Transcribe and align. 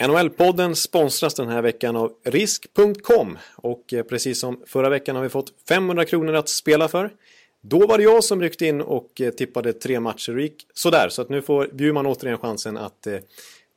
NHL-podden 0.00 0.76
sponsras 0.76 1.34
den 1.34 1.48
här 1.48 1.62
veckan 1.62 1.96
av 1.96 2.12
risk.com 2.24 3.38
och 3.56 3.92
eh, 3.92 4.02
precis 4.02 4.40
som 4.40 4.62
förra 4.66 4.88
veckan 4.88 5.16
har 5.16 5.22
vi 5.22 5.28
fått 5.28 5.52
500 5.68 6.04
kronor 6.04 6.34
att 6.34 6.48
spela 6.48 6.88
för. 6.88 7.12
Då 7.60 7.86
var 7.86 7.98
det 7.98 8.04
jag 8.04 8.24
som 8.24 8.40
ryckte 8.40 8.66
in 8.66 8.80
och 8.80 9.20
eh, 9.20 9.30
tippade 9.30 9.72
tre 9.72 10.00
matcher 10.00 10.34
och 10.34 10.40
gick 10.40 10.66
sådär 10.74 11.08
så 11.08 11.22
att 11.22 11.28
nu 11.28 11.42
får 11.42 11.68
Bjurman 11.72 12.06
återigen 12.06 12.38
chansen 12.38 12.76
att 12.76 13.06
eh, 13.06 13.18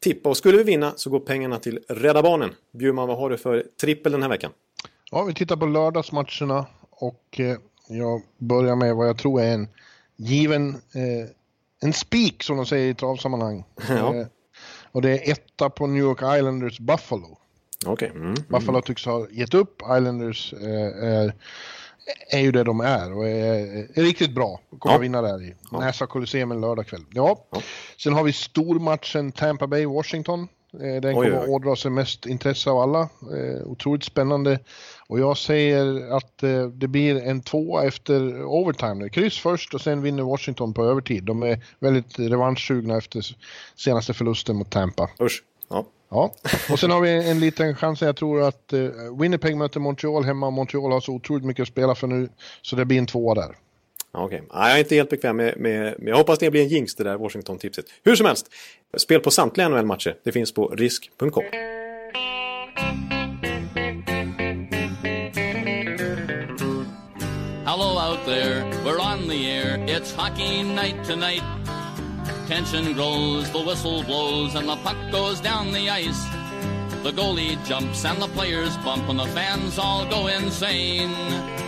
tippa 0.04 0.30
och 0.30 0.38
skulle 0.38 0.58
vi 0.58 0.64
vinna 0.64 0.94
så 0.96 1.10
går 1.10 1.20
pengarna 1.20 1.60
till 1.60 1.80
Rädda 1.88 2.22
Barnen. 2.22 2.50
Bjurman, 2.72 3.08
vad 3.08 3.18
har 3.18 3.30
du 3.30 3.38
för 3.38 3.66
trippel 3.82 4.12
den 4.12 4.22
här 4.22 4.30
veckan? 4.30 4.52
Ja, 5.12 5.24
vi 5.24 5.34
tittar 5.34 5.56
på 5.56 5.66
lördagsmatcherna 5.66 6.66
och 6.90 7.40
jag 7.88 8.22
börjar 8.38 8.76
med 8.76 8.96
vad 8.96 9.08
jag 9.08 9.18
tror 9.18 9.42
är 9.42 9.54
en 9.54 9.68
given 10.16 10.76
en 11.82 11.94
spik 11.94 12.44
som 12.44 12.58
de 12.58 12.66
säger 12.66 12.90
i 12.90 12.96
travsammanhang. 12.96 13.64
Ja. 13.90 14.26
Och 14.94 15.02
det 15.02 15.10
är 15.10 15.32
etta 15.32 15.70
på 15.70 15.88
New 15.88 16.04
York 16.04 16.38
Islanders 16.38 16.80
Buffalo. 16.80 17.38
Okay. 17.86 18.10
Mm, 18.10 18.22
mm. 18.22 18.36
Buffalo 18.48 18.82
tycks 18.82 19.06
ha 19.06 19.28
gett 19.30 19.54
upp. 19.54 19.82
Islanders 19.82 20.54
eh, 20.54 21.04
är, 21.04 21.34
är 22.30 22.40
ju 22.40 22.52
det 22.52 22.64
de 22.64 22.80
är 22.80 23.14
och 23.14 23.28
är, 23.28 23.88
är 24.00 24.04
riktigt 24.04 24.36
bra. 24.36 24.60
Kommer 24.80 24.96
ja. 24.96 25.00
vinna 25.00 25.22
där 25.22 25.44
i 25.44 25.56
ja. 25.72 25.80
Nasa 25.80 26.06
Colosseum 26.06 26.52
en 26.52 26.62
lördagkväll. 26.62 27.06
Ja. 27.10 27.46
ja. 27.50 27.62
Sen 27.98 28.14
har 28.14 28.24
vi 28.24 28.34
stormatchen 28.34 29.32
Tampa 29.32 29.68
Bay-Washington. 29.68 30.48
Eh, 30.82 31.02
den 31.02 31.14
kommer 31.14 31.32
att 31.32 31.50
ådra 31.50 31.76
sig 31.76 31.92
mest 31.92 32.26
intresse 32.26 32.70
av 32.70 32.78
alla. 32.80 33.02
Eh, 33.02 33.68
otroligt 33.68 34.04
spännande. 34.04 34.60
Och 35.08 35.20
jag 35.20 35.38
säger 35.38 36.16
att 36.18 36.44
eh, 36.44 36.68
det 36.68 36.88
blir 36.88 37.24
en 37.24 37.42
tvåa 37.42 37.84
efter 37.84 38.44
overtime. 38.44 39.10
Kryss 39.10 39.40
först 39.40 39.74
och 39.74 39.82
sen 39.82 40.02
vinner 40.02 40.24
Washington 40.24 40.74
på 40.74 40.86
övertid. 40.86 41.24
De 41.24 41.44
är 41.44 41.66
väldigt 41.80 42.20
revanschsugna 42.20 42.98
efter 42.98 43.36
senaste 43.76 44.14
förlusten 44.14 44.56
mot 44.56 44.70
Tampa. 44.70 45.10
Usch. 45.22 45.44
Ja. 45.70 45.86
Ja, 46.10 46.34
och 46.72 46.80
sen 46.80 46.92
har 46.92 47.02
vi 47.02 47.30
en 47.30 47.40
liten 47.40 47.76
chans. 47.76 48.02
Jag 48.02 48.16
tror 48.16 48.42
att 48.42 48.74
Winnipeg 49.20 49.58
möter 49.58 49.80
Montreal 49.80 50.24
hemma. 50.24 50.50
Montreal 50.50 50.92
har 50.92 51.00
så 51.00 51.14
otroligt 51.14 51.46
mycket 51.46 51.62
att 51.62 51.68
spela 51.68 51.96
för 51.96 52.08
nu. 52.08 52.30
Så 52.62 52.76
det 52.76 52.86
blir 52.86 52.98
en 52.98 53.06
tvåa 53.06 53.34
där. 53.34 53.56
Okej, 54.16 54.42
okay. 54.42 54.60
jag 54.62 54.72
är 54.72 54.80
inte 54.80 54.96
helt 54.96 55.10
bekväm 55.10 55.38
med, 55.38 55.58
med, 55.58 55.96
med 56.00 56.12
jag 56.12 56.18
hoppas 56.18 56.40
det 56.40 56.52
blir 56.52 56.62
en 56.62 56.68
jinx 56.68 56.96
det 56.96 57.04
där 57.04 57.18
Washington-tipset. 57.18 57.86
Hur 58.04 58.16
som 58.16 58.26
helst, 58.26 58.52
spel 58.98 59.20
på 59.20 59.32
samtliga 59.32 59.70
NHL-matcher, 59.70 60.16
det 60.24 60.32
finns 60.32 60.52
på 60.52 60.68
risk.com. 60.68 61.44
Hello 67.66 67.98
out 67.98 68.26
there, 68.26 68.64
we're 68.86 69.00
on 69.00 69.28
the 69.30 69.52
air, 69.52 69.78
it's 69.88 70.16
hockey 70.16 70.64
night 70.64 71.04
tonight. 71.06 71.44
Tension 72.48 72.94
grows, 72.94 73.52
the 73.52 73.64
whistle 73.64 74.04
blows 74.04 74.56
and 74.56 74.70
the 74.70 74.76
puck 74.76 74.98
goes 75.12 75.42
down 75.42 75.72
the 75.72 75.90
ice. 75.90 76.43
The 77.04 77.12
goalie 77.12 77.62
jumps 77.66 78.06
and 78.06 78.22
the 78.22 78.30
players 78.30 78.78
bump 78.78 79.10
and 79.10 79.20
the 79.20 79.26
fans 79.26 79.78
all 79.78 80.06
go 80.06 80.28
insane. 80.28 81.12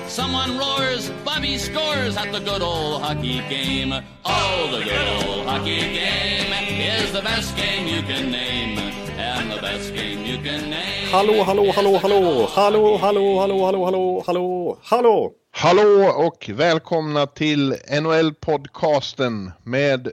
Someone 0.07 0.57
roars, 0.57 1.09
Bobby 1.25 1.57
scores 1.57 2.15
at 2.15 2.31
the 2.31 2.39
good 2.39 2.61
old 2.61 3.01
hockey 3.01 3.41
game. 3.49 3.93
Oh, 4.23 4.69
the 4.71 4.85
good 4.85 5.07
old 5.27 5.45
hockey 5.45 5.81
game 5.81 6.53
is 6.79 7.11
the 7.11 7.21
best 7.21 7.53
game 7.57 7.85
you 7.85 8.01
can 8.03 8.31
name. 8.31 8.79
And 9.17 9.51
the 9.51 9.61
best 9.61 9.93
game 9.93 10.23
you 10.23 10.37
can 10.37 10.69
name. 10.69 11.09
Hallå, 11.11 11.43
hallå, 11.43 11.71
hallå, 11.71 11.97
hallå, 11.97 12.47
hallå, 12.47 12.97
hallå, 12.97 13.39
hallå, 13.39 13.65
hallå, 13.65 13.85
hallå, 13.85 14.23
hallå, 14.25 14.77
hallå. 14.83 15.31
Hallå 15.51 16.13
och 16.17 16.49
välkomna 16.53 17.27
till 17.27 17.73
NHL-podcasten 17.73 19.51
med 19.63 20.11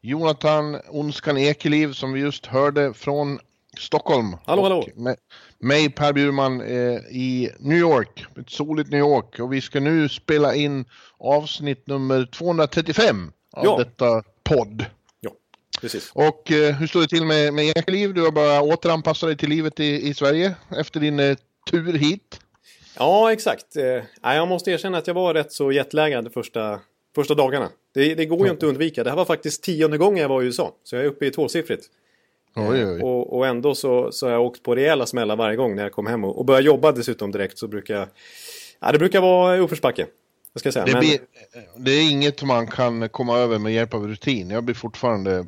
Jonathan 0.00 0.80
Onskan 0.88 1.38
Ekeliv 1.38 1.92
som 1.92 2.12
vi 2.12 2.20
just 2.20 2.46
hörde 2.46 2.94
från 2.94 3.38
Stockholm. 3.78 4.36
Hallå, 4.46 4.62
hallå. 4.62 4.86
Med, 4.94 5.16
mig 5.58 5.90
Per 5.90 6.12
Bjurman 6.12 6.60
eh, 6.60 6.98
i 7.10 7.50
New 7.58 7.78
York, 7.78 8.24
ett 8.40 8.50
soligt 8.50 8.90
New 8.90 9.00
York. 9.00 9.38
Och 9.38 9.52
vi 9.52 9.60
ska 9.60 9.80
nu 9.80 10.08
spela 10.08 10.54
in 10.54 10.84
avsnitt 11.18 11.86
nummer 11.86 12.26
235 12.26 13.32
av 13.52 13.64
ja. 13.64 13.76
detta 13.78 14.22
podd. 14.42 14.84
Ja, 15.20 15.30
precis. 15.80 16.10
Och 16.14 16.52
eh, 16.52 16.74
hur 16.74 16.86
står 16.86 17.00
det 17.00 17.08
till 17.08 17.24
med, 17.24 17.54
med 17.54 17.64
Ekeliv? 17.76 18.14
Du 18.14 18.22
har 18.22 18.30
bara 18.30 18.62
återanpassat 18.62 19.28
dig 19.28 19.36
till 19.36 19.48
livet 19.48 19.80
i, 19.80 20.08
i 20.08 20.14
Sverige 20.14 20.54
efter 20.76 21.00
din 21.00 21.20
eh, 21.20 21.36
tur 21.70 21.92
hit. 21.92 22.40
Ja, 22.98 23.32
exakt. 23.32 23.76
Eh, 23.76 24.02
jag 24.22 24.48
måste 24.48 24.70
erkänna 24.70 24.98
att 24.98 25.06
jag 25.06 25.14
var 25.14 25.34
rätt 25.34 25.52
så 25.52 25.72
jetlaggad 25.72 26.32
första, 26.32 26.80
första 27.14 27.34
dagarna. 27.34 27.70
Det, 27.94 28.14
det 28.14 28.26
går 28.26 28.46
ju 28.46 28.52
inte 28.52 28.66
att 28.66 28.70
undvika. 28.70 29.04
Det 29.04 29.10
här 29.10 29.16
var 29.16 29.24
faktiskt 29.24 29.62
tionde 29.62 29.98
gången 29.98 30.22
jag 30.22 30.28
var 30.28 30.42
i 30.42 30.46
USA. 30.46 30.74
Så 30.84 30.96
jag 30.96 31.04
är 31.04 31.08
uppe 31.08 31.26
i 31.26 31.30
tvåsiffrigt. 31.30 31.90
Oj, 32.54 32.86
oj. 32.86 33.02
Och, 33.02 33.36
och, 33.36 33.46
ändå 33.46 33.74
så, 33.74 34.12
så 34.12 34.26
har 34.26 34.32
jag 34.32 34.42
åkt 34.42 34.62
på 34.62 34.74
rejäla 34.74 35.06
smällar 35.06 35.36
varje 35.36 35.56
gång 35.56 35.76
när 35.76 35.82
jag 35.82 35.92
kom 35.92 36.06
hem 36.06 36.24
och, 36.24 36.38
och 36.38 36.44
börjar 36.44 36.60
jobba 36.60 36.92
dessutom 36.92 37.30
direkt 37.30 37.58
så 37.58 37.68
brukar 37.68 37.94
jag... 37.94 38.08
Ja, 38.80 38.92
det 38.92 38.98
brukar 38.98 39.20
vara 39.20 39.58
uppförsbacke. 39.58 40.06
Det, 40.54 40.92
Men... 40.92 41.00
blir, 41.00 41.18
det 41.76 41.90
är 41.90 42.10
inget 42.10 42.42
man 42.42 42.66
kan 42.66 43.08
komma 43.08 43.38
över 43.38 43.58
med 43.58 43.72
hjälp 43.72 43.94
av 43.94 44.08
rutin. 44.08 44.50
Jag 44.50 44.64
blir 44.64 44.74
fortfarande, 44.74 45.46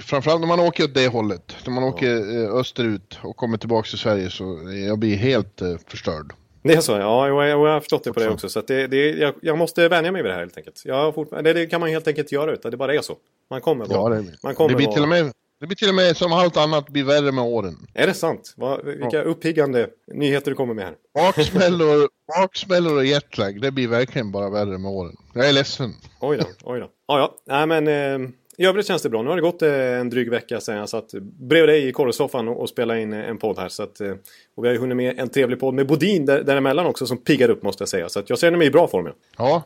framförallt 0.00 0.40
när 0.40 0.48
man 0.48 0.60
åker 0.60 0.84
åt 0.84 0.94
det 0.94 1.08
hållet, 1.08 1.56
när 1.66 1.72
man 1.72 1.84
åker 1.84 2.06
ja. 2.06 2.44
Eh, 2.44 2.54
österut 2.54 3.18
och 3.22 3.36
kommer 3.36 3.58
tillbaka 3.58 3.88
till 3.88 3.98
Sverige 3.98 4.30
så 4.30 4.60
jag 4.88 4.98
blir 4.98 5.16
helt 5.16 5.62
uh, 5.62 5.76
förstörd. 5.86 6.32
Det 6.62 6.74
är 6.74 6.80
så? 6.80 6.92
Ja, 6.92 7.28
jag, 7.28 7.48
jag 7.48 7.58
har 7.58 7.80
förstått 7.80 8.04
det 8.04 8.12
på 8.12 8.20
det 8.20 8.28
också. 8.28 8.48
Så 8.48 8.60
det, 8.60 8.86
det, 8.86 9.10
jag, 9.10 9.34
jag, 9.42 9.58
måste 9.58 9.88
vänja 9.88 10.12
mig 10.12 10.22
vid 10.22 10.30
det 10.30 10.34
här 10.34 10.40
helt 10.40 10.56
enkelt. 10.56 10.82
Jag 10.84 11.14
fort, 11.14 11.30
det, 11.30 11.52
det, 11.52 11.66
kan 11.66 11.80
man 11.80 11.90
helt 11.90 12.08
enkelt 12.08 12.32
göra 12.32 12.52
utan 12.52 12.70
det 12.70 12.76
bara 12.76 12.94
är 12.94 13.00
så. 13.00 13.16
Man 13.50 13.60
kommer 13.60 13.86
vara... 13.86 14.14
Ja, 14.16 14.22
det, 14.22 14.32
man 14.42 14.54
kommer 14.54 14.70
det 14.70 14.76
blir 14.76 14.86
till 14.86 15.02
och 15.02 15.08
med 15.08 15.32
det 15.60 15.66
blir 15.66 15.76
till 15.76 15.88
och 15.88 15.94
med 15.94 16.16
som 16.16 16.32
allt 16.32 16.56
annat 16.56 16.88
blir 16.88 17.04
värre 17.04 17.32
med 17.32 17.44
åren. 17.44 17.86
Är 17.94 18.06
det 18.06 18.14
sant? 18.14 18.54
Va, 18.56 18.80
vilka 18.84 19.16
ja. 19.16 19.22
uppiggande 19.22 19.88
nyheter 20.14 20.50
du 20.50 20.54
kommer 20.54 20.74
med 20.74 20.84
här. 20.84 20.94
Baksmällor, 21.14 22.08
baksmällor 22.36 22.96
och 22.96 23.04
jetlag, 23.04 23.60
det 23.60 23.70
blir 23.70 23.88
verkligen 23.88 24.32
bara 24.32 24.50
värre 24.50 24.78
med 24.78 24.90
åren. 24.90 25.16
Jag 25.34 25.48
är 25.48 25.52
ledsen. 25.52 25.92
Oj 26.20 26.36
då, 26.36 26.44
oj 26.64 26.80
då. 26.80 26.90
Ja, 27.06 27.18
ja. 27.18 27.36
Nej, 27.46 27.66
men 27.66 27.88
eh, 27.88 28.28
i 28.58 28.66
övrigt 28.66 28.86
känns 28.86 29.02
det 29.02 29.08
bra. 29.08 29.22
Nu 29.22 29.28
har 29.28 29.36
det 29.36 29.42
gått 29.42 29.62
eh, 29.62 29.72
en 29.72 30.10
dryg 30.10 30.30
vecka 30.30 30.60
sedan 30.60 30.76
jag 30.76 30.88
satt 30.88 31.12
bredvid 31.22 31.68
dig 31.68 31.88
i 31.88 31.92
korrsoffan 31.92 32.48
och, 32.48 32.60
och 32.60 32.68
spelade 32.68 33.00
in 33.00 33.12
eh, 33.12 33.28
en 33.28 33.38
podd 33.38 33.58
här. 33.58 33.68
Så 33.68 33.82
att, 33.82 34.00
eh, 34.00 34.10
och 34.56 34.64
vi 34.64 34.68
har 34.68 34.74
ju 34.74 34.80
hunnit 34.80 34.96
med 34.96 35.18
en 35.18 35.28
trevlig 35.28 35.60
podd 35.60 35.74
med 35.74 35.86
Bodin 35.86 36.26
där, 36.26 36.42
däremellan 36.42 36.86
också 36.86 37.06
som 37.06 37.18
piggar 37.18 37.50
upp 37.50 37.62
måste 37.62 37.82
jag 37.82 37.88
säga. 37.88 38.08
Så 38.08 38.18
att 38.18 38.30
jag 38.30 38.38
känner 38.38 38.58
mig 38.58 38.66
i 38.66 38.70
bra 38.70 38.88
form. 38.88 39.12
Ja. 39.38 39.62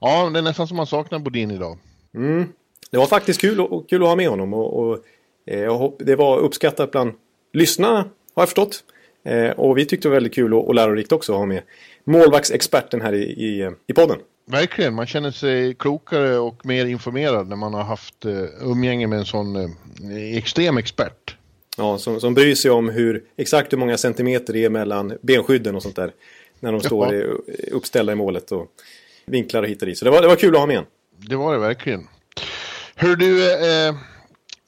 ja, 0.00 0.30
det 0.32 0.38
är 0.38 0.42
nästan 0.42 0.68
som 0.68 0.76
man 0.76 0.86
saknar 0.86 1.18
Bodin 1.18 1.50
idag. 1.50 1.78
Mm. 2.14 2.48
Det 2.90 2.98
var 2.98 3.06
faktiskt 3.06 3.40
kul, 3.40 3.60
och, 3.60 3.88
kul 3.88 4.02
att 4.02 4.08
ha 4.08 4.16
med 4.16 4.28
honom. 4.28 4.54
och, 4.54 4.78
och 4.78 4.98
det 5.98 6.16
var 6.16 6.38
uppskattat 6.38 6.90
bland 6.90 7.12
lyssnarna 7.52 7.98
har 8.34 8.42
jag 8.42 8.48
förstått. 8.48 8.84
Eh, 9.24 9.50
och 9.50 9.78
vi 9.78 9.86
tyckte 9.86 10.08
det 10.08 10.10
var 10.10 10.16
väldigt 10.16 10.34
kul 10.34 10.54
och 10.54 10.74
lärorikt 10.74 11.12
också 11.12 11.32
att 11.32 11.38
ha 11.38 11.46
med 11.46 11.62
målvaktsexperten 12.04 13.00
här 13.00 13.12
i, 13.12 13.22
i, 13.22 13.70
i 13.86 13.92
podden. 13.92 14.18
Verkligen, 14.46 14.94
man 14.94 15.06
känner 15.06 15.30
sig 15.30 15.74
klokare 15.74 16.38
och 16.38 16.66
mer 16.66 16.86
informerad 16.86 17.48
när 17.48 17.56
man 17.56 17.74
har 17.74 17.82
haft 17.82 18.26
umgänge 18.60 19.06
med 19.06 19.18
en 19.18 19.24
sån 19.24 19.76
extrem 20.34 20.78
expert. 20.78 21.36
Ja, 21.76 21.98
som, 21.98 22.20
som 22.20 22.34
bryr 22.34 22.54
sig 22.54 22.70
om 22.70 22.88
hur, 22.88 23.24
exakt 23.36 23.72
hur 23.72 23.78
många 23.78 23.96
centimeter 23.96 24.52
det 24.52 24.64
är 24.64 24.70
mellan 24.70 25.18
benskydden 25.22 25.76
och 25.76 25.82
sånt 25.82 25.96
där. 25.96 26.12
När 26.60 26.72
de 26.72 26.80
står 26.80 27.14
ja. 27.14 27.24
uppställda 27.72 28.12
i 28.12 28.16
målet 28.16 28.52
och 28.52 28.66
vinklar 29.26 29.62
och 29.62 29.68
hit 29.68 29.82
och 29.82 29.88
dit. 29.88 29.98
Så 29.98 30.04
det 30.04 30.10
var, 30.10 30.22
det 30.22 30.28
var 30.28 30.36
kul 30.36 30.54
att 30.54 30.60
ha 30.60 30.66
med 30.66 30.76
en. 30.76 30.84
Det 31.16 31.36
var 31.36 31.52
det 31.52 31.58
verkligen. 31.58 32.08
Hör 32.94 33.16
du, 33.16 33.52
eh, 33.52 33.94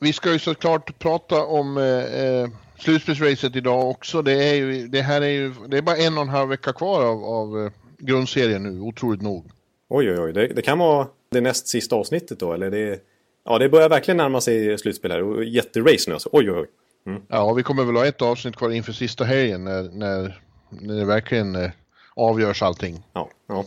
vi 0.02 0.12
ska 0.12 0.32
ju 0.32 0.38
såklart 0.38 0.98
prata 0.98 1.44
om 1.44 1.76
eh, 1.76 2.24
eh, 2.24 2.48
slutspelsracet 2.78 3.56
idag 3.56 3.90
också. 3.90 4.22
Det, 4.22 4.32
är 4.32 4.54
ju, 4.54 4.88
det 4.88 5.02
här 5.02 5.20
är 5.20 5.28
ju 5.28 5.54
det 5.68 5.78
är 5.78 5.82
bara 5.82 5.96
en 5.96 6.16
och 6.16 6.22
en 6.22 6.28
halv 6.28 6.48
vecka 6.48 6.72
kvar 6.72 7.04
av, 7.04 7.24
av 7.24 7.64
eh, 7.64 7.72
grundserien 7.98 8.62
nu, 8.62 8.80
otroligt 8.80 9.22
nog. 9.22 9.50
Oj, 9.88 10.10
oj, 10.10 10.20
oj. 10.20 10.32
Det, 10.32 10.46
det, 10.46 10.62
kan 10.62 10.78
vara 10.78 11.08
det 11.30 11.40
näst 11.40 11.68
sista 11.68 11.96
avsnittet 11.96 12.38
då, 12.38 12.52
eller 12.52 12.70
det... 12.70 13.00
Ja, 13.44 13.58
det 13.58 13.68
börjar 13.68 13.88
verkligen 13.88 14.16
närma 14.16 14.40
sig 14.40 14.78
slutspel 14.78 15.10
här 15.10 15.42
jätterace 15.42 16.10
nu 16.10 16.14
alltså. 16.14 16.28
Oj, 16.32 16.50
oj, 16.50 16.58
oj. 16.58 16.66
Mm. 17.06 17.22
Ja, 17.28 17.52
vi 17.52 17.62
kommer 17.62 17.84
väl 17.84 17.96
ha 17.96 18.06
ett 18.06 18.22
avsnitt 18.22 18.56
kvar 18.56 18.70
inför 18.70 18.92
sista 18.92 19.24
helgen 19.24 19.64
när, 19.64 19.82
när, 19.82 20.40
när 20.70 20.96
det 20.96 21.04
verkligen 21.04 21.56
eh, 21.56 21.70
avgörs 22.16 22.62
allting. 22.62 23.02
Ja, 23.12 23.28
ja. 23.48 23.64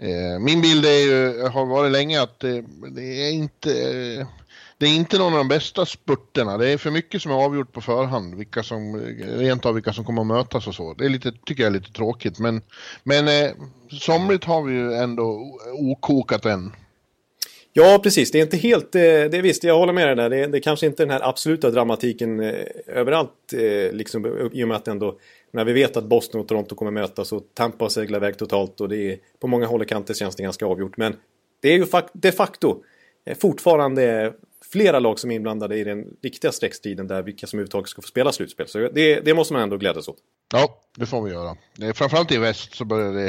Eh, 0.00 0.40
min 0.40 0.60
bild 0.60 0.86
är 0.86 1.06
ju, 1.06 1.42
har 1.42 1.66
varit 1.66 1.92
länge 1.92 2.22
att 2.22 2.44
eh, 2.44 2.56
det 2.90 3.28
är 3.28 3.32
inte 3.32 3.70
det 4.78 4.86
är 4.86 4.96
inte 4.96 5.18
någon 5.18 5.32
av 5.32 5.38
de 5.38 5.48
bästa 5.48 5.86
spurterna. 5.86 6.58
Det 6.58 6.68
är 6.68 6.78
för 6.78 6.90
mycket 6.90 7.22
som 7.22 7.32
är 7.32 7.44
avgjort 7.44 7.72
på 7.72 7.80
förhand. 7.80 8.34
Vilka 8.34 8.62
som, 8.62 8.96
rent 9.20 9.66
av 9.66 9.74
vilka 9.74 9.92
som 9.92 10.04
kommer 10.04 10.22
att 10.22 10.26
mötas 10.28 10.66
och 10.66 10.74
så. 10.74 10.94
Det 10.94 11.04
är 11.04 11.08
lite, 11.08 11.32
tycker 11.46 11.62
jag 11.62 11.70
är 11.70 11.74
lite 11.74 11.92
tråkigt. 11.92 12.38
Men, 12.38 12.62
men 13.02 13.28
eh, 13.28 13.50
somligt 14.00 14.44
har 14.44 14.62
vi 14.62 14.72
ju 14.72 14.94
ändå 14.94 15.58
okokat 15.72 16.44
än. 16.44 16.72
Ja, 17.72 18.00
precis. 18.02 18.30
Det 18.30 18.38
är 18.38 18.42
inte 18.42 18.56
helt... 18.56 18.94
Eh, 18.94 19.00
det 19.00 19.34
är 19.34 19.42
visst, 19.42 19.64
jag 19.64 19.78
håller 19.78 19.92
med 19.92 20.08
dig 20.08 20.16
där. 20.16 20.30
Det 20.30 20.36
är, 20.36 20.48
det 20.48 20.58
är 20.58 20.62
kanske 20.62 20.86
inte 20.86 21.02
den 21.02 21.10
här 21.10 21.28
absoluta 21.28 21.70
dramatiken 21.70 22.40
eh, 22.40 22.54
överallt. 22.86 23.52
Eh, 23.52 23.92
liksom, 23.92 24.50
I 24.52 24.64
och 24.64 24.68
med 24.68 24.76
att 24.76 24.88
ändå... 24.88 25.18
När 25.50 25.64
vi 25.64 25.72
vet 25.72 25.96
att 25.96 26.04
Boston 26.04 26.40
och 26.40 26.48
Toronto 26.48 26.74
kommer 26.74 26.90
mötas 26.90 27.32
och 27.32 27.42
Tampa 27.54 27.88
seglar 27.88 28.18
iväg 28.18 28.36
totalt 28.36 28.80
och 28.80 28.88
det 28.88 29.12
är 29.12 29.18
på 29.40 29.46
många 29.46 29.66
håll 29.66 29.80
och 29.80 29.88
kanter 29.88 30.14
känns 30.14 30.36
det 30.36 30.42
ganska 30.42 30.66
avgjort. 30.66 30.96
Men 30.96 31.16
det 31.60 31.68
är 31.68 31.72
ju 31.72 31.86
de 32.12 32.32
facto 32.32 32.82
eh, 33.24 33.36
fortfarande 33.38 34.32
flera 34.72 34.98
lag 34.98 35.18
som 35.18 35.30
är 35.30 35.34
inblandade 35.34 35.76
i 35.76 35.84
den 35.84 36.04
riktiga 36.22 36.52
streckstriden 36.52 37.06
där 37.06 37.22
vilka 37.22 37.46
som 37.46 37.58
överhuvudtaget 37.58 37.88
ska 37.88 38.02
få 38.02 38.08
spela 38.08 38.32
slutspel. 38.32 38.68
Så 38.68 38.78
det, 38.78 39.20
det 39.20 39.34
måste 39.34 39.52
man 39.52 39.62
ändå 39.62 39.76
glädjas 39.76 40.08
åt. 40.08 40.18
Ja, 40.52 40.80
det 40.96 41.06
får 41.06 41.22
vi 41.22 41.30
göra. 41.30 41.56
Framförallt 41.94 42.32
i 42.32 42.38
väst 42.38 42.74
så 42.74 42.84
börjar 42.84 43.12
det, 43.12 43.26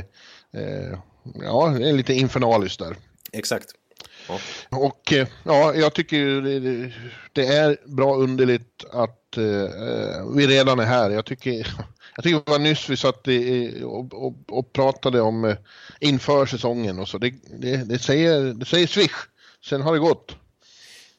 eh, 0.59 0.99
ja, 1.43 1.75
det 1.79 1.89
är 1.89 1.93
lite 1.93 2.13
infernaliskt 2.13 2.79
där. 2.79 2.95
Exakt. 3.31 3.69
Ja. 4.27 4.39
Och 4.69 5.13
eh, 5.13 5.27
ja, 5.43 5.75
jag 5.75 5.93
tycker 5.93 6.41
det, 6.41 6.91
det 7.33 7.45
är 7.45 7.77
bra 7.85 8.15
underligt 8.15 8.85
att 8.91 9.37
eh, 9.37 10.33
vi 10.35 10.47
redan 10.47 10.79
är 10.79 10.85
här. 10.85 11.09
Jag 11.09 11.25
tycker, 11.25 11.51
jag 12.15 12.23
tycker 12.23 12.41
det 12.45 12.51
var 12.51 12.59
nyss 12.59 12.89
vi 12.89 12.97
satt 12.97 13.27
i, 13.27 13.73
och, 13.83 14.13
och, 14.13 14.35
och 14.47 14.73
pratade 14.73 15.21
om 15.21 15.45
eh, 15.45 15.55
inför 15.99 16.45
säsongen 16.45 16.99
och 16.99 17.07
så. 17.07 17.17
Det, 17.17 17.33
det, 17.59 17.77
det, 17.77 17.99
säger, 17.99 18.53
det 18.53 18.65
säger 18.65 18.87
swish. 18.87 19.27
Sen 19.65 19.81
har 19.81 19.93
det 19.93 19.99
gått. 19.99 20.35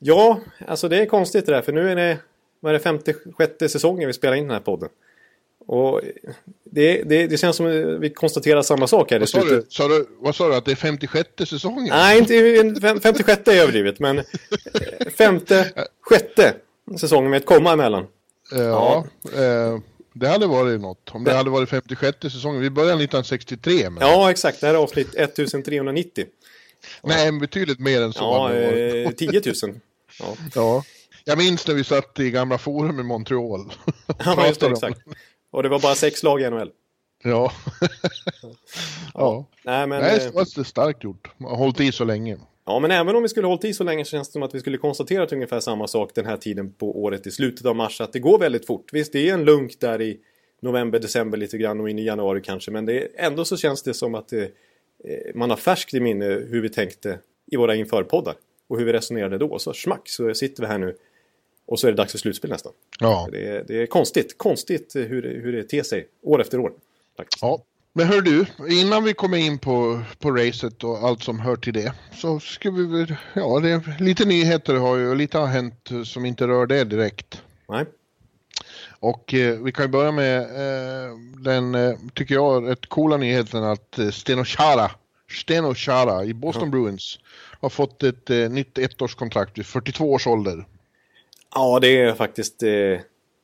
Ja, 0.02 0.40
alltså 0.68 0.88
det 0.88 0.96
är 0.96 1.06
konstigt 1.06 1.46
det 1.46 1.52
där 1.52 1.62
för 1.62 1.72
nu 1.72 1.90
är 1.90 1.96
det, 1.96 2.18
vad 2.60 2.70
är 2.70 2.78
det, 2.78 2.80
femte, 2.80 3.14
sjätte 3.38 3.68
säsongen 3.68 4.06
vi 4.06 4.12
spelar 4.12 4.34
in 4.34 4.44
den 4.44 4.52
här 4.52 4.60
podden. 4.60 4.88
Och 5.66 6.00
det, 6.64 7.02
det, 7.02 7.26
det 7.26 7.38
känns 7.38 7.56
som 7.56 7.66
vi 8.00 8.10
konstaterar 8.10 8.62
samma 8.62 8.86
sak 8.86 9.10
här 9.10 9.18
vad 9.18 9.28
i 9.28 9.30
slutet. 9.30 9.64
Du, 9.64 9.66
sa 9.70 9.88
du, 9.88 10.06
vad 10.18 10.34
sa 10.34 10.48
du, 10.48 10.54
att 10.54 10.64
det 10.64 10.70
är 10.70 10.76
56 10.76 11.28
säsongen? 11.38 11.88
Nej, 11.88 12.18
inte 12.18 13.00
56 13.02 13.48
är 13.48 13.52
överdrivet, 13.52 13.98
men 13.98 14.18
eh, 14.18 14.24
femte, 15.16 15.72
sjätte 16.00 16.54
säsongen 17.00 17.30
med 17.30 17.36
ett 17.36 17.46
komma 17.46 17.72
emellan. 17.72 18.06
Ja, 18.52 19.06
ja. 19.22 19.42
Eh, 19.42 19.78
det 20.12 20.28
hade 20.28 20.46
varit 20.46 20.80
något. 20.80 21.10
Om 21.12 21.24
det, 21.24 21.30
det 21.30 21.36
hade 21.36 21.50
varit 21.50 21.68
56 21.68 22.18
säsongen. 22.22 22.60
Vi 22.60 22.70
började 22.70 23.04
1963. 23.04 23.90
Men... 23.90 24.08
Ja, 24.08 24.30
exakt. 24.30 24.60
Det 24.60 24.66
här 24.66 24.74
är 24.74 24.78
avsnitt 24.78 25.14
1390. 25.14 26.26
Nej, 27.02 27.32
betydligt 27.32 27.80
mer 27.80 28.02
än 28.02 28.12
så. 28.12 28.20
Ja, 28.20 28.52
eh, 28.52 29.10
10 29.10 29.42
000. 29.62 29.80
Ja. 30.20 30.36
ja. 30.54 30.84
Jag 31.24 31.38
minns 31.38 31.66
när 31.66 31.74
vi 31.74 31.84
satt 31.84 32.20
i 32.20 32.30
gamla 32.30 32.58
forum 32.58 33.00
i 33.00 33.02
Montreal. 33.02 33.72
ja, 34.24 34.46
just 34.46 34.60
det, 34.60 34.66
exakt. 34.66 35.00
Och 35.50 35.62
det 35.62 35.68
var 35.68 35.80
bara 35.80 35.94
sex 35.94 36.22
lag 36.22 36.40
i 36.40 36.50
NHL. 36.50 36.70
Ja. 37.24 37.52
ja. 39.14 39.46
Nej, 39.64 39.86
men... 39.86 40.00
Nej, 40.00 40.18
det 40.18 40.34
var 40.34 40.64
starkt 40.64 41.04
gjort. 41.04 41.30
Hållit 41.38 41.80
i 41.80 41.92
så 41.92 42.04
länge. 42.04 42.38
Ja, 42.66 42.78
men 42.78 42.90
även 42.90 43.16
om 43.16 43.22
vi 43.22 43.28
skulle 43.28 43.46
hållit 43.46 43.64
i 43.64 43.74
så 43.74 43.84
länge 43.84 44.04
så 44.04 44.10
känns 44.10 44.28
det 44.28 44.32
som 44.32 44.42
att 44.42 44.54
vi 44.54 44.60
skulle 44.60 44.78
konstatera 44.78 45.22
att 45.22 45.32
ungefär 45.32 45.60
samma 45.60 45.86
sak 45.86 46.10
den 46.14 46.26
här 46.26 46.36
tiden 46.36 46.72
på 46.72 47.02
året 47.02 47.26
i 47.26 47.30
slutet 47.30 47.66
av 47.66 47.76
mars. 47.76 48.00
Att 48.00 48.12
det 48.12 48.18
går 48.18 48.38
väldigt 48.38 48.66
fort. 48.66 48.92
Visst, 48.92 49.12
det 49.12 49.28
är 49.28 49.34
en 49.34 49.44
lunk 49.44 49.80
där 49.80 50.00
i 50.00 50.20
november, 50.62 50.98
december 50.98 51.38
lite 51.38 51.58
grann 51.58 51.80
och 51.80 51.90
in 51.90 51.98
i 51.98 52.04
januari 52.04 52.40
kanske. 52.44 52.70
Men 52.70 52.86
det 52.86 53.02
är, 53.02 53.08
ändå 53.16 53.44
så 53.44 53.56
känns 53.56 53.82
det 53.82 53.94
som 53.94 54.14
att 54.14 54.28
det, 54.28 54.42
eh, 55.04 55.34
man 55.34 55.50
har 55.50 55.56
färskt 55.56 55.94
i 55.94 56.00
minne 56.00 56.24
hur 56.24 56.62
vi 56.62 56.68
tänkte 56.68 57.18
i 57.52 57.56
våra 57.56 57.74
införpoddar. 57.74 58.34
Och 58.70 58.78
hur 58.78 58.84
vi 58.84 58.92
resonerade 58.92 59.38
då. 59.38 59.58
Så 59.58 59.72
smack 59.72 60.08
så 60.08 60.34
sitter 60.34 60.62
vi 60.62 60.66
här 60.66 60.78
nu 60.78 60.96
och 61.66 61.80
så 61.80 61.86
är 61.86 61.90
det 61.90 61.96
dags 61.96 62.12
för 62.12 62.18
slutspel 62.18 62.50
nästan. 62.50 62.72
Ja. 63.00 63.28
Det 63.32 63.48
är, 63.48 63.64
det 63.68 63.82
är 63.82 63.86
konstigt, 63.86 64.38
konstigt 64.38 64.96
hur, 64.96 65.40
hur 65.42 65.52
det 65.52 65.62
ter 65.62 65.82
sig 65.82 66.08
år 66.22 66.40
efter 66.40 66.58
år. 66.58 66.72
Faktiskt. 67.16 67.42
Ja, 67.42 67.62
men 67.92 68.06
hör 68.06 68.20
du, 68.20 68.46
innan 68.68 69.04
vi 69.04 69.14
kommer 69.14 69.38
in 69.38 69.58
på, 69.58 70.00
på 70.18 70.30
racet 70.30 70.84
och 70.84 70.98
allt 70.98 71.22
som 71.22 71.40
hör 71.40 71.56
till 71.56 71.72
det 71.72 71.92
så 72.14 72.40
ska 72.40 72.70
vi 72.70 72.86
väl, 72.86 73.16
ja, 73.34 73.60
det 73.60 73.70
är, 73.70 74.02
lite 74.02 74.24
nyheter 74.24 74.74
har 74.74 74.96
ju, 74.96 75.14
lite 75.14 75.38
har 75.38 75.46
hänt 75.46 75.90
som 76.04 76.24
inte 76.24 76.46
rör 76.46 76.66
det 76.66 76.84
direkt. 76.84 77.42
Nej. 77.68 77.84
Och 79.00 79.34
eh, 79.34 79.58
vi 79.60 79.72
kan 79.72 79.84
ju 79.84 79.88
börja 79.88 80.12
med 80.12 80.40
eh, 80.40 81.16
den, 81.44 81.74
eh, 81.74 81.96
tycker 82.14 82.34
jag, 82.34 82.68
rätt 82.68 82.86
coola 82.86 83.16
nyheten 83.16 83.64
att 83.64 83.98
eh, 83.98 84.10
Steno 84.10 84.44
Chara, 84.44 84.90
Steno 85.30 85.74
Chara 85.74 86.24
i 86.24 86.34
Boston 86.34 86.64
ja. 86.64 86.70
Bruins 86.70 87.18
har 87.60 87.68
fått 87.68 88.02
ett 88.02 88.30
eh, 88.30 88.50
nytt 88.50 88.78
ettårskontrakt 88.78 89.58
vid 89.58 89.66
42 89.66 90.12
års 90.12 90.26
ålder. 90.26 90.64
Ja, 91.54 91.78
det 91.80 92.00
är 92.00 92.14
faktiskt 92.14 92.62
eh, 92.62 93.00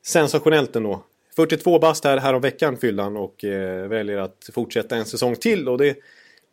sensationellt 0.07 0.77
ändå. 0.77 1.03
42 1.37 1.79
bast 1.79 2.05
här, 2.05 2.17
här 2.17 2.35
om 2.35 2.41
veckan 2.41 2.77
fyllde 2.77 3.03
han 3.03 3.17
och 3.17 3.45
eh, 3.45 3.89
väljer 3.89 4.19
att 4.19 4.51
fortsätta 4.53 4.97
en 4.97 5.05
säsong 5.05 5.37
till. 5.37 5.69
Och 5.69 5.79
det 5.79 5.97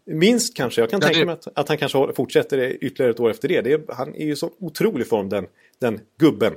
Minst 0.05 0.57
kanske. 0.57 0.81
Jag 0.81 0.89
kan 0.89 0.99
ja, 0.99 1.07
tänka 1.07 1.19
det... 1.19 1.25
mig 1.25 1.33
att, 1.33 1.47
att, 1.55 1.69
han 1.69 1.77
kanske 1.77 2.13
fortsätter 2.15 2.83
ytterligare 2.83 3.11
ett 3.11 3.19
år 3.19 3.29
efter 3.29 3.47
det. 3.47 3.61
det 3.61 3.71
är, 3.71 3.81
han 3.93 4.15
är 4.15 4.25
ju 4.25 4.35
så 4.35 4.51
otrolig 4.59 5.07
form 5.07 5.29
den, 5.29 5.47
den 5.79 5.99
gubben. 6.17 6.53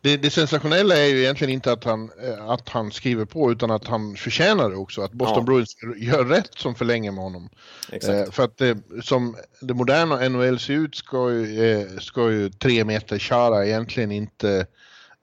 Det, 0.00 0.16
det 0.16 0.30
sensationella 0.30 0.96
är 0.96 1.06
ju 1.06 1.20
egentligen 1.20 1.52
inte 1.52 1.72
att 1.72 1.84
han, 1.84 2.10
eh, 2.22 2.48
att 2.48 2.68
han 2.68 2.90
skriver 2.90 3.24
på 3.24 3.52
utan 3.52 3.70
att 3.70 3.86
han 3.86 4.16
förtjänar 4.16 4.70
det 4.70 4.76
också. 4.76 5.02
Att 5.02 5.12
Boston 5.12 5.38
ja. 5.38 5.44
Bruins 5.44 5.76
gör 5.96 6.24
rätt 6.24 6.54
som 6.56 6.74
förlänger 6.74 7.12
med 7.12 7.24
honom. 7.24 7.48
Eh, 7.92 8.30
för 8.30 8.44
att 8.44 8.56
det, 8.56 8.78
som 9.02 9.36
det 9.60 9.74
moderna 9.74 10.28
NHL 10.28 10.58
ser 10.58 10.74
ut 10.74 10.94
ska 10.94 11.30
ju, 11.30 11.64
eh, 11.64 11.98
ska 11.98 12.30
ju 12.30 12.50
tre 12.50 12.84
meter 12.84 13.18
Chara 13.18 13.66
egentligen 13.66 14.12
inte 14.12 14.66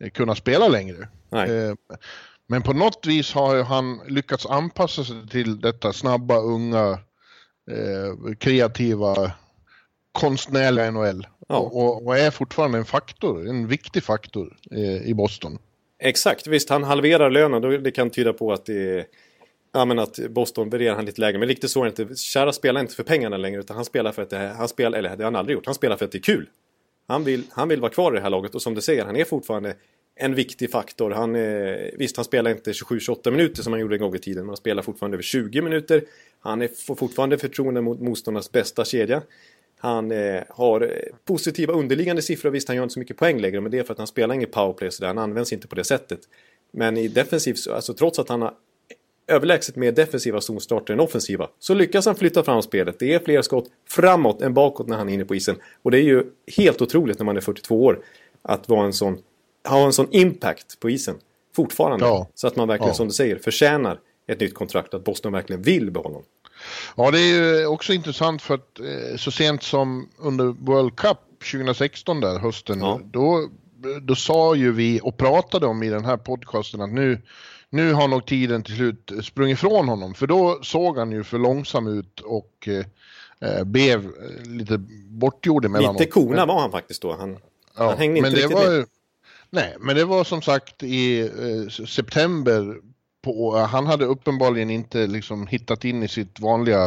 eh, 0.03 0.09
kunna 0.09 0.35
spela 0.35 0.67
längre. 0.67 1.07
Eh, 1.35 1.73
men 2.47 2.61
på 2.61 2.73
något 2.73 3.05
vis 3.07 3.33
har 3.33 3.63
han 3.63 4.01
lyckats 4.07 4.45
anpassa 4.45 5.03
sig 5.03 5.27
till 5.27 5.61
detta 5.61 5.93
snabba, 5.93 6.37
unga, 6.37 6.99
eh, 7.71 8.33
kreativa, 8.39 9.31
konstnärliga 10.11 10.91
NHL. 10.91 11.27
Ja. 11.51 11.59
Och, 11.59 12.05
och, 12.05 12.17
är 12.17 12.31
fortfarande 12.31 12.77
en 12.77 12.85
faktor, 12.85 13.47
en 13.47 13.67
viktig 13.67 14.03
faktor 14.03 14.57
eh, 14.71 15.09
i 15.09 15.13
Boston. 15.13 15.59
Exakt, 15.99 16.47
visst 16.47 16.69
han 16.69 16.83
halverar 16.83 17.29
lönen, 17.29 17.83
det 17.83 17.91
kan 17.91 18.09
tyda 18.09 18.33
på 18.33 18.53
att 18.53 18.65
det 18.65 18.99
är 18.99 19.05
Ja 19.73 19.85
men 19.85 19.99
att 19.99 20.19
Boston 20.29 20.69
värderar 20.69 20.95
han 20.95 21.05
lite 21.05 21.21
lägre. 21.21 21.39
Men 21.39 21.47
riktigt 21.47 21.71
så 21.71 21.83
är 21.83 21.91
det 21.91 22.01
inte. 22.01 22.15
Kära 22.15 22.53
spelar 22.53 22.81
inte 22.81 22.95
för 22.95 23.03
pengarna 23.03 23.37
längre 23.37 23.59
utan 23.59 23.75
han 23.75 23.85
spelar 23.85 24.11
för 24.11 24.21
att 24.21 24.29
det 24.29 24.37
är, 24.37 24.53
han 24.53 24.67
spelar, 24.67 24.97
eller 24.97 25.09
det 25.09 25.23
har 25.23 25.23
han 25.23 25.35
aldrig 25.35 25.55
gjort. 25.55 25.65
Han 25.65 25.75
spelar 25.75 25.97
för 25.97 26.05
att 26.05 26.11
det 26.11 26.17
är 26.17 26.21
kul. 26.21 26.49
Han 27.07 27.23
vill, 27.23 27.43
han 27.49 27.67
vill 27.67 27.81
vara 27.81 27.91
kvar 27.91 28.11
i 28.11 28.15
det 28.15 28.21
här 28.21 28.29
laget 28.29 28.55
och 28.55 28.61
som 28.61 28.75
du 28.75 28.81
säger, 28.81 29.05
han 29.05 29.15
är 29.15 29.23
fortfarande 29.23 29.75
en 30.15 30.35
viktig 30.35 30.71
faktor. 30.71 31.11
Han, 31.11 31.35
eh, 31.35 31.77
visst, 31.93 32.15
han 32.15 32.25
spelar 32.25 32.51
inte 32.51 32.71
27-28 32.71 33.31
minuter 33.31 33.63
som 33.63 33.73
han 33.73 33.79
gjorde 33.79 33.95
en 33.95 34.01
gång 34.01 34.15
i 34.15 34.19
tiden. 34.19 34.43
Men 34.43 34.49
han 34.49 34.57
spelar 34.57 34.83
fortfarande 34.83 35.15
över 35.15 35.23
20 35.23 35.61
minuter. 35.61 36.03
Han 36.39 36.61
är, 36.61 36.67
får 36.67 36.95
fortfarande 36.95 37.37
förtroende 37.37 37.81
mot 37.81 37.99
motståndarnas 38.01 38.51
bästa 38.51 38.85
kedja. 38.85 39.21
Han 39.81 40.11
eh, 40.11 40.43
har 40.49 40.81
eh, 40.81 40.87
positiva 41.25 41.73
underliggande 41.73 42.21
siffror. 42.21 42.49
Visst, 42.49 42.67
han 42.67 42.77
gör 42.77 42.83
inte 42.83 42.93
så 42.93 42.99
mycket 42.99 43.17
poäng 43.17 43.39
längre. 43.39 43.61
Men 43.61 43.71
det 43.71 43.79
är 43.79 43.83
för 43.83 43.93
att 43.93 43.97
han 43.97 44.07
spelar 44.07 44.35
inget 44.35 44.51
powerplay 44.51 44.91
så 44.91 45.03
där. 45.03 45.07
Han 45.07 45.17
används 45.17 45.53
inte 45.53 45.67
på 45.67 45.75
det 45.75 45.83
sättet. 45.83 46.19
Men 46.71 46.97
i 46.97 47.07
defensiv, 47.07 47.55
alltså 47.69 47.93
trots 47.93 48.19
att 48.19 48.29
han 48.29 48.41
har 48.41 48.53
överlägset 49.27 49.75
mer 49.75 49.91
defensiva 49.91 50.41
zonstarter 50.41 50.93
än 50.93 50.99
offensiva 50.99 51.49
så 51.59 51.73
lyckas 51.73 52.05
han 52.05 52.15
flytta 52.15 52.43
fram 52.43 52.61
spelet. 52.61 52.99
Det 52.99 53.13
är 53.13 53.19
fler 53.19 53.41
skott 53.41 53.65
framåt 53.89 54.41
än 54.41 54.53
bakåt 54.53 54.87
när 54.87 54.97
han 54.97 55.09
är 55.09 55.13
inne 55.13 55.25
på 55.25 55.35
isen. 55.35 55.55
Och 55.81 55.91
det 55.91 55.97
är 55.97 56.03
ju 56.03 56.23
helt 56.57 56.81
otroligt 56.81 57.19
när 57.19 57.25
man 57.25 57.37
är 57.37 57.41
42 57.41 57.83
år 57.83 57.99
att 58.41 58.69
vara 58.69 58.85
en 58.85 58.93
sån, 58.93 59.17
ha 59.67 59.85
en 59.85 59.93
sån 59.93 60.07
impact 60.11 60.79
på 60.79 60.89
isen 60.89 61.15
fortfarande. 61.55 62.05
Ja. 62.05 62.27
Så 62.33 62.47
att 62.47 62.55
man 62.55 62.67
verkligen, 62.67 62.89
ja. 62.89 62.93
som 62.93 63.07
du 63.07 63.13
säger, 63.13 63.35
förtjänar 63.35 63.99
ett 64.27 64.39
nytt 64.39 64.53
kontrakt. 64.53 64.93
Att 64.93 65.03
Boston 65.03 65.33
verkligen 65.33 65.61
vill 65.61 65.91
behålla 65.91 66.09
honom. 66.09 66.23
Ja, 66.95 67.11
det 67.11 67.19
är 67.19 67.59
ju 67.59 67.65
också 67.65 67.93
intressant 67.93 68.41
för 68.41 68.53
att 68.53 68.79
eh, 68.79 69.17
så 69.17 69.31
sent 69.31 69.63
som 69.63 70.09
under 70.17 70.45
World 70.45 70.95
Cup 70.95 71.17
2016 71.51 72.19
där 72.19 72.39
hösten, 72.39 72.79
ja. 72.79 72.99
då, 73.03 73.49
då 74.01 74.15
sa 74.15 74.55
ju 74.55 74.71
vi 74.71 74.99
och 75.03 75.17
pratade 75.17 75.67
om 75.67 75.83
i 75.83 75.89
den 75.89 76.05
här 76.05 76.17
podcasten 76.17 76.81
att 76.81 76.93
nu, 76.93 77.21
nu 77.69 77.93
har 77.93 78.07
nog 78.07 78.25
tiden 78.25 78.63
till 78.63 78.75
slut 78.75 79.11
sprungit 79.23 79.57
ifrån 79.57 79.87
honom. 79.87 80.13
För 80.13 80.27
då 80.27 80.59
såg 80.63 80.97
han 80.97 81.11
ju 81.11 81.23
för 81.23 81.37
långsam 81.37 81.87
ut 81.87 82.19
och 82.19 82.67
eh, 82.67 82.85
eh 83.49 83.63
blev 83.63 84.11
lite 84.45 84.77
bortgjord 85.07 85.65
emellanåt. 85.65 85.99
Lite 85.99 86.11
kona 86.11 86.45
var 86.45 86.59
han 86.59 86.71
faktiskt 86.71 87.01
då. 87.01 87.15
Han, 87.15 87.37
ja, 87.77 87.89
han 87.89 87.97
hängde 87.97 88.17
inte 88.17 88.29
men 88.29 88.33
det 88.33 88.41
riktigt 88.41 88.57
var, 88.57 88.77
med. 88.77 88.85
Nej, 89.49 89.75
men 89.79 89.95
det 89.95 90.05
var 90.05 90.23
som 90.23 90.41
sagt 90.41 90.83
i 90.83 91.19
eh, 91.19 91.85
september 91.85 92.75
på, 93.21 93.57
han 93.57 93.85
hade 93.85 94.05
uppenbarligen 94.05 94.69
inte 94.69 95.07
liksom 95.07 95.47
hittat 95.47 95.85
in 95.85 96.03
i 96.03 96.07
sitt 96.07 96.39
vanliga 96.39 96.85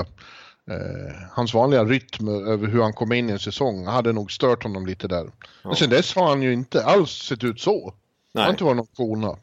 eh, 0.70 1.14
hans 1.30 1.54
vanliga 1.54 1.84
rytm 1.84 2.28
över 2.28 2.66
hur 2.66 2.82
han 2.82 2.92
kom 2.92 3.12
in 3.12 3.28
i 3.28 3.32
en 3.32 3.38
säsong 3.38 3.86
hade 3.86 4.12
nog 4.12 4.32
stört 4.32 4.62
honom 4.62 4.86
lite 4.86 5.08
där. 5.08 5.24
Ja. 5.24 5.30
Men 5.62 5.76
sen 5.76 5.90
dess 5.90 6.14
har 6.14 6.28
han 6.28 6.42
ju 6.42 6.52
inte 6.52 6.84
alls 6.84 7.10
sett 7.10 7.44
ut 7.44 7.60
så. 7.60 7.84
Nej. 7.84 7.92
Han 8.32 8.42
har 8.42 8.50
inte 8.50 8.64
varit 8.64 8.76
någon 8.76 8.86
kona. 8.86 9.36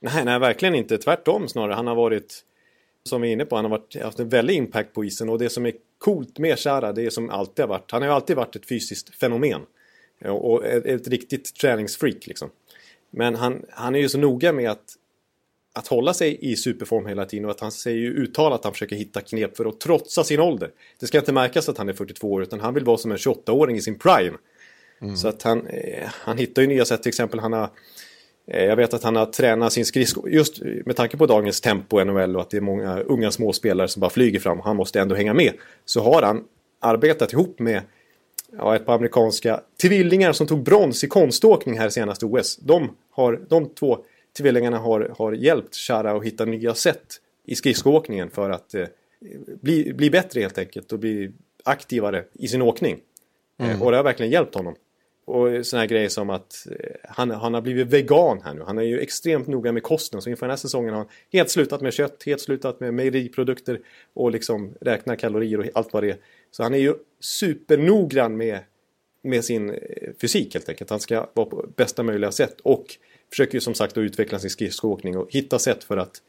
Nej, 0.00 0.24
nej, 0.24 0.38
verkligen 0.38 0.74
inte. 0.74 0.98
Tvärtom 0.98 1.48
snarare. 1.48 1.74
Han 1.74 1.86
har 1.86 1.94
varit, 1.94 2.44
som 3.04 3.20
vi 3.20 3.28
är 3.28 3.32
inne 3.32 3.44
på, 3.44 3.56
han 3.56 3.64
har 3.64 3.70
varit, 3.70 4.02
haft 4.02 4.20
en 4.20 4.28
väldig 4.28 4.54
impact 4.54 4.94
på 4.94 5.04
isen. 5.04 5.28
Och 5.28 5.38
det 5.38 5.50
som 5.50 5.66
är 5.66 5.72
coolt 5.98 6.38
med 6.38 6.58
Chara, 6.58 6.92
det 6.92 7.06
är 7.06 7.10
som 7.10 7.30
alltid 7.30 7.62
har 7.62 7.68
varit, 7.68 7.90
han 7.90 8.02
har 8.02 8.08
ju 8.08 8.14
alltid 8.14 8.36
varit 8.36 8.56
ett 8.56 8.68
fysiskt 8.68 9.14
fenomen. 9.14 9.60
Och 10.24 10.66
ett, 10.66 10.86
ett 10.86 11.08
riktigt 11.08 11.54
träningsfreak 11.54 12.26
liksom. 12.26 12.50
Men 13.10 13.34
han, 13.34 13.64
han 13.70 13.94
är 13.94 13.98
ju 13.98 14.08
så 14.08 14.18
noga 14.18 14.52
med 14.52 14.70
att, 14.70 14.94
att 15.78 15.86
hålla 15.86 16.14
sig 16.14 16.38
i 16.40 16.56
superform 16.56 17.06
hela 17.06 17.24
tiden 17.24 17.44
och 17.44 17.50
att 17.50 17.60
han 17.60 17.72
säger 17.72 17.98
ju 17.98 18.14
uttalat 18.14 18.58
att 18.58 18.64
han 18.64 18.72
försöker 18.72 18.96
hitta 18.96 19.20
knep 19.20 19.56
för 19.56 19.64
att 19.64 19.80
trotsa 19.80 20.24
sin 20.24 20.40
ålder. 20.40 20.70
Det 21.00 21.06
ska 21.06 21.18
inte 21.18 21.32
märkas 21.32 21.68
att 21.68 21.78
han 21.78 21.88
är 21.88 21.92
42 21.92 22.32
år 22.32 22.42
utan 22.42 22.60
han 22.60 22.74
vill 22.74 22.84
vara 22.84 22.98
som 22.98 23.10
en 23.10 23.16
28-åring 23.16 23.76
i 23.76 23.80
sin 23.80 23.98
prime. 23.98 24.36
Mm. 25.00 25.16
Så 25.16 25.28
att 25.28 25.42
han, 25.42 25.66
eh, 25.66 26.08
han 26.08 26.38
hittar 26.38 26.62
ju 26.62 26.68
nya 26.68 26.84
sätt, 26.84 27.02
till 27.02 27.10
exempel 27.10 27.40
han 27.40 27.52
har 27.52 27.70
Eh, 28.50 28.64
jag 28.64 28.76
vet 28.76 28.94
att 28.94 29.02
han 29.02 29.16
har 29.16 29.26
tränat 29.26 29.72
sin 29.72 29.86
skridsko, 29.86 30.28
just 30.28 30.62
med 30.86 30.96
tanke 30.96 31.16
på 31.16 31.26
dagens 31.26 31.60
tempo 31.60 32.00
i 32.00 32.04
NHL 32.04 32.36
och 32.36 32.42
att 32.42 32.50
det 32.50 32.56
är 32.56 32.60
många 32.60 33.00
unga 33.00 33.30
småspelare 33.30 33.88
som 33.88 34.00
bara 34.00 34.10
flyger 34.10 34.40
fram 34.40 34.58
och 34.58 34.64
han 34.64 34.76
måste 34.76 35.00
ändå 35.00 35.14
hänga 35.14 35.34
med. 35.34 35.52
Så 35.84 36.00
har 36.00 36.22
han 36.22 36.44
arbetat 36.80 37.32
ihop 37.32 37.58
med 37.58 37.82
ja, 38.58 38.76
ett 38.76 38.86
par 38.86 38.94
amerikanska 38.94 39.60
tvillingar 39.82 40.32
som 40.32 40.46
tog 40.46 40.62
brons 40.62 41.04
i 41.04 41.08
konståkning 41.08 41.78
här 41.78 41.88
senaste 41.88 42.26
OS. 42.26 42.56
De, 42.56 42.90
har, 43.10 43.40
de 43.48 43.74
två 43.74 43.98
tvillingarna 44.36 44.78
har, 44.78 45.14
har 45.18 45.32
hjälpt 45.32 45.76
Chara 45.76 46.12
att 46.12 46.24
hitta 46.24 46.44
nya 46.44 46.74
sätt 46.74 47.20
i 47.44 47.54
skridskoåkningen 47.54 48.30
för 48.30 48.50
att 48.50 48.74
eh, 48.74 48.86
bli, 49.60 49.92
bli 49.94 50.10
bättre 50.10 50.40
helt 50.40 50.58
enkelt 50.58 50.92
och 50.92 50.98
bli 50.98 51.32
aktivare 51.64 52.24
i 52.32 52.48
sin 52.48 52.62
åkning. 52.62 53.00
Eh, 53.58 53.70
mm. 53.70 53.82
och 53.82 53.90
det 53.90 53.96
har 53.96 54.04
verkligen 54.04 54.32
hjälpt 54.32 54.54
honom. 54.54 54.74
Och 55.24 55.66
sådana 55.66 55.82
här 55.82 55.88
grejer 55.88 56.08
som 56.08 56.30
att 56.30 56.66
eh, 56.70 56.90
han, 57.08 57.30
han 57.30 57.54
har 57.54 57.60
blivit 57.60 57.86
vegan 57.86 58.40
här 58.44 58.54
nu. 58.54 58.62
Han 58.62 58.78
är 58.78 58.82
ju 58.82 59.00
extremt 59.00 59.46
noga 59.46 59.72
med 59.72 59.82
kosten. 59.82 60.22
Så 60.22 60.30
inför 60.30 60.46
den 60.46 60.50
här 60.50 60.56
säsongen 60.56 60.90
har 60.90 60.98
han 60.98 61.08
helt 61.32 61.50
slutat 61.50 61.80
med 61.80 61.92
kött, 61.92 62.22
helt 62.26 62.40
slutat 62.40 62.80
med 62.80 62.94
mejeriprodukter 62.94 63.80
och 64.14 64.30
liksom 64.30 64.74
räknar 64.80 65.16
kalorier 65.16 65.58
och 65.58 65.66
allt 65.74 65.92
vad 65.92 66.02
det 66.02 66.10
är. 66.10 66.16
Så 66.50 66.62
han 66.62 66.74
är 66.74 66.78
ju 66.78 66.94
supernoggrann 67.20 68.36
med, 68.36 68.58
med 69.22 69.44
sin 69.44 69.70
eh, 69.70 69.76
fysik 70.20 70.54
helt 70.54 70.68
enkelt. 70.68 70.90
Han 70.90 71.00
ska 71.00 71.26
vara 71.34 71.46
på 71.46 71.66
bästa 71.76 72.02
möjliga 72.02 72.32
sätt. 72.32 72.60
Och 72.60 72.86
försöker 73.30 73.54
ju 73.54 73.60
som 73.60 73.74
sagt 73.74 73.92
att 73.92 73.98
utveckla 73.98 74.38
sin 74.38 74.50
skridskoåkning 74.50 75.16
och 75.16 75.28
hitta 75.30 75.58
sätt 75.58 75.84
för 75.84 75.96
att 75.96 76.22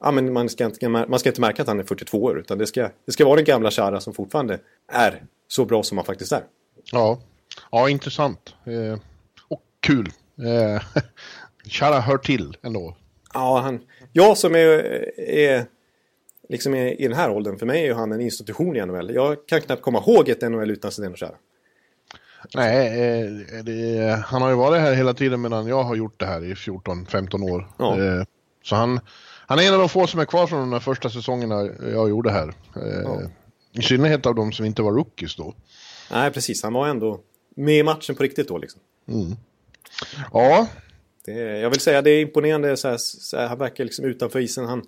ja, 0.00 0.10
men 0.10 0.32
man, 0.32 0.48
ska 0.48 0.64
inte, 0.64 0.88
man 0.88 1.18
ska 1.18 1.28
inte 1.28 1.40
märka 1.40 1.62
att 1.62 1.68
han 1.68 1.80
är 1.80 1.84
42 1.84 2.22
år. 2.22 2.38
Utan 2.38 2.58
det 2.58 2.66
ska, 2.66 2.90
det 3.04 3.12
ska 3.12 3.24
vara 3.24 3.36
den 3.36 3.44
gamla 3.44 3.70
Chara 3.70 4.00
som 4.00 4.14
fortfarande 4.14 4.60
är 4.92 5.22
så 5.48 5.64
bra 5.64 5.82
som 5.82 5.98
han 5.98 6.04
faktiskt 6.04 6.32
är. 6.32 6.44
Ja, 6.92 7.20
ja 7.70 7.88
intressant. 7.88 8.54
Eh, 8.64 8.98
och 9.48 9.62
kul. 9.80 10.12
Eh, 10.38 10.82
hör 12.00 12.18
till 12.18 12.56
ändå. 12.62 12.96
Ja, 13.34 13.60
han, 13.60 13.80
jag 14.12 14.38
som 14.38 14.54
är, 14.54 14.68
är 15.20 15.66
liksom 16.48 16.74
i, 16.74 17.08
den 17.08 17.16
här 17.16 17.30
åldern, 17.30 17.58
för 17.58 17.66
mig 17.66 17.80
är 17.82 17.86
ju 17.86 17.94
han 17.94 18.12
en 18.12 18.20
institution 18.20 18.76
i 18.76 18.86
NHL. 18.86 19.14
Jag 19.14 19.46
kan 19.46 19.60
knappt 19.60 19.82
komma 19.82 19.98
ihåg 20.06 20.28
ett 20.28 20.40
NHL 20.40 20.70
utan 20.70 20.90
Zdeno 20.90 21.16
Chara. 21.16 21.34
Nej, 22.54 22.86
eh, 22.86 23.64
det, 23.64 24.24
han 24.26 24.42
har 24.42 24.50
ju 24.50 24.56
varit 24.56 24.80
här 24.80 24.94
hela 24.94 25.14
tiden 25.14 25.40
medan 25.40 25.66
jag 25.66 25.82
har 25.82 25.96
gjort 25.96 26.20
det 26.20 26.26
här 26.26 26.44
i 26.44 26.54
14-15 26.54 27.50
år. 27.50 27.68
Ja. 27.78 28.04
Eh, 28.04 28.22
så 28.62 28.76
han, 28.76 29.00
han 29.46 29.58
är 29.58 29.62
en 29.62 29.74
av 29.74 29.80
de 29.80 29.88
få 29.88 30.06
som 30.06 30.20
är 30.20 30.24
kvar 30.24 30.46
från 30.46 30.60
de 30.60 30.70
där 30.70 30.80
första 30.80 31.10
säsongerna 31.10 31.70
jag 31.92 32.08
gjorde 32.08 32.30
här. 32.30 32.48
Eh, 32.76 33.02
ja. 33.04 33.20
I 33.72 33.82
synnerhet 33.82 34.26
av 34.26 34.34
de 34.34 34.52
som 34.52 34.66
inte 34.66 34.82
var 34.82 34.92
rookies 34.92 35.36
då. 35.36 35.54
Nej, 36.10 36.30
precis. 36.30 36.62
Han 36.62 36.72
var 36.72 36.88
ändå 36.88 37.20
med 37.56 37.78
i 37.78 37.82
matchen 37.82 38.14
på 38.14 38.22
riktigt 38.22 38.48
då 38.48 38.58
liksom. 38.58 38.80
Mm. 39.08 39.36
Ja. 40.32 40.66
Det, 41.24 41.32
jag 41.60 41.70
vill 41.70 41.80
säga 41.80 42.02
det 42.02 42.10
är 42.10 42.22
imponerande. 42.22 42.76
Så 42.76 42.88
här, 42.88 42.96
så 42.98 43.36
här, 43.36 43.46
han 43.46 43.58
verkar 43.58 43.84
liksom 43.84 44.04
utanför 44.04 44.40
isen. 44.40 44.64
Han, 44.64 44.82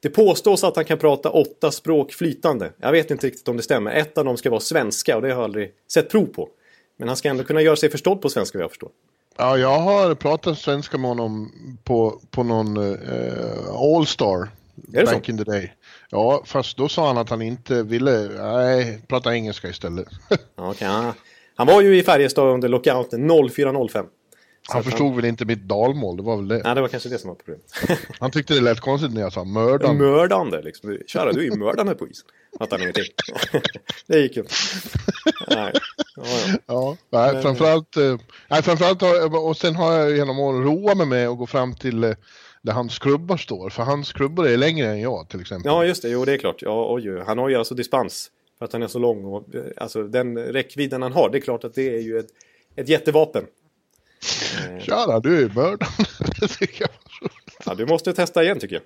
det 0.00 0.10
påstås 0.10 0.64
att 0.64 0.76
han 0.76 0.84
kan 0.84 0.98
prata 0.98 1.30
åtta 1.30 1.70
språk 1.70 2.12
flytande. 2.12 2.72
Jag 2.78 2.92
vet 2.92 3.10
inte 3.10 3.26
riktigt 3.26 3.48
om 3.48 3.56
det 3.56 3.62
stämmer. 3.62 3.90
Ett 3.90 4.18
av 4.18 4.24
dem 4.24 4.36
ska 4.36 4.50
vara 4.50 4.60
svenska 4.60 5.16
och 5.16 5.22
det 5.22 5.28
har 5.28 5.34
jag 5.34 5.44
aldrig 5.44 5.72
sett 5.92 6.10
prov 6.10 6.26
på. 6.26 6.48
Men 6.96 7.08
han 7.08 7.16
ska 7.16 7.28
ändå 7.28 7.44
kunna 7.44 7.62
göra 7.62 7.76
sig 7.76 7.90
förstådd 7.90 8.20
på 8.20 8.28
svenska 8.28 8.58
vad 8.58 8.62
jag 8.62 8.70
förstår. 8.70 8.90
Ja, 9.36 9.58
jag 9.58 9.78
har 9.78 10.14
pratat 10.14 10.58
svenska 10.58 10.98
med 10.98 11.08
honom 11.08 11.52
på, 11.84 12.20
på 12.30 12.42
någon 12.42 12.76
uh, 12.76 13.70
All-Star. 13.70 14.48
Back 14.74 15.08
så? 15.26 15.30
in 15.30 15.38
the 15.38 15.44
day. 15.44 15.72
Ja, 16.10 16.42
fast 16.46 16.76
då 16.76 16.88
sa 16.88 17.06
han 17.06 17.18
att 17.18 17.30
han 17.30 17.42
inte 17.42 17.82
ville, 17.82 18.28
nej, 18.28 19.02
prata 19.08 19.34
engelska 19.34 19.68
istället. 19.68 20.08
okay, 20.56 20.88
han, 20.88 21.12
han 21.54 21.66
var 21.66 21.82
ju 21.82 21.98
i 21.98 22.02
Färjestad 22.02 22.48
under 22.48 22.68
lockouten 22.68 23.30
04.05. 23.30 24.06
Han 24.68 24.84
förstod 24.84 25.06
han... 25.06 25.16
väl 25.16 25.24
inte 25.24 25.44
mitt 25.44 25.62
dalmål, 25.62 26.16
det 26.16 26.22
var 26.22 26.36
väl 26.36 26.48
det. 26.48 26.62
Nej, 26.64 26.74
det 26.74 26.80
var 26.80 26.88
kanske 26.88 27.08
det 27.08 27.18
som 27.18 27.28
var 27.28 27.34
problemet. 27.34 27.70
han 28.20 28.30
tyckte 28.30 28.54
det 28.54 28.60
lät 28.60 28.80
konstigt 28.80 29.14
när 29.14 29.20
jag 29.20 29.32
sa 29.32 29.44
mördande. 29.44 30.04
Mördande, 30.04 30.62
liksom. 30.62 30.98
Kära, 31.06 31.32
du 31.32 31.40
är 31.40 31.44
ju 31.44 31.56
mördande 31.56 31.94
på 31.94 32.08
isen. 32.08 32.26
Fattar 32.58 32.78
ingenting. 32.82 33.04
det 34.06 34.18
gick 34.18 34.36
ju 34.36 34.44
Nej. 35.48 35.72
Ja, 36.16 36.22
ja. 36.26 36.58
ja 36.66 36.96
nej, 37.10 37.32
Men... 37.32 37.42
framförallt, 37.42 37.96
eh, 37.96 38.16
nej, 38.48 38.62
framförallt 38.62 39.02
och 39.32 39.56
sen 39.56 39.76
har 39.76 39.92
jag 39.92 40.16
genom 40.16 40.38
åren 40.38 40.64
roat 40.64 40.96
mig 40.96 41.06
med 41.06 41.28
att 41.28 41.38
gå 41.38 41.46
fram 41.46 41.74
till 41.74 42.04
eh, 42.04 42.12
där 42.62 42.72
hans 42.72 42.98
klubbar 42.98 43.36
står. 43.36 43.70
För 43.70 43.82
hans 43.82 44.12
klubbar 44.12 44.44
är 44.44 44.56
längre 44.56 44.88
än 44.88 45.00
jag 45.00 45.28
till 45.28 45.40
exempel. 45.40 45.72
Ja, 45.72 45.84
just 45.84 46.02
det. 46.02 46.08
Jo, 46.08 46.24
det 46.24 46.32
är 46.32 46.38
klart. 46.38 46.62
Ja, 46.62 46.94
oj, 46.94 47.22
han 47.26 47.38
har 47.38 47.48
ju 47.48 47.56
alltså 47.56 47.74
dispens 47.74 48.30
för 48.58 48.64
att 48.64 48.72
han 48.72 48.82
är 48.82 48.88
så 48.88 48.98
lång. 48.98 49.24
Och, 49.24 49.54
eh, 49.54 49.62
alltså 49.76 50.02
den 50.02 50.38
räckvidden 50.38 51.02
han 51.02 51.12
har, 51.12 51.30
det 51.30 51.38
är 51.38 51.40
klart 51.40 51.64
att 51.64 51.74
det 51.74 51.96
är 51.96 52.00
ju 52.00 52.18
ett, 52.18 52.28
ett 52.76 52.88
jättevapen. 52.88 53.44
Tjena, 54.80 55.20
du 55.20 55.44
är 55.44 55.48
mördaren. 55.48 55.92
ja, 57.64 57.74
du 57.74 57.86
måste 57.86 58.12
testa 58.12 58.44
igen 58.44 58.58
tycker 58.58 58.74
jag. 58.74 58.82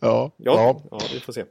Ja. 0.00 0.32
Ja, 0.36 0.54
ja. 0.54 0.82
ja 0.90 1.00
vi 1.12 1.20
får 1.20 1.32
se. 1.32 1.44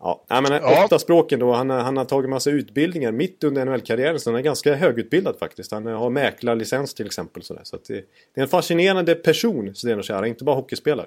Ja, 0.00 0.24
nej, 0.30 0.42
men 0.42 0.52
ja. 0.52 0.84
åtta 0.84 0.98
språken 0.98 1.40
då. 1.40 1.52
Han, 1.52 1.70
han 1.70 1.96
har 1.96 2.04
tagit 2.04 2.30
massa 2.30 2.50
utbildningar 2.50 3.12
mitt 3.12 3.44
under 3.44 3.64
NHL-karriären. 3.64 4.20
Så 4.20 4.30
han 4.30 4.38
är 4.38 4.42
ganska 4.42 4.74
högutbildad 4.74 5.36
faktiskt. 5.38 5.72
Han 5.72 5.86
har 5.86 6.10
mäklarlicens 6.10 6.94
till 6.94 7.06
exempel. 7.06 7.42
Så, 7.42 7.58
så 7.62 7.76
det, 7.76 7.94
det, 8.34 8.40
är 8.40 8.42
en 8.42 8.48
fascinerande 8.48 9.14
person, 9.14 9.74
Zdeno 9.74 10.02
Chara, 10.02 10.26
inte 10.26 10.44
bara 10.44 10.56
hockeyspelare. 10.56 11.06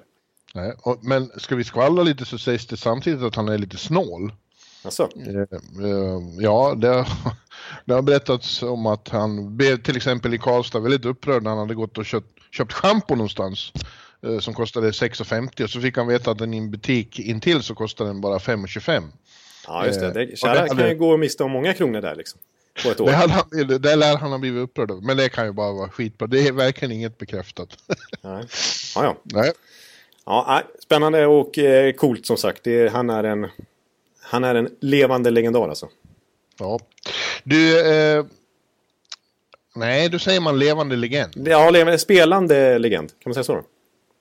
Nej, 0.54 0.74
och, 0.82 1.04
men 1.04 1.30
ska 1.36 1.56
vi 1.56 1.64
skvallra 1.64 2.02
lite 2.02 2.24
så 2.24 2.38
sägs 2.38 2.66
det 2.66 2.76
samtidigt 2.76 3.22
att 3.22 3.34
han 3.34 3.48
är 3.48 3.58
lite 3.58 3.76
snål. 3.76 4.32
Alltså. 4.84 5.08
Ja, 6.38 6.74
det 6.74 6.88
har, 6.88 7.06
det 7.84 7.94
har 7.94 8.02
berättats 8.02 8.62
om 8.62 8.86
att 8.86 9.08
han 9.08 9.56
blev 9.56 9.82
till 9.82 9.96
exempel 9.96 10.34
i 10.34 10.38
Karlstad 10.38 10.80
väldigt 10.80 11.04
upprörd 11.04 11.42
när 11.42 11.50
han 11.50 11.58
hade 11.58 11.74
gått 11.74 11.98
och 11.98 12.06
köpt, 12.06 12.28
köpt 12.50 12.72
schampo 12.72 13.14
någonstans 13.14 13.72
eh, 13.74 13.80
som 14.40 14.54
kostade 14.54 14.90
6,50 14.90 15.64
och 15.64 15.70
så 15.70 15.80
fick 15.80 15.96
han 15.96 16.06
veta 16.06 16.30
att 16.30 16.38
den 16.38 16.54
i 16.54 16.58
en 16.58 16.70
butik 16.70 17.18
intill 17.18 17.62
så 17.62 17.74
kostade 17.74 18.10
den 18.10 18.20
bara 18.20 18.38
5,25. 18.38 19.08
Ja, 19.66 19.86
just 19.86 20.00
det. 20.00 20.12
det 20.12 20.38
Kära 20.38 20.68
kan 20.68 20.88
ju 20.88 20.94
gå 20.94 21.10
och 21.10 21.20
mista 21.20 21.44
om 21.44 21.50
många 21.50 21.74
kronor 21.74 22.00
där 22.00 22.14
liksom. 22.14 22.40
På 22.84 22.90
ett 22.90 23.00
år. 23.00 23.06
Det, 23.06 23.12
hade, 23.12 23.78
det 23.78 23.96
lär 23.96 24.16
han 24.16 24.32
ha 24.32 24.38
blivit 24.38 24.62
upprörd 24.62 24.90
över. 24.90 25.02
Men 25.02 25.16
det 25.16 25.28
kan 25.28 25.46
ju 25.46 25.52
bara 25.52 25.72
vara 25.72 25.88
skitbra. 25.88 26.26
Det 26.26 26.48
är 26.48 26.52
verkligen 26.52 26.92
inget 26.92 27.18
bekräftat. 27.18 27.68
Nej. 28.20 28.44
Ja, 28.94 29.04
ja. 29.04 29.16
Nej. 29.24 29.52
Ja, 30.24 30.62
spännande 30.82 31.26
och 31.26 31.58
eh, 31.58 31.92
coolt 31.92 32.26
som 32.26 32.36
sagt. 32.36 32.64
Det, 32.64 32.92
han 32.92 33.10
är 33.10 33.24
en 33.24 33.48
han 34.22 34.44
är 34.44 34.54
en 34.54 34.68
levande 34.80 35.30
legendar 35.30 35.68
alltså. 35.68 35.88
Ja. 36.58 36.80
Du, 37.44 37.92
eh, 37.94 38.24
nej, 39.74 40.08
då 40.08 40.18
säger 40.18 40.40
man 40.40 40.58
levande 40.58 40.96
legend. 40.96 41.48
Ja, 41.48 41.70
levande, 41.70 41.98
spelande 41.98 42.78
legend. 42.78 43.08
Kan 43.08 43.30
man 43.30 43.34
säga 43.34 43.44
så 43.44 43.54
då? 43.54 43.62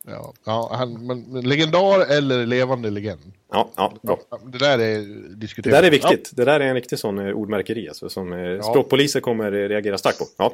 Ja, 0.07 0.33
ja 0.45 0.71
han, 0.73 1.05
men, 1.05 1.41
legendar 1.41 2.11
eller 2.11 2.45
levande 2.45 2.89
legend? 2.89 3.33
Ja, 3.51 3.71
ja, 3.75 3.93
bra. 4.01 4.19
Det 4.45 4.57
där 4.57 4.79
är 4.79 5.01
diskuterat. 5.35 5.73
Det 5.73 5.81
där 5.81 5.87
är 5.87 5.91
viktigt. 5.91 6.29
Ja. 6.31 6.35
Det 6.35 6.51
där 6.51 6.59
är 6.59 6.67
en 6.67 6.75
riktig 6.75 6.99
sån 6.99 7.19
eh, 7.19 7.33
ordmärkeri 7.33 7.87
alltså, 7.87 8.09
som 8.09 8.33
eh, 8.33 8.39
ja. 8.39 8.63
språkpoliser 8.63 9.19
kommer 9.19 9.51
reagera 9.51 9.97
starkt 9.97 10.19
på. 10.19 10.25
Ja. 10.37 10.53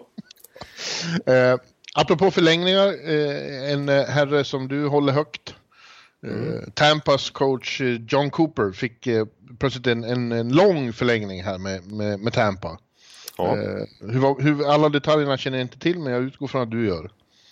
eh, 1.33 1.57
apropå 1.93 2.31
förlängningar, 2.31 2.87
eh, 2.87 3.71
en 3.73 3.89
eh, 3.89 4.05
herre 4.05 4.43
som 4.43 4.67
du 4.67 4.87
håller 4.87 5.13
högt 5.13 5.55
Mm. 6.23 6.71
Tampas 6.73 7.29
coach 7.29 7.81
eh, 7.81 8.01
John 8.07 8.29
Cooper 8.29 8.71
fick 8.71 9.07
eh, 9.07 9.25
plötsligt 9.59 9.87
en, 9.87 10.03
en, 10.03 10.31
en, 10.31 10.49
lång 10.49 10.93
förlängning 10.93 11.43
här 11.43 11.57
med, 11.57 11.91
med, 11.91 12.19
med 12.19 12.33
Tampa. 12.33 12.79
Ja. 13.37 13.55
hur, 13.99 14.41
hur, 14.41 14.71
alla 14.71 14.89
detaljerna 14.89 15.37
känner 15.37 15.57
jag 15.57 15.65
inte 15.65 15.79
till, 15.79 15.99
men 15.99 16.13
jag 16.13 16.23
utgår 16.23 16.47
från 16.47 16.61
att 16.61 16.71
du 16.71 16.87
gör. 16.87 17.11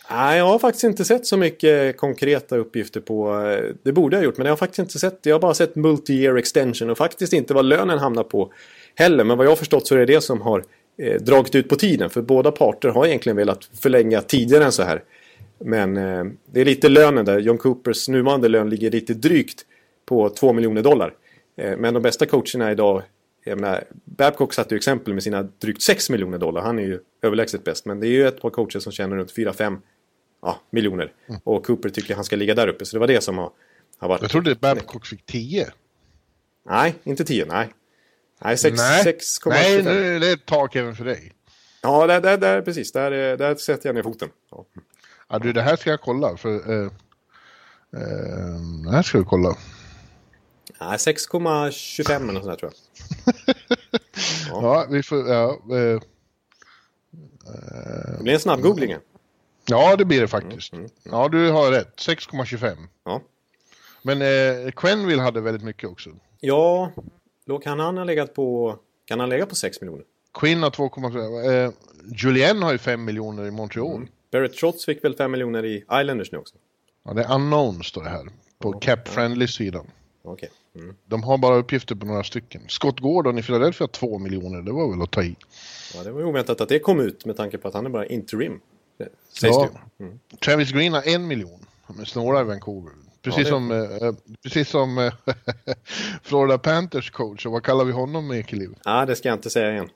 Nej, 0.09 0.37
jag 0.37 0.45
har 0.45 0.59
faktiskt 0.59 0.83
inte 0.83 1.05
sett 1.05 1.25
så 1.25 1.37
mycket 1.37 1.97
konkreta 1.97 2.57
uppgifter 2.57 3.01
på... 3.01 3.41
Eh, 3.41 3.75
det 3.83 3.91
borde 3.91 4.15
jag 4.15 4.21
ha 4.21 4.25
gjort, 4.25 4.37
men 4.37 4.45
jag 4.45 4.51
har 4.51 4.57
faktiskt 4.57 4.79
inte 4.79 4.99
sett... 4.99 5.19
Jag 5.23 5.35
har 5.35 5.39
bara 5.39 5.53
sett 5.53 5.75
multi-year 5.75 6.37
extension 6.37 6.89
och 6.89 6.97
faktiskt 6.97 7.33
inte 7.33 7.53
vad 7.53 7.65
lönen 7.65 7.99
hamnar 7.99 8.23
på 8.23 8.51
heller. 8.95 9.23
Men 9.23 9.37
vad 9.37 9.45
jag 9.45 9.51
har 9.51 9.55
förstått 9.55 9.87
så 9.87 9.95
är 9.95 9.99
det 9.99 10.05
det 10.05 10.21
som 10.21 10.41
har 10.41 10.63
eh, 10.97 11.21
dragit 11.21 11.55
ut 11.55 11.69
på 11.69 11.75
tiden. 11.75 12.09
För 12.09 12.21
båda 12.21 12.51
parter 12.51 12.89
har 12.89 13.05
egentligen 13.05 13.35
velat 13.37 13.65
förlänga 13.65 14.21
tidigare 14.21 14.63
än 14.63 14.71
så 14.71 14.83
här. 14.83 15.03
Men 15.59 15.97
eh, 15.97 16.23
det 16.51 16.61
är 16.61 16.65
lite 16.65 16.89
lönen 16.89 17.25
där. 17.25 17.39
John 17.39 17.57
Coopers 17.57 18.09
nuvarande 18.09 18.47
lön 18.47 18.69
ligger 18.69 18.91
lite 18.91 19.13
drygt 19.13 19.65
på 20.05 20.29
2 20.29 20.53
miljoner 20.53 20.81
dollar. 20.81 21.13
Eh, 21.57 21.77
men 21.77 21.93
de 21.93 22.03
bästa 22.03 22.25
coacherna 22.25 22.71
idag, 22.71 23.03
jag 23.43 23.59
menar, 23.59 23.83
Babcock 24.05 24.53
satte 24.53 24.75
ju 24.75 24.77
exempel 24.77 25.13
med 25.13 25.23
sina 25.23 25.43
drygt 25.43 25.81
6 25.81 26.09
miljoner 26.09 26.37
dollar. 26.37 26.61
Han 26.61 26.79
är 26.79 26.83
ju 26.83 26.99
överlägset 27.21 27.63
bäst. 27.63 27.85
Men 27.85 27.99
det 27.99 28.07
är 28.07 28.09
ju 28.09 28.27
ett 28.27 28.41
par 28.41 28.49
coacher 28.49 28.79
som 28.79 28.91
tjänar 28.91 29.17
runt 29.17 29.35
4-5 29.35 29.77
ja, 30.45 30.59
miljoner. 30.69 31.13
Mm. 31.27 31.41
Och 31.43 31.65
Cooper 31.65 31.89
tycker 31.89 32.15
han 32.15 32.23
ska 32.23 32.35
ligga 32.35 32.55
där 32.55 32.67
uppe. 32.67 32.85
Så 32.85 32.95
det 32.95 32.99
var 32.99 33.07
det 33.07 33.21
som 33.21 33.37
har, 33.37 33.51
har 33.97 34.09
varit... 34.09 34.21
Jag 34.21 34.31
trodde 34.31 34.55
Babcock 34.55 35.05
fick 35.05 35.25
10. 35.25 35.71
Nej, 36.65 36.95
inte 37.03 37.25
10, 37.25 37.45
nej. 37.45 37.69
Nej, 38.41 38.55
6,25. 38.55 39.49
Nej, 39.49 39.83
nej 39.83 40.19
det 40.19 40.29
är 40.29 40.33
ett 40.33 40.45
tak 40.45 40.75
även 40.75 40.95
för 40.95 41.05
dig. 41.05 41.31
Ja, 41.81 42.07
där, 42.07 42.21
där, 42.21 42.37
där, 42.37 42.61
precis. 42.61 42.91
Där, 42.91 43.37
där 43.37 43.55
sätter 43.55 43.89
jag 43.89 43.95
ner 43.95 44.03
foten. 44.03 44.29
Ja. 44.51 44.65
Ja, 45.29 45.39
du, 45.39 45.53
det 45.53 45.61
här 45.61 45.75
ska 45.75 45.89
jag 45.89 46.01
kolla. 46.01 46.37
För, 46.37 46.71
eh, 46.71 46.85
eh, 47.93 48.59
det 48.83 48.91
här 48.91 49.03
ska 49.03 49.17
vi 49.17 49.23
kolla. 49.23 49.57
Ja, 50.79 50.85
6,25 50.85 52.29
eller 52.29 52.41
sånt 52.41 52.45
där 52.45 52.55
tror 52.55 52.71
jag. 52.71 53.55
ja. 54.49 54.59
ja, 54.61 54.87
vi 54.89 55.03
får... 55.03 55.29
Ja, 55.29 55.49
eh, 55.51 56.01
det 58.17 58.23
blir 58.23 58.33
en 58.33 58.39
snabb 58.39 58.61
googling. 58.61 58.95
Ja, 59.67 59.95
det 59.95 60.05
blir 60.05 60.21
det 60.21 60.27
faktiskt. 60.27 60.73
Mm, 60.73 60.85
mm, 60.85 60.91
mm. 61.05 61.19
Ja, 61.19 61.29
du 61.29 61.51
har 61.51 61.71
rätt. 61.71 61.95
6,25. 61.95 62.77
Ja. 63.03 63.21
Men 64.01 64.21
eh, 64.21 64.71
Quenville 64.71 65.21
hade 65.21 65.41
väldigt 65.41 65.63
mycket 65.63 65.89
också. 65.89 66.09
Ja, 66.39 66.91
kan 67.63 67.79
han 67.79 67.97
ha 67.97 68.03
legat 68.03 68.33
på... 68.33 68.75
Kan 69.05 69.19
han 69.19 69.29
lägga 69.29 69.45
på 69.45 69.55
6 69.55 69.81
miljoner? 69.81 70.05
Quinn 70.33 70.63
har 70.63 70.69
2,5. 70.69 71.65
Eh, 71.65 71.71
Julien 72.15 72.63
har 72.63 72.71
ju 72.71 72.77
5 72.77 73.05
miljoner 73.05 73.45
i 73.45 73.51
Montreal. 73.51 73.95
Mm. 73.95 74.07
Barrett 74.31 74.53
Trotz 74.53 74.85
fick 74.85 75.03
väl 75.03 75.15
5 75.15 75.31
miljoner 75.31 75.65
i 75.65 75.75
Islanders 76.01 76.31
nu 76.31 76.37
också? 76.37 76.55
Ja, 77.03 77.13
det 77.13 77.23
är 77.23 77.35
unknown 77.35 77.83
står 77.83 78.03
det 78.03 78.09
här. 78.09 78.25
På 78.59 78.69
oh, 78.69 78.79
Cap 78.79 79.07
Friendly-sidan. 79.07 79.87
Okay. 80.23 80.49
Mm. 80.75 80.95
De 81.05 81.23
har 81.23 81.37
bara 81.37 81.55
uppgifter 81.55 81.95
på 81.95 82.05
några 82.05 82.23
stycken. 82.23 82.61
Scott 82.67 82.99
Gordon 82.99 83.37
i 83.37 83.43
Philadelphia 83.43 83.87
2 83.87 84.19
miljoner, 84.19 84.61
det 84.61 84.71
var 84.71 84.91
väl 84.91 85.01
att 85.01 85.11
ta 85.11 85.23
i. 85.23 85.35
Ja, 85.95 86.03
det 86.03 86.11
var 86.11 86.19
ju 86.19 86.25
oväntat 86.25 86.61
att 86.61 86.69
det 86.69 86.79
kom 86.79 86.99
ut 86.99 87.25
med 87.25 87.37
tanke 87.37 87.57
på 87.57 87.67
att 87.67 87.73
han 87.73 87.85
är 87.85 87.89
bara 87.89 88.05
interim. 88.05 88.59
Sägs 88.97 89.55
ja. 89.55 89.69
Mm. 89.99 90.19
Travis 90.45 90.71
Green 90.71 90.93
har 90.93 91.07
en 91.07 91.27
miljon, 91.27 91.65
men 91.87 92.05
snålar 92.05 92.41
i 92.41 92.43
Vancouver. 92.43 92.93
Precis 93.21 93.47
ja, 93.47 93.49
som, 93.49 93.71
eh, 93.71 94.13
precis 94.43 94.69
som 94.69 94.97
eh, 94.97 95.13
Florida 96.23 96.57
Panthers 96.57 97.11
coach, 97.11 97.45
och 97.45 97.51
vad 97.51 97.63
kallar 97.63 97.85
vi 97.85 97.91
honom 97.91 98.31
Ekeliv? 98.31 98.75
Ja, 98.83 99.05
det 99.05 99.15
ska 99.15 99.29
jag 99.29 99.35
inte 99.35 99.49
säga 99.49 99.71
igen. 99.71 99.89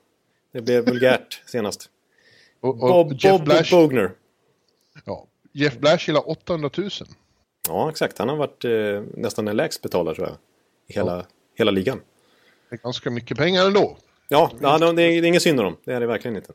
Det 0.52 0.62
blev 0.62 0.86
vulgärt 0.86 1.42
senast. 1.46 1.90
Och, 2.60 2.70
och 2.70 2.80
Bob, 2.80 3.14
Jeff 3.20 3.38
Bob 3.38 3.46
Blash, 3.46 3.72
Bogner. 3.72 4.12
Ja, 5.06 5.28
Jeff 5.52 5.78
Blash 5.78 6.08
gillar 6.08 6.30
800 6.30 6.70
000. 6.78 6.90
Ja, 7.68 7.90
exakt. 7.90 8.18
Han 8.18 8.30
har 8.30 8.36
varit 8.36 8.66
eh, 8.66 9.22
nästan 9.22 9.46
den 9.46 9.58
lägst 9.58 9.82
betalare 9.82 10.16
tror 10.16 10.28
jag. 10.28 10.38
I 10.88 10.94
hela, 10.94 11.16
ja. 11.18 11.24
hela 11.56 11.72
ligan. 11.72 12.02
Det 12.70 12.76
är 12.76 12.80
ganska 12.80 13.10
mycket 13.10 13.38
pengar 13.38 13.66
ändå. 13.66 13.98
Ja, 14.28 14.52
ja 14.62 14.78
det, 14.78 14.86
är, 14.86 14.94
det 14.94 15.04
är 15.04 15.26
ingen 15.26 15.42
synd 15.42 15.60
om 15.60 15.66
dem. 15.66 15.78
Det 15.84 15.94
är 15.94 16.00
det 16.00 16.08
verkligen 16.08 16.38
inte. 16.38 16.54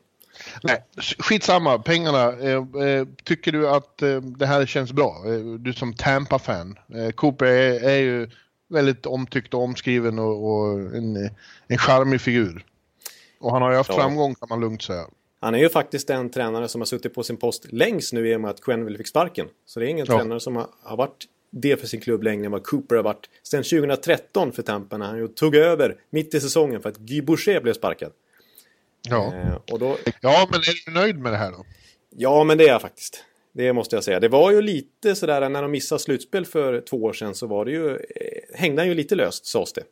Nej, 0.63 0.83
skitsamma, 1.19 1.79
pengarna. 1.79 2.33
Eh, 2.33 2.87
eh, 2.87 3.07
tycker 3.23 3.51
du 3.51 3.69
att 3.69 4.01
eh, 4.01 4.21
det 4.21 4.45
här 4.45 4.65
känns 4.65 4.93
bra? 4.93 5.23
Eh, 5.25 5.39
du 5.39 5.73
som 5.73 5.93
Tampa-fan. 5.93 6.79
Eh, 6.95 7.11
Cooper 7.11 7.45
är, 7.45 7.83
är, 7.83 7.97
ju 7.97 8.29
väldigt 8.67 9.05
omtyckt 9.05 9.53
och 9.53 9.61
omskriven 9.61 10.19
och, 10.19 10.51
och 10.51 10.79
en, 10.79 11.29
en 11.67 11.77
charmig 11.77 12.21
figur. 12.21 12.65
Och 13.39 13.51
han 13.51 13.61
har 13.61 13.71
ju 13.71 13.77
haft 13.77 13.89
ja. 13.89 13.95
framgång 13.95 14.35
kan 14.35 14.49
man 14.49 14.59
lugnt 14.59 14.81
säga. 14.81 15.05
Han 15.39 15.55
är 15.55 15.59
ju 15.59 15.69
faktiskt 15.69 16.07
den 16.07 16.29
tränare 16.29 16.67
som 16.67 16.81
har 16.81 16.85
suttit 16.85 17.13
på 17.13 17.23
sin 17.23 17.37
post 17.37 17.71
längst 17.71 18.13
nu 18.13 18.31
i 18.31 18.35
och 18.35 18.41
med 18.41 18.51
att 18.51 18.61
Quenneville 18.61 18.97
fick 18.97 19.07
sparken. 19.07 19.47
Så 19.65 19.79
det 19.79 19.85
är 19.85 19.89
ingen 19.89 20.05
ja. 20.09 20.17
tränare 20.17 20.39
som 20.39 20.55
har, 20.55 20.67
har, 20.83 20.97
varit 20.97 21.25
det 21.51 21.77
för 21.79 21.87
sin 21.87 22.01
klubb 22.01 22.23
längre 22.23 22.45
än 22.45 22.51
vad 22.51 22.63
Cooper 22.63 22.95
har 22.95 23.03
varit 23.03 23.29
sedan 23.43 23.63
2013 23.63 24.51
för 24.51 24.61
Tampa 24.61 24.97
när 24.97 25.05
han 25.05 25.33
tog 25.33 25.55
över 25.55 25.95
mitt 26.09 26.33
i 26.33 26.39
säsongen 26.39 26.81
för 26.81 26.89
att 26.89 26.97
Guy 26.97 27.21
Boucher 27.21 27.61
blev 27.61 27.73
sparkad. 27.73 28.11
Ja. 29.09 29.33
Eh, 29.33 29.55
och 29.71 29.79
då... 29.79 29.97
ja, 30.21 30.47
men 30.51 30.59
är 30.59 30.85
du 30.85 30.91
nöjd 30.91 31.19
med 31.19 31.31
det 31.31 31.37
här 31.37 31.51
då? 31.51 31.65
Ja, 32.09 32.43
men 32.43 32.57
det 32.57 32.63
är 32.63 32.67
jag 32.67 32.81
faktiskt. 32.81 33.23
Det 33.53 33.73
måste 33.73 33.95
jag 33.95 34.03
säga. 34.03 34.19
Det 34.19 34.27
var 34.27 34.51
ju 34.51 34.61
lite 34.61 35.15
sådär 35.15 35.49
när 35.49 35.61
de 35.61 35.71
missade 35.71 35.99
slutspel 35.99 36.45
för 36.45 36.81
två 36.81 36.97
år 36.97 37.13
sedan 37.13 37.35
så 37.35 37.47
var 37.47 37.65
det 37.65 37.71
ju, 37.71 37.89
eh, 37.89 37.97
hängde 38.53 38.81
han 38.81 38.89
ju 38.89 38.93
lite 38.93 39.15
löst 39.15 39.45
sades 39.45 39.73
det. 39.73 39.83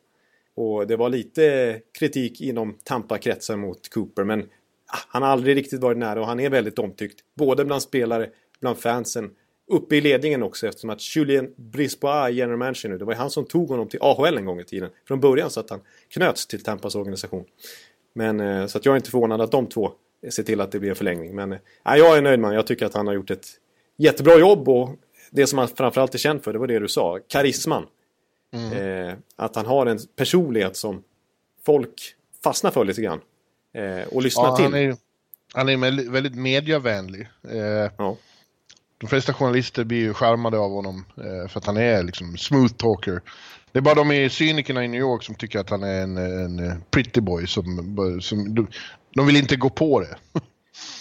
Och 0.56 0.86
det 0.86 0.96
var 0.96 1.08
lite 1.08 1.80
kritik 1.98 2.40
inom 2.40 2.78
Tampa-kretsar 2.84 3.56
mot 3.56 3.88
Cooper 3.88 4.24
men 4.24 4.40
ah, 4.86 4.98
han 5.08 5.22
har 5.22 5.28
aldrig 5.28 5.56
riktigt 5.56 5.80
varit 5.80 5.98
nära 5.98 6.20
och 6.20 6.26
han 6.26 6.40
är 6.40 6.50
väldigt 6.50 6.78
omtyckt. 6.78 7.20
Både 7.36 7.64
bland 7.64 7.82
spelare, 7.82 8.30
bland 8.60 8.78
fansen, 8.78 9.30
uppe 9.66 9.96
i 9.96 10.00
ledningen 10.00 10.42
också 10.42 10.66
eftersom 10.66 10.90
att 10.90 11.16
Julien 11.16 11.54
Brisbois 11.56 12.34
general 12.34 12.58
manager 12.58 12.88
nu. 12.88 12.98
Det 12.98 13.04
var 13.04 13.14
han 13.14 13.30
som 13.30 13.46
tog 13.46 13.68
honom 13.68 13.88
till 13.88 13.98
AHL 14.02 14.38
en 14.38 14.44
gång 14.44 14.60
i 14.60 14.64
tiden. 14.64 14.90
Från 15.08 15.20
början 15.20 15.50
så 15.50 15.60
att 15.60 15.70
han 15.70 15.80
knöts 16.08 16.46
till 16.46 16.62
Tampas 16.62 16.94
organisation. 16.94 17.44
Men 18.14 18.40
eh, 18.40 18.66
så 18.66 18.78
att 18.78 18.84
jag 18.84 18.92
är 18.92 18.96
inte 18.96 19.10
förvånad 19.10 19.40
att 19.40 19.52
de 19.52 19.66
två 19.66 19.92
ser 20.30 20.42
till 20.42 20.60
att 20.60 20.72
det 20.72 20.80
blir 20.80 20.90
en 20.90 20.96
förlängning. 20.96 21.34
Men 21.34 21.52
äh, 21.52 21.58
jag 21.84 22.16
är 22.16 22.22
nöjd 22.22 22.40
med 22.40 22.54
Jag 22.54 22.66
tycker 22.66 22.86
att 22.86 22.94
han 22.94 23.06
har 23.06 23.14
gjort 23.14 23.30
ett 23.30 23.46
jättebra 23.96 24.38
jobb 24.38 24.68
och 24.68 24.90
det 25.30 25.46
som 25.46 25.58
han 25.58 25.68
framförallt 25.68 26.14
är 26.14 26.18
känd 26.18 26.44
för, 26.44 26.52
det 26.52 26.58
var 26.58 26.66
det 26.66 26.78
du 26.78 26.88
sa, 26.88 27.18
karisman. 27.28 27.86
Mm. 28.52 28.72
Eh, 29.08 29.14
att 29.36 29.56
han 29.56 29.66
har 29.66 29.86
en 29.86 29.98
personlighet 30.16 30.76
som 30.76 31.02
folk 31.66 32.14
fastnar 32.44 32.70
för 32.70 32.84
lite 32.84 33.02
grann. 33.02 33.20
Eh, 33.72 34.08
och 34.08 34.22
lyssnar 34.22 34.44
ja, 34.44 34.56
till. 34.56 34.64
Han 34.64 34.74
är, 34.74 34.96
han 35.52 35.68
är 35.68 36.10
väldigt 36.10 36.34
mediavänlig. 36.34 37.28
Eh, 37.50 37.90
ja. 37.98 38.16
De 38.98 39.06
flesta 39.06 39.32
journalister 39.32 39.84
blir 39.84 39.98
ju 39.98 40.14
charmade 40.14 40.58
av 40.58 40.70
honom 40.70 41.04
eh, 41.16 41.48
för 41.48 41.60
att 41.60 41.66
han 41.66 41.76
är 41.76 42.02
liksom 42.02 42.36
smooth 42.36 42.72
talker. 42.72 43.22
Det 43.72 43.78
är 43.78 43.82
bara 43.82 43.94
de 43.94 44.12
i 44.12 44.30
cynikerna 44.30 44.84
i 44.84 44.88
New 44.88 45.00
York 45.00 45.22
som 45.22 45.34
tycker 45.34 45.58
att 45.58 45.70
han 45.70 45.82
är 45.82 46.02
en, 46.02 46.16
en 46.16 46.58
eh, 46.58 46.74
pretty 46.90 47.20
boy 47.20 47.46
som, 47.46 47.78
eh, 47.98 48.20
som 48.20 48.66
de 49.14 49.26
vill 49.26 49.36
inte 49.36 49.56
gå 49.56 49.70
på 49.70 50.00
det. 50.00 50.16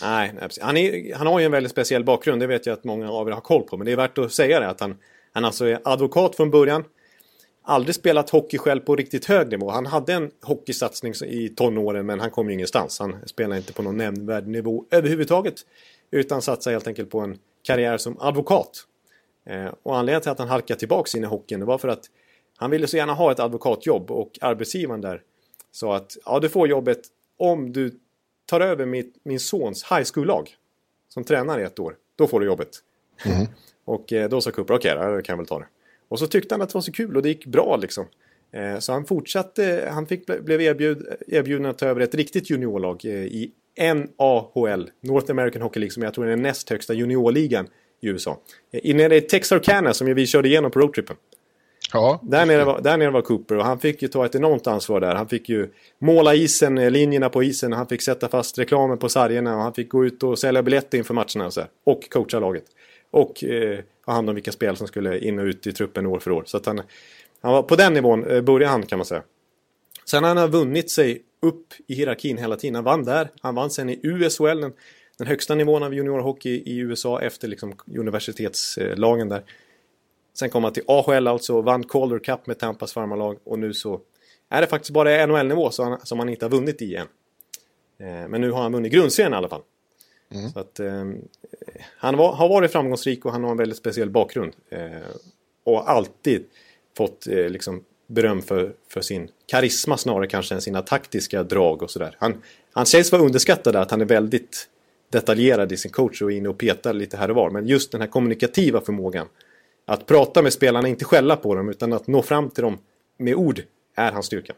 Nej, 0.01 0.33
nej 0.39 0.49
han, 0.61 0.77
är, 0.77 1.15
han 1.15 1.27
har 1.27 1.39
ju 1.39 1.45
en 1.45 1.51
väldigt 1.51 1.71
speciell 1.71 2.03
bakgrund, 2.03 2.41
det 2.41 2.47
vet 2.47 2.65
jag 2.65 2.73
att 2.73 2.83
många 2.83 3.11
av 3.11 3.27
er 3.27 3.31
har 3.31 3.41
koll 3.41 3.63
på. 3.63 3.77
Men 3.77 3.85
det 3.85 3.91
är 3.91 3.95
värt 3.95 4.17
att 4.17 4.31
säga 4.31 4.59
det 4.59 4.69
att 4.69 4.79
han, 4.79 4.97
han 5.33 5.45
alltså 5.45 5.65
är 5.65 5.79
advokat 5.83 6.35
från 6.35 6.51
början. 6.51 6.83
Aldrig 7.65 7.95
spelat 7.95 8.29
hockey 8.29 8.57
själv 8.57 8.79
på 8.79 8.95
riktigt 8.95 9.25
hög 9.25 9.49
nivå. 9.49 9.71
Han 9.71 9.85
hade 9.85 10.13
en 10.13 10.31
hockeysatsning 10.41 11.13
i 11.25 11.49
tonåren 11.49 12.05
men 12.05 12.19
han 12.19 12.31
kom 12.31 12.47
ju 12.47 12.53
ingenstans. 12.53 12.99
Han 12.99 13.15
spelade 13.25 13.57
inte 13.57 13.73
på 13.73 13.81
någon 13.81 13.97
nämnvärd 13.97 14.47
nivå 14.47 14.85
överhuvudtaget. 14.91 15.55
Utan 16.11 16.41
satsade 16.41 16.75
helt 16.75 16.87
enkelt 16.87 17.09
på 17.09 17.19
en 17.19 17.37
karriär 17.63 17.97
som 17.97 18.17
advokat. 18.19 18.87
Eh, 19.45 19.73
och 19.83 19.97
anledningen 19.97 20.21
till 20.21 20.31
att 20.31 20.39
han 20.39 20.47
halkade 20.47 20.79
tillbaka 20.79 21.17
in 21.17 21.23
i 21.23 21.27
hockeyn 21.27 21.65
var 21.65 21.77
för 21.77 21.87
att 21.87 22.09
han 22.57 22.71
ville 22.71 22.87
så 22.87 22.97
gärna 22.97 23.13
ha 23.13 23.31
ett 23.31 23.39
advokatjobb 23.39 24.11
och 24.11 24.39
arbetsgivaren 24.41 25.01
där 25.01 25.21
sa 25.71 25.95
att 25.95 26.17
ja, 26.25 26.39
du 26.39 26.49
får 26.49 26.67
jobbet 26.67 26.99
om 27.37 27.73
du 27.73 27.99
tar 28.45 28.61
över 28.61 28.85
mitt, 28.85 29.15
min 29.23 29.39
sons 29.39 29.83
high 29.91 30.03
school-lag 30.13 30.55
som 31.09 31.23
tränare 31.23 31.61
i 31.61 31.63
ett 31.63 31.79
år. 31.79 31.95
Då 32.15 32.27
får 32.27 32.39
du 32.39 32.45
jobbet. 32.45 32.69
Mm. 33.25 33.47
och 33.85 34.13
eh, 34.13 34.29
då 34.29 34.41
sa 34.41 34.51
Cooper, 34.51 34.73
okej, 34.73 34.95
okay, 34.95 35.15
då 35.15 35.21
kan 35.21 35.33
jag 35.33 35.37
väl 35.37 35.47
ta 35.47 35.59
det. 35.59 35.67
Och 36.07 36.19
så 36.19 36.27
tyckte 36.27 36.53
han 36.53 36.61
att 36.61 36.69
det 36.69 36.73
var 36.73 36.81
så 36.81 36.91
kul 36.91 37.15
och 37.15 37.21
det 37.21 37.29
gick 37.29 37.45
bra 37.45 37.77
liksom. 37.77 38.05
Eh, 38.51 38.79
så 38.79 38.93
han 38.93 39.05
fortsatte, 39.05 39.89
han 39.91 40.07
fick, 40.07 40.25
blev 40.25 40.61
erbjud, 40.61 41.07
erbjuden 41.27 41.65
att 41.65 41.77
ta 41.77 41.85
över 41.85 42.01
ett 42.01 42.15
riktigt 42.15 42.49
juniorlag 42.49 43.05
i 43.05 43.51
NAHL, 43.77 44.89
North 45.01 45.31
American 45.31 45.61
Hockey 45.61 45.79
League, 45.79 45.91
som 45.91 46.03
jag 46.03 46.13
tror 46.13 46.25
är 46.25 46.29
den 46.29 46.41
näst 46.41 46.69
högsta 46.69 46.93
juniorligan 46.93 47.67
i 48.01 48.07
USA. 48.07 48.39
Eh, 48.71 48.95
nere 48.95 49.15
i 49.15 49.21
Texarkana 49.21 49.93
som 49.93 50.13
vi 50.13 50.27
körde 50.27 50.47
igenom 50.47 50.71
på 50.71 50.79
roadtrippen. 50.79 51.15
Ja, 51.93 52.19
där, 52.23 52.45
nere 52.45 52.63
var, 52.63 52.81
där 52.81 52.97
nere 52.97 53.09
var 53.09 53.21
Cooper 53.21 53.57
och 53.57 53.65
han 53.65 53.79
fick 53.79 54.01
ju 54.01 54.07
ta 54.07 54.25
ett 54.25 54.35
enormt 54.35 54.67
ansvar 54.67 54.99
där. 54.99 55.15
Han 55.15 55.27
fick 55.27 55.49
ju 55.49 55.69
måla 55.99 56.35
isen, 56.35 56.77
eh, 56.77 56.91
linjerna 56.91 57.29
på 57.29 57.43
isen, 57.43 57.73
han 57.73 57.87
fick 57.87 58.01
sätta 58.01 58.27
fast 58.27 58.59
reklamen 58.59 58.97
på 58.97 59.09
sargerna 59.09 59.55
och 59.55 59.61
han 59.61 59.73
fick 59.73 59.89
gå 59.89 60.05
ut 60.05 60.23
och 60.23 60.39
sälja 60.39 60.63
biljetter 60.63 60.97
inför 60.97 61.13
matcherna 61.13 61.45
och, 61.45 61.53
så 61.53 61.59
här, 61.59 61.69
och 61.83 62.09
coacha 62.09 62.39
laget. 62.39 62.65
Och 63.11 63.43
eh, 63.43 63.79
ha 64.05 64.13
hand 64.13 64.29
om 64.29 64.35
vilka 64.35 64.51
spel 64.51 64.75
som 64.75 64.87
skulle 64.87 65.19
in 65.19 65.39
och 65.39 65.45
ut 65.45 65.67
i 65.67 65.73
truppen 65.73 66.05
år 66.05 66.19
för 66.19 66.31
år. 66.31 66.43
Så 66.45 66.57
att 66.57 66.65
han, 66.65 66.81
han 67.41 67.53
var 67.53 67.63
på 67.63 67.75
den 67.75 67.93
nivån 67.93 68.25
eh, 68.25 68.41
började 68.41 68.71
han 68.71 68.85
kan 68.85 68.99
man 68.99 69.05
säga. 69.05 69.23
Sen 70.05 70.23
har 70.23 70.35
han 70.35 70.51
vunnit 70.51 70.91
sig 70.91 71.21
upp 71.41 71.73
i 71.87 71.95
hierarkin 71.95 72.37
hela 72.37 72.55
tiden. 72.55 72.75
Han 72.75 72.83
vann 72.83 73.03
där, 73.03 73.31
han 73.41 73.55
vann 73.55 73.69
sen 73.69 73.89
i 73.89 73.99
USHL, 74.03 74.61
den, 74.61 74.73
den 75.17 75.27
högsta 75.27 75.55
nivån 75.55 75.83
av 75.83 75.93
juniorhockey 75.93 76.63
i 76.65 76.77
USA 76.77 77.21
efter 77.21 77.47
liksom 77.47 77.75
universitetslagen 77.87 79.29
där. 79.29 79.43
Sen 80.33 80.49
kom 80.49 80.63
han 80.63 80.73
till 80.73 80.83
AHL 80.87 81.27
alltså, 81.27 81.61
vann 81.61 81.83
Calder 81.83 82.19
Cup 82.19 82.47
med 82.47 82.59
Tampas 82.59 82.93
farmarlag 82.93 83.37
och 83.43 83.59
nu 83.59 83.73
så 83.73 84.01
är 84.49 84.61
det 84.61 84.67
faktiskt 84.67 84.91
bara 84.91 85.25
NHL-nivå 85.25 85.71
som 86.03 86.19
han 86.19 86.29
inte 86.29 86.45
har 86.45 86.49
vunnit 86.49 86.81
i 86.81 86.95
än. 86.95 87.07
Eh, 87.97 88.27
men 88.27 88.41
nu 88.41 88.51
har 88.51 88.61
han 88.61 88.71
vunnit 88.71 88.93
grundserien 88.93 89.33
i 89.33 89.35
alla 89.35 89.49
fall. 89.49 89.61
Mm. 90.33 90.49
Så 90.49 90.59
att, 90.59 90.79
eh, 90.79 91.05
han 91.97 92.17
var, 92.17 92.33
har 92.33 92.49
varit 92.49 92.71
framgångsrik 92.71 93.25
och 93.25 93.31
han 93.31 93.43
har 93.43 93.51
en 93.51 93.57
väldigt 93.57 93.77
speciell 93.77 94.09
bakgrund. 94.09 94.53
Eh, 94.69 95.07
och 95.63 95.89
alltid 95.89 96.45
fått 96.97 97.27
eh, 97.27 97.49
liksom, 97.49 97.83
beröm 98.13 98.41
för, 98.41 98.73
för 98.89 99.01
sin 99.01 99.29
karisma 99.45 99.97
snarare 99.97 100.27
kanske 100.27 100.55
än 100.55 100.61
sina 100.61 100.81
taktiska 100.81 101.43
drag 101.43 101.83
och 101.83 101.91
sådär. 101.91 102.15
Han, 102.19 102.41
han 102.73 102.85
sägs 102.85 103.11
vara 103.11 103.21
underskattad 103.21 103.75
att 103.75 103.91
han 103.91 104.01
är 104.01 104.05
väldigt 104.05 104.67
detaljerad 105.11 105.71
i 105.71 105.77
sin 105.77 105.91
coach 105.91 106.21
och 106.21 106.31
inne 106.31 106.49
och 106.49 106.57
petar 106.57 106.93
lite 106.93 107.17
här 107.17 107.29
och 107.29 107.35
var. 107.35 107.49
Men 107.49 107.67
just 107.67 107.91
den 107.91 108.01
här 108.01 108.07
kommunikativa 108.07 108.81
förmågan 108.81 109.27
att 109.85 110.05
prata 110.05 110.41
med 110.41 110.53
spelarna, 110.53 110.87
inte 110.87 111.05
skälla 111.05 111.35
på 111.35 111.55
dem, 111.55 111.69
utan 111.69 111.93
att 111.93 112.07
nå 112.07 112.21
fram 112.21 112.49
till 112.49 112.63
dem 112.63 112.77
med 113.17 113.35
ord 113.35 113.61
är 113.95 114.11
hans 114.11 114.25
styrka. 114.25 114.53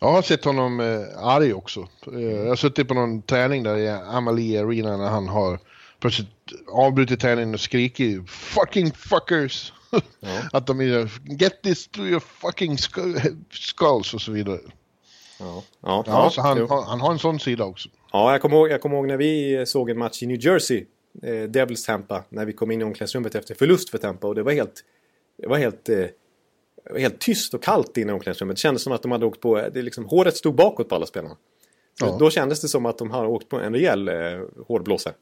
Jag 0.00 0.12
har 0.12 0.22
sett 0.22 0.44
honom 0.44 0.80
eh, 0.80 1.26
arg 1.26 1.54
också. 1.54 1.88
Eh, 2.12 2.20
jag 2.20 2.48
har 2.48 2.56
suttit 2.56 2.88
på 2.88 2.94
någon 2.94 3.22
träning 3.22 3.62
där 3.62 3.76
i 3.76 3.88
Amalie 3.88 4.60
Arena 4.60 4.96
när 4.96 5.08
han 5.08 5.28
har 5.28 5.58
plötsligt 6.00 6.28
avbrutit 6.72 7.20
träningen 7.20 7.54
och 7.54 7.60
skrikit 7.60 8.30
fucking 8.30 8.92
fuckers. 8.92 9.72
Ja. 9.90 10.00
att 10.52 10.66
de 10.66 10.80
är 10.80 11.10
get 11.40 11.62
this 11.62 11.88
to 11.88 12.00
your 12.00 12.20
fucking 12.20 12.78
skulls 13.50 14.14
och 14.14 14.20
så 14.20 14.32
vidare. 14.32 14.60
Ja, 15.38 15.62
ja, 15.80 16.04
ja, 16.06 16.30
så 16.30 16.40
han, 16.40 16.68
han, 16.68 17.00
har 17.00 17.12
en 17.12 17.18
sån 17.18 17.40
sida 17.40 17.64
också. 17.64 17.88
Ja, 18.12 18.32
jag 18.32 18.42
kommer 18.42 18.56
ihåg, 18.56 18.70
jag 18.70 18.82
kommer 18.82 18.96
ihåg 18.96 19.06
när 19.06 19.16
vi 19.16 19.64
såg 19.66 19.90
en 19.90 19.98
match 19.98 20.22
i 20.22 20.26
New 20.26 20.44
Jersey 20.44 20.86
eh, 21.22 21.42
Devils 21.42 21.84
Tampa 21.84 22.24
när 22.28 22.44
vi 22.44 22.52
kom 22.52 22.70
in 22.70 22.80
i 22.80 22.84
omklädningsrummet 22.84 23.34
efter 23.34 23.54
förlust 23.54 23.90
för 23.90 23.98
Tampa 23.98 24.26
och 24.26 24.34
det 24.34 24.42
var 24.42 24.52
helt, 24.52 24.84
det 25.38 25.46
var 25.46 25.58
helt, 25.58 25.88
eh, 25.88 26.06
helt 26.96 27.20
tyst 27.20 27.54
och 27.54 27.62
kallt 27.62 27.96
inne 27.96 28.12
i 28.12 28.14
omklädningsrummet. 28.14 28.56
Det 28.56 28.60
kändes 28.60 28.82
som 28.82 28.92
att 28.92 29.02
de 29.02 29.12
hade 29.12 29.26
åkt 29.26 29.40
på, 29.40 29.68
det 29.74 29.82
liksom, 29.82 30.04
håret 30.04 30.36
stod 30.36 30.54
bakåt 30.54 30.88
på 30.88 30.94
alla 30.94 31.06
spelarna. 31.06 31.36
Ja. 32.00 32.16
Då 32.20 32.30
kändes 32.30 32.60
det 32.60 32.68
som 32.68 32.86
att 32.86 32.98
de 32.98 33.10
hade 33.10 33.26
åkt 33.26 33.48
på 33.48 33.60
en 33.60 33.74
rejäl 33.74 34.08
eh, 34.08 34.14
hårblåsare. 34.66 35.14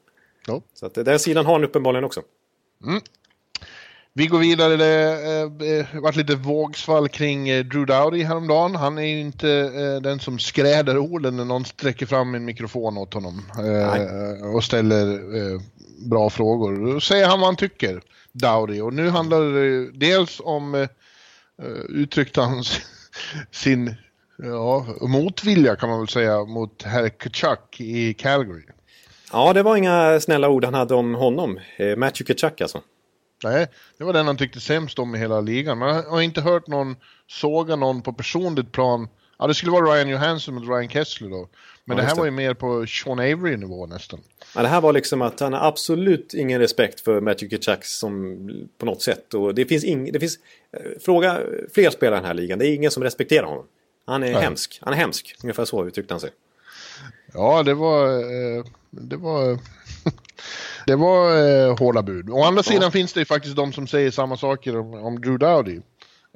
Ja. 0.47 0.61
Så 0.73 0.85
att 0.85 0.93
den 0.93 1.19
sidan 1.19 1.45
har 1.45 1.53
han 1.53 1.63
uppenbarligen 1.63 2.03
också. 2.03 2.21
Mm. 2.83 3.01
Vi 4.17 4.27
går 4.27 4.39
vidare. 4.39 4.77
Det 4.77 5.85
eh, 5.93 6.01
varit 6.01 6.15
lite 6.15 6.35
vågsvall 6.35 7.09
kring 7.09 7.49
eh, 7.49 7.65
Drew 7.65 7.85
Dowdy 7.85 8.23
häromdagen. 8.23 8.75
Han 8.75 8.97
är 8.97 9.01
ju 9.03 9.19
inte 9.19 9.49
eh, 9.49 10.01
den 10.01 10.19
som 10.19 10.39
skräder 10.39 10.97
orden 10.97 11.37
när 11.37 11.45
någon 11.45 11.65
sträcker 11.65 12.05
fram 12.05 12.35
en 12.35 12.45
mikrofon 12.45 12.97
åt 12.97 13.13
honom 13.13 13.45
eh, 13.57 14.55
och 14.55 14.63
ställer 14.63 15.13
eh, 15.13 15.61
bra 16.09 16.29
frågor. 16.29 16.93
Då 16.93 16.99
säger 16.99 17.27
han 17.27 17.39
vad 17.39 17.47
han 17.47 17.55
tycker, 17.55 18.01
Dowdy. 18.31 18.81
Och 18.81 18.93
nu 18.93 19.09
handlar 19.09 19.41
det 19.41 19.91
dels 19.91 20.41
om, 20.43 20.75
eh, 20.75 20.87
uttryckte 21.89 22.41
han 22.41 22.63
sin 23.51 23.95
ja, 24.37 24.85
motvilja 25.01 25.75
kan 25.75 25.89
man 25.89 25.99
väl 25.99 26.07
säga 26.07 26.43
mot 26.43 26.83
herr 26.83 27.09
Kachuk 27.09 27.79
i 27.81 28.13
Calgary. 28.13 28.63
Ja, 29.31 29.53
det 29.53 29.63
var 29.63 29.75
inga 29.75 30.19
snälla 30.19 30.49
ord 30.49 30.65
han 30.65 30.73
hade 30.73 30.95
om 30.95 31.15
honom. 31.15 31.59
Eh, 31.77 31.95
Matthew 31.95 32.33
Kachuk 32.33 32.61
alltså. 32.61 32.81
Nej, 33.43 33.67
det 33.97 34.03
var 34.03 34.13
den 34.13 34.27
han 34.27 34.37
tyckte 34.37 34.59
sämst 34.59 34.99
om 34.99 35.15
i 35.15 35.17
hela 35.17 35.41
ligan. 35.41 35.77
Man 35.77 36.03
har 36.05 36.21
inte 36.21 36.41
hört 36.41 36.67
någon 36.67 36.95
såga 37.27 37.75
någon 37.75 38.01
på 38.01 38.13
personligt 38.13 38.71
plan. 38.71 39.07
Ja, 39.39 39.47
det 39.47 39.53
skulle 39.53 39.71
vara 39.71 39.95
Ryan 39.95 40.09
Johansson 40.09 40.55
mot 40.55 40.67
Ryan 40.67 40.89
Kessler 40.89 41.29
då. 41.29 41.49
Men 41.85 41.97
ja, 41.97 42.03
det 42.03 42.09
här 42.09 42.15
var 42.15 42.25
ju 42.25 42.31
mer 42.31 42.53
på 42.53 42.85
Sean 42.87 43.19
Avery-nivå 43.19 43.85
nästan. 43.85 44.19
Ja, 44.55 44.61
det 44.61 44.67
här 44.67 44.81
var 44.81 44.93
liksom 44.93 45.21
att 45.21 45.39
han 45.39 45.53
har 45.53 45.67
absolut 45.67 46.33
ingen 46.33 46.59
respekt 46.59 46.99
för 46.99 47.21
Matthew 47.21 47.49
Kitchak 47.49 47.85
som 47.85 48.37
på 48.77 48.85
något 48.85 49.01
sätt. 49.01 49.33
Och 49.33 49.55
det 49.55 49.65
finns 49.65 49.83
ing, 49.83 50.11
det 50.11 50.19
finns, 50.19 50.39
eh, 50.77 50.99
fråga 51.01 51.39
fler 51.73 51.89
spelare 51.89 52.17
i 52.17 52.19
den 52.19 52.27
här 52.27 52.33
ligan, 52.33 52.59
det 52.59 52.67
är 52.67 52.75
ingen 52.75 52.91
som 52.91 53.03
respekterar 53.03 53.45
honom. 53.45 53.65
Han 54.05 54.23
är 54.23 54.31
Nej. 54.31 54.41
hemsk, 54.41 54.79
han 54.81 54.93
är 54.93 54.97
hemsk, 54.97 55.35
ungefär 55.43 55.65
så 55.65 55.87
uttryckte 55.87 56.13
han 56.13 56.21
sig. 56.21 56.29
Ja, 57.33 57.63
det 57.63 57.73
var, 57.73 58.13
eh, 58.13 58.65
det 58.89 59.17
var 59.17 59.59
Det 60.87 60.95
var 60.95 61.37
eh, 61.37 61.77
hårda 61.77 62.03
bud. 62.03 62.29
Å 62.29 62.43
andra 62.43 62.63
sidan 62.63 62.91
finns 62.91 63.13
det 63.13 63.19
ju 63.19 63.25
faktiskt 63.25 63.55
de 63.55 63.73
som 63.73 63.87
säger 63.87 64.11
samma 64.11 64.37
saker 64.37 64.77
om, 64.77 64.93
om 64.93 65.21
Drew 65.21 65.37
Dowdy. 65.39 65.81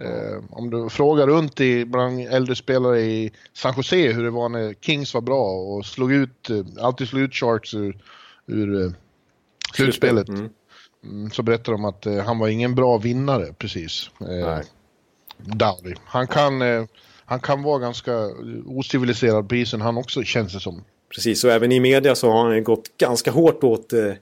Eh, 0.02 0.44
om 0.50 0.70
du 0.70 0.90
frågar 0.90 1.28
runt 1.28 1.60
i, 1.60 1.86
bland 1.86 2.22
äldre 2.22 2.56
spelare 2.56 3.02
i 3.02 3.32
San 3.54 3.74
Jose 3.78 4.12
hur 4.12 4.24
det 4.24 4.30
var 4.30 4.50
när 4.50 4.74
Kings 4.82 5.14
var 5.14 5.22
bra 5.22 5.52
och 5.52 5.86
slog 5.86 6.12
ut, 6.12 6.50
eh, 6.50 6.66
alltid 6.80 7.08
slog 7.08 7.22
ut 7.22 7.34
Sharks 7.34 7.74
ur, 7.74 7.98
ur 8.48 8.86
eh, 8.86 8.92
slutspelet. 9.74 10.30
Mm. 10.30 10.50
Mm, 11.04 11.32
så 11.32 11.44
berättar 11.44 11.72
de 11.72 11.86
att 11.86 12.06
eh, 12.06 12.18
han 12.18 12.40
var 12.40 12.48
ingen 12.48 12.76
bra 12.76 12.98
vinnare 12.98 13.54
precis. 13.54 14.10
Eh, 14.20 14.60
Dowdy. 15.38 15.96
Han 16.06 16.28
kan, 16.28 16.62
eh, 16.62 16.84
han 17.26 17.40
kan 17.40 17.64
vara 17.64 17.80
ganska 17.80 18.30
ociviliserad 18.66 19.50
på 19.50 19.56
isen 19.56 19.82
han 19.82 19.98
också 19.98 20.24
känns 20.24 20.54
det 20.54 20.60
som. 20.60 20.84
Precis, 21.16 21.44
och 21.44 21.52
även 21.52 21.72
i 21.72 21.80
media 21.80 22.16
så 22.16 22.30
har 22.30 22.50
han 22.50 22.64
gått 22.64 22.98
ganska 22.98 23.32
hårt 23.32 23.64
åt 23.64 23.94
eh, 23.94 24.14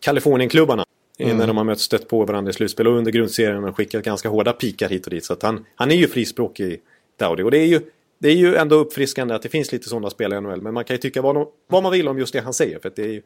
Kalifornienklubbarna. 0.00 0.84
Mm. 1.18 1.36
När 1.36 1.46
de 1.46 1.56
har 1.56 1.64
mötts 1.64 1.82
stött 1.82 2.08
på 2.08 2.24
varandra 2.24 2.50
i 2.50 2.52
slutspel 2.52 2.86
och 2.86 2.96
under 2.96 3.12
grundserien 3.12 3.64
och 3.64 3.76
skickat 3.76 4.04
ganska 4.04 4.28
hårda 4.28 4.52
pikar 4.52 4.88
hit 4.88 5.04
och 5.04 5.10
dit. 5.10 5.24
Så 5.24 5.32
att 5.32 5.42
han, 5.42 5.64
han 5.74 5.90
är 5.90 5.94
ju 5.94 6.08
frispråkig, 6.08 6.80
Dowdy. 7.18 7.42
Och 7.42 7.50
det 7.50 7.58
är 7.58 7.66
ju, 7.66 7.80
det 8.18 8.28
är 8.28 8.34
ju 8.34 8.56
ändå 8.56 8.76
uppfriskande 8.76 9.34
att 9.34 9.42
det 9.42 9.48
finns 9.48 9.72
lite 9.72 9.88
sådana 9.88 10.10
spelare 10.10 10.38
i 10.38 10.42
NHL. 10.42 10.62
Men 10.62 10.74
man 10.74 10.84
kan 10.84 10.94
ju 10.94 10.98
tycka 10.98 11.22
vad, 11.22 11.46
vad 11.68 11.82
man 11.82 11.92
vill 11.92 12.08
om 12.08 12.18
just 12.18 12.32
det 12.32 12.40
han 12.40 12.54
säger. 12.54 12.78
För 12.78 12.92
det 12.96 13.02
är 13.02 13.08
ju, 13.08 13.22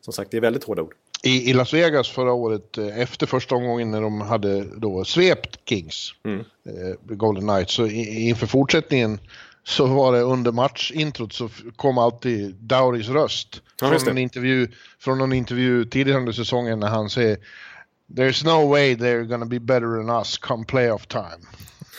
som 0.00 0.12
sagt, 0.12 0.30
det 0.30 0.36
är 0.36 0.40
väldigt 0.40 0.64
hårda 0.64 0.82
ord. 0.82 0.94
I, 1.22 1.50
I, 1.50 1.52
Las 1.52 1.74
Vegas 1.74 2.08
förra 2.08 2.32
året, 2.32 2.78
eh, 2.78 3.00
efter 3.00 3.26
första 3.26 3.54
omgången 3.54 3.90
när 3.90 4.02
de 4.02 4.20
hade 4.20 4.64
då 4.76 5.04
svept 5.04 5.60
Kings, 5.68 6.14
mm. 6.24 6.38
eh, 6.40 7.16
Golden 7.16 7.48
Knights, 7.48 7.74
så 7.74 7.86
inför 7.86 8.46
fortsättningen 8.46 9.18
så 9.64 9.86
var 9.86 10.12
det 10.12 10.20
under 10.20 10.52
matchintrot 10.52 11.32
så 11.32 11.48
kom 11.76 11.98
alltid 11.98 12.54
Dowrys 12.54 13.08
röst. 13.08 13.62
Ja, 13.80 13.98
från, 13.98 14.08
en 14.08 14.18
intervju, 14.18 14.68
från 14.98 15.18
någon 15.18 15.32
intervju 15.32 15.84
tidigare 15.84 16.18
under 16.18 16.32
säsongen 16.32 16.80
när 16.80 16.88
han 16.88 17.10
säger 17.10 17.38
There's 18.16 18.44
no 18.44 18.68
way 18.68 18.94
they're 18.94 19.24
gonna 19.24 19.46
be 19.46 19.60
better 19.60 19.96
than 19.96 20.10
us 20.10 20.38
come 20.38 20.64
playoff 20.64 21.06
time. 21.06 21.46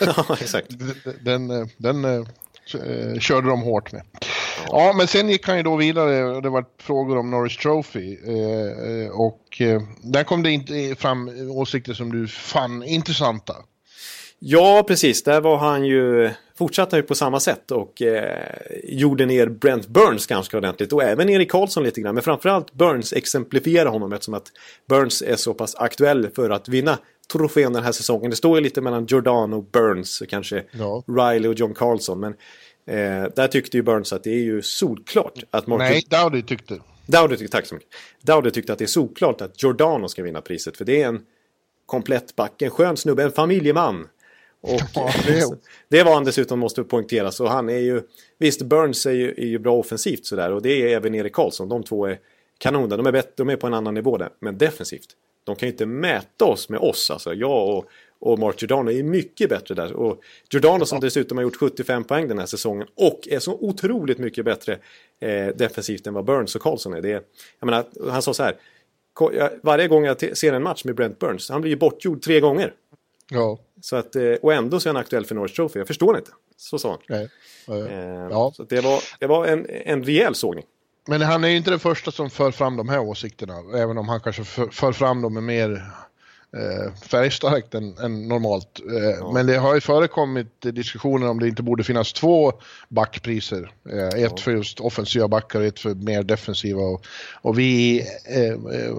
ja, 0.00 0.36
exakt. 0.40 0.66
Den, 1.20 1.48
den, 1.48 1.68
den 1.76 2.04
uh, 2.04 3.18
körde 3.18 3.48
de 3.48 3.62
hårt 3.62 3.92
med. 3.92 4.02
Ja. 4.20 4.26
ja, 4.70 4.92
men 4.92 5.06
sen 5.06 5.28
gick 5.28 5.46
han 5.46 5.56
ju 5.56 5.62
då 5.62 5.76
vidare 5.76 6.24
och 6.24 6.42
det 6.42 6.48
var 6.48 6.64
frågor 6.78 7.18
om 7.18 7.30
Norris 7.30 7.56
Trophy. 7.56 8.16
Uh, 8.16 9.10
och 9.10 9.60
uh, 9.60 9.82
där 10.02 10.24
kom 10.24 10.42
det 10.42 10.50
inte 10.50 10.94
fram 10.98 11.50
åsikter 11.50 11.94
som 11.94 12.12
du 12.12 12.28
fann 12.28 12.82
intressanta. 12.82 13.56
Ja, 14.38 14.84
precis. 14.88 15.22
Där 15.22 15.40
var 15.40 15.58
han 15.58 15.84
ju, 15.84 16.30
fortsatte 16.62 16.96
ju 16.96 17.02
på 17.02 17.14
samma 17.14 17.40
sätt 17.40 17.70
och 17.70 18.02
eh, 18.02 18.48
gjorde 18.84 19.26
ner 19.26 19.46
Brent 19.46 19.88
Burns 19.88 20.26
ganska 20.26 20.56
ordentligt. 20.56 20.92
Och 20.92 21.02
även 21.02 21.28
Erik 21.28 21.50
Karlsson 21.50 21.82
lite 21.82 22.00
grann. 22.00 22.14
Men 22.14 22.24
framförallt 22.24 22.72
Burns 22.72 23.12
exemplifierar 23.12 23.90
honom 23.90 24.12
eftersom 24.12 24.34
att 24.34 24.46
Burns 24.88 25.22
är 25.22 25.36
så 25.36 25.54
pass 25.54 25.74
aktuell 25.74 26.30
för 26.30 26.50
att 26.50 26.68
vinna 26.68 26.98
trofén 27.32 27.72
den 27.72 27.82
här 27.82 27.92
säsongen. 27.92 28.30
Det 28.30 28.36
står 28.36 28.58
ju 28.58 28.62
lite 28.64 28.80
mellan 28.80 29.06
Jordan 29.06 29.52
och 29.52 29.64
Burns, 29.64 30.22
kanske 30.28 30.64
ja. 30.72 31.04
Riley 31.06 31.48
och 31.48 31.54
John 31.54 31.74
Carlson. 31.74 32.20
Men 32.20 32.32
eh, 32.86 33.30
där 33.36 33.48
tyckte 33.48 33.76
ju 33.76 33.82
Burns 33.82 34.12
att 34.12 34.24
det 34.24 34.30
är 34.30 34.42
ju 34.42 34.62
solklart 34.62 35.44
att 35.50 35.66
Marcus... 35.66 35.88
Nej, 36.10 36.22
Dowdy 36.22 36.42
tyckte. 36.42 36.78
Dowdy 37.06 37.36
tyckte, 37.36 37.56
tack 37.56 37.66
så 37.66 37.74
mycket. 37.74 37.90
Dowdy 38.22 38.50
tyckte 38.50 38.72
att 38.72 38.78
det 38.78 38.84
är 38.84 38.86
solklart 38.86 39.40
att 39.40 39.62
Giordano 39.62 40.08
ska 40.08 40.22
vinna 40.22 40.40
priset. 40.40 40.76
För 40.76 40.84
det 40.84 41.02
är 41.02 41.08
en 41.08 41.20
komplett 41.86 42.36
back, 42.36 42.62
en 42.62 42.70
skön 42.70 42.96
snubbe, 42.96 43.22
en 43.22 43.32
familjeman. 43.32 44.08
Och 44.62 44.80
ja, 44.94 45.10
det, 45.26 45.58
det 45.88 46.02
var 46.02 46.14
han 46.14 46.24
dessutom 46.24 46.58
måste 46.58 46.84
poängteras. 46.84 47.40
Och 47.40 47.50
han 47.50 47.68
är 47.68 47.78
ju, 47.78 48.02
visst 48.38 48.62
Burns 48.62 49.06
är 49.06 49.12
ju, 49.12 49.30
är 49.30 49.46
ju 49.46 49.58
bra 49.58 49.76
offensivt 49.76 50.26
sådär 50.26 50.52
och 50.52 50.62
det 50.62 50.82
är 50.82 50.96
även 50.96 51.14
Erik 51.14 51.32
Karlsson. 51.32 51.68
De 51.68 51.82
två 51.82 52.06
är 52.06 52.18
kanon 52.58 52.88
De 52.88 53.06
är, 53.06 53.12
bättre, 53.12 53.30
de 53.36 53.50
är 53.50 53.56
på 53.56 53.66
en 53.66 53.74
annan 53.74 53.94
nivå 53.94 54.16
där. 54.16 54.30
Men 54.38 54.58
defensivt, 54.58 55.08
de 55.44 55.56
kan 55.56 55.66
ju 55.66 55.72
inte 55.72 55.86
mäta 55.86 56.44
oss 56.44 56.68
med 56.68 56.80
oss. 56.80 57.10
Alltså 57.10 57.34
jag 57.34 57.68
och, 57.68 57.86
och 58.18 58.38
Mark 58.38 58.62
Giordano 58.62 58.90
är 58.90 59.02
mycket 59.02 59.48
bättre 59.48 59.74
där. 59.74 59.92
Och 59.92 60.20
Giordano 60.50 60.86
som 60.86 61.00
dessutom 61.00 61.38
har 61.38 61.42
gjort 61.42 61.56
75 61.56 62.04
poäng 62.04 62.28
den 62.28 62.38
här 62.38 62.46
säsongen 62.46 62.86
och 62.94 63.28
är 63.30 63.38
så 63.38 63.52
otroligt 63.52 64.18
mycket 64.18 64.44
bättre 64.44 64.78
eh, 65.20 65.46
defensivt 65.46 66.06
än 66.06 66.14
vad 66.14 66.24
Burns 66.24 66.54
och 66.54 66.62
Karlsson 66.62 66.94
är. 66.94 67.00
Det 67.00 67.12
är 67.12 67.22
jag 67.58 67.66
menar, 67.66 67.84
han 68.10 68.22
sa 68.22 68.34
så 68.34 68.42
här. 68.42 68.56
Varje 69.62 69.88
gång 69.88 70.04
jag 70.04 70.36
ser 70.38 70.52
en 70.52 70.62
match 70.62 70.84
med 70.84 70.94
Brent 70.94 71.18
Burns, 71.18 71.50
han 71.50 71.60
blir 71.60 71.70
ju 71.70 71.76
bortgjord 71.76 72.22
tre 72.22 72.40
gånger. 72.40 72.74
Ja. 73.32 73.58
Så 73.80 73.96
att, 73.96 74.16
eh, 74.16 74.32
och 74.42 74.52
ändå 74.52 74.80
så 74.80 74.88
är 74.88 74.94
han 74.94 75.00
aktuell 75.00 75.24
för 75.24 75.34
Norris 75.34 75.52
Trophy. 75.52 75.78
Jag 75.78 75.86
förstår 75.86 76.18
inte. 76.18 76.30
Så 76.56 76.78
sa 76.78 76.90
han. 76.90 76.98
Nej. 77.08 77.28
Eh, 77.68 78.28
ja. 78.30 78.52
Så 78.56 78.64
det 78.64 78.80
var, 78.80 79.02
det 79.20 79.26
var 79.26 79.46
en, 79.46 79.66
en 79.70 80.04
rejäl 80.04 80.34
sågning. 80.34 80.64
Men 81.06 81.22
han 81.22 81.44
är 81.44 81.48
ju 81.48 81.56
inte 81.56 81.70
den 81.70 81.78
första 81.78 82.10
som 82.10 82.30
för 82.30 82.50
fram 82.50 82.76
de 82.76 82.88
här 82.88 83.00
åsikterna. 83.00 83.54
Även 83.76 83.98
om 83.98 84.08
han 84.08 84.20
kanske 84.20 84.44
för, 84.44 84.66
för 84.66 84.92
fram 84.92 85.22
dem 85.22 85.34
med 85.34 85.42
mer 85.42 85.70
eh, 86.56 86.94
färgstarkt 86.94 87.74
än, 87.74 87.98
än 87.98 88.28
normalt. 88.28 88.80
Eh, 88.90 89.10
ja. 89.20 89.32
Men 89.32 89.46
det 89.46 89.56
har 89.56 89.74
ju 89.74 89.80
förekommit 89.80 90.60
diskussioner 90.60 91.28
om 91.28 91.40
det 91.40 91.48
inte 91.48 91.62
borde 91.62 91.84
finnas 91.84 92.12
två 92.12 92.52
backpriser. 92.88 93.72
Eh, 93.90 94.06
ett 94.06 94.16
ja. 94.20 94.36
för 94.36 94.50
just 94.50 94.80
offensiva 94.80 95.28
backar 95.28 95.60
och 95.60 95.66
ett 95.66 95.80
för 95.80 95.94
mer 95.94 96.22
defensiva. 96.22 96.82
Och, 96.82 97.06
och 97.32 97.58
vi, 97.58 98.00
eh, 98.24 98.52
eh, 98.52 98.94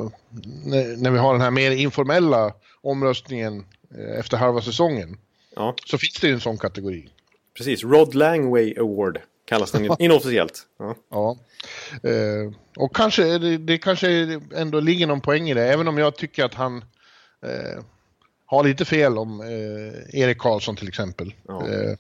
när 0.98 1.12
vi 1.12 1.18
har 1.18 1.34
den 1.34 1.42
här 1.42 1.52
mer 1.52 1.72
informella 1.72 2.54
omröstningen 2.82 3.64
Eh, 3.83 3.83
efter 4.20 4.38
halva 4.38 4.62
säsongen. 4.62 5.18
Ja. 5.56 5.76
Så 5.86 5.98
finns 5.98 6.20
det 6.22 6.28
ju 6.28 6.34
en 6.34 6.42
sån 6.42 6.58
kategori. 6.58 7.10
Precis, 7.58 7.84
Rod 7.84 8.16
Langway 8.16 8.76
Award 8.78 9.20
kallas 9.46 9.72
den 9.72 9.96
inofficiellt. 10.00 10.62
Ja. 10.80 10.96
ja. 11.10 11.38
Eh, 12.10 12.54
och 12.78 12.96
kanske, 12.96 13.38
det, 13.38 13.58
det 13.58 13.78
kanske 13.78 14.40
ändå 14.56 14.80
ligger 14.80 15.08
någon 15.08 15.22
poäng 15.22 15.50
i 15.50 15.54
det, 15.54 15.74
även 15.74 15.88
om 15.88 15.98
jag 15.98 16.16
tycker 16.16 16.46
att 16.46 16.54
han 16.54 16.78
eh, 17.46 17.84
har 18.46 18.64
lite 18.64 18.86
fel 18.86 19.18
om 19.18 19.42
eh, 19.42 20.20
Erik 20.22 20.38
Karlsson 20.38 20.76
till 20.76 20.88
exempel. 20.88 21.34
Ja. 21.48 21.68
Eh, 21.68 21.98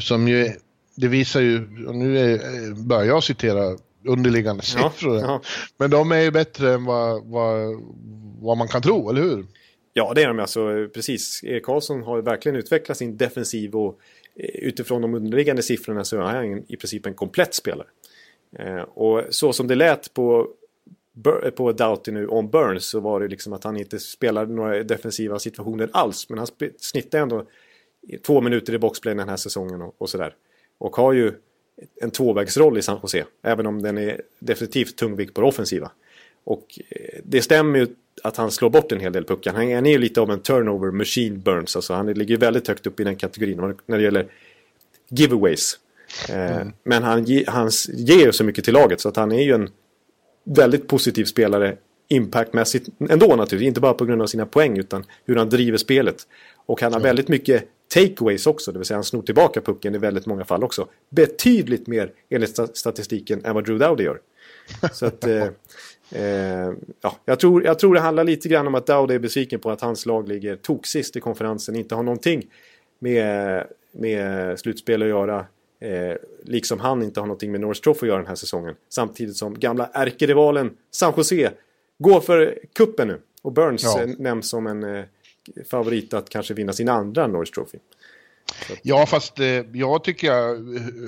som 0.00 0.28
ju, 0.28 0.52
det 0.96 1.08
visar 1.08 1.40
ju, 1.40 1.86
och 1.86 1.94
nu 1.94 2.18
är, 2.18 2.32
eh, 2.32 2.74
börjar 2.74 3.04
jag 3.04 3.24
citera 3.24 3.78
underliggande 4.08 4.62
siffror. 4.62 5.20
Ja, 5.20 5.40
Men 5.76 5.90
de 5.90 6.12
är 6.12 6.20
ju 6.20 6.30
bättre 6.30 6.74
än 6.74 6.84
vad, 6.84 7.24
vad, 7.24 7.82
vad 8.40 8.56
man 8.56 8.68
kan 8.68 8.82
tro, 8.82 9.10
eller 9.10 9.22
hur? 9.22 9.46
Ja, 9.96 10.12
det 10.14 10.22
är 10.22 10.28
de 10.28 10.38
alltså. 10.38 10.88
Precis. 10.94 11.44
Erik 11.44 11.64
Karlsson 11.64 12.02
har 12.02 12.22
verkligen 12.22 12.56
utvecklat 12.56 12.98
sin 12.98 13.16
defensiv 13.16 13.76
och 13.76 14.00
eh, 14.34 14.48
utifrån 14.48 15.02
de 15.02 15.14
underliggande 15.14 15.62
siffrorna 15.62 16.04
så 16.04 16.16
är 16.16 16.20
han 16.20 16.64
i 16.68 16.76
princip 16.76 17.06
en 17.06 17.14
komplett 17.14 17.54
spelare. 17.54 17.86
Eh, 18.58 18.82
och 18.82 19.22
så 19.30 19.52
som 19.52 19.66
det 19.66 19.74
lät 19.74 20.14
på, 20.14 20.48
eh, 21.44 21.50
på 21.50 21.72
Doughty 21.72 22.12
nu 22.12 22.26
om 22.26 22.50
Burns 22.50 22.86
så 22.86 23.00
var 23.00 23.20
det 23.20 23.28
liksom 23.28 23.52
att 23.52 23.64
han 23.64 23.76
inte 23.76 23.98
spelade 23.98 24.52
några 24.52 24.82
defensiva 24.82 25.38
situationer 25.38 25.90
alls. 25.92 26.28
Men 26.28 26.38
han 26.38 26.46
snittade 26.78 27.22
ändå 27.22 27.46
två 28.26 28.40
minuter 28.40 28.74
i 28.74 28.78
boxplay 28.78 29.14
den 29.14 29.28
här 29.28 29.36
säsongen 29.36 29.82
och, 29.82 29.94
och 29.98 30.10
sådär. 30.10 30.34
Och 30.78 30.96
har 30.96 31.12
ju 31.12 31.32
en 32.02 32.10
tvåvägsroll 32.10 32.78
i 32.78 32.82
San 32.82 32.98
Jose. 33.02 33.24
Även 33.42 33.66
om 33.66 33.82
den 33.82 33.98
är 33.98 34.22
definitivt 34.38 34.96
tungvikt 34.96 35.34
på 35.34 35.40
det 35.40 35.46
offensiva. 35.46 35.90
Och 36.44 36.80
det 37.24 37.42
stämmer 37.42 37.78
ju 37.78 37.86
att 38.22 38.36
han 38.36 38.50
slår 38.50 38.70
bort 38.70 38.92
en 38.92 39.00
hel 39.00 39.12
del 39.12 39.24
puckar. 39.24 39.52
Han, 39.52 39.86
är 39.86 39.90
ju 39.90 39.98
lite 39.98 40.20
av 40.20 40.30
en 40.30 40.40
turnover 40.40 40.90
machine 40.90 41.40
Burns. 41.40 41.76
Alltså 41.76 41.94
han 41.94 42.06
ligger 42.06 42.36
väldigt 42.36 42.68
högt 42.68 42.86
upp 42.86 43.00
i 43.00 43.04
den 43.04 43.16
kategorin 43.16 43.74
när 43.86 43.98
det 43.98 44.04
gäller 44.04 44.26
giveaways. 45.08 45.78
Eh, 46.28 46.56
mm. 46.56 46.72
Men 46.84 47.02
han, 47.02 47.26
han 47.46 47.70
ger 47.88 48.30
så 48.32 48.44
mycket 48.44 48.64
till 48.64 48.74
laget 48.74 49.00
så 49.00 49.08
att 49.08 49.16
han 49.16 49.32
är 49.32 49.42
ju 49.42 49.52
en 49.52 49.70
väldigt 50.44 50.88
positiv 50.88 51.24
spelare 51.24 51.76
impactmässigt 52.08 52.88
ändå 53.10 53.26
naturligtvis. 53.26 53.68
Inte 53.68 53.80
bara 53.80 53.94
på 53.94 54.04
grund 54.04 54.22
av 54.22 54.26
sina 54.26 54.46
poäng 54.46 54.78
utan 54.78 55.04
hur 55.24 55.36
han 55.36 55.48
driver 55.48 55.78
spelet. 55.78 56.16
Och 56.66 56.80
han 56.80 56.92
har 56.92 57.00
ja. 57.00 57.04
väldigt 57.04 57.28
mycket 57.28 57.64
takeaways 57.94 58.46
också, 58.46 58.72
det 58.72 58.78
vill 58.78 58.86
säga 58.86 58.96
han 58.96 59.04
snor 59.04 59.22
tillbaka 59.22 59.60
pucken 59.60 59.94
i 59.94 59.98
väldigt 59.98 60.26
många 60.26 60.44
fall 60.44 60.64
också. 60.64 60.88
Betydligt 61.10 61.86
mer 61.86 62.10
enligt 62.30 62.76
statistiken 62.76 63.44
än 63.44 63.54
vad 63.54 63.64
Drew 63.64 63.78
Dowdy 63.78 64.04
gör. 64.04 64.20
Så 64.92 65.06
att, 65.06 65.24
eh, 65.24 65.46
eh, 66.14 66.72
ja, 67.00 67.16
jag, 67.24 67.40
tror, 67.40 67.64
jag 67.64 67.78
tror 67.78 67.94
det 67.94 68.00
handlar 68.00 68.24
lite 68.24 68.48
grann 68.48 68.66
om 68.66 68.74
att 68.74 68.86
Dowdy 68.86 69.14
är 69.14 69.18
besviken 69.18 69.60
på 69.60 69.70
att 69.70 69.80
hans 69.80 70.06
lag 70.06 70.28
ligger 70.28 70.56
toksist 70.56 71.16
i 71.16 71.20
konferensen, 71.20 71.76
inte 71.76 71.94
har 71.94 72.02
någonting 72.02 72.46
med, 72.98 73.66
med 73.92 74.58
slutspel 74.58 75.02
att 75.02 75.08
göra. 75.08 75.46
Eh, 75.80 76.16
liksom 76.42 76.80
han 76.80 77.02
inte 77.02 77.20
har 77.20 77.26
någonting 77.26 77.52
med 77.52 77.60
Norris 77.60 77.80
Trophy 77.80 78.06
att 78.06 78.08
göra 78.08 78.18
den 78.18 78.26
här 78.26 78.34
säsongen. 78.34 78.74
Samtidigt 78.88 79.36
som 79.36 79.58
gamla 79.58 79.90
ärkerivalen 79.92 80.70
San 80.90 81.12
Jose 81.16 81.52
går 81.98 82.20
för 82.20 82.58
kuppen 82.72 83.08
nu. 83.08 83.20
Och 83.42 83.52
Burns 83.52 83.84
ja. 83.84 84.02
Eh, 84.02 84.08
nämns 84.18 84.48
som 84.48 84.66
en 84.66 84.96
eh, 84.96 85.04
favorit 85.70 86.14
att 86.14 86.28
kanske 86.28 86.54
vinna 86.54 86.72
sin 86.72 86.88
andra 86.88 87.26
Norris 87.26 87.50
Trophy. 87.50 87.78
Ja, 88.82 89.06
fast 89.06 89.40
eh, 89.40 89.46
jag 89.72 90.04
tycker 90.04 90.26
jag 90.26 90.56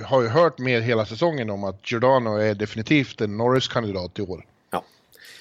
har 0.04 0.22
ju 0.22 0.28
hört 0.28 0.58
mer 0.58 0.80
hela 0.80 1.06
säsongen 1.06 1.50
om 1.50 1.64
att 1.64 1.92
Giordano 1.92 2.36
är 2.36 2.54
definitivt 2.54 3.20
en 3.20 3.36
Norris-kandidat 3.36 4.18
i 4.18 4.22
år. 4.22 4.44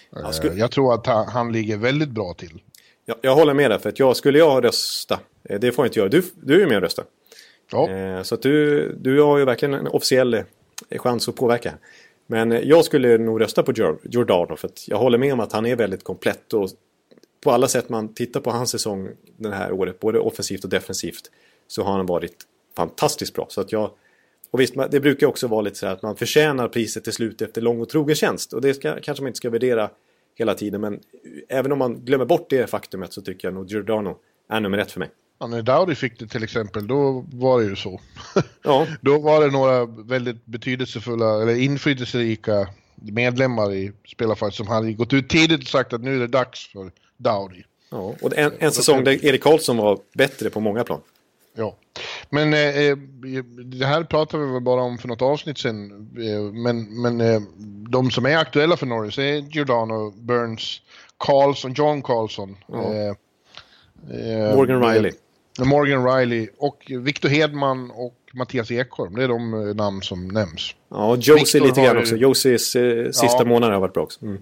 Ja. 0.10 0.22
Jag, 0.22 0.36
skulle... 0.36 0.54
jag 0.54 0.72
tror 0.72 0.94
att 0.94 1.08
han, 1.08 1.28
han, 1.28 1.52
ligger 1.52 1.78
väldigt 1.78 2.10
bra 2.10 2.34
till. 2.34 2.62
Ja, 3.06 3.16
jag 3.22 3.36
håller 3.36 3.54
med 3.54 3.72
dig, 3.72 3.80
för 3.80 3.90
att 3.90 4.00
jag, 4.00 4.18
skulle 4.18 4.40
jag 4.40 4.64
rösta, 4.64 5.20
det 5.44 5.72
får 5.72 5.86
jag 5.86 5.90
inte 5.90 6.00
göra, 6.00 6.10
du, 6.10 6.24
du 6.36 6.56
är 6.56 6.60
ju 6.60 6.68
med 6.68 6.78
och 6.78 6.84
röstar. 6.84 7.06
Ja. 7.72 7.90
Eh, 7.90 8.22
så 8.22 8.36
att 8.36 8.42
du, 8.42 8.92
du 9.02 9.22
har 9.22 9.38
ju 9.38 9.46
verkligen 9.46 9.74
en 9.74 9.88
officiell 9.88 10.34
eh, 10.34 10.44
chans 11.00 11.30
att 11.30 11.36
påverka. 11.36 11.74
Men 12.28 12.52
eh, 12.52 12.60
jag 12.60 12.86
skulle 12.86 13.18
nog 13.18 13.42
rösta 13.42 13.64
på 13.64 13.98
Giordano 14.04 14.56
för 14.56 14.68
att 14.68 14.88
jag 14.88 14.98
håller 14.98 15.18
med 15.18 15.34
om 15.34 15.40
att 15.40 15.52
han 15.52 15.66
är 15.66 15.76
väldigt 15.76 16.04
komplett 16.04 16.54
och 16.54 16.70
på 17.44 17.52
alla 17.52 17.68
sätt 17.68 17.90
man 17.90 18.14
tittar 18.14 18.40
på 18.40 18.52
hans 18.52 18.70
säsong 18.70 19.10
den 19.38 19.54
här 19.54 19.72
året, 19.72 20.00
både 20.00 20.20
offensivt 20.20 20.64
och 20.64 20.70
defensivt, 20.70 21.32
så 21.68 21.84
har 21.84 21.92
han 21.92 22.06
varit 22.06 22.36
fantastiskt 22.76 23.34
bra. 23.34 23.46
Så 23.50 23.62
att 23.62 23.72
jag, 23.72 23.92
och 24.56 24.62
visst, 24.62 24.74
det 24.92 25.00
brukar 25.00 25.28
också 25.28 25.48
vara 25.48 25.62
lite 25.62 25.78
så 25.78 25.88
att 25.88 26.02
man 26.02 26.16
förtjänar 26.16 26.68
priset 26.68 27.04
till 27.04 27.14
slut 27.14 27.42
efter 27.42 27.62
lång 27.62 27.82
och 27.82 27.90
trogen 27.90 28.16
tjänst. 28.16 28.54
Och 28.54 28.62
det 28.62 28.74
ska, 28.74 29.00
kanske 29.02 29.24
man 29.24 29.28
inte 29.28 29.38
ska 29.38 29.50
värdera 29.50 29.90
hela 30.36 30.54
tiden, 30.54 30.82
men 30.82 31.00
även 31.50 31.72
om 31.72 31.78
man 31.80 32.06
glömmer 32.06 32.26
bort 32.26 32.50
det 32.50 32.70
faktumet 32.70 33.14
så 33.14 33.22
tycker 33.22 33.48
jag 33.48 33.56
nog 33.56 33.72
Giordano 33.72 34.18
är 34.50 34.60
nummer 34.60 34.78
ett 34.78 34.92
för 34.92 35.00
mig. 35.00 35.10
Ja, 35.40 35.48
när 35.48 35.62
Dowdy 35.62 35.96
fick 35.96 36.20
det 36.20 36.28
till 36.28 36.44
exempel, 36.44 36.88
då 36.88 37.26
var 37.34 37.60
det 37.60 37.66
ju 37.66 37.76
så. 37.76 38.02
Ja. 38.64 38.88
då 39.02 39.20
var 39.20 39.46
det 39.46 39.52
några 39.52 39.86
väldigt 39.86 40.46
betydelsefulla, 40.46 41.42
eller 41.42 41.56
inflytelserika 41.56 42.68
medlemmar 42.96 43.74
i 43.74 43.92
spelarfacket 44.08 44.56
som 44.56 44.68
hade 44.68 44.94
gått 44.94 45.14
ut 45.14 45.30
tidigt 45.30 45.62
och 45.62 45.68
sagt 45.68 45.94
att 45.94 46.02
nu 46.02 46.16
är 46.16 46.20
det 46.20 46.28
dags 46.28 46.68
för 46.68 46.92
Dowdy. 47.18 47.64
Ja, 47.90 48.16
och 48.22 48.38
en, 48.38 48.52
en 48.60 48.72
säsong 48.72 49.04
där 49.04 49.26
Erik 49.26 49.44
Karlsson 49.44 49.78
var 49.78 50.00
bättre 50.14 50.50
på 50.50 50.60
många 50.60 50.84
plan. 50.84 51.02
Ja, 51.56 51.76
men 52.30 52.54
eh, 52.54 52.78
eh, 52.78 52.98
det 53.66 53.86
här 53.86 54.04
pratade 54.04 54.46
vi 54.46 54.52
väl 54.52 54.62
bara 54.62 54.82
om 54.82 54.98
för 54.98 55.08
något 55.08 55.22
avsnitt 55.22 55.58
sen. 55.58 55.92
Eh, 56.18 56.42
men 56.54 57.02
men 57.02 57.22
eh, 57.22 57.42
de 57.90 58.12
som 58.12 58.26
är 58.26 58.38
aktuella 58.38 58.78
för 58.78 58.86
Norris 58.86 59.18
är 59.18 59.38
Giordano, 59.38 60.12
Burns, 60.12 60.82
Karlsson, 61.18 61.74
John 61.74 62.02
Karlsson. 62.02 62.58
Ja. 62.68 62.94
Eh, 62.94 64.56
Morgan 64.56 64.84
Riley. 64.84 65.12
Morgan 65.60 66.06
Riley 66.08 66.48
och 66.58 66.92
Victor 67.00 67.30
Hedman 67.30 67.92
och 67.92 68.16
Mattias 68.34 68.72
Ekholm. 68.72 69.16
Det 69.16 69.24
är 69.24 69.28
de 69.28 69.74
namn 69.76 70.02
som 70.02 70.28
nämns. 70.28 70.76
Ja, 70.90 71.16
Josie 71.16 71.62
lite 71.62 71.82
grann 71.82 71.98
också. 71.98 72.16
Josies 72.16 72.64
sista 73.06 73.38
ja. 73.40 73.46
månader 73.46 73.74
har 73.74 73.82
varit 73.82 73.94
bra 73.94 74.04
också. 74.04 74.26
Mm. 74.26 74.42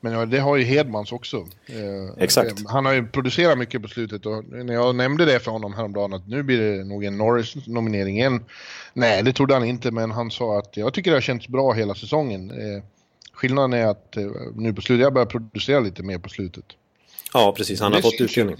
Men 0.00 0.12
ja, 0.12 0.26
det 0.26 0.38
har 0.38 0.56
ju 0.56 0.64
Hedmans 0.64 1.12
också. 1.12 1.36
Eh, 1.66 2.22
Exakt. 2.24 2.60
Eh, 2.60 2.66
han 2.68 2.84
har 2.86 2.92
ju 2.92 3.06
producerat 3.06 3.58
mycket 3.58 3.82
på 3.82 3.88
slutet 3.88 4.26
och 4.26 4.44
när 4.44 4.74
jag 4.74 4.94
nämnde 4.94 5.24
det 5.24 5.40
för 5.40 5.50
honom 5.50 5.74
häromdagen 5.74 6.12
att 6.12 6.28
nu 6.28 6.42
blir 6.42 6.60
det 6.60 6.84
nog 6.84 7.04
en 7.04 7.18
Norris-nominering 7.18 8.18
igen. 8.18 8.44
Nej, 8.92 9.22
det 9.22 9.32
trodde 9.32 9.54
han 9.54 9.64
inte, 9.64 9.90
men 9.90 10.10
han 10.10 10.30
sa 10.30 10.58
att 10.58 10.76
jag 10.76 10.94
tycker 10.94 11.10
det 11.10 11.16
har 11.16 11.22
känts 11.22 11.48
bra 11.48 11.72
hela 11.72 11.94
säsongen. 11.94 12.50
Eh, 12.50 12.82
skillnaden 13.32 13.72
är 13.72 13.86
att 13.86 14.16
eh, 14.16 14.30
nu 14.54 14.72
på 14.72 14.82
slutet, 14.82 15.02
jag 15.02 15.12
börjar 15.12 15.26
producera 15.26 15.80
lite 15.80 16.02
mer 16.02 16.18
på 16.18 16.28
slutet. 16.28 16.64
Ja, 17.32 17.54
precis. 17.56 17.80
Han 17.80 17.92
har 17.92 18.00
fått 18.00 18.20
utdelning. 18.20 18.56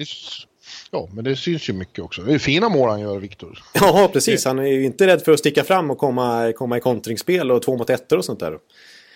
Ja, 0.91 1.09
men 1.13 1.25
det 1.25 1.37
syns 1.37 1.69
ju 1.69 1.73
mycket 1.73 2.05
också. 2.05 2.23
Det 2.23 2.35
är 2.35 2.39
fina 2.39 2.69
mål 2.69 2.91
han 2.91 3.01
gör, 3.01 3.19
Viktor. 3.19 3.63
Ja, 3.75 4.11
precis. 4.13 4.45
Han 4.45 4.59
är 4.59 4.67
ju 4.67 4.85
inte 4.85 5.07
rädd 5.07 5.23
för 5.23 5.33
att 5.33 5.39
sticka 5.39 5.65
fram 5.65 5.91
och 5.91 5.99
komma, 5.99 6.53
komma 6.53 6.77
i 6.77 6.81
kontringsspel 6.81 7.51
och 7.51 7.63
två 7.63 7.77
mot 7.77 7.91
ettor 7.91 8.19
och 8.19 8.25
sånt 8.25 8.41
där. 8.41 8.59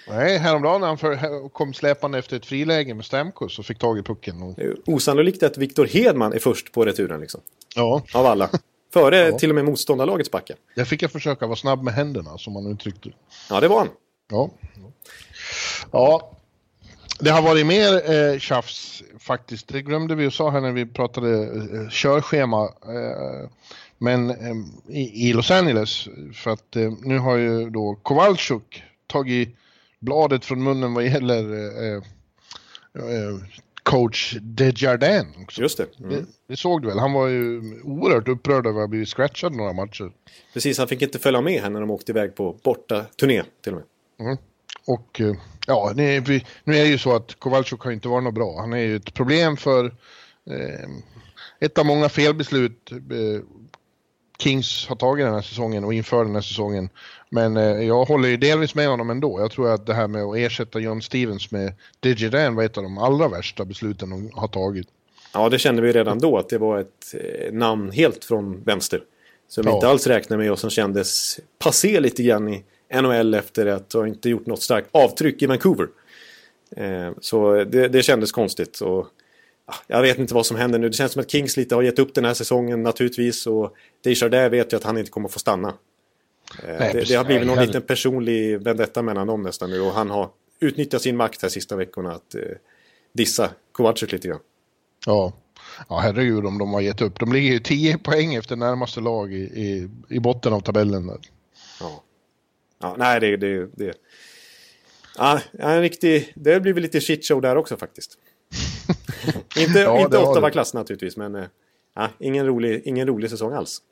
Nej, 0.09 0.38
häromdagen 0.38 0.81
när 0.81 0.88
han 0.88 0.99
för, 0.99 1.49
kom 1.49 1.75
släpande 1.75 2.19
efter 2.19 2.37
ett 2.37 2.47
friläge 2.47 2.95
med 2.95 3.05
Stamkos 3.05 3.59
och 3.59 3.67
fick 3.67 3.79
tag 3.79 3.99
i 3.99 4.03
pucken. 4.03 4.43
Och... 4.43 4.59
Osannolikt 4.87 5.43
att 5.43 5.59
Viktor 5.59 5.87
Hedman 5.87 6.33
är 6.33 6.38
först 6.38 6.73
på 6.73 6.85
returen 6.85 7.21
liksom. 7.21 7.40
Ja. 7.77 8.03
Av 8.14 8.27
alla. 8.27 8.51
Före 8.93 9.17
ja. 9.17 9.38
till 9.38 9.49
och 9.49 9.55
med 9.55 9.64
motståndarlagets 9.64 10.31
backar. 10.31 10.57
Jag 10.75 10.88
fick 10.88 11.03
jag 11.03 11.12
försöka 11.12 11.47
vara 11.47 11.57
snabb 11.57 11.83
med 11.83 11.95
händerna, 11.95 12.38
som 12.38 12.53
man 12.53 12.73
uttryckte 12.73 13.11
Ja, 13.51 13.61
det 13.61 13.69
var 13.69 13.79
han. 13.79 13.88
Ja. 14.31 14.51
Ja, 15.90 16.31
det 17.21 17.31
har 17.31 17.43
varit 17.43 17.67
mer 17.67 18.11
eh, 18.12 18.38
tjafs 18.38 19.03
faktiskt. 19.19 19.69
Det 19.69 19.83
glömde 19.83 20.14
vi 20.14 20.27
att 20.27 20.35
säga 20.35 20.51
här 20.51 20.61
när 20.61 20.73
vi 20.73 20.87
pratade 20.87 21.43
eh, 21.43 21.88
körschema. 21.90 22.64
Eh, 22.64 23.51
men 23.99 24.31
eh, 24.31 24.57
i, 24.88 25.29
i, 25.29 25.33
Los 25.33 25.51
Angeles, 25.51 26.09
för 26.35 26.51
att 26.51 26.77
eh, 26.77 26.93
nu 27.03 27.19
har 27.19 27.37
ju 27.37 27.71
då 27.71 27.95
Kowalczuk 28.03 28.83
tagit 29.07 29.57
bladet 30.05 30.45
från 30.45 30.62
munnen 30.62 30.95
vad 30.95 31.05
gäller 31.05 31.53
eh, 31.85 32.03
eh, 32.95 33.37
coach 33.83 34.37
Desjardins. 34.40 35.37
Också. 35.43 35.62
Just 35.62 35.79
det. 35.79 35.87
Mm. 35.99 36.11
det. 36.11 36.25
det. 36.47 36.57
såg 36.57 36.83
du 36.83 36.88
väl? 36.88 36.99
Han 36.99 37.12
var 37.12 37.29
ju 37.29 37.61
oerhört 37.83 38.29
upprörd 38.29 38.67
över 38.67 38.79
att 38.79 38.83
ha 38.83 38.88
blivit 38.88 39.09
scratchad 39.09 39.55
några 39.55 39.73
matcher. 39.73 40.12
Precis, 40.55 40.79
han 40.79 40.88
fick 40.88 41.03
inte 41.03 41.19
följa 41.19 41.40
med 41.40 41.62
här 41.62 41.71
när 41.71 41.81
de 41.81 41.90
åkte 41.90 42.12
iväg 42.12 42.35
på 42.35 42.57
borta 42.62 43.05
turné 43.21 43.43
till 43.64 43.73
och 43.73 43.79
med. 43.79 44.27
Mm. 44.27 44.38
Och 44.87 45.21
eh, 45.21 45.35
ja, 45.67 45.93
nu 45.95 46.17
är 46.17 46.43
det 46.64 46.87
ju 46.87 46.99
så 46.99 47.17
att 47.17 47.38
Kowalczyk 47.38 47.81
har 47.81 47.93
inte 47.93 48.09
varit 48.09 48.25
något 48.25 48.35
bra. 48.35 48.61
Han 48.61 48.73
är 48.73 48.79
ju 48.79 48.97
ett 48.97 49.14
problem 49.14 49.57
för 49.57 49.85
eh, 50.51 50.88
ett 51.61 51.79
av 51.79 51.87
många 51.87 52.09
felbeslut 52.09 52.93
eh, 52.93 53.43
Kings 54.38 54.87
har 54.88 54.97
tagit 54.97 55.27
den 55.27 55.35
här 55.35 55.42
säsongen 55.42 55.85
och 55.85 55.94
inför 55.94 56.25
den 56.25 56.35
här 56.35 56.42
säsongen. 56.42 56.88
Men 57.31 57.57
eh, 57.57 57.83
jag 57.83 58.05
håller 58.05 58.29
ju 58.29 58.37
delvis 58.37 58.75
med 58.75 58.88
honom 58.88 59.11
ändå. 59.11 59.40
Jag 59.40 59.51
tror 59.51 59.75
att 59.75 59.87
det 59.87 59.94
här 59.94 60.09
med 60.09 60.23
att 60.23 60.37
ersätta 60.37 60.79
John 60.79 61.03
Stevens 61.03 61.51
med 61.51 61.73
Digidan 62.01 62.55
var 62.55 62.64
ett 62.64 62.77
av 62.77 62.83
de 62.83 62.99
allra 62.99 63.29
värsta 63.29 63.64
besluten 63.64 64.11
de 64.11 64.31
har 64.35 64.49
tagit. 64.49 64.88
Ja, 65.33 65.49
det 65.49 65.59
kände 65.59 65.83
vi 65.83 65.92
redan 65.92 66.18
då 66.18 66.38
att 66.38 66.49
det 66.49 66.59
var 66.59 66.79
ett 66.79 67.14
eh, 67.14 67.53
namn 67.53 67.90
helt 67.90 68.25
från 68.25 68.62
vänster. 68.62 69.03
Som 69.49 69.64
vi 69.64 69.70
ja. 69.70 69.75
inte 69.75 69.88
alls 69.88 70.07
räknade 70.07 70.42
med 70.42 70.53
och 70.53 70.59
som 70.59 70.70
kändes 70.70 71.40
passé 71.59 72.01
lite 72.01 72.23
grann 72.23 72.49
i 72.49 72.64
NHL 72.94 73.35
efter 73.35 73.66
att 73.66 73.92
ha 73.92 74.07
inte 74.07 74.29
gjort 74.29 74.47
något 74.47 74.62
starkt 74.62 74.88
avtryck 74.92 75.42
i 75.42 75.47
Vancouver. 75.47 75.88
Eh, 76.77 77.11
så 77.20 77.64
det, 77.64 77.88
det 77.88 78.03
kändes 78.03 78.33
konstigt. 78.33 78.81
Och, 78.81 79.07
jag 79.87 80.03
vet 80.03 80.18
inte 80.18 80.35
vad 80.35 80.46
som 80.46 80.57
händer 80.57 80.79
nu. 80.79 80.88
Det 80.88 80.94
känns 80.94 81.12
som 81.12 81.22
att 81.22 81.31
Kings 81.31 81.57
lite 81.57 81.74
har 81.74 81.83
gett 81.83 81.98
upp 81.98 82.14
den 82.14 82.24
här 82.24 82.35
säsongen 82.35 82.83
naturligtvis. 82.83 83.46
Och 83.46 83.74
Desjardins 84.05 84.53
vet 84.53 84.72
ju 84.72 84.77
att 84.77 84.85
han 84.85 84.98
inte 84.98 85.11
kommer 85.11 85.29
få 85.29 85.38
stanna. 85.38 85.68
Eh, 86.62 86.77
Nej, 86.79 86.90
det, 86.92 87.09
det, 87.09 87.14
har 87.14 87.24
blivit 87.24 87.46
någon 87.46 87.66
liten 87.66 87.83
personlig 87.83 88.61
vendetta 88.61 89.03
mellan 89.03 89.27
dem 89.27 89.42
nästan 89.42 89.70
nu. 89.70 89.81
Och 89.81 89.92
han 89.92 90.11
har 90.11 90.31
utnyttjat 90.61 91.03
sin 91.03 91.16
makt 91.16 91.42
här 91.42 91.48
sista 91.48 91.77
veckorna 91.77 92.12
att 92.12 92.35
eh, 92.35 92.40
dissa 93.12 93.50
Kovacic 93.72 94.12
lite 94.12 94.29
grann. 94.29 94.40
Ja. 95.07 95.33
ja, 95.88 95.98
herregud 95.98 96.46
om 96.46 96.59
de 96.59 96.72
har 96.72 96.81
gett 96.81 97.03
upp. 97.03 97.20
De 97.20 97.33
ligger 97.33 97.53
ju 97.53 97.59
10 97.59 97.98
poäng 97.98 98.35
efter 98.35 98.57
närmaste 98.57 99.00
lag 99.00 99.33
i, 99.33 99.37
i, 99.37 99.88
i 100.09 100.20
botten 100.20 100.53
av 100.53 100.61
tabellen. 100.61 101.07
Där. 101.07 101.18
Ja. 101.81 102.03
Ja, 102.81 102.94
nej, 102.98 103.20
det... 103.20 103.37
det, 103.37 103.68
det. 103.72 103.94
Ja, 105.18 105.40
en 105.53 105.81
riktig... 105.81 106.33
Det 106.37 106.61
blir 106.61 106.72
väl 106.72 106.83
lite 106.83 107.00
shitshow 107.00 107.40
där 107.40 107.57
också 107.57 107.77
faktiskt. 107.77 108.18
inte 109.57 109.78
ja, 109.78 110.00
inte 110.00 110.18
Ottawa-klass 110.18 110.74
naturligtvis, 110.74 111.16
men 111.16 111.48
ja, 111.94 112.09
ingen, 112.18 112.46
rolig, 112.46 112.83
ingen 112.85 113.07
rolig 113.07 113.30
säsong 113.30 113.52
alls. 113.52 113.83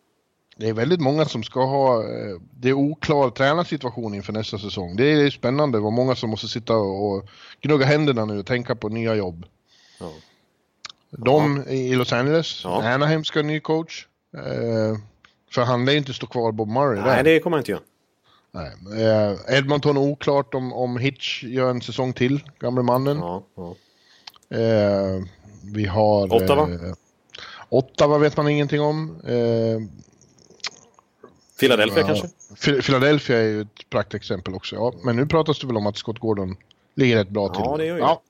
Det 0.57 0.69
är 0.69 0.73
väldigt 0.73 1.01
många 1.01 1.25
som 1.25 1.43
ska 1.43 1.65
ha... 1.65 2.03
Eh, 2.03 2.41
det 2.61 2.69
är 2.69 2.73
oklar 2.73 3.31
tränarsituation 3.31 4.15
inför 4.15 4.33
nästa 4.33 4.59
säsong. 4.59 4.97
Det 4.97 5.13
är 5.13 5.31
spännande 5.31 5.81
vad 5.81 5.93
många 5.93 6.15
som 6.15 6.31
måste 6.31 6.49
sitta 6.49 6.77
och 6.77 7.29
gnugga 7.61 7.87
händerna 7.87 8.25
nu 8.25 8.39
och 8.39 8.47
tänka 8.47 8.77
på 8.77 8.89
nya 8.89 9.15
jobb. 9.15 9.47
Ja. 10.01 10.13
De 11.11 11.65
ja. 11.67 11.73
i 11.73 11.95
Los 11.95 12.13
Angeles, 12.13 12.65
ja. 12.65 12.83
Anaheim 12.83 13.25
ska 13.25 13.39
ha 13.39 13.47
ny 13.47 13.61
coach. 13.61 14.07
Eh, 14.37 14.99
för 15.51 15.63
han 15.63 15.85
lär 15.85 15.97
inte 15.97 16.15
stå 16.15 16.27
kvar 16.27 16.53
Bob 16.53 16.69
Murray 16.69 17.01
Nej, 17.01 17.17
där. 17.17 17.25
det 17.25 17.41
kommer 17.41 17.57
han 17.57 17.61
inte 17.61 17.71
göra. 17.71 17.83
Nej. 18.51 18.73
Edmonton 19.49 19.99
oklart 19.99 20.55
om, 20.55 20.73
om 20.73 20.99
Hitch 20.99 21.45
gör 21.45 21.71
en 21.71 21.81
säsong 21.81 22.13
till, 22.13 22.41
gamle 22.59 22.83
mannen. 22.83 23.19
Ja, 23.19 23.43
ja. 23.57 23.75
Eh, 24.53 25.25
vi 25.75 25.87
har... 25.87 26.35
Ottawa? 26.35 26.63
Eh, 26.63 26.95
Ottawa 27.69 28.19
vet 28.19 28.37
man 28.37 28.49
ingenting 28.49 28.81
om. 28.81 29.21
Eh, 29.21 30.03
Philadelphia 31.61 32.01
ja, 32.01 32.07
kanske? 32.07 32.83
Philadelphia 32.83 33.39
är 33.39 33.43
ju 33.43 33.61
ett 33.61 33.91
praktexempel 33.91 34.55
också. 34.55 34.77
Ja, 34.77 34.93
men 35.05 35.17
nu 35.17 35.27
pratas 35.27 35.59
det 35.59 35.67
väl 35.67 35.77
om 35.77 35.87
att 35.87 35.97
Scott 35.97 36.19
Gordon 36.19 36.57
ligger 36.95 37.17
rätt 37.17 37.29
bra 37.29 37.49
till. 37.49 37.63
Ja, 37.65 37.77
det 37.77 37.85
gör 37.85 37.97
ju. 37.97 38.01
Ja. 38.01 38.23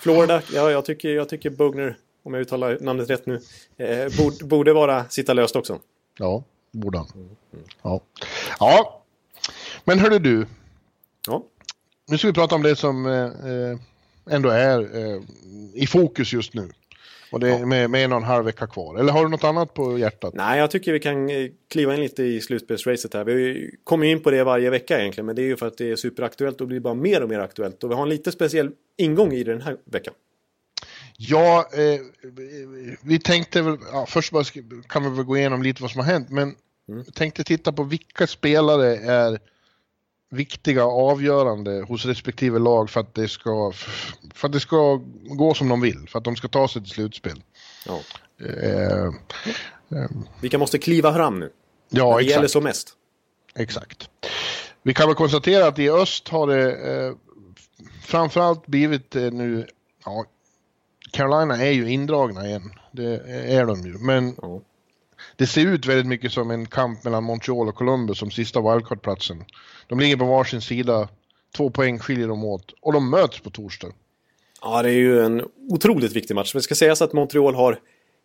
Florida, 0.00 0.42
ja, 0.52 0.70
jag 0.70 0.84
tycker, 0.84 1.08
jag 1.08 1.28
tycker 1.28 1.50
Bugner, 1.50 1.96
om 2.22 2.34
jag 2.34 2.40
uttalar 2.40 2.78
namnet 2.80 3.10
rätt 3.10 3.26
nu, 3.26 3.40
eh, 3.76 4.16
borde, 4.18 4.44
borde 4.44 4.72
vara 4.72 5.08
sitta 5.08 5.32
löst 5.32 5.56
också. 5.56 5.78
Ja, 6.18 6.42
borde 6.70 6.98
han. 6.98 7.36
Ja. 7.82 8.00
ja, 8.58 9.02
men 9.84 9.98
hörru 9.98 10.18
du. 10.18 10.46
Ja. 11.26 11.42
Nu 12.08 12.18
ska 12.18 12.26
vi 12.26 12.32
prata 12.32 12.54
om 12.54 12.62
det 12.62 12.76
som 12.76 13.06
eh, 13.06 13.12
eh 13.12 13.78
ändå 14.30 14.48
är 14.48 14.80
eh, 14.80 15.22
i 15.74 15.86
fokus 15.86 16.32
just 16.32 16.54
nu. 16.54 16.68
Och 17.32 17.40
det 17.40 17.50
är 17.50 17.66
med, 17.66 17.90
med 17.90 18.04
en 18.04 18.12
och 18.12 18.18
en 18.18 18.24
halv 18.24 18.44
vecka 18.44 18.66
kvar. 18.66 18.98
Eller 18.98 19.12
har 19.12 19.24
du 19.24 19.30
något 19.30 19.44
annat 19.44 19.74
på 19.74 19.98
hjärtat? 19.98 20.34
Nej, 20.34 20.58
jag 20.58 20.70
tycker 20.70 20.92
vi 20.92 21.00
kan 21.00 21.30
eh, 21.30 21.50
kliva 21.70 21.94
in 21.94 22.00
lite 22.00 22.22
i 22.22 22.40
slutspelsracet 22.40 23.14
här. 23.14 23.24
Vi 23.24 23.70
kommer 23.84 24.06
in 24.06 24.22
på 24.22 24.30
det 24.30 24.44
varje 24.44 24.70
vecka 24.70 25.00
egentligen. 25.00 25.26
Men 25.26 25.36
det 25.36 25.42
är 25.42 25.46
ju 25.46 25.56
för 25.56 25.66
att 25.66 25.78
det 25.78 25.90
är 25.90 25.96
superaktuellt 25.96 26.60
och 26.60 26.66
blir 26.66 26.80
bara 26.80 26.94
mer 26.94 27.22
och 27.22 27.28
mer 27.28 27.38
aktuellt. 27.38 27.84
Och 27.84 27.90
vi 27.90 27.94
har 27.94 28.02
en 28.02 28.08
lite 28.08 28.32
speciell 28.32 28.70
ingång 28.96 29.32
i 29.32 29.44
den 29.44 29.62
här 29.62 29.76
veckan. 29.84 30.14
Ja, 31.16 31.68
eh, 31.72 32.00
vi 33.02 33.18
tänkte 33.18 33.62
väl, 33.62 33.76
ja, 33.92 34.06
först 34.08 34.32
bara 34.32 34.44
kan 34.88 35.02
vi 35.02 35.16
väl 35.16 35.24
gå 35.24 35.36
igenom 35.36 35.62
lite 35.62 35.82
vad 35.82 35.90
som 35.90 36.00
har 36.00 36.12
hänt. 36.12 36.30
Men 36.30 36.54
mm. 36.88 37.04
tänkte 37.04 37.44
titta 37.44 37.72
på 37.72 37.82
vilka 37.82 38.26
spelare 38.26 38.96
är 38.96 39.38
viktiga 40.30 40.84
avgörande 40.84 41.84
hos 41.88 42.04
respektive 42.04 42.58
lag 42.58 42.90
för 42.90 43.00
att 43.00 43.14
det 43.14 43.28
ska, 43.28 43.72
för 44.34 44.48
att 44.48 44.52
det 44.52 44.60
ska 44.60 45.00
gå 45.24 45.54
som 45.54 45.68
de 45.68 45.80
vill, 45.80 46.08
för 46.08 46.18
att 46.18 46.24
de 46.24 46.36
ska 46.36 46.48
ta 46.48 46.68
sig 46.68 46.82
till 46.82 46.90
slutspel. 46.90 47.42
Ja. 47.86 48.00
Eh, 48.46 49.04
eh, 49.04 50.10
Vilka 50.40 50.58
måste 50.58 50.78
kliva 50.78 51.14
fram 51.14 51.40
nu? 51.40 51.50
Ja, 51.88 52.04
det 52.04 52.20
exakt. 52.20 52.30
gäller 52.30 52.48
som 52.48 52.64
mest. 52.64 52.92
Exakt. 53.54 54.10
Vi 54.82 54.94
kan 54.94 55.08
väl 55.08 55.16
konstatera 55.16 55.66
att 55.66 55.78
i 55.78 55.90
öst 55.90 56.28
har 56.28 56.46
det 56.46 56.72
eh, 56.72 57.14
framförallt 58.02 58.66
blivit 58.66 59.16
eh, 59.16 59.22
nu, 59.22 59.66
ja, 60.04 60.24
Carolina 61.12 61.56
är 61.56 61.70
ju 61.70 61.90
indragna 61.90 62.46
igen. 62.46 62.70
Det 62.92 63.14
är 63.28 63.66
de 63.66 63.80
ju, 63.80 63.98
men 63.98 64.36
ja. 64.42 64.60
Det 65.38 65.46
ser 65.46 65.66
ut 65.66 65.86
väldigt 65.86 66.06
mycket 66.06 66.32
som 66.32 66.50
en 66.50 66.66
kamp 66.66 67.04
mellan 67.04 67.24
Montreal 67.24 67.68
och 67.68 67.74
Columbus 67.74 68.18
som 68.18 68.30
sista 68.30 68.60
wildcard-platsen. 68.60 69.44
De 69.86 70.00
ligger 70.00 70.16
på 70.16 70.24
varsin 70.24 70.60
sida, 70.60 71.08
två 71.56 71.70
poäng 71.70 71.98
skiljer 71.98 72.28
dem 72.28 72.44
åt 72.44 72.74
och 72.80 72.92
de 72.92 73.10
möts 73.10 73.40
på 73.40 73.50
torsdag. 73.50 73.88
Ja, 74.62 74.82
det 74.82 74.88
är 74.88 74.94
ju 74.94 75.20
en 75.20 75.42
otroligt 75.70 76.16
viktig 76.16 76.34
match. 76.34 76.54
Men 76.54 76.58
det 76.58 76.62
ska 76.62 76.74
sägas 76.74 77.02
att 77.02 77.12
Montreal 77.12 77.54
har 77.54 77.80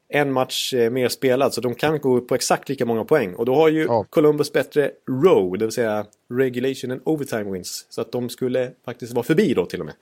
en 0.10 0.32
match 0.32 0.74
eh, 0.74 0.90
mer 0.90 1.10
spelad 1.10 1.54
så 1.54 1.62
de 1.62 1.76
kan 1.76 2.00
gå 2.00 2.18
upp 2.18 2.28
på 2.28 2.36
exakt 2.36 2.70
lika 2.70 2.86
många 2.86 3.06
poäng. 3.06 3.34
Och 3.36 3.46
då 3.46 3.56
har 3.56 3.70
ju 3.70 3.84
ja. 3.84 4.06
Columbus 4.10 4.54
bättre 4.54 4.92
row, 5.24 5.58
det 5.58 5.66
vill 5.66 5.74
säga 5.74 6.06
regulation 6.30 6.92
and 6.92 7.02
overtime 7.06 7.52
wins. 7.52 7.86
Så 7.90 8.02
att 8.02 8.12
de 8.12 8.30
skulle 8.30 8.72
faktiskt 8.86 9.14
vara 9.14 9.24
förbi 9.24 9.54
då 9.54 9.66
till 9.66 9.80
och 9.80 9.86
med. 9.86 9.96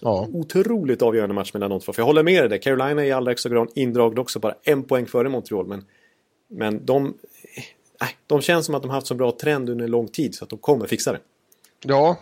Ja. 0.00 0.28
Otroligt 0.32 1.02
avgörande 1.02 1.34
match 1.34 1.54
mellan 1.54 1.70
de 1.70 1.80
två. 1.80 1.92
För 1.92 2.02
jag 2.02 2.06
håller 2.06 2.22
med 2.22 2.50
dig. 2.50 2.60
Carolina 2.60 3.02
är 3.02 3.06
i 3.06 3.12
allra 3.12 3.30
högsta 3.30 3.48
grad 3.48 3.68
indragna 3.74 4.20
också, 4.20 4.38
bara 4.38 4.54
en 4.62 4.82
poäng 4.82 5.06
före 5.06 5.28
Montreal. 5.28 5.66
Men, 5.66 5.84
men 6.48 6.86
de, 6.86 7.14
äh, 8.00 8.08
de 8.26 8.40
känns 8.40 8.66
som 8.66 8.74
att 8.74 8.82
de 8.82 8.90
haft 8.90 9.06
så 9.06 9.14
bra 9.14 9.32
trend 9.32 9.70
under 9.70 9.84
en 9.84 9.90
lång 9.90 10.08
tid 10.08 10.34
så 10.34 10.44
att 10.44 10.50
de 10.50 10.58
kommer 10.58 10.86
fixa 10.86 11.12
det. 11.12 11.20
Ja, 11.84 12.16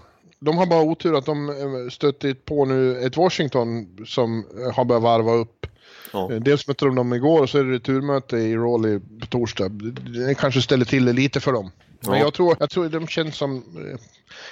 de 0.45 0.59
har 0.59 0.67
bara 0.67 0.83
otur 0.83 1.19
att 1.19 1.27
de 1.27 1.49
eh, 1.49 1.91
stött 1.91 2.45
på 2.45 2.65
nu 2.65 2.99
ett 2.99 3.17
Washington 3.17 3.97
som 4.07 4.45
eh, 4.59 4.75
har 4.75 4.85
börjat 4.85 5.03
varva 5.03 5.33
upp. 5.33 5.67
Ja. 6.13 6.33
Eh, 6.33 6.41
dels 6.41 6.69
mötte 6.69 6.85
de 6.85 6.95
dem 6.95 7.13
igår 7.13 7.43
och 7.43 7.51
så 7.51 7.59
är 7.59 7.65
det 7.65 7.73
returmöte 7.73 8.37
i 8.37 8.57
Raleigh 8.57 9.03
på 9.21 9.27
torsdag. 9.27 9.69
Det 9.69 10.35
kanske 10.35 10.63
ställer 10.63 10.85
till 10.85 11.05
det 11.05 11.13
lite 11.13 11.41
för 11.41 11.53
dem. 11.53 11.71
Men 12.01 12.19
jag, 12.19 12.35
tror, 12.35 12.57
jag 12.61 12.71
tror 12.71 12.89
de 12.89 13.07
känns 13.07 13.37
som... 13.37 13.65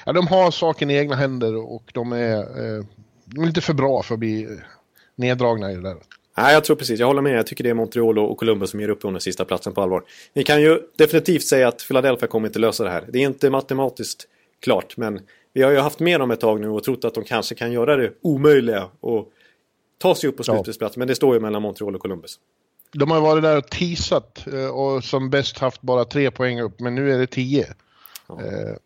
Ja, 0.07 0.13
de 0.13 0.27
har 0.27 0.51
saken 0.51 0.91
i 0.91 0.95
egna 0.95 1.17
händer 1.17 1.57
och 1.57 1.83
de 1.95 2.13
är, 2.13 2.45
de 3.25 3.43
är 3.43 3.47
lite 3.47 3.61
för 3.61 3.75
bra 3.75 4.03
för 4.03 4.15
att 4.15 4.19
bli 4.19 4.59
neddragna 5.17 5.73
i 5.73 5.75
det 5.75 5.83
där. 5.83 5.97
Nej, 6.43 6.55
jag 6.55 6.65
tror 6.65 6.77
precis. 6.77 7.01
Jag 7.01 7.07
håller 7.07 7.23
med. 7.23 7.39
Jag 7.39 7.47
tycker 7.47 7.65
det 7.65 7.71
är 7.71 7.75
Montreal 7.75 8.19
och 8.19 8.39
Columbus 8.39 8.71
som 8.71 8.81
ger 8.81 8.89
upp 8.89 9.05
under 9.05 9.21
sista 9.21 9.45
platsen 9.45 9.73
på 9.73 9.83
allvar. 9.83 10.03
Vi 10.35 10.45
kan 10.45 10.63
ju 10.63 10.81
definitivt 10.97 11.43
säga 11.43 11.69
att 11.69 11.89
Philadelphia 11.89 12.29
kommer 12.29 12.49
inte 12.49 12.59
lösa 12.59 12.85
det 12.85 12.91
här. 12.91 13.05
Det 13.09 13.19
är 13.19 13.23
inte 13.23 13.51
matematiskt 13.51 14.27
klart, 14.61 14.97
men 14.97 15.21
vi 15.53 15.63
har 15.63 15.71
ju 15.71 15.79
haft 15.79 16.01
med 16.01 16.21
dem 16.21 16.31
ett 16.31 16.41
tag 16.41 16.61
nu 16.61 16.69
och 16.69 16.85
trott 16.85 17.05
att 17.05 17.15
de 17.15 17.25
kanske 17.25 17.55
kan 17.55 17.73
göra 17.73 17.97
det 17.97 18.13
omöjliga 18.23 18.89
och 19.01 19.29
ta 19.99 20.15
sig 20.15 20.29
upp 20.29 20.37
på 20.37 20.43
slutspelsplats. 20.43 20.97
Ja. 20.97 20.99
Men 20.99 21.09
det 21.09 21.15
står 21.15 21.35
ju 21.35 21.41
mellan 21.41 21.63
Montreal 21.63 21.95
och 21.95 22.01
Columbus. 22.01 22.39
De 22.93 23.11
har 23.11 23.21
varit 23.21 23.43
där 23.43 23.59
och 23.59 23.71
teasat 23.71 24.47
eh, 24.53 24.67
och 24.67 25.05
som 25.05 25.31
bäst 25.31 25.59
haft 25.59 25.83
bara 25.83 26.05
tre 26.05 26.31
poäng 26.31 26.61
upp, 26.61 26.81
men 26.81 26.95
nu 26.95 27.13
är 27.13 27.19
det 27.19 27.27
tio. 27.27 27.67
Ja. 28.29 28.41
Eh, 28.41 28.77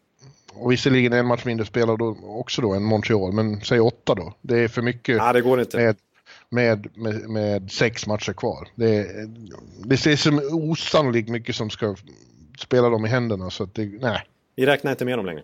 och 0.54 0.72
visserligen 0.72 1.12
en 1.12 1.26
match 1.26 1.44
mindre 1.44 1.66
spelar 1.66 1.96
då 1.96 2.16
också 2.22 2.62
då 2.62 2.72
än 2.72 2.82
Montreal, 2.82 3.32
men 3.32 3.60
säg 3.60 3.80
åtta 3.80 4.14
då. 4.14 4.34
Det 4.40 4.58
är 4.58 4.68
för 4.68 4.82
mycket. 4.82 5.16
Ja, 5.16 5.32
det 5.32 5.40
går 5.40 5.60
inte. 5.60 5.76
Med, 5.76 5.96
med, 6.54 6.88
med, 6.94 7.28
med 7.28 7.70
sex 7.70 8.06
matcher 8.06 8.32
kvar. 8.32 8.68
Det, 8.74 9.08
det 9.84 9.96
ser 9.96 10.16
som 10.16 10.40
osannolikt 10.52 11.28
mycket 11.28 11.56
som 11.56 11.70
ska 11.70 11.96
spela 12.58 12.88
dem 12.88 13.06
i 13.06 13.08
händerna, 13.08 13.50
så 13.50 13.64
att 13.64 13.74
det, 13.74 13.84
nej. 14.00 14.26
Vi 14.56 14.66
räknar 14.66 14.90
inte 14.90 15.04
med 15.04 15.18
dem 15.18 15.26
längre. 15.26 15.42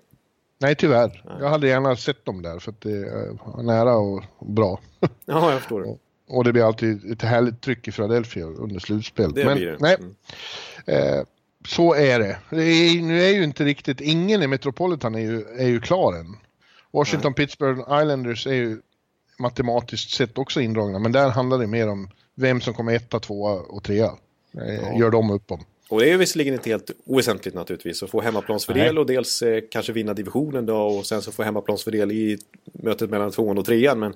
Nej, 0.58 0.74
tyvärr. 0.74 1.22
Nej. 1.24 1.36
Jag 1.40 1.48
hade 1.48 1.68
gärna 1.68 1.96
sett 1.96 2.24
dem 2.24 2.42
där 2.42 2.58
för 2.58 2.70
att 2.70 2.80
det 2.80 2.92
är 2.92 3.62
nära 3.62 3.96
och 3.96 4.22
bra. 4.38 4.80
Ja, 5.24 5.50
jag 5.50 5.58
förstår. 5.58 5.98
Och 6.28 6.44
det 6.44 6.52
blir 6.52 6.66
alltid 6.66 7.12
ett 7.12 7.22
härligt 7.22 7.60
tryck 7.60 7.88
i 7.88 7.92
Philadelphia 7.92 8.46
under 8.46 8.80
slutspel. 8.80 9.32
Det 9.32 9.44
Men, 9.44 9.56
blir 9.56 9.66
det. 9.66 9.76
Nej, 9.80 9.96
mm. 9.98 11.18
eh, 11.18 11.24
så 11.68 11.94
är 11.94 12.18
det. 12.18 12.38
det 12.50 12.62
är, 12.62 13.02
nu 13.02 13.22
är 13.22 13.28
ju 13.28 13.44
inte 13.44 13.64
riktigt, 13.64 14.00
ingen 14.00 14.42
i 14.42 14.46
Metropolitan 14.46 15.14
är 15.14 15.20
ju, 15.20 15.44
är 15.58 15.66
ju 15.66 15.80
klar 15.80 16.16
än. 16.16 16.36
Washington, 16.92 17.32
nej. 17.36 17.46
Pittsburgh 17.46 17.80
Islanders 17.80 18.46
är 18.46 18.54
ju 18.54 18.80
matematiskt 19.40 20.10
sett 20.10 20.38
också 20.38 20.60
indragna, 20.60 20.98
men 20.98 21.12
där 21.12 21.28
handlar 21.28 21.58
det 21.58 21.66
mer 21.66 21.88
om 21.88 22.08
vem 22.34 22.60
som 22.60 22.74
kommer 22.74 22.94
etta, 22.94 23.20
tvåa 23.20 23.52
och 23.52 23.82
trea. 23.82 24.10
Eh, 24.56 24.74
ja. 24.74 24.98
Gör 24.98 25.10
de 25.10 25.30
upp 25.30 25.50
om. 25.50 25.64
Och 25.88 26.00
det 26.00 26.10
är 26.10 26.16
visserligen 26.16 26.54
inte 26.54 26.70
helt 26.70 26.90
oväsentligt 27.04 27.56
naturligtvis 27.56 28.02
att 28.02 28.10
få 28.10 28.20
hemmaplansfördel 28.20 28.98
och 28.98 29.06
dels 29.06 29.42
eh, 29.42 29.62
kanske 29.70 29.92
vinna 29.92 30.14
divisionen 30.14 30.66
då 30.66 30.76
och 30.76 31.06
sen 31.06 31.22
så 31.22 31.32
få 31.32 31.42
hemmaplansfördel 31.42 32.12
i 32.12 32.38
mötet 32.72 33.10
mellan 33.10 33.30
tvåan 33.30 33.58
och 33.58 33.64
trean. 33.64 33.98
Men 33.98 34.14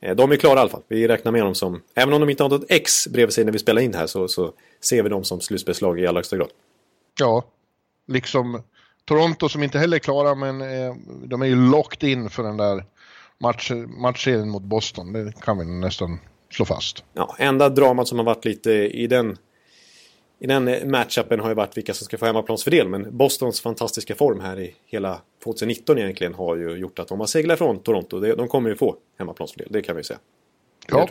eh, 0.00 0.16
de 0.16 0.32
är 0.32 0.36
klara 0.36 0.58
i 0.58 0.60
alla 0.60 0.70
fall. 0.70 0.82
Vi 0.88 1.08
räknar 1.08 1.32
med 1.32 1.42
dem 1.42 1.54
som, 1.54 1.82
även 1.94 2.14
om 2.14 2.20
de 2.20 2.30
inte 2.30 2.42
har 2.42 2.50
något 2.50 2.64
X 2.68 3.08
bredvid 3.08 3.34
sig 3.34 3.44
när 3.44 3.52
vi 3.52 3.58
spelar 3.58 3.82
in 3.82 3.92
det 3.92 3.98
här 3.98 4.06
så, 4.06 4.28
så 4.28 4.52
ser 4.80 5.02
vi 5.02 5.08
dem 5.08 5.24
som 5.24 5.40
slutspelslag 5.40 6.00
i 6.00 6.06
allra 6.06 6.18
högsta 6.18 6.36
grad. 6.36 6.50
Ja, 7.18 7.44
liksom 8.06 8.62
Toronto 9.04 9.48
som 9.48 9.62
inte 9.62 9.78
heller 9.78 9.96
är 9.96 10.00
klara 10.00 10.34
men 10.34 10.60
eh, 10.60 10.94
de 11.24 11.42
är 11.42 11.46
ju 11.46 11.70
locked 11.70 12.08
in 12.08 12.30
för 12.30 12.42
den 12.42 12.56
där 12.56 12.84
match, 13.38 13.70
matchserien 13.86 14.50
mot 14.50 14.62
Boston. 14.62 15.12
Det 15.12 15.40
kan 15.40 15.58
vi 15.58 15.64
nästan 15.64 16.18
slå 16.50 16.64
fast. 16.64 17.04
Ja, 17.14 17.36
enda 17.38 17.68
dramat 17.68 18.08
som 18.08 18.18
har 18.18 18.24
varit 18.24 18.44
lite 18.44 18.70
i 18.72 19.06
den 19.06 19.36
i 20.38 20.46
den 20.46 20.90
matchupen 20.90 21.40
har 21.40 21.48
ju 21.48 21.54
varit 21.54 21.76
vilka 21.76 21.94
som 21.94 22.04
ska 22.04 22.18
få 22.18 22.26
hemmaplansfördel. 22.26 22.88
Men 22.88 23.16
Bostons 23.16 23.60
fantastiska 23.60 24.14
form 24.14 24.40
här 24.40 24.60
i 24.60 24.74
hela 24.86 25.20
2019 25.44 25.98
egentligen 25.98 26.34
har 26.34 26.56
ju 26.56 26.76
gjort 26.76 26.98
att 26.98 27.08
de 27.08 27.20
har 27.20 27.26
seglat 27.26 27.58
från 27.58 27.82
Toronto. 27.82 28.20
De 28.20 28.48
kommer 28.48 28.70
ju 28.70 28.76
få 28.76 28.96
hemmaplansfördel, 29.18 29.68
det 29.70 29.82
kan 29.82 29.96
vi 29.96 30.04
säga. 30.04 30.18
Ja. 30.88 31.08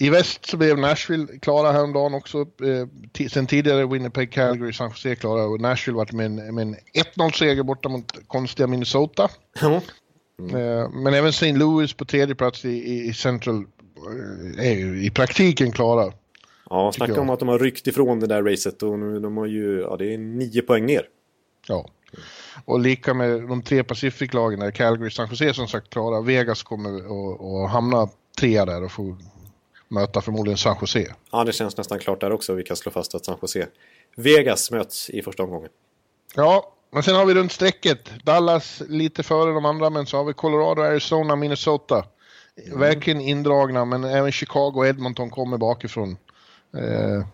I 0.00 0.10
väst 0.10 0.46
så 0.46 0.56
blev 0.56 0.78
Nashville 0.78 1.38
klara 1.38 1.72
häromdagen 1.72 2.14
också. 2.14 2.38
Eh, 3.18 3.28
sen 3.28 3.46
tidigare 3.46 3.86
Winnipeg, 3.86 4.32
Calgary, 4.32 4.72
San 4.72 4.88
Jose 4.88 5.16
klara 5.16 5.44
och 5.44 5.60
Nashville 5.60 5.96
varit 5.96 6.12
med 6.12 6.26
en, 6.26 6.54
med 6.54 6.62
en 6.62 6.76
1-0-seger 7.16 7.62
borta 7.62 7.88
mot 7.88 8.12
konstiga 8.26 8.66
Minnesota. 8.66 9.30
Mm. 10.38 10.54
Eh, 10.54 10.88
men 10.90 11.14
även 11.14 11.30
St. 11.30 11.52
Louis 11.52 11.92
på 11.92 12.04
tredje 12.04 12.34
plats 12.34 12.64
i, 12.64 13.08
i 13.08 13.14
Central 13.14 13.56
eh, 14.56 14.70
är 14.70 14.74
ju 14.74 15.04
i 15.04 15.10
praktiken 15.10 15.72
klara. 15.72 16.12
Ja, 16.70 16.92
snacka 16.92 17.20
om 17.20 17.30
att 17.30 17.38
de 17.38 17.48
har 17.48 17.58
ryckt 17.58 17.86
ifrån 17.86 18.20
det 18.20 18.26
där 18.26 18.42
racet 18.42 18.82
och 18.82 18.98
nu, 18.98 19.20
de 19.20 19.36
har 19.36 19.46
ju, 19.46 19.80
ja 19.80 19.96
det 19.96 20.14
är 20.14 20.18
nio 20.18 20.62
poäng 20.62 20.86
ner. 20.86 21.08
Ja. 21.68 21.88
Och 22.64 22.80
lika 22.80 23.14
med 23.14 23.48
de 23.48 23.62
tre 23.62 23.84
Pacific-lagen, 23.84 24.72
Calgary, 24.72 25.10
San 25.10 25.28
Jose 25.30 25.54
som 25.54 25.68
sagt 25.68 25.90
klara. 25.90 26.20
Vegas 26.20 26.62
kommer 26.62 26.96
att 27.64 27.70
hamna 27.70 28.08
trea 28.38 28.66
där 28.66 28.84
och 28.84 28.92
få 28.92 29.16
möta 29.88 30.20
förmodligen 30.20 30.58
San 30.58 30.76
Jose. 30.80 31.14
Ja, 31.32 31.44
det 31.44 31.52
känns 31.52 31.76
nästan 31.76 31.98
klart 31.98 32.20
där 32.20 32.32
också. 32.32 32.54
Vi 32.54 32.62
kan 32.62 32.76
slå 32.76 32.92
fast 32.92 33.14
att 33.14 33.24
San 33.24 33.38
Jose, 33.42 33.66
Vegas 34.16 34.70
möts 34.70 35.10
i 35.10 35.22
första 35.22 35.42
omgången. 35.42 35.70
Ja, 36.34 36.72
men 36.90 37.02
sen 37.02 37.14
har 37.14 37.26
vi 37.26 37.34
runt 37.34 37.52
strecket. 37.52 38.10
Dallas 38.24 38.82
lite 38.88 39.22
före 39.22 39.52
de 39.52 39.64
andra, 39.64 39.90
men 39.90 40.06
så 40.06 40.16
har 40.16 40.24
vi 40.24 40.32
Colorado, 40.32 40.82
Arizona, 40.82 41.36
Minnesota. 41.36 42.04
Mm. 42.66 42.80
Verkligen 42.80 43.20
indragna, 43.20 43.84
men 43.84 44.04
även 44.04 44.32
Chicago 44.32 44.72
och 44.74 44.86
Edmonton 44.86 45.30
kommer 45.30 45.58
bakifrån. 45.58 46.16
Eh, 46.76 47.26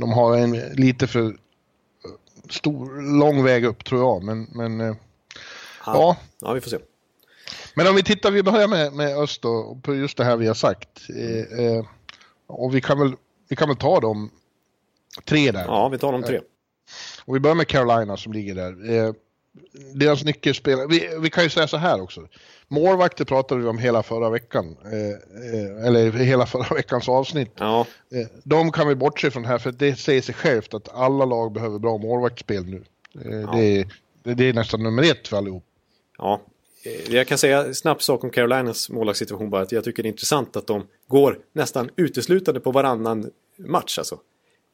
de 0.00 0.12
har 0.12 0.36
en 0.36 0.52
lite 0.52 1.06
för 1.06 1.36
stor, 2.50 3.18
lång 3.18 3.44
väg 3.44 3.64
upp 3.64 3.84
tror 3.84 4.00
jag, 4.00 4.22
men, 4.22 4.48
men 4.52 4.80
eh, 4.80 4.86
ja. 4.86 4.94
ja. 5.86 6.16
ja. 6.40 6.52
vi 6.52 6.60
får 6.60 6.70
se. 6.70 6.78
Men 7.74 7.86
om 7.86 7.94
vi 7.94 8.02
tittar, 8.02 8.30
vi 8.30 8.42
börjar 8.42 8.68
med, 8.68 8.92
med 8.92 9.18
öst 9.18 9.42
då, 9.42 9.78
på 9.82 9.94
just 9.94 10.16
det 10.16 10.24
här 10.24 10.36
vi 10.36 10.46
har 10.46 10.54
sagt. 10.54 10.88
Eh, 11.16 11.64
eh, 11.64 11.84
och 12.46 12.74
vi 12.74 12.80
kan, 12.80 12.98
väl, 12.98 13.12
vi 13.48 13.56
kan 13.56 13.68
väl 13.68 13.76
ta 13.76 14.00
de 14.00 14.30
tre 15.24 15.50
där. 15.50 15.64
Ja, 15.64 15.88
vi 15.88 15.98
tar 15.98 16.12
de 16.12 16.22
tre. 16.22 16.40
Och 17.28 17.34
vi 17.34 17.40
börjar 17.40 17.54
med 17.54 17.68
Carolina 17.68 18.16
som 18.16 18.32
ligger 18.32 18.54
där. 18.54 18.90
Eh, 18.90 19.12
deras 19.94 20.24
nyckelspelare, 20.24 20.86
vi, 20.86 21.08
vi 21.20 21.30
kan 21.30 21.44
ju 21.44 21.50
säga 21.50 21.68
så 21.68 21.76
här 21.76 22.00
också. 22.00 22.28
Målvakter 22.68 23.24
pratade 23.24 23.60
vi 23.60 23.68
om 23.68 23.78
hela 23.78 24.02
förra 24.02 24.30
veckan, 24.30 24.76
eh, 24.84 25.86
eller 25.86 26.10
hela 26.10 26.46
förra 26.46 26.74
veckans 26.74 27.08
avsnitt. 27.08 27.52
Ja. 27.58 27.86
Eh, 28.12 28.26
de 28.44 28.72
kan 28.72 28.88
vi 28.88 28.94
bortse 28.94 29.30
från 29.30 29.44
här 29.44 29.58
för 29.58 29.72
det 29.72 29.96
säger 29.96 30.22
sig 30.22 30.34
självt 30.34 30.74
att 30.74 30.94
alla 30.94 31.24
lag 31.24 31.52
behöver 31.52 31.78
bra 31.78 31.98
målvaktsspel 31.98 32.64
nu. 32.64 32.82
Eh, 33.24 33.40
ja. 33.40 33.52
det, 33.56 33.88
det, 34.22 34.34
det, 34.34 34.44
är 34.44 34.52
nästan 34.52 34.82
nummer 34.82 35.02
ett 35.02 35.28
för 35.28 35.36
allihop. 35.36 35.64
Ja, 36.18 36.40
Eh, 36.88 37.14
jag 37.14 37.26
kan 37.26 37.38
säga 37.38 37.74
snabbt 37.74 38.02
sak 38.02 38.24
om 38.24 38.30
Carolinas 38.30 38.90
målvaktssituation 38.90 39.50
bara 39.50 39.62
att 39.62 39.72
jag 39.72 39.84
tycker 39.84 40.02
det 40.02 40.06
är 40.06 40.10
intressant 40.10 40.56
att 40.56 40.66
de 40.66 40.86
går 41.06 41.38
nästan 41.52 41.90
uteslutande 41.96 42.60
på 42.60 42.70
varannan 42.70 43.30
match 43.56 43.98
alltså. 43.98 44.18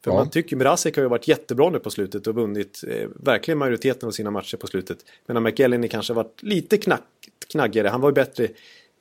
För 0.05 0.11
ja. 0.11 0.17
man 0.17 0.29
tycker 0.29 0.55
Mrazek 0.55 0.95
har 0.95 1.03
ju 1.03 1.09
varit 1.09 1.27
jättebra 1.27 1.69
nu 1.69 1.79
på 1.79 1.89
slutet 1.89 2.27
och 2.27 2.35
vunnit 2.35 2.81
eh, 2.87 3.09
verkligen 3.15 3.57
majoriteten 3.57 4.07
av 4.07 4.11
sina 4.11 4.31
matcher 4.31 4.57
på 4.57 4.67
slutet. 4.67 4.97
Medan 5.25 5.43
McElhenney 5.43 5.89
kanske 5.89 6.13
varit 6.13 6.43
lite 6.43 6.77
knack, 6.77 7.03
knaggigare. 7.51 7.87
Han 7.87 8.01
var 8.01 8.09
ju 8.09 8.13
bättre 8.13 8.47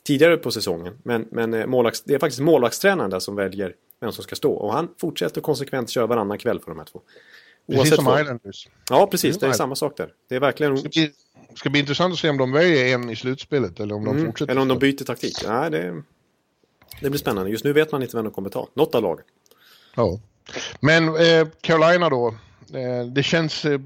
tidigare 0.04 0.36
på 0.36 0.50
säsongen. 0.50 0.98
Men, 1.02 1.28
men 1.30 1.54
eh, 1.54 1.66
målvakts, 1.66 2.02
det 2.02 2.14
är 2.14 2.18
faktiskt 2.18 2.40
målvaktstränaren 2.40 3.10
där 3.10 3.18
som 3.18 3.36
väljer 3.36 3.74
vem 4.00 4.12
som 4.12 4.24
ska 4.24 4.36
stå. 4.36 4.52
Och 4.52 4.72
han 4.72 4.88
fortsätter 5.00 5.40
konsekvent 5.40 5.90
köra 5.90 6.06
varannan 6.06 6.38
kväll 6.38 6.60
för 6.60 6.70
de 6.70 6.78
här 6.78 6.86
två. 6.86 7.00
Precis 7.72 7.94
som 7.94 8.20
Islanders. 8.20 8.68
Ja, 8.90 9.06
precis. 9.06 9.38
Det 9.38 9.46
är 9.46 9.52
samma 9.52 9.74
sak 9.74 9.96
där. 9.96 10.12
Det 10.28 10.36
är 10.36 10.40
verkligen... 10.40 10.78
Ska, 10.78 10.88
bli, 10.88 11.10
ska 11.54 11.70
bli 11.70 11.80
intressant 11.80 12.12
att 12.12 12.18
se 12.18 12.30
om 12.30 12.38
de 12.38 12.52
väljer 12.52 12.94
en 12.94 13.10
i 13.10 13.16
slutspelet 13.16 13.80
eller 13.80 13.94
om 13.94 14.04
de 14.04 14.16
mm, 14.16 14.26
fortsätter. 14.26 14.52
Eller 14.52 14.62
om 14.62 14.68
de 14.68 14.78
byter 14.78 15.04
taktik. 15.04 15.36
Nej, 15.48 15.70
det, 15.70 16.02
det 17.00 17.10
blir 17.10 17.20
spännande. 17.20 17.50
Just 17.50 17.64
nu 17.64 17.72
vet 17.72 17.92
man 17.92 18.02
inte 18.02 18.16
vem 18.16 18.24
de 18.24 18.32
kommer 18.32 18.50
ta. 18.50 18.68
Något 18.74 18.94
av 18.94 19.02
lagen. 19.02 19.24
Ja. 19.96 20.20
Men 20.80 21.08
eh, 21.08 21.48
Carolina 21.60 22.08
då. 22.08 22.34
Eh, 22.74 23.06
det 23.06 23.22
känns, 23.22 23.64
eh, 23.64 23.80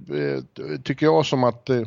tycker 0.85 1.07
jag, 1.07 1.27
som 1.27 1.45
att 1.45 1.71
eh, 1.71 1.83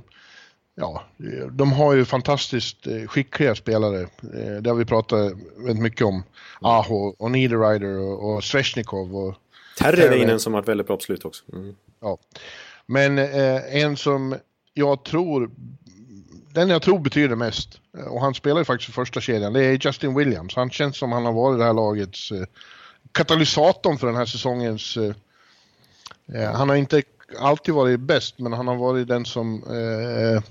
ja, 0.75 1.03
de 1.51 1.71
har 1.71 1.93
ju 1.93 2.05
fantastiskt 2.05 2.87
eh, 2.87 3.07
skickliga 3.07 3.55
spelare. 3.55 4.01
Eh, 4.01 4.61
det 4.61 4.69
har 4.69 4.75
vi 4.75 4.85
pratat 4.85 5.31
väldigt 5.57 5.83
mycket 5.83 6.05
om. 6.05 6.23
Aho 6.61 7.15
och 7.17 7.31
Niederreiter 7.31 7.97
och, 7.97 8.33
och 8.33 8.43
Sveshnikov 8.43 9.15
och 9.15 9.35
Terreinen 9.77 10.39
som 10.39 10.53
varit 10.53 10.67
väldigt 10.67 10.87
bra 10.87 10.97
på 10.97 11.03
slut 11.03 11.25
också. 11.25 11.43
Mm. 11.53 11.75
Ja. 12.01 12.17
Men 12.85 13.17
eh, 13.17 13.75
en 13.75 13.97
som 13.97 14.35
jag 14.73 15.03
tror, 15.03 15.51
den 16.53 16.69
jag 16.69 16.81
tror 16.81 16.99
betyder 16.99 17.35
mest, 17.35 17.81
eh, 17.97 18.05
och 18.05 18.21
han 18.21 18.33
spelar 18.33 18.61
ju 18.61 18.65
faktiskt 18.65 18.89
i 18.89 18.93
första 18.93 19.21
kedjan, 19.21 19.53
det 19.53 19.65
är 19.65 19.85
Justin 19.85 20.15
Williams. 20.15 20.55
Han 20.55 20.69
känns 20.69 20.97
som 20.97 21.11
han 21.11 21.25
har 21.25 21.33
varit 21.33 21.59
det 21.59 21.65
här 21.65 21.73
lagets 21.73 22.31
eh, 22.31 22.45
katalysatorn 23.11 23.97
för 23.97 24.07
den 24.07 24.15
här 24.15 24.25
säsongens... 24.25 24.97
Eh, 24.97 25.13
eh, 26.33 26.51
han 26.51 26.69
har 26.69 26.75
inte 26.75 27.03
alltid 27.39 27.73
varit 27.73 27.99
bäst, 27.99 28.39
men 28.39 28.53
han 28.53 28.67
har 28.67 28.75
varit 28.75 29.07
den 29.07 29.25
som... 29.25 29.63
Eh, 29.63 30.43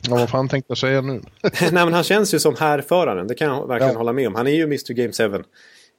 Ja, 0.00 0.14
vad 0.14 0.30
fan 0.30 0.48
tänkte 0.48 0.70
jag 0.70 0.78
säga 0.78 1.00
nu? 1.00 1.20
Nej, 1.42 1.72
men 1.72 1.92
han 1.92 2.04
känns 2.04 2.34
ju 2.34 2.38
som 2.38 2.56
härföraren, 2.56 3.26
det 3.26 3.34
kan 3.34 3.48
jag 3.48 3.68
verkligen 3.68 3.92
ja. 3.92 3.98
hålla 3.98 4.12
med 4.12 4.28
om. 4.28 4.34
Han 4.34 4.46
är 4.46 4.50
ju 4.50 4.62
Mr 4.62 4.92
Game 4.92 5.12
7. 5.12 5.44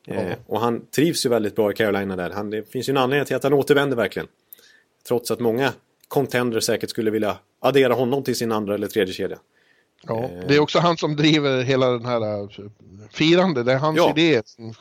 Eh, 0.07 0.37
och 0.47 0.59
han 0.59 0.85
trivs 0.95 1.25
ju 1.25 1.29
väldigt 1.29 1.55
bra 1.55 1.71
i 1.71 1.75
Carolina 1.75 2.15
där. 2.15 2.29
Han, 2.29 2.49
det 2.49 2.71
finns 2.71 2.89
ju 2.89 2.91
en 2.91 2.97
anledning 2.97 3.25
till 3.25 3.35
att 3.35 3.43
han 3.43 3.53
återvänder 3.53 3.97
verkligen. 3.97 4.27
Trots 5.07 5.31
att 5.31 5.39
många 5.39 5.73
contender 6.07 6.59
säkert 6.59 6.89
skulle 6.89 7.11
vilja 7.11 7.37
addera 7.59 7.93
honom 7.93 8.23
till 8.23 8.35
sin 8.35 8.51
andra 8.51 8.73
eller 8.73 8.87
tredje 8.87 9.13
kedja. 9.13 9.37
Ja, 10.07 10.23
eh. 10.23 10.47
det 10.47 10.55
är 10.55 10.59
också 10.59 10.79
han 10.79 10.97
som 10.97 11.15
driver 11.15 11.61
hela 11.61 11.89
den 11.89 12.05
här 12.05 12.41
uh, 12.41 12.49
firande. 13.11 13.63
Det 13.63 13.73
är 13.73 13.77
hans 13.77 13.97
ja. 13.97 14.13
idé 14.17 14.41
som, 14.45 14.73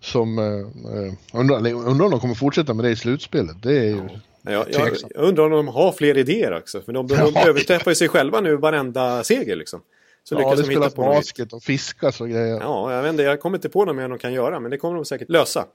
som 0.00 0.38
uh, 0.38 1.12
undrar, 1.32 1.72
undrar 1.72 2.04
om 2.04 2.10
de 2.10 2.20
kommer 2.20 2.34
fortsätta 2.34 2.74
med 2.74 2.84
det 2.84 2.90
i 2.90 2.96
slutspelet. 2.96 3.62
Det 3.62 3.78
är 3.78 3.84
ju 3.84 3.96
ja. 4.42 4.50
jag, 4.52 4.66
jag, 4.70 4.96
jag, 5.14 5.24
undrar 5.24 5.44
om 5.44 5.50
de 5.50 5.68
har 5.68 5.92
fler 5.92 6.18
idéer 6.18 6.56
också. 6.56 6.82
För 6.82 6.92
de, 6.92 7.06
de, 7.06 7.16
de 7.16 7.32
ja. 7.34 7.48
överträffar 7.48 7.90
ju 7.90 7.94
sig 7.94 8.08
själva 8.08 8.40
nu 8.40 8.56
varenda 8.56 9.24
seger 9.24 9.56
liksom. 9.56 9.80
Så 10.24 10.34
ja, 10.34 10.54
det 10.54 10.64
spelas 10.64 10.94
basket 10.94 11.52
och 11.52 11.62
fiskas 11.62 12.20
och 12.20 12.28
grejer. 12.28 12.60
Ja, 12.60 12.92
jag 12.92 13.02
vet 13.02 13.10
inte, 13.10 13.22
jag 13.22 13.40
kommer 13.40 13.58
inte 13.58 13.68
på 13.68 13.84
något 13.84 13.96
mer 13.96 14.08
de 14.08 14.18
kan 14.18 14.32
göra, 14.32 14.60
men 14.60 14.70
det 14.70 14.78
kommer 14.78 14.94
de 14.94 15.04
säkert 15.04 15.30
lösa. 15.30 15.66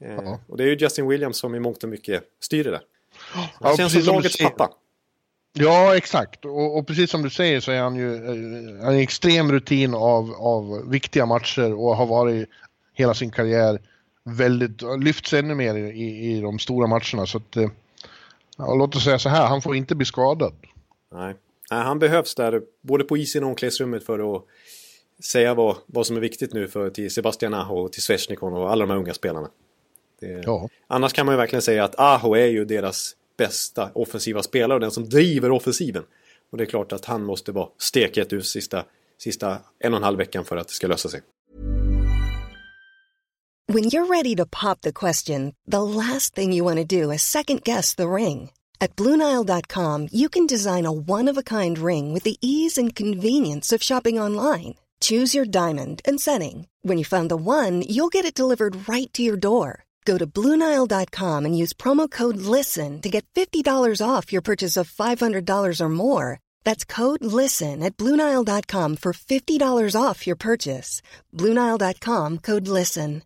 Eh, 0.00 0.12
ja. 0.12 0.40
Och 0.48 0.56
det 0.56 0.64
är 0.64 0.66
ju 0.66 0.76
Justin 0.76 1.08
Williams 1.08 1.38
som 1.38 1.54
i 1.54 1.60
mångt 1.60 1.82
och 1.82 1.88
mycket 1.88 2.22
styr 2.40 2.64
det 2.64 2.70
där. 2.70 2.80
Han 3.32 3.46
ja, 3.60 3.76
känns 3.76 3.92
som 3.92 4.14
lagets 4.14 4.38
pappa. 4.38 4.70
Ja, 5.58 5.96
exakt. 5.96 6.44
Och, 6.44 6.78
och, 6.78 6.86
precis 6.86 7.10
som 7.10 7.22
du 7.22 7.30
säger 7.30 7.60
så 7.60 7.72
är 7.72 7.80
han 7.80 7.96
ju 7.96 8.14
eh, 8.14 8.88
en 8.88 8.98
extrem 8.98 9.52
rutin 9.52 9.94
av, 9.94 10.32
av 10.32 10.90
viktiga 10.90 11.26
matcher 11.26 11.74
och 11.74 11.96
har 11.96 12.06
varit 12.06 12.48
hela 12.94 13.14
sin 13.14 13.30
karriär 13.30 13.80
väldigt, 14.24 14.82
lyfts 15.00 15.32
ännu 15.32 15.54
mer 15.54 15.74
i, 15.74 16.32
i 16.32 16.40
de 16.40 16.58
stora 16.58 16.86
matcherna. 16.86 17.26
Så 17.26 17.38
att, 17.38 17.56
eh, 17.56 17.68
ja, 18.56 18.74
låt 18.74 18.96
oss 18.96 19.04
säga 19.04 19.18
så 19.18 19.28
här, 19.28 19.46
han 19.46 19.62
får 19.62 19.76
inte 19.76 19.94
bli 19.94 20.06
skadad. 20.06 20.54
Nej. 21.12 21.34
Nej, 21.70 21.82
han 21.82 21.98
behövs 21.98 22.34
där, 22.34 22.62
både 22.80 23.04
på 23.04 23.16
isen 23.16 23.44
och 23.44 23.50
omklädningsrummet 23.50 24.06
för 24.06 24.36
att 24.36 24.44
säga 25.24 25.54
vad, 25.54 25.76
vad 25.86 26.06
som 26.06 26.16
är 26.16 26.20
viktigt 26.20 26.52
nu 26.52 26.68
för 26.68 26.90
till 26.90 27.10
Sebastian 27.10 27.54
Aho 27.54 27.78
och 27.78 27.92
till 27.92 28.02
Sveshnikon 28.02 28.52
och 28.52 28.70
alla 28.70 28.86
de 28.86 28.90
här 28.90 28.98
unga 28.98 29.14
spelarna. 29.14 29.50
Det, 30.20 30.42
ja. 30.44 30.68
Annars 30.86 31.12
kan 31.12 31.26
man 31.26 31.32
ju 31.32 31.36
verkligen 31.36 31.62
säga 31.62 31.84
att 31.84 31.94
Aho 31.98 32.34
är 32.34 32.46
ju 32.46 32.64
deras 32.64 33.15
bästa 33.36 33.90
offensiva 33.94 34.42
spelare 34.42 34.74
och 34.74 34.80
den 34.80 34.90
som 34.90 35.08
driver 35.08 35.50
offensiven. 35.50 36.04
Och 36.50 36.58
det 36.58 36.64
är 36.64 36.66
klart 36.66 36.92
att 36.92 37.04
han 37.04 37.24
måste 37.24 37.52
vara 37.52 37.68
steket 37.78 38.32
ur 38.32 38.40
sista, 38.40 38.84
sista 39.18 39.58
en 39.78 39.92
och 39.92 39.96
en 39.96 40.02
halv 40.02 40.18
veckan 40.18 40.44
för 40.44 40.56
att 40.56 40.68
det 40.68 40.74
ska 40.74 40.86
lösa 40.86 41.08
sig. 41.08 41.22
When 43.68 43.84
you're 43.84 44.06
ready 44.06 44.36
to 44.36 44.46
pop 44.46 44.80
the 44.80 44.92
question, 44.92 45.52
the 45.70 45.82
last 45.82 46.34
thing 46.34 46.52
you 46.52 46.64
want 46.64 46.78
to 46.78 47.00
do 47.00 47.12
is 47.12 47.22
second 47.22 47.64
guess 47.64 47.94
the 47.96 48.08
ring. 48.08 48.50
At 48.80 48.96
BlueNile.com 48.96 50.08
you 50.12 50.28
can 50.28 50.46
design 50.46 50.86
a 50.86 50.92
one-of-a-kind 50.92 51.78
ring 51.78 52.14
with 52.14 52.24
the 52.24 52.36
ease 52.40 52.78
and 52.80 52.94
convenience 52.94 53.72
of 53.76 53.82
shopping 53.82 54.20
online. 54.20 54.74
Choose 55.00 55.34
your 55.34 55.46
diamond 55.46 56.00
and 56.04 56.20
setting. 56.20 56.68
When 56.82 56.98
you 56.98 57.04
find 57.04 57.28
the 57.28 57.36
one, 57.36 57.82
you'll 57.82 58.08
get 58.08 58.24
it 58.24 58.34
delivered 58.34 58.88
right 58.88 59.12
to 59.14 59.22
your 59.22 59.36
door. 59.36 59.85
Go 60.06 60.16
to 60.18 60.26
Bluenile.com 60.26 61.44
and 61.44 61.58
use 61.62 61.72
promo 61.74 62.08
code 62.08 62.36
LISTEN 62.36 63.02
to 63.02 63.08
get 63.08 63.26
$50 63.34 64.00
off 64.00 64.32
your 64.32 64.42
purchase 64.42 64.76
of 64.80 64.90
$500 64.90 65.80
or 65.80 65.88
more. 65.88 66.38
That's 66.64 66.84
code 66.84 67.24
LISTEN 67.24 67.82
at 67.82 67.96
Bluenile.com 67.96 68.96
for 68.96 69.12
$50 69.12 70.00
off 70.00 70.26
your 70.26 70.36
purchase. 70.36 71.02
Bluenile.com 71.34 72.38
code 72.38 72.68
LISTEN. 72.68 73.22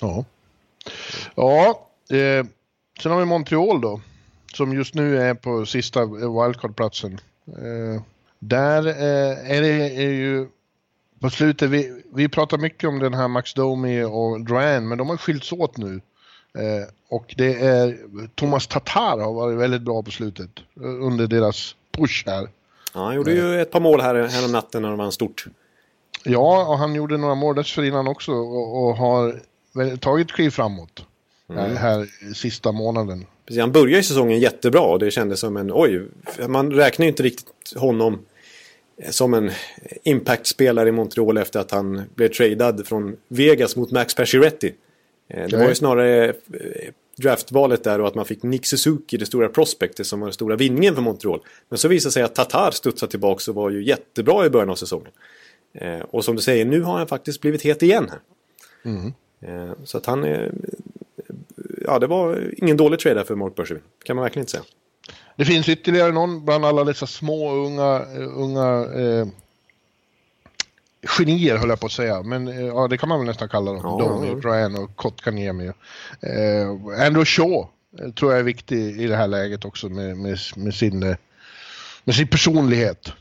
Ja. 0.00 0.24
Ja, 1.34 1.88
Eh, 2.10 2.46
sen 3.02 3.12
har 3.12 3.18
vi 3.18 3.24
Montreal 3.24 3.80
då, 3.80 4.00
som 4.54 4.72
just 4.72 4.94
nu 4.94 5.18
är 5.18 5.34
på 5.34 5.66
sista 5.66 6.04
wildcard-platsen. 6.06 7.18
Eh, 7.46 8.02
där 8.38 8.86
eh, 8.86 9.56
är 9.56 9.62
det 9.62 9.96
är 9.96 10.10
ju 10.10 10.48
på 11.20 11.30
slutet, 11.30 11.70
vi, 11.70 12.02
vi 12.14 12.28
pratar 12.28 12.58
mycket 12.58 12.88
om 12.88 12.98
den 12.98 13.14
här 13.14 13.28
Max 13.28 13.54
Domi 13.54 14.02
och 14.02 14.40
Duran, 14.40 14.88
men 14.88 14.98
de 14.98 15.08
har 15.08 15.16
skilts 15.16 15.52
åt 15.52 15.76
nu. 15.76 16.00
Eh, 16.58 16.88
och 17.08 17.34
det 17.36 17.54
är 17.54 17.98
Thomas 18.34 18.66
Tatar 18.66 19.18
har 19.18 19.32
varit 19.32 19.58
väldigt 19.58 19.82
bra 19.82 20.02
på 20.02 20.10
slutet 20.10 20.50
eh, 20.76 21.06
under 21.06 21.26
deras 21.26 21.74
push 21.92 22.24
här. 22.26 22.48
Ja, 22.94 23.04
han 23.04 23.14
gjorde 23.14 23.32
ju 23.32 23.60
ett 23.60 23.70
par 23.70 23.80
mål 23.80 24.00
här, 24.00 24.14
här 24.14 24.44
om 24.44 24.52
natten 24.52 24.82
när 24.82 24.88
de 24.88 24.98
vann 24.98 25.12
stort. 25.12 25.46
Ja, 26.24 26.66
och 26.66 26.78
han 26.78 26.94
gjorde 26.94 27.16
några 27.16 27.34
mål 27.34 27.54
dessförinnan 27.54 28.08
också 28.08 28.32
och, 28.32 28.88
och 28.88 28.96
har 28.96 29.40
tagit 29.96 30.32
kliv 30.32 30.50
framåt 30.50 31.04
mm. 31.50 31.76
här 31.76 32.08
sista 32.34 32.72
månaden. 32.72 33.26
Precis, 33.46 33.60
han 33.60 33.72
började 33.72 34.02
säsongen 34.02 34.40
jättebra 34.40 34.80
och 34.80 34.98
det 34.98 35.10
kändes 35.10 35.40
som 35.40 35.56
en, 35.56 35.70
oj, 35.74 36.08
man 36.48 36.72
räknar 36.72 37.04
ju 37.04 37.10
inte 37.10 37.22
riktigt 37.22 37.76
honom 37.76 38.18
som 39.10 39.34
en 39.34 39.50
impact-spelare 40.02 40.88
i 40.88 40.92
Montreal 40.92 41.36
efter 41.36 41.60
att 41.60 41.70
han 41.70 42.02
blev 42.14 42.28
tradad 42.28 42.86
från 42.86 43.16
Vegas 43.28 43.76
mot 43.76 43.90
Max 43.90 44.14
Pacioretty. 44.14 44.72
Eh, 45.28 45.48
det 45.48 45.56
var 45.56 45.68
ju 45.68 45.74
snarare 45.74 46.28
eh, 46.28 46.34
draftvalet 47.16 47.84
där 47.84 48.00
och 48.00 48.08
att 48.08 48.14
man 48.14 48.24
fick 48.24 48.42
Nick 48.42 48.66
Suzuki, 48.66 49.16
det 49.16 49.26
stora 49.26 49.48
prospectet 49.48 50.06
som 50.06 50.20
var 50.20 50.26
den 50.26 50.32
stora 50.32 50.56
vinningen 50.56 50.94
för 50.94 51.02
Montreal. 51.02 51.40
Men 51.68 51.78
så 51.78 51.88
visade 51.88 52.12
sig 52.12 52.22
att 52.22 52.34
Tatar 52.34 52.70
studsade 52.70 53.10
tillbaka 53.10 53.50
och 53.50 53.54
var 53.54 53.70
ju 53.70 53.84
jättebra 53.84 54.46
i 54.46 54.50
början 54.50 54.70
av 54.70 54.74
säsongen. 54.74 55.12
Eh, 55.72 56.00
och 56.00 56.24
som 56.24 56.36
du 56.36 56.42
säger, 56.42 56.64
nu 56.64 56.82
har 56.82 56.98
han 56.98 57.06
faktiskt 57.06 57.40
blivit 57.40 57.62
het 57.62 57.82
igen 57.82 58.10
här. 58.10 58.20
Mm. 58.84 59.12
Så 59.84 59.98
att 59.98 60.06
han 60.06 60.24
är 60.24 60.52
ja, 61.84 61.98
det 61.98 62.06
var 62.06 62.54
ingen 62.56 62.76
dålig 62.76 63.00
trade 63.00 63.24
för 63.24 63.34
Mark 63.34 63.54
Bergevin. 63.54 63.82
kan 64.04 64.16
man 64.16 64.22
verkligen 64.22 64.42
inte 64.42 64.52
säga. 64.52 64.64
Det 65.38 65.44
finns 65.44 65.68
ytterligare 65.68 66.12
någon 66.12 66.44
bland 66.44 66.64
alla 66.64 66.84
dessa 66.84 67.06
små 67.06 67.52
unga, 67.52 68.04
unga 68.16 68.86
eh, 68.94 69.26
genier 71.18 71.56
höll 71.56 71.68
jag 71.68 71.80
på 71.80 71.86
att 71.86 71.92
säga, 71.92 72.22
men 72.22 72.48
eh, 72.48 72.66
ja, 72.66 72.88
det 72.88 72.98
kan 72.98 73.08
man 73.08 73.18
väl 73.18 73.26
nästan 73.26 73.48
kalla 73.48 73.72
dem. 73.72 73.80
Ja, 73.84 73.98
Domi, 73.98 74.28
ja. 74.28 74.34
Brian 74.34 74.76
och 74.76 74.96
Kotkaniemi. 74.96 75.66
Eh, 76.20 76.68
Andrew 77.06 77.24
Shaw 77.24 77.68
eh, 77.98 78.10
tror 78.10 78.32
jag 78.32 78.40
är 78.40 78.44
viktig 78.44 79.00
i 79.00 79.06
det 79.06 79.16
här 79.16 79.28
läget 79.28 79.64
också 79.64 79.88
med, 79.88 80.16
med, 80.16 80.38
med, 80.56 80.74
sin, 80.74 81.02
eh, 81.02 81.16
med 82.04 82.14
sin 82.14 82.28
personlighet. 82.28 83.12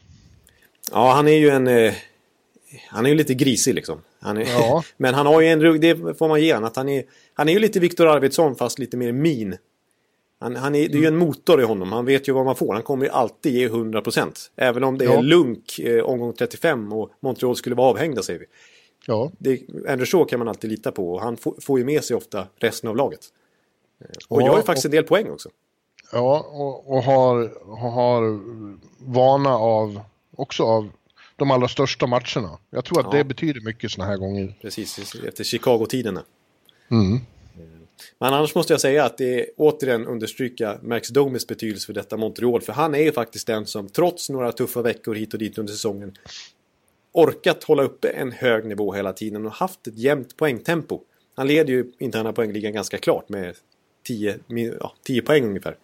Ja, 0.91 1.13
han 1.13 1.27
är 1.27 1.37
ju 1.37 1.49
en... 1.49 1.67
Eh, 1.67 1.93
han 2.89 3.05
är 3.05 3.09
ju 3.09 3.15
lite 3.15 3.33
grisig 3.33 3.75
liksom. 3.75 4.01
Han 4.19 4.37
är, 4.37 4.45
ja. 4.45 4.83
men 4.97 5.13
han 5.13 5.25
har 5.25 5.41
ju 5.41 5.47
en... 5.47 5.81
Det 5.81 6.17
får 6.17 6.27
man 6.27 6.41
ge 6.41 6.53
honom. 6.53 6.67
Att 6.67 6.75
han, 6.75 6.89
är, 6.89 7.03
han 7.33 7.49
är 7.49 7.53
ju 7.53 7.59
lite 7.59 7.79
Viktor 7.79 8.07
Arvidsson 8.07 8.55
fast 8.55 8.79
lite 8.79 8.97
mer 8.97 9.11
min. 9.11 9.57
Han, 10.39 10.55
han 10.55 10.75
är, 10.75 10.89
det 10.89 10.97
är 10.97 11.01
ju 11.01 11.07
en 11.07 11.17
motor 11.17 11.61
i 11.61 11.63
honom. 11.63 11.91
Han 11.91 12.05
vet 12.05 12.27
ju 12.29 12.33
vad 12.33 12.45
man 12.45 12.55
får. 12.55 12.73
Han 12.73 12.83
kommer 12.83 13.05
ju 13.05 13.11
alltid 13.11 13.53
ge 13.53 13.69
100%. 13.69 14.49
Även 14.55 14.83
om 14.83 14.97
det 14.97 15.05
är 15.05 15.21
lunk 15.21 15.79
eh, 15.79 16.03
omgång 16.03 16.33
35 16.33 16.93
och 16.93 17.11
Montreal 17.19 17.55
skulle 17.55 17.75
vara 17.75 17.89
avhängda 17.89 18.23
säger 18.23 18.39
vi. 18.39 18.45
Ja. 19.05 19.31
Det, 19.37 19.61
Andrew 19.69 20.05
Shaw 20.05 20.25
kan 20.25 20.39
man 20.39 20.47
alltid 20.47 20.69
lita 20.69 20.91
på 20.91 21.13
och 21.13 21.21
han 21.21 21.37
får, 21.37 21.55
får 21.61 21.79
ju 21.79 21.85
med 21.85 22.03
sig 22.03 22.15
ofta 22.15 22.47
resten 22.57 22.89
av 22.89 22.95
laget. 22.95 23.19
Eh, 24.01 24.07
och 24.29 24.41
ja, 24.41 24.45
gör 24.45 24.57
ju 24.57 24.63
faktiskt 24.63 24.85
och, 24.85 24.93
en 24.93 24.95
del 24.95 25.03
poäng 25.03 25.29
också. 25.29 25.49
Ja, 26.11 26.45
och, 26.51 26.91
och 26.91 27.03
har, 27.03 27.53
har 27.79 28.39
vana 29.13 29.55
av, 29.55 29.99
också 30.35 30.63
av 30.63 30.89
de 31.35 31.51
allra 31.51 31.67
största 31.67 32.07
matcherna. 32.07 32.59
Jag 32.69 32.85
tror 32.85 32.99
att 32.99 33.05
ja. 33.11 33.17
det 33.17 33.23
betyder 33.23 33.61
mycket 33.61 33.91
sådana 33.91 34.11
här 34.11 34.17
gånger. 34.17 34.55
Precis, 34.61 35.15
efter 35.27 35.43
Chicago-tiderna. 35.43 36.23
Mm. 36.91 37.19
Men 38.19 38.33
annars 38.33 38.55
måste 38.55 38.73
jag 38.73 38.81
säga 38.81 39.05
att 39.05 39.17
det 39.17 39.39
är 39.39 39.45
återigen 39.57 40.05
understryka 40.05 40.79
Max 40.81 41.09
Domes 41.09 41.47
betydelse 41.47 41.85
för 41.85 41.93
detta 41.93 42.17
Montreal. 42.17 42.61
För 42.61 42.73
han 42.73 42.95
är 42.95 42.99
ju 42.99 43.11
faktiskt 43.11 43.47
den 43.47 43.65
som 43.65 43.89
trots 43.89 44.29
några 44.29 44.51
tuffa 44.51 44.81
veckor 44.81 45.15
hit 45.15 45.33
och 45.33 45.39
dit 45.39 45.57
under 45.57 45.73
säsongen 45.73 46.13
orkat 47.17 47.63
hålla 47.63 47.83
uppe 47.83 48.09
en 48.09 48.31
hög 48.31 48.65
nivå 48.65 48.93
hela 48.93 49.13
tiden 49.13 49.45
och 49.45 49.51
haft 49.51 49.87
ett 49.87 49.97
jämnt 49.97 50.37
poängtempo. 50.37 51.01
Han 51.35 51.47
leder 51.47 51.73
ju 51.73 51.91
interna 51.99 52.33
poängligan 52.33 52.73
ganska 52.73 52.97
klart 52.97 53.29
med 53.29 53.55
10, 54.03 54.39
ja, 54.79 54.93
10 55.03 55.21
poäng 55.21 55.45
ungefär. 55.45 55.77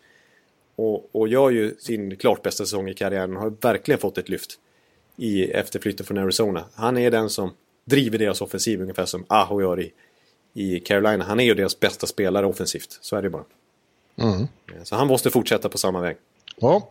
Och, 0.76 1.16
och 1.16 1.28
gör 1.28 1.50
ju 1.50 1.76
sin 1.80 2.16
klart 2.16 2.44
bästa 2.44 2.66
säsong 2.66 2.90
i 2.90 2.94
karriären 2.94 3.36
och 3.38 3.42
har 3.42 3.54
verkligen 3.62 4.00
fått 4.00 4.18
ett 4.18 4.30
lyft 4.30 4.60
i 5.18 5.44
efterflytten 5.44 6.06
från 6.06 6.18
Arizona. 6.18 6.66
Han 6.74 6.98
är 6.98 7.12
den 7.12 7.30
som 7.30 7.54
driver 7.86 8.18
deras 8.18 8.42
offensiv 8.42 8.82
ungefär 8.82 9.06
som 9.06 9.26
Aho 9.28 9.62
gör 9.62 9.82
i, 9.82 9.92
i 10.54 10.80
Carolina. 10.80 11.24
Han 11.24 11.40
är 11.40 11.44
ju 11.44 11.54
deras 11.54 11.80
bästa 11.80 12.08
spelare 12.08 12.46
offensivt. 12.46 12.98
Så 13.02 13.16
är 13.16 13.22
det 13.22 13.30
bara. 13.30 13.44
Mm. 14.16 14.48
Så 14.84 14.96
han 14.96 15.08
måste 15.08 15.30
fortsätta 15.30 15.70
på 15.70 15.78
samma 15.78 16.02
väg. 16.02 16.18
Ja. 16.56 16.90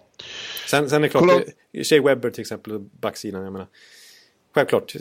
Sen, 0.70 0.90
sen 0.90 0.96
är 0.96 1.00
det 1.00 1.08
klart, 1.08 1.22
Kolla. 1.22 1.84
Shea 1.84 2.02
Webber 2.02 2.30
till 2.30 2.40
exempel, 2.40 2.78
backsidan. 2.78 3.42
Jag 3.42 3.52
menar, 3.52 3.66
självklart. 4.54 4.94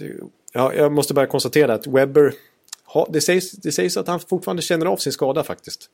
Ja, 0.53 0.73
jag 0.73 0.91
måste 0.91 1.13
bara 1.13 1.25
konstatera 1.25 1.73
att 1.73 1.87
Webber, 1.87 2.33
ha, 2.85 3.07
det, 3.09 3.21
sägs, 3.21 3.51
det 3.51 3.71
sägs 3.71 3.97
att 3.97 4.07
han 4.07 4.19
fortfarande 4.19 4.61
känner 4.61 4.85
av 4.85 4.97
sin 4.97 5.13
skada 5.13 5.43
faktiskt. 5.43 5.89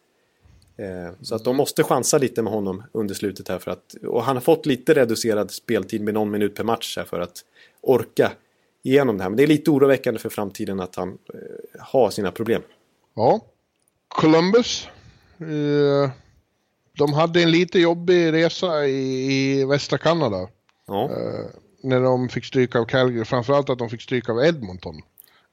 Eh, 0.77 1.13
så 1.21 1.35
att 1.35 1.43
de 1.43 1.55
måste 1.55 1.83
chansa 1.83 2.17
lite 2.17 2.41
med 2.41 2.53
honom 2.53 2.83
under 2.91 3.15
slutet 3.15 3.47
här 3.47 3.59
för 3.59 3.71
att, 3.71 3.93
och 4.07 4.23
han 4.23 4.35
har 4.35 4.41
fått 4.41 4.65
lite 4.65 4.93
reducerad 4.93 5.51
speltid 5.51 6.01
med 6.01 6.13
någon 6.13 6.31
minut 6.31 6.55
per 6.55 6.63
match 6.63 6.97
här 6.97 7.05
för 7.05 7.19
att 7.19 7.43
orka 7.81 8.31
igenom 8.87 9.17
det 9.17 9.23
här. 9.23 9.29
Men 9.29 9.37
det 9.37 9.43
är 9.43 9.47
lite 9.47 9.71
oroväckande 9.71 10.19
för 10.19 10.29
framtiden 10.29 10.79
att 10.79 10.95
han 10.95 11.17
eh, 11.33 11.81
har 11.81 12.09
sina 12.09 12.31
problem. 12.31 12.61
Ja. 13.15 13.41
Columbus. 14.07 14.87
Eh, 15.39 16.11
de 16.97 17.13
hade 17.13 17.43
en 17.43 17.51
lite 17.51 17.79
jobbig 17.79 18.33
resa 18.33 18.85
i, 18.85 19.59
i 19.59 19.65
västra 19.65 19.97
Kanada. 19.97 20.47
Ja. 20.87 21.03
Eh, 21.03 21.45
när 21.83 22.01
de 22.01 22.29
fick 22.29 22.45
stryka 22.45 22.79
av 22.79 22.85
Calgary. 22.85 23.25
Framförallt 23.25 23.69
att 23.69 23.79
de 23.79 23.89
fick 23.89 24.01
stryka 24.01 24.31
av 24.31 24.45
Edmonton. 24.45 24.95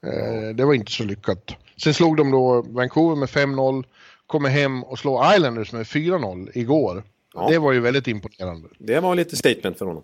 Eh, 0.07 0.55
det 0.55 0.65
var 0.65 0.75
inte 0.75 0.93
så 0.93 1.05
lyckat. 1.05 1.57
Sen 1.77 1.95
slog 1.95 2.17
de 2.17 2.31
då 2.31 2.63
Vancouver 2.63 3.17
med 3.17 3.29
5-0. 3.29 3.85
Kommer 4.27 4.49
hem 4.49 4.85
och 4.85 4.99
slår 4.99 5.35
Islanders 5.35 5.73
med 5.73 5.83
4-0 5.83 6.51
igår. 6.55 7.03
Ja. 7.35 7.49
Det 7.51 7.59
var 7.59 7.73
ju 7.73 7.81
väldigt 7.81 8.09
imponerande. 8.09 8.69
Det 8.79 9.01
var 9.01 9.15
lite 9.15 9.37
statement 9.37 9.79
för 9.79 9.87
honom. 9.87 10.03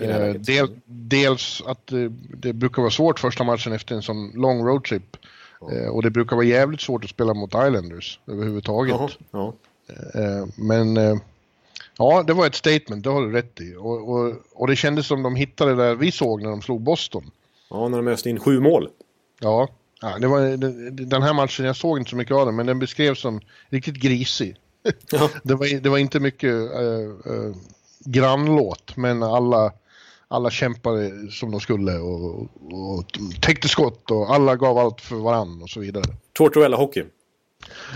Eh, 0.00 0.34
del, 0.34 0.80
dels 0.86 1.62
att 1.66 1.92
eh, 1.92 2.10
det 2.36 2.52
brukar 2.52 2.82
vara 2.82 2.90
svårt 2.90 3.20
första 3.20 3.44
matchen 3.44 3.72
efter 3.72 3.94
en 3.94 4.02
sån 4.02 4.30
lång 4.30 4.66
roadtrip. 4.66 5.16
Eh, 5.72 5.88
och 5.88 6.02
det 6.02 6.10
brukar 6.10 6.36
vara 6.36 6.46
jävligt 6.46 6.80
svårt 6.80 7.04
att 7.04 7.10
spela 7.10 7.34
mot 7.34 7.54
Islanders 7.54 8.20
överhuvudtaget. 8.26 9.18
Ja. 9.30 9.54
Eh, 10.14 10.46
men 10.56 10.96
ja, 11.98 12.22
det 12.26 12.32
var 12.32 12.46
ett 12.46 12.54
statement, 12.54 13.04
det 13.04 13.10
har 13.10 13.22
du 13.22 13.32
rätt 13.32 13.60
i. 13.60 13.74
Och, 13.76 14.08
och, 14.08 14.34
och, 14.52 14.66
det 14.66 14.76
kändes 14.76 15.06
som 15.06 15.22
de 15.22 15.36
hittade 15.36 15.74
det 15.74 15.82
där 15.82 15.94
vi 15.94 16.12
såg 16.12 16.42
när 16.42 16.50
de 16.50 16.62
slog 16.62 16.80
Boston. 16.80 17.30
Ja, 17.70 17.88
när 17.88 17.96
de 17.96 18.08
öste 18.08 18.30
in 18.30 18.40
sju 18.40 18.60
mål. 18.60 18.88
Ja, 19.40 19.68
ja 20.00 20.18
det 20.18 20.26
var, 20.26 20.40
den 21.06 21.22
här 21.22 21.34
matchen, 21.34 21.66
jag 21.66 21.76
såg 21.76 21.98
inte 21.98 22.10
så 22.10 22.16
mycket 22.16 22.34
av 22.34 22.46
den, 22.46 22.56
men 22.56 22.66
den 22.66 22.78
beskrevs 22.78 23.20
som 23.20 23.40
riktigt 23.68 23.96
grisig. 23.96 24.56
Ja. 25.10 25.30
det, 25.42 25.54
var, 25.54 25.80
det 25.80 25.88
var 25.88 25.98
inte 25.98 26.20
mycket 26.20 26.54
uh, 26.54 27.54
grannlåt, 28.04 28.96
men 28.96 29.22
alla, 29.22 29.72
alla 30.28 30.50
kämpade 30.50 31.30
som 31.30 31.50
de 31.50 31.60
skulle 31.60 31.98
och, 31.98 32.40
och 32.72 33.04
täckte 33.40 33.68
skott 33.68 34.10
och 34.10 34.34
alla 34.34 34.56
gav 34.56 34.78
allt 34.78 35.00
för 35.00 35.16
varann 35.16 35.62
och 35.62 35.70
så 35.70 35.80
vidare. 35.80 36.04
Tortorella 36.32 36.76
Hockey. 36.76 37.04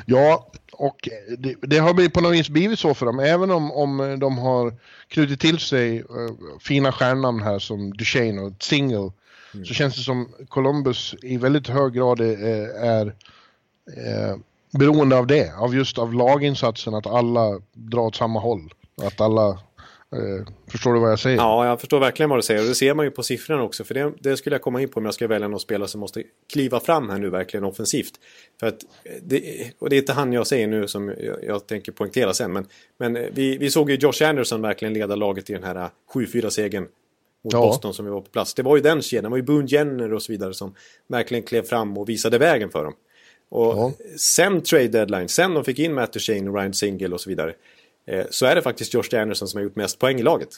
Ja, 0.06 0.50
och 0.72 1.08
det, 1.38 1.54
det, 1.62 1.78
har 1.78 2.08
på 2.08 2.20
något 2.20 2.34
vis 2.34 2.48
blivit 2.48 2.78
så 2.78 2.94
för 2.94 3.06
dem, 3.06 3.18
även 3.18 3.50
om, 3.50 3.72
om 3.72 4.16
de 4.20 4.38
har 4.38 4.74
knutit 5.08 5.40
till 5.40 5.58
sig 5.58 6.00
uh, 6.00 6.30
fina 6.60 6.92
stjärnnamn 6.92 7.42
här 7.42 7.58
som 7.58 7.96
Duchene 7.96 8.40
och 8.40 8.52
Single, 8.60 9.12
mm. 9.54 9.66
så 9.66 9.74
känns 9.74 9.96
det 9.96 10.02
som 10.02 10.28
Columbus 10.48 11.14
i 11.22 11.36
väldigt 11.36 11.68
hög 11.68 11.92
grad 11.92 12.20
är, 12.20 12.38
är, 12.84 13.14
är 13.96 14.38
beroende 14.78 15.18
av 15.18 15.26
det, 15.26 15.54
av 15.56 15.74
just 15.74 15.98
av 15.98 16.14
laginsatsen, 16.14 16.94
att 16.94 17.06
alla 17.06 17.60
drar 17.72 18.02
åt 18.02 18.16
samma 18.16 18.40
håll. 18.40 18.72
Att 19.02 19.20
alla 19.20 19.50
Eh, 19.50 19.58
förstår 20.70 20.94
du 20.94 21.00
vad 21.00 21.10
jag 21.10 21.18
säger? 21.18 21.36
Ja, 21.36 21.66
jag 21.66 21.80
förstår 21.80 22.00
verkligen 22.00 22.30
vad 22.30 22.38
du 22.38 22.42
säger. 22.42 22.60
Och 22.60 22.68
det 22.68 22.74
ser 22.74 22.94
man 22.94 23.04
ju 23.04 23.10
på 23.10 23.22
siffrorna 23.22 23.62
också. 23.62 23.84
För 23.84 23.94
det, 23.94 24.12
det 24.20 24.36
skulle 24.36 24.54
jag 24.54 24.62
komma 24.62 24.82
in 24.82 24.88
på 24.88 25.00
om 25.00 25.04
jag 25.04 25.14
ska 25.14 25.26
välja 25.26 25.48
någon 25.48 25.60
spelare 25.60 25.88
som 25.88 26.00
måste 26.00 26.22
kliva 26.52 26.80
fram 26.80 27.10
här 27.10 27.18
nu 27.18 27.30
verkligen 27.30 27.64
offensivt. 27.64 28.12
För 28.60 28.66
att 28.66 28.78
det, 29.22 29.70
och 29.78 29.90
det 29.90 29.96
är 29.96 29.98
inte 29.98 30.12
han 30.12 30.32
jag 30.32 30.46
säger 30.46 30.66
nu 30.66 30.88
som 30.88 31.08
jag, 31.08 31.44
jag 31.44 31.66
tänker 31.66 31.92
poängtera 31.92 32.34
sen. 32.34 32.52
Men, 32.52 32.66
men 32.98 33.18
vi, 33.32 33.58
vi 33.58 33.70
såg 33.70 33.90
ju 33.90 33.96
Josh 33.96 34.22
Anderson 34.28 34.62
verkligen 34.62 34.94
leda 34.94 35.16
laget 35.16 35.50
i 35.50 35.52
den 35.52 35.64
här 35.64 35.88
7-4-segern 36.14 36.88
mot 37.44 37.52
ja. 37.52 37.60
Boston 37.60 37.94
som 37.94 38.04
vi 38.04 38.10
var 38.10 38.20
på 38.20 38.30
plats. 38.30 38.54
Det 38.54 38.62
var 38.62 38.76
ju 38.76 38.82
den 38.82 39.02
kedjan, 39.02 39.24
det 39.24 39.30
var 39.30 39.36
ju 39.36 39.42
Boone 39.42 39.66
Jenner 39.68 40.12
och 40.12 40.22
så 40.22 40.32
vidare 40.32 40.54
som 40.54 40.74
verkligen 41.08 41.42
klev 41.42 41.62
fram 41.62 41.98
och 41.98 42.08
visade 42.08 42.38
vägen 42.38 42.70
för 42.70 42.84
dem. 42.84 42.94
Och 43.48 43.76
ja. 43.76 43.92
sen 44.18 44.60
trade 44.60 44.88
deadline, 44.88 45.28
sen 45.28 45.54
de 45.54 45.64
fick 45.64 45.78
in 45.78 45.94
Matt 45.94 46.12
Duchene 46.12 46.50
Ryan 46.50 46.74
Single 46.74 47.14
och 47.14 47.20
så 47.20 47.30
vidare. 47.30 47.54
Eh, 48.06 48.26
så 48.30 48.46
är 48.46 48.54
det 48.54 48.62
faktiskt 48.62 48.94
Josh 48.94 49.20
Anderson 49.20 49.48
som 49.48 49.58
har 49.58 49.62
gjort 49.62 49.76
mest 49.76 49.98
poäng 49.98 50.20
i 50.20 50.22
laget. 50.22 50.48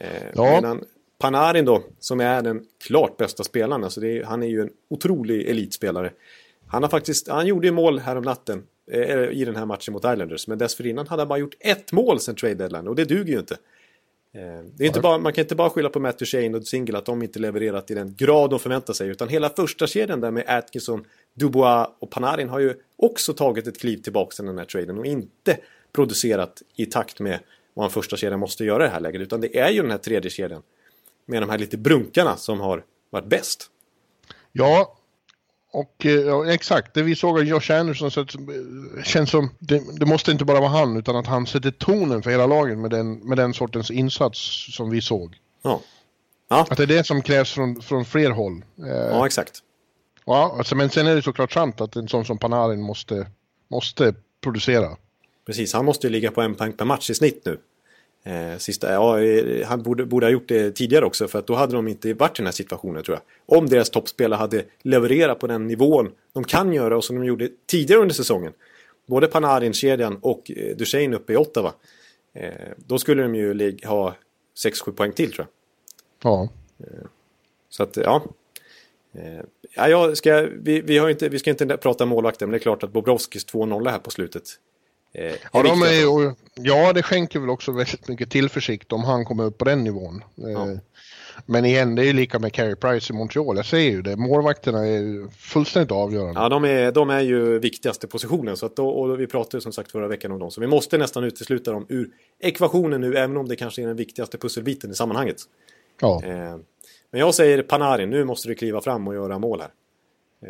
Eh, 0.00 0.08
ja. 0.34 0.54
Medan 0.54 0.84
Panarin 1.18 1.64
då, 1.64 1.82
som 1.98 2.20
är 2.20 2.42
den 2.42 2.66
klart 2.84 3.16
bästa 3.16 3.44
spelaren, 3.44 3.84
alltså 3.84 4.04
är, 4.04 4.24
han 4.24 4.42
är 4.42 4.46
ju 4.46 4.60
en 4.60 4.70
otrolig 4.88 5.48
elitspelare. 5.48 6.12
Han, 6.66 6.82
har 6.82 6.90
faktiskt, 6.90 7.28
han 7.28 7.46
gjorde 7.46 7.66
ju 7.66 7.72
mål 7.72 7.98
här 7.98 8.16
om 8.16 8.24
natten 8.24 8.62
eh, 8.90 9.24
i 9.24 9.44
den 9.44 9.56
här 9.56 9.66
matchen 9.66 9.92
mot 9.92 10.04
Islanders, 10.04 10.48
men 10.48 10.58
dessförinnan 10.58 11.06
hade 11.06 11.22
han 11.22 11.28
bara 11.28 11.38
gjort 11.38 11.54
ett 11.60 11.92
mål 11.92 12.20
sen 12.20 12.34
trade 12.34 12.54
deadline 12.54 12.88
och 12.88 12.96
det 12.96 13.04
duger 13.04 13.32
ju 13.32 13.38
inte. 13.38 13.56
Det 14.74 14.84
är 14.84 14.86
inte 14.86 15.00
bara, 15.00 15.18
man 15.18 15.32
kan 15.32 15.42
inte 15.42 15.54
bara 15.54 15.70
skylla 15.70 15.88
på 15.88 16.00
Matthew 16.00 16.26
Shane 16.26 16.58
och 16.58 16.66
Single 16.66 16.98
att 16.98 17.04
de 17.04 17.22
inte 17.22 17.38
levererat 17.38 17.90
i 17.90 17.94
den 17.94 18.14
grad 18.14 18.50
de 18.50 18.58
förväntar 18.58 18.92
sig. 18.92 19.08
Utan 19.08 19.28
hela 19.28 19.48
första 19.48 19.86
kedjan 19.86 20.20
där 20.20 20.30
med 20.30 20.44
Atkinson, 20.46 21.04
Dubois 21.34 21.88
och 21.98 22.10
Panarin 22.10 22.48
har 22.48 22.58
ju 22.58 22.74
också 22.96 23.32
tagit 23.32 23.66
ett 23.66 23.80
kliv 23.80 23.96
tillbaka 23.96 24.42
i 24.42 24.46
den 24.46 24.58
här 24.58 24.64
traden 24.64 24.98
och 24.98 25.06
inte 25.06 25.58
producerat 25.92 26.62
i 26.76 26.86
takt 26.86 27.20
med 27.20 27.40
vad 27.74 27.84
en 27.84 27.90
första 27.90 28.16
kedja 28.16 28.36
måste 28.36 28.64
göra 28.64 28.84
i 28.84 28.86
det 28.86 28.92
här 28.92 29.00
läget. 29.00 29.20
Utan 29.20 29.40
det 29.40 29.58
är 29.58 29.70
ju 29.70 29.82
den 29.82 29.90
här 29.90 29.98
tredje 29.98 30.30
kedjan 30.30 30.62
med 31.26 31.42
de 31.42 31.50
här 31.50 31.58
lite 31.58 31.78
brunkarna 31.78 32.36
som 32.36 32.60
har 32.60 32.84
varit 33.10 33.26
bäst. 33.26 33.70
Ja, 34.52 34.96
och 35.72 36.06
eh, 36.06 36.12
ja, 36.12 36.52
exakt, 36.52 36.94
det 36.94 37.02
vi 37.02 37.16
såg 37.16 37.38
av 37.38 37.44
Josh 37.44 37.70
Anderson 37.70 38.10
så 38.10 38.20
att, 38.20 38.34
känns 39.04 39.30
som, 39.30 39.50
det, 39.58 39.82
det, 39.98 40.06
måste 40.06 40.32
inte 40.32 40.44
bara 40.44 40.60
vara 40.60 40.70
han 40.70 40.96
utan 40.96 41.16
att 41.16 41.26
han 41.26 41.46
sätter 41.46 41.70
tonen 41.70 42.22
för 42.22 42.30
hela 42.30 42.46
laget 42.46 42.78
med 42.78 42.90
den, 42.90 43.12
med 43.12 43.38
den 43.38 43.54
sortens 43.54 43.90
insats 43.90 44.66
som 44.76 44.90
vi 44.90 45.00
såg. 45.00 45.36
Ja. 45.62 45.80
ja. 46.48 46.66
Att 46.70 46.76
det 46.76 46.82
är 46.82 46.86
det 46.86 47.04
som 47.04 47.22
krävs 47.22 47.52
från, 47.52 47.82
från 47.82 48.04
fler 48.04 48.30
håll. 48.30 48.64
Eh, 48.78 48.88
ja, 48.88 49.26
exakt. 49.26 49.62
Ja, 50.24 50.54
alltså, 50.58 50.76
men 50.76 50.90
sen 50.90 51.06
är 51.06 51.14
det 51.14 51.22
såklart 51.22 51.52
sant 51.52 51.80
att 51.80 51.96
en 51.96 52.08
sån 52.08 52.24
som 52.24 52.38
Panarin 52.38 52.82
måste, 52.82 53.26
måste 53.68 54.14
producera. 54.40 54.96
Precis, 55.50 55.72
han 55.72 55.84
måste 55.84 56.06
ju 56.06 56.10
ligga 56.10 56.30
på 56.30 56.40
en 56.40 56.54
poäng 56.54 56.72
per 56.72 56.84
match 56.84 57.10
i 57.10 57.14
snitt 57.14 57.44
nu. 57.44 57.58
Eh, 58.24 58.58
sista, 58.58 58.92
ja, 58.92 59.20
eh, 59.20 59.66
han 59.66 59.82
borde, 59.82 60.06
borde 60.06 60.26
ha 60.26 60.30
gjort 60.30 60.48
det 60.48 60.70
tidigare 60.70 61.04
också 61.04 61.28
för 61.28 61.38
att 61.38 61.46
då 61.46 61.54
hade 61.54 61.72
de 61.72 61.88
inte 61.88 62.14
varit 62.14 62.30
i 62.30 62.42
den 62.42 62.46
här 62.46 62.52
situationen 62.52 63.02
tror 63.02 63.16
jag. 63.16 63.58
Om 63.58 63.66
deras 63.66 63.90
toppspelare 63.90 64.38
hade 64.38 64.64
levererat 64.82 65.38
på 65.38 65.46
den 65.46 65.66
nivån 65.66 66.10
de 66.32 66.44
kan 66.44 66.72
göra 66.72 66.96
och 66.96 67.04
som 67.04 67.16
de 67.16 67.24
gjorde 67.24 67.48
tidigare 67.66 68.00
under 68.00 68.14
säsongen. 68.14 68.52
Både 69.06 69.26
Panarin-kedjan 69.26 70.18
och 70.20 70.50
eh, 70.50 70.76
Duchene 70.76 71.16
uppe 71.16 71.32
i 71.32 71.36
Ottawa. 71.36 71.72
Eh, 72.34 72.50
då 72.76 72.98
skulle 72.98 73.22
de 73.22 73.34
ju 73.34 73.78
ha 73.84 74.14
6-7 74.64 74.92
poäng 74.92 75.12
till 75.12 75.32
tror 75.32 75.46
jag. 76.22 76.32
Ja. 76.32 76.48
Eh, 76.78 77.06
så 77.68 77.82
att, 77.82 77.96
ja. 77.96 78.22
Eh, 79.12 79.44
ja, 79.76 79.88
jag 79.88 80.16
ska, 80.16 80.48
vi, 80.62 80.80
vi, 80.80 80.98
har 80.98 81.08
inte, 81.08 81.28
vi 81.28 81.38
ska 81.38 81.50
inte 81.50 81.76
prata 81.76 82.06
målvakter 82.06 82.46
men 82.46 82.50
det 82.50 82.56
är 82.56 82.62
klart 82.62 82.82
att 82.82 82.92
Bobrovskis 82.92 83.46
2-0 83.46 83.90
här 83.90 83.98
på 83.98 84.10
slutet 84.10 84.58
Eh, 85.12 85.34
ja, 85.52 85.62
de 85.62 85.82
är 85.82 85.92
ju, 85.92 86.34
ja, 86.54 86.92
det 86.92 87.02
skänker 87.02 87.40
väl 87.40 87.50
också 87.50 87.72
väldigt 87.72 88.08
mycket 88.08 88.30
tillförsikt 88.30 88.92
om 88.92 89.04
han 89.04 89.24
kommer 89.24 89.44
upp 89.44 89.58
på 89.58 89.64
den 89.64 89.84
nivån. 89.84 90.24
Eh, 90.38 90.50
ja. 90.50 90.66
Men 91.46 91.64
igen, 91.64 91.94
det 91.94 92.02
är 92.02 92.06
ju 92.06 92.12
lika 92.12 92.38
med 92.38 92.52
Carey 92.52 92.74
Price 92.74 93.12
i 93.12 93.16
Montreal. 93.16 93.56
Jag 93.56 93.66
säger 93.66 93.90
ju 93.90 94.02
det. 94.02 94.16
Målvakterna 94.16 94.86
är 94.86 95.30
fullständigt 95.36 95.92
avgörande. 95.92 96.40
Ja, 96.40 96.48
de 96.48 96.64
är, 96.64 96.92
de 96.92 97.10
är 97.10 97.20
ju 97.20 97.58
viktigaste 97.58 98.06
positionen. 98.06 98.56
Så 98.56 98.66
att 98.66 98.76
då, 98.76 98.88
och 98.88 99.20
vi 99.20 99.26
pratade 99.26 99.60
som 99.60 99.72
sagt 99.72 99.92
förra 99.92 100.08
veckan 100.08 100.32
om 100.32 100.38
dem. 100.38 100.50
Så 100.50 100.60
vi 100.60 100.66
måste 100.66 100.98
nästan 100.98 101.24
utesluta 101.24 101.72
dem 101.72 101.86
ur 101.88 102.10
ekvationen 102.40 103.00
nu, 103.00 103.16
även 103.16 103.36
om 103.36 103.48
det 103.48 103.56
kanske 103.56 103.82
är 103.82 103.86
den 103.86 103.96
viktigaste 103.96 104.38
pusselbiten 104.38 104.90
i 104.90 104.94
sammanhanget. 104.94 105.36
Ja. 106.00 106.22
Eh, 106.24 106.56
men 107.10 107.20
jag 107.20 107.34
säger 107.34 107.62
Panarin, 107.62 108.10
nu 108.10 108.24
måste 108.24 108.48
du 108.48 108.54
kliva 108.54 108.80
fram 108.80 109.08
och 109.08 109.14
göra 109.14 109.38
mål 109.38 109.60
här. 109.60 109.70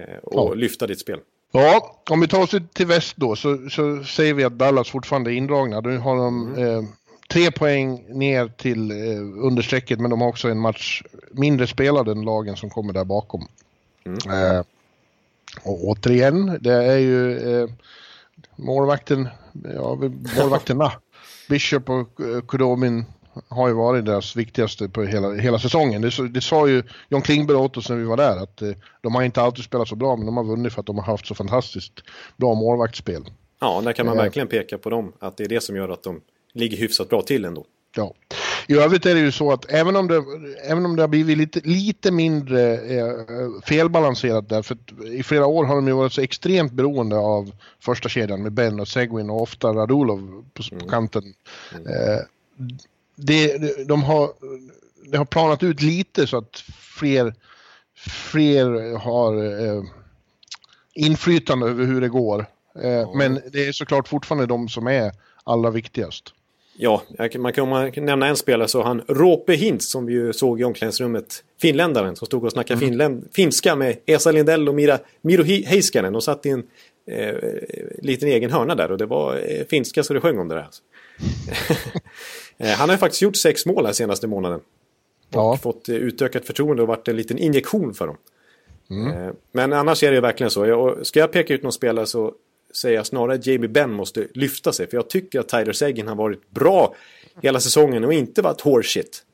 Eh, 0.02 0.18
och 0.22 0.50
ja. 0.50 0.54
lyfta 0.54 0.86
ditt 0.86 1.00
spel. 1.00 1.20
Ja, 1.52 1.96
om 2.10 2.20
vi 2.20 2.28
tar 2.28 2.42
oss 2.42 2.54
till 2.72 2.86
väst 2.86 3.16
då 3.16 3.36
så, 3.36 3.70
så 3.70 4.04
säger 4.04 4.34
vi 4.34 4.44
att 4.44 4.58
Dallas 4.58 4.90
fortfarande 4.90 5.32
är 5.32 5.34
indragna. 5.34 5.80
Nu 5.80 5.98
har 5.98 6.16
de 6.16 6.54
mm. 6.54 6.78
eh, 6.78 6.84
tre 7.30 7.50
poäng 7.50 8.04
ner 8.08 8.48
till 8.48 8.90
eh, 8.90 9.46
understrecket 9.46 10.00
men 10.00 10.10
de 10.10 10.20
har 10.20 10.28
också 10.28 10.48
en 10.48 10.58
match 10.58 11.02
mindre 11.30 11.66
spelad 11.66 12.08
än 12.08 12.22
lagen 12.22 12.56
som 12.56 12.70
kommer 12.70 12.92
där 12.92 13.04
bakom. 13.04 13.48
Mm. 14.04 14.56
Eh, 14.56 14.62
och 15.62 15.84
återigen, 15.84 16.58
det 16.60 16.72
är 16.72 16.98
ju 16.98 17.38
eh, 17.38 17.68
målvakten, 18.56 19.28
ja, 19.74 19.98
målvakterna, 20.38 20.92
Bishop 21.48 21.90
och 21.90 22.20
eh, 22.20 22.40
Kudomin 22.48 23.04
har 23.48 23.68
ju 23.68 23.74
varit 23.74 24.04
deras 24.04 24.36
viktigaste 24.36 24.88
på 24.88 25.02
hela, 25.02 25.32
hela 25.32 25.58
säsongen. 25.58 26.02
Det, 26.02 26.28
det 26.28 26.40
sa 26.40 26.68
ju 26.68 26.82
John 27.08 27.22
Klingberg 27.22 27.56
åt 27.56 27.76
oss 27.76 27.88
när 27.88 27.96
vi 27.96 28.04
var 28.04 28.16
där 28.16 28.42
att 28.42 28.62
eh, 28.62 28.70
de 29.00 29.14
har 29.14 29.22
inte 29.22 29.42
alltid 29.42 29.64
spelat 29.64 29.88
så 29.88 29.96
bra 29.96 30.16
men 30.16 30.26
de 30.26 30.36
har 30.36 30.44
vunnit 30.44 30.72
för 30.72 30.80
att 30.80 30.86
de 30.86 30.98
har 30.98 31.04
haft 31.04 31.26
så 31.26 31.34
fantastiskt 31.34 31.92
bra 32.36 32.54
målvaktsspel. 32.54 33.22
Ja, 33.60 33.80
där 33.84 33.92
kan 33.92 34.06
man 34.06 34.16
eh, 34.16 34.22
verkligen 34.22 34.48
peka 34.48 34.78
på 34.78 34.90
dem. 34.90 35.12
Att 35.18 35.36
det 35.36 35.44
är 35.44 35.48
det 35.48 35.60
som 35.60 35.76
gör 35.76 35.88
att 35.88 36.02
de 36.02 36.20
ligger 36.52 36.76
hyfsat 36.76 37.08
bra 37.08 37.22
till 37.22 37.44
ändå. 37.44 37.64
Ja. 37.96 38.14
I 38.66 38.74
övrigt 38.74 39.06
är 39.06 39.14
det 39.14 39.20
ju 39.20 39.32
så 39.32 39.52
att 39.52 39.72
även 39.72 39.96
om 39.96 40.08
det, 40.08 40.24
även 40.64 40.84
om 40.84 40.96
det 40.96 41.02
har 41.02 41.08
blivit 41.08 41.38
lite, 41.38 41.60
lite 41.64 42.10
mindre 42.10 42.74
eh, 42.74 43.14
felbalanserat 43.64 44.48
där, 44.48 44.62
för 44.62 44.76
i 45.06 45.22
flera 45.22 45.46
år 45.46 45.64
har 45.64 45.74
de 45.74 45.88
ju 45.88 45.94
varit 45.94 46.12
så 46.12 46.20
extremt 46.20 46.72
beroende 46.72 47.16
av 47.16 47.52
första 47.80 48.08
kedjan 48.08 48.42
med 48.42 48.52
Ben 48.52 48.80
och 48.80 48.88
Seguin 48.88 49.30
och 49.30 49.42
ofta 49.42 49.68
Radulov 49.68 50.44
på, 50.54 50.62
mm. 50.72 50.84
på 50.84 50.90
kanten. 50.90 51.34
Mm. 51.74 51.86
Eh, 51.86 52.18
det, 53.20 53.88
de 53.88 54.02
har, 54.02 54.30
det 55.10 55.18
har 55.18 55.24
planat 55.24 55.62
ut 55.62 55.82
lite 55.82 56.26
så 56.26 56.36
att 56.36 56.64
fler, 56.98 57.34
fler 58.30 58.98
har 58.98 59.36
eh, 59.66 59.82
inflytande 60.94 61.66
över 61.66 61.84
hur 61.84 62.00
det 62.00 62.08
går. 62.08 62.46
Eh. 62.82 63.14
Men 63.14 63.40
det 63.52 63.66
är 63.66 63.72
såklart 63.72 64.08
fortfarande 64.08 64.46
de 64.46 64.68
som 64.68 64.86
är 64.86 65.12
allra 65.44 65.70
viktigast. 65.70 66.34
Ja, 66.82 67.02
man 67.38 67.52
kan, 67.52 67.68
man 67.68 67.92
kan 67.92 68.04
nämna 68.04 68.26
en 68.26 68.36
spelare 68.36 68.68
så 68.68 68.82
han 68.82 69.02
Rope 69.08 69.54
Hintz 69.54 69.90
som 69.90 70.06
vi 70.06 70.12
ju 70.12 70.32
såg 70.32 70.60
i 70.60 70.64
omklädningsrummet. 70.64 71.44
Finländaren 71.60 72.16
som 72.16 72.26
stod 72.26 72.44
och 72.44 72.52
snackade 72.52 72.78
mm. 72.78 72.88
finländ, 72.88 73.28
finska 73.32 73.76
med 73.76 73.96
Esa 74.06 74.32
Lindell 74.32 74.68
och 74.68 74.74
Mira, 74.74 74.98
Miro 75.22 75.42
Heiskanen 75.42 76.14
och 76.14 76.24
satt 76.24 76.46
i 76.46 76.48
en 76.48 76.62
eh, 77.06 77.34
liten 78.02 78.28
egen 78.28 78.50
hörna 78.50 78.74
där 78.74 78.92
och 78.92 78.98
det 78.98 79.06
var 79.06 79.36
eh, 79.36 79.64
finska 79.70 80.02
så 80.02 80.14
det 80.14 80.20
sjöng 80.20 80.38
om 80.38 80.48
det 80.48 80.54
där. 80.54 80.68
Eh, 82.60 82.70
han 82.70 82.88
har 82.88 82.96
faktiskt 82.96 83.22
gjort 83.22 83.36
sex 83.36 83.66
mål 83.66 83.86
här 83.86 83.92
senaste 83.92 84.26
månaden. 84.26 84.60
Ja. 85.30 85.52
Och 85.52 85.60
fått 85.60 85.88
eh, 85.88 85.94
utökat 85.94 86.46
förtroende 86.46 86.82
och 86.82 86.88
varit 86.88 87.08
en 87.08 87.16
liten 87.16 87.38
injektion 87.38 87.94
för 87.94 88.06
dem. 88.06 88.16
Mm. 88.90 89.12
Eh, 89.12 89.32
men 89.52 89.72
annars 89.72 90.02
är 90.02 90.12
det 90.12 90.20
verkligen 90.20 90.50
så. 90.50 90.96
ska 91.02 91.20
jag 91.20 91.32
peka 91.32 91.54
ut 91.54 91.62
någon 91.62 91.72
spelare 91.72 92.06
så 92.06 92.34
säger 92.74 92.96
jag 92.96 93.06
snarare 93.06 93.34
att 93.34 93.46
Jamie 93.46 93.68
Benn 93.68 93.92
måste 93.92 94.26
lyfta 94.34 94.72
sig. 94.72 94.86
För 94.86 94.96
jag 94.96 95.10
tycker 95.10 95.40
att 95.40 95.48
Tyler 95.48 95.72
Seguin 95.72 96.08
har 96.08 96.14
varit 96.14 96.50
bra 96.50 96.94
hela 97.42 97.60
säsongen 97.60 98.04
och 98.04 98.12
inte 98.12 98.42
varit 98.42 98.60
horseshit. 98.60 99.24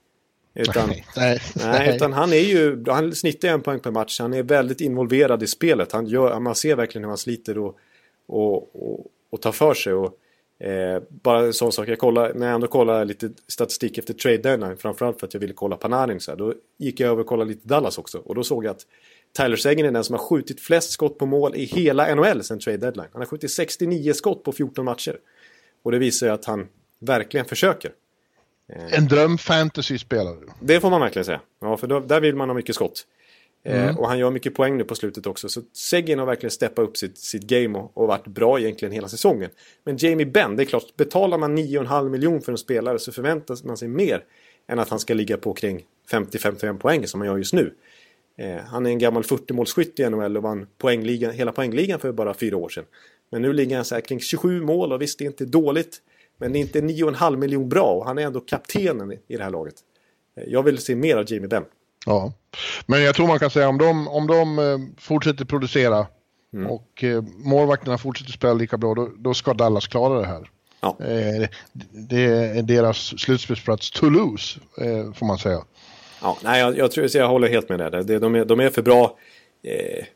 Utan, 0.55 0.89
nej, 0.89 1.05
nej, 1.17 1.41
nej, 1.55 1.97
utan 1.97 2.13
han 2.13 2.33
är 2.33 2.37
ju, 2.37 2.85
han 2.87 3.15
snittar 3.15 3.49
en 3.49 3.63
poäng 3.63 3.81
per 3.81 3.91
match. 3.91 4.21
Han 4.21 4.35
är 4.35 4.43
väldigt 4.43 4.81
involverad 4.81 5.43
i 5.43 5.47
spelet. 5.47 5.93
Han 5.93 6.07
gör, 6.07 6.41
man 6.41 6.55
ser 6.55 6.77
verkligen 6.77 7.05
hur 7.05 7.09
han 7.09 7.19
sliter 7.19 7.59
och, 7.59 7.77
och, 8.27 8.57
och, 8.57 9.07
och 9.31 9.41
tar 9.43 9.53
för 9.53 9.75
sig. 9.75 9.93
Och, 9.93 10.19
Eh, 10.59 11.03
bara 11.09 11.47
en 11.47 11.53
sån 11.53 11.73
sak, 11.73 11.89
jag 11.89 11.99
kollar, 11.99 12.35
när 12.35 12.47
jag 12.47 12.55
ändå 12.55 12.67
kollar 12.67 13.05
lite 13.05 13.31
statistik 13.49 13.99
efter 13.99 14.15
trade 14.15 14.39
deadline, 14.39 14.77
framförallt 14.77 15.21
för 15.21 15.27
att 15.27 15.35
jag 15.35 15.41
ville 15.41 15.55
kolla 15.55 15.77
Panarin 15.77 16.21
så 16.21 16.31
här, 16.31 16.39
då 16.39 16.55
gick 16.79 17.01
jag 17.01 17.11
över 17.11 17.21
och 17.21 17.27
kollade 17.27 17.51
lite 17.51 17.69
Dallas 17.69 17.99
också. 17.99 18.19
Och 18.19 18.35
då 18.35 18.45
såg 18.45 18.65
jag 18.65 18.71
att 18.71 18.87
Tyler 19.39 19.57
Seguin 19.57 19.87
är 19.87 19.91
den 19.91 20.05
som 20.05 20.13
har 20.13 20.21
skjutit 20.21 20.61
flest 20.61 20.91
skott 20.91 21.19
på 21.19 21.27
mål 21.27 21.55
i 21.55 21.65
hela 21.65 22.15
NHL 22.15 22.45
sen 22.45 22.59
trade 22.59 22.79
deadline. 22.79 23.09
Han 23.13 23.21
har 23.21 23.27
skjutit 23.27 23.51
69 23.51 24.13
skott 24.13 24.45
på 24.45 24.53
14 24.53 24.85
matcher. 24.85 25.19
Och 25.83 25.93
det 25.93 25.99
visar 25.99 26.27
ju 26.27 26.33
att 26.33 26.45
han 26.45 26.69
verkligen 26.99 27.47
försöker. 27.47 27.93
Eh, 28.69 28.99
en 28.99 29.09
dröm 29.09 29.39
fantasy-spelare. 29.39 30.37
Det 30.61 30.81
får 30.81 30.91
man 30.91 31.01
verkligen 31.01 31.25
säga. 31.25 31.41
Ja, 31.61 31.77
för 31.77 31.87
då, 31.87 32.01
där 32.01 32.21
vill 32.21 32.35
man 32.35 32.49
ha 32.49 32.55
mycket 32.55 32.75
skott. 32.75 33.07
Eh, 33.67 33.85
mm. 33.85 33.99
och 33.99 34.09
han 34.09 34.19
gör 34.19 34.31
mycket 34.31 34.55
poäng 34.55 34.77
nu 34.77 34.85
på 34.85 34.95
slutet 34.95 35.27
också. 35.27 35.49
Så 35.49 35.63
Seguin 35.73 36.19
har 36.19 36.27
verkligen 36.27 36.51
steppat 36.51 36.89
upp 36.89 36.97
sitt, 36.97 37.19
sitt 37.19 37.43
game 37.43 37.79
och, 37.79 37.97
och, 37.99 38.09
varit 38.09 38.27
bra 38.27 38.61
egentligen 38.61 38.93
hela 38.93 39.09
säsongen. 39.09 39.51
Men 39.85 39.97
Jamie 39.97 40.27
Benn, 40.27 40.57
det 40.57 40.63
är 40.63 40.65
klart, 40.65 40.97
betalar 40.97 41.39
man 41.39 41.59
9,5 41.59 42.09
miljoner 42.09 42.41
för 42.41 42.53
en 42.53 42.59
spelare 42.59 42.99
så 42.99 43.13
förväntar 43.13 43.67
man 43.67 43.77
sig 43.77 43.89
mer 43.89 44.25
än 44.69 44.79
att 44.79 44.89
han 44.89 44.99
ska 44.99 45.15
ligga 45.15 45.37
på 45.37 45.55
kring 45.55 45.83
50-51 46.11 46.79
poäng 46.79 47.07
som 47.07 47.21
han 47.21 47.29
gör 47.29 47.37
just 47.37 47.53
nu. 47.53 47.75
Eh, 48.39 48.57
han 48.57 48.87
är 48.87 48.91
en 48.91 48.99
gammal 48.99 49.23
40-målsskytt 49.23 50.01
i 50.01 50.11
NHL 50.11 50.37
och 50.37 50.43
vann 50.43 50.67
poängligan, 50.79 51.33
hela 51.33 51.53
poängligan 51.53 52.01
för 52.01 52.13
bara 52.13 52.35
fyra 52.35 52.57
år 52.57 52.69
sedan. 52.69 52.85
Men 53.31 53.43
nu 53.43 53.53
ligger 53.53 53.77
han 53.77 53.85
så 53.85 53.95
här 53.95 54.03
kring 54.03 54.21
27 54.21 54.61
mål 54.61 54.93
och 54.93 55.03
visst, 55.03 55.19
det 55.19 55.25
är 55.25 55.27
inte 55.27 55.45
dåligt. 55.45 56.03
Men 56.39 56.53
det 56.53 56.59
är 56.59 56.61
inte 56.61 56.81
9,5 56.81 57.37
miljoner 57.37 57.67
bra 57.67 57.93
och 57.93 58.07
han 58.07 58.19
är 58.19 58.23
ändå 58.23 58.41
kaptenen 58.41 59.13
i, 59.13 59.37
det 59.37 59.43
här 59.43 59.51
laget. 59.51 59.75
Eh, 60.37 60.45
jag 60.47 60.63
vill 60.63 60.79
se 60.79 60.97
mer 60.97 61.17
av 61.17 61.33
Jamie 61.33 61.49
Benn. 61.49 61.65
Ja, 62.07 62.33
men 62.87 63.03
jag 63.03 63.15
tror 63.15 63.27
man 63.27 63.39
kan 63.39 63.51
säga 63.51 63.69
om 63.69 63.79
de, 63.79 64.09
om 64.09 64.27
de 64.27 64.59
eh, 64.59 64.79
fortsätter 64.99 65.45
producera 65.45 66.07
mm. 66.55 66.67
och 66.67 67.05
eh, 67.05 67.23
målvakterna 67.37 67.99
fortsätter 67.99 68.33
spela 68.33 68.55
lika 68.55 68.77
bra, 68.77 68.95
då, 68.95 69.11
då 69.19 69.35
ska 69.35 69.55
Dallas 69.55 69.87
klara 69.87 70.21
det 70.21 70.27
här. 70.27 70.51
Ja. 70.81 70.97
Eh, 71.01 71.49
det 71.91 72.25
är 72.25 72.63
deras 72.63 73.21
slutspelsplats 73.21 73.91
to 73.91 74.09
lose, 74.09 74.61
får 75.15 75.27
man 75.27 75.39
säga. 75.39 75.63
Ja, 76.23 76.39
nej, 76.45 76.61
jag, 76.61 76.79
jag, 76.79 76.91
tror, 76.91 77.17
jag 77.17 77.29
håller 77.29 77.49
helt 77.49 77.69
med 77.69 77.79
där. 77.79 78.19
De 78.21 78.35
är, 78.35 78.45
de 78.45 78.61
är 78.61 78.71
för 78.71 78.83
bra. 78.83 79.17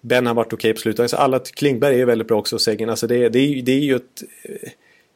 Ben 0.00 0.26
har 0.26 0.34
varit 0.34 0.52
okej 0.52 0.74
på 0.74 0.80
slutet. 0.80 1.00
Alltså 1.00 1.16
alla, 1.16 1.38
Klingberg 1.38 2.00
är 2.00 2.06
väldigt 2.06 2.28
bra 2.28 2.38
också, 2.38 2.58
Seguin. 2.58 2.90
Alltså 2.90 3.06
det, 3.06 3.28
det, 3.28 3.62
det 3.62 3.72
är 3.72 3.80
ju 3.80 3.96
ett... 3.96 4.22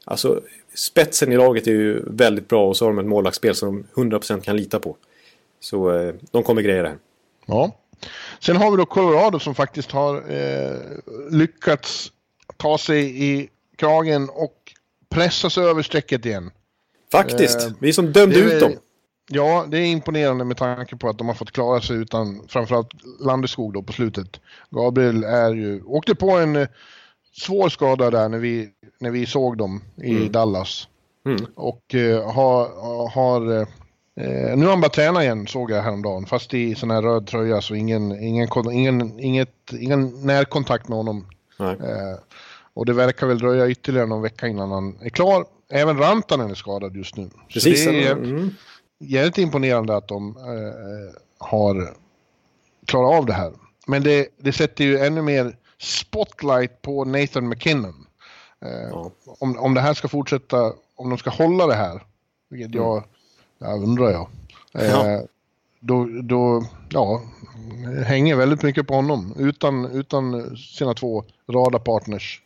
Alltså 0.04 0.40
spetsen 0.74 1.32
i 1.32 1.36
laget 1.36 1.66
är 1.66 1.70
ju 1.70 2.02
väldigt 2.06 2.48
bra 2.48 2.68
och 2.68 2.76
så 2.76 2.84
har 2.84 2.92
de 2.92 2.98
ett 2.98 3.06
målvaktsspel 3.06 3.54
som 3.54 3.86
de 3.94 4.10
100% 4.10 4.40
kan 4.40 4.56
lita 4.56 4.80
på. 4.80 4.96
Så 5.64 5.98
eh, 5.98 6.14
de 6.30 6.42
kommer 6.42 6.62
greja 6.62 6.82
det 6.82 6.88
här. 6.88 6.98
Ja. 7.46 7.70
Sen 8.40 8.56
har 8.56 8.70
vi 8.70 8.76
då 8.76 8.86
Colorado 8.86 9.38
som 9.38 9.54
faktiskt 9.54 9.90
har 9.90 10.16
eh, 10.16 10.78
lyckats 11.30 12.12
ta 12.56 12.78
sig 12.78 13.24
i 13.24 13.48
kragen 13.76 14.28
och 14.28 14.72
pressa 15.08 15.50
sig 15.50 15.64
över 15.64 15.82
strecket 15.82 16.26
igen. 16.26 16.50
Faktiskt, 17.12 17.66
eh, 17.66 17.72
vi 17.78 17.92
som 17.92 18.12
dömde 18.12 18.38
ut 18.38 18.60
dem. 18.60 18.72
Ja, 19.30 19.66
det 19.68 19.78
är 19.78 19.86
imponerande 19.86 20.44
med 20.44 20.56
tanke 20.56 20.96
på 20.96 21.08
att 21.08 21.18
de 21.18 21.28
har 21.28 21.34
fått 21.34 21.50
klara 21.50 21.80
sig 21.80 21.96
utan 21.96 22.42
framförallt 22.48 22.90
Landeskog 23.20 23.72
då 23.72 23.82
på 23.82 23.92
slutet. 23.92 24.40
Gabriel 24.70 25.24
är 25.24 25.54
ju, 25.54 25.82
åkte 25.82 26.14
på 26.14 26.30
en 26.30 26.56
eh, 26.56 26.68
svår 27.32 27.68
skada 27.68 28.10
där 28.10 28.28
när 28.28 28.38
vi, 28.38 28.68
när 28.98 29.10
vi 29.10 29.26
såg 29.26 29.58
dem 29.58 29.82
i 29.96 30.16
mm. 30.16 30.32
Dallas. 30.32 30.88
Mm. 31.26 31.46
Och 31.54 31.94
eh, 31.94 32.32
har, 32.32 32.68
har 33.10 33.66
eh, 34.20 34.44
Eh, 34.54 34.56
nu 34.56 34.64
har 34.64 34.70
han 34.70 34.80
bara 34.80 34.88
tränat 34.88 35.22
igen 35.22 35.46
såg 35.46 35.70
jag 35.70 35.82
häromdagen, 35.82 36.26
fast 36.26 36.54
i 36.54 36.74
sån 36.74 36.90
här 36.90 37.02
röd 37.02 37.26
tröja 37.26 37.60
så 37.60 37.74
ingen, 37.74 38.22
ingen, 38.22 38.48
ingen, 38.72 39.20
inget, 39.20 39.72
ingen 39.72 40.26
närkontakt 40.26 40.88
med 40.88 40.98
honom. 40.98 41.26
Eh, 41.58 42.18
och 42.74 42.86
det 42.86 42.92
verkar 42.92 43.26
väl 43.26 43.38
dröja 43.38 43.68
ytterligare 43.68 44.06
någon 44.06 44.22
vecka 44.22 44.46
innan 44.46 44.70
han 44.70 44.98
är 45.02 45.08
klar. 45.08 45.44
Även 45.70 45.98
Rantanen 45.98 46.50
är 46.50 46.54
skadad 46.54 46.96
just 46.96 47.16
nu. 47.16 47.30
Precis. 47.52 47.84
Så 47.84 47.90
det 47.90 48.06
är 48.06 48.12
mm. 48.12 48.50
jävligt 49.00 49.38
imponerande 49.38 49.96
att 49.96 50.08
de 50.08 50.36
eh, 50.36 51.20
har 51.38 51.94
klarat 52.86 53.18
av 53.18 53.26
det 53.26 53.32
här. 53.32 53.52
Men 53.86 54.02
det, 54.02 54.28
det 54.36 54.52
sätter 54.52 54.84
ju 54.84 54.98
ännu 54.98 55.22
mer 55.22 55.56
spotlight 55.78 56.82
på 56.82 57.04
Nathan 57.04 57.48
McKinnon. 57.48 58.06
Eh, 58.64 58.88
ja. 58.90 59.10
om, 59.38 59.58
om 59.58 59.74
det 59.74 59.80
här 59.80 59.94
ska 59.94 60.08
fortsätta, 60.08 60.72
om 60.96 61.08
de 61.08 61.18
ska 61.18 61.30
hålla 61.30 61.66
det 61.66 61.74
här, 61.74 62.02
vilket 62.50 62.74
mm. 62.74 63.02
Ja, 63.58 63.74
undrar 63.74 64.10
jag. 64.10 64.28
Ja. 64.72 65.10
Eh, 65.10 65.20
då, 65.80 66.08
då, 66.22 66.64
ja, 66.90 67.22
hänger 68.06 68.36
väldigt 68.36 68.62
mycket 68.62 68.86
på 68.86 68.94
honom. 68.94 69.34
Utan, 69.38 69.84
utan 69.92 70.56
sina 70.56 70.94
två 70.94 71.24
radarpartners. 71.48 72.40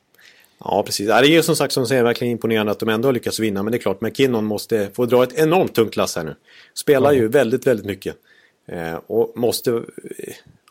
Ja, 0.64 0.82
precis. 0.86 1.06
Det 1.06 1.12
är 1.12 1.24
ju 1.24 1.42
som 1.42 1.56
sagt 1.56 1.72
som 1.72 1.86
säger 1.86 2.02
verkligen 2.02 2.32
imponerande 2.32 2.72
att 2.72 2.78
de 2.78 2.88
ändå 2.88 3.08
har 3.08 3.12
lyckats 3.12 3.38
vinna. 3.38 3.62
Men 3.62 3.72
det 3.72 3.78
är 3.78 3.80
klart, 3.80 4.00
McKinnon 4.00 4.44
måste 4.44 4.90
få 4.94 5.06
dra 5.06 5.22
ett 5.22 5.38
enormt 5.38 5.74
tungt 5.74 5.92
klass 5.92 6.16
här 6.16 6.24
nu. 6.24 6.34
Spelar 6.74 7.12
ja. 7.12 7.18
ju 7.18 7.28
väldigt, 7.28 7.66
väldigt 7.66 7.86
mycket. 7.86 8.16
Eh, 8.66 8.94
och 9.06 9.32
måste 9.36 9.82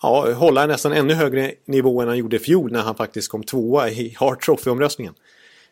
ja, 0.01 0.33
hålla 0.33 0.65
nästan 0.65 0.93
ännu 0.93 1.13
högre 1.13 1.51
nivå 1.65 2.01
än 2.01 2.07
han 2.07 2.17
gjorde 2.17 2.35
i 2.35 2.39
fjol 2.39 2.71
när 2.71 2.81
han 2.81 2.95
faktiskt 2.95 3.31
kom 3.31 3.43
tvåa 3.43 3.89
i 3.89 4.15
Hart 4.19 4.45
Trophy-omröstningen. 4.45 5.13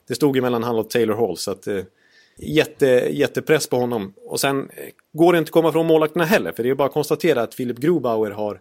det 0.08 0.16
stod 0.16 0.36
ju 0.36 0.42
mellan 0.42 0.64
han 0.64 0.76
och 0.76 0.90
Taylor 0.90 1.16
Hall. 1.16 1.38
Så 1.38 1.52
att, 1.52 1.68
eh, 1.68 1.84
jätte, 2.38 2.86
jättepress 3.12 3.68
på 3.68 3.78
honom. 3.78 4.14
Och 4.26 4.40
sen 4.40 4.60
eh, 4.60 4.90
går 5.14 5.34
det 5.34 5.40
inte 5.40 5.50
att 5.50 5.54
komma 5.54 5.72
från 5.72 5.86
målvakterna 5.86 6.26
heller. 6.26 6.52
För 6.52 6.64
det 6.64 6.70
är 6.70 6.76
bara 6.76 6.88
att 6.88 6.94
konstatera 6.94 7.42
att 7.42 7.56
Philip 7.56 7.78
Grubauer 7.78 8.32
har 8.32 8.60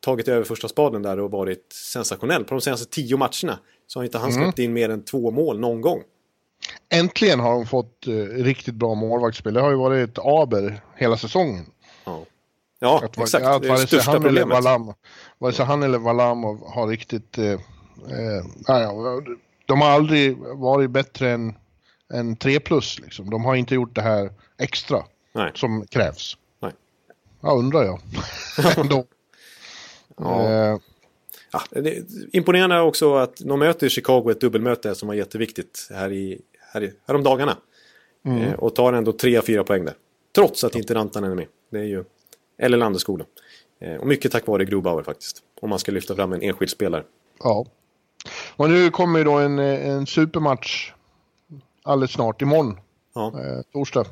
tagit 0.00 0.28
över 0.28 0.44
första 0.44 0.68
spaden 0.68 1.02
där 1.02 1.20
och 1.20 1.30
varit 1.30 1.72
sensationell. 1.92 2.44
På 2.44 2.54
de 2.54 2.60
senaste 2.60 2.86
tio 2.86 3.16
matcherna 3.16 3.58
så 3.86 3.98
har 3.98 4.04
inte 4.04 4.18
han 4.18 4.30
mm. 4.30 4.42
släppt 4.42 4.58
in 4.58 4.72
mer 4.72 4.88
än 4.88 5.04
två 5.04 5.30
mål 5.30 5.60
någon 5.60 5.80
gång. 5.80 6.02
Äntligen 6.94 7.40
har 7.40 7.52
de 7.52 7.66
fått 7.66 8.04
uh, 8.08 8.26
riktigt 8.26 8.74
bra 8.74 8.94
målvaktsspel. 8.94 9.54
Det 9.54 9.60
har 9.60 9.70
ju 9.70 9.76
varit 9.76 10.10
ett 10.10 10.18
aber 10.18 10.80
hela 10.96 11.16
säsongen. 11.16 11.64
Ja, 12.04 12.24
ja 12.80 13.00
att, 13.04 13.18
exakt. 13.18 13.46
Att, 13.46 13.62
det 13.62 13.68
är 13.68 13.72
det 13.72 13.78
största 13.78 14.20
problemet. 14.20 14.64
Valam, 14.64 14.94
vare 15.38 15.52
sig 15.52 15.66
han 15.66 15.82
eller 15.82 15.98
Valamov 15.98 16.66
har 16.66 16.86
riktigt... 16.86 17.38
Uh, 17.38 17.58
ja, 18.66 19.22
de 19.66 19.80
har 19.80 19.90
aldrig 19.90 20.36
varit 20.38 20.90
bättre 20.90 21.30
än, 21.30 21.54
än 22.12 22.36
3 22.36 22.60
plus. 22.60 23.00
Liksom. 23.00 23.30
De 23.30 23.44
har 23.44 23.54
inte 23.54 23.74
gjort 23.74 23.94
det 23.94 24.02
här 24.02 24.30
extra 24.58 25.04
Nej. 25.32 25.50
som 25.54 25.86
krävs. 25.86 26.36
Nej. 26.60 26.72
Ja, 27.40 27.52
undrar 27.52 27.84
jag. 27.84 28.00
Ändå. 28.78 29.04
Ja. 30.16 30.50
Eh. 30.50 30.78
Ja, 31.52 31.62
imponerande 32.32 32.80
också 32.80 33.14
att 33.14 33.36
de 33.36 33.58
möter 33.58 33.88
Chicago 33.88 34.30
ett 34.30 34.40
dubbelmöte 34.40 34.94
som 34.94 35.08
var 35.08 35.14
jätteviktigt 35.14 35.88
här 35.90 36.12
i, 36.12 36.40
här 36.72 36.82
i, 36.82 36.92
häromdagarna. 37.06 37.56
Mm. 38.24 38.42
Eh, 38.42 38.54
och 38.54 38.74
tar 38.74 38.92
ändå 38.92 39.12
3-4 39.12 39.62
poäng 39.62 39.84
där. 39.84 39.94
Trots 40.34 40.64
att 40.64 40.74
inte 40.74 40.94
Rantanen 40.94 41.30
är 41.30 41.34
med. 41.34 41.46
Det 41.70 41.78
är 41.78 41.84
ju, 41.84 42.04
eller 42.58 42.78
Landeskola. 42.78 43.24
Eh, 43.80 43.96
och 43.96 44.06
mycket 44.06 44.32
tack 44.32 44.46
vare 44.46 44.64
Grobauer 44.64 45.02
faktiskt. 45.02 45.42
Om 45.60 45.70
man 45.70 45.78
ska 45.78 45.92
lyfta 45.92 46.16
fram 46.16 46.32
en 46.32 46.42
enskild 46.42 46.70
spelare. 46.70 47.04
Ja. 47.38 47.66
Och 48.56 48.70
nu 48.70 48.90
kommer 48.90 49.18
ju 49.18 49.24
då 49.24 49.32
en, 49.32 49.58
en 49.58 50.06
supermatch 50.06 50.92
alldeles 51.82 52.12
snart, 52.12 52.42
imorgon. 52.42 52.80
Ja. 53.14 53.26
Eh, 53.26 53.62
torsdag. 53.72 54.06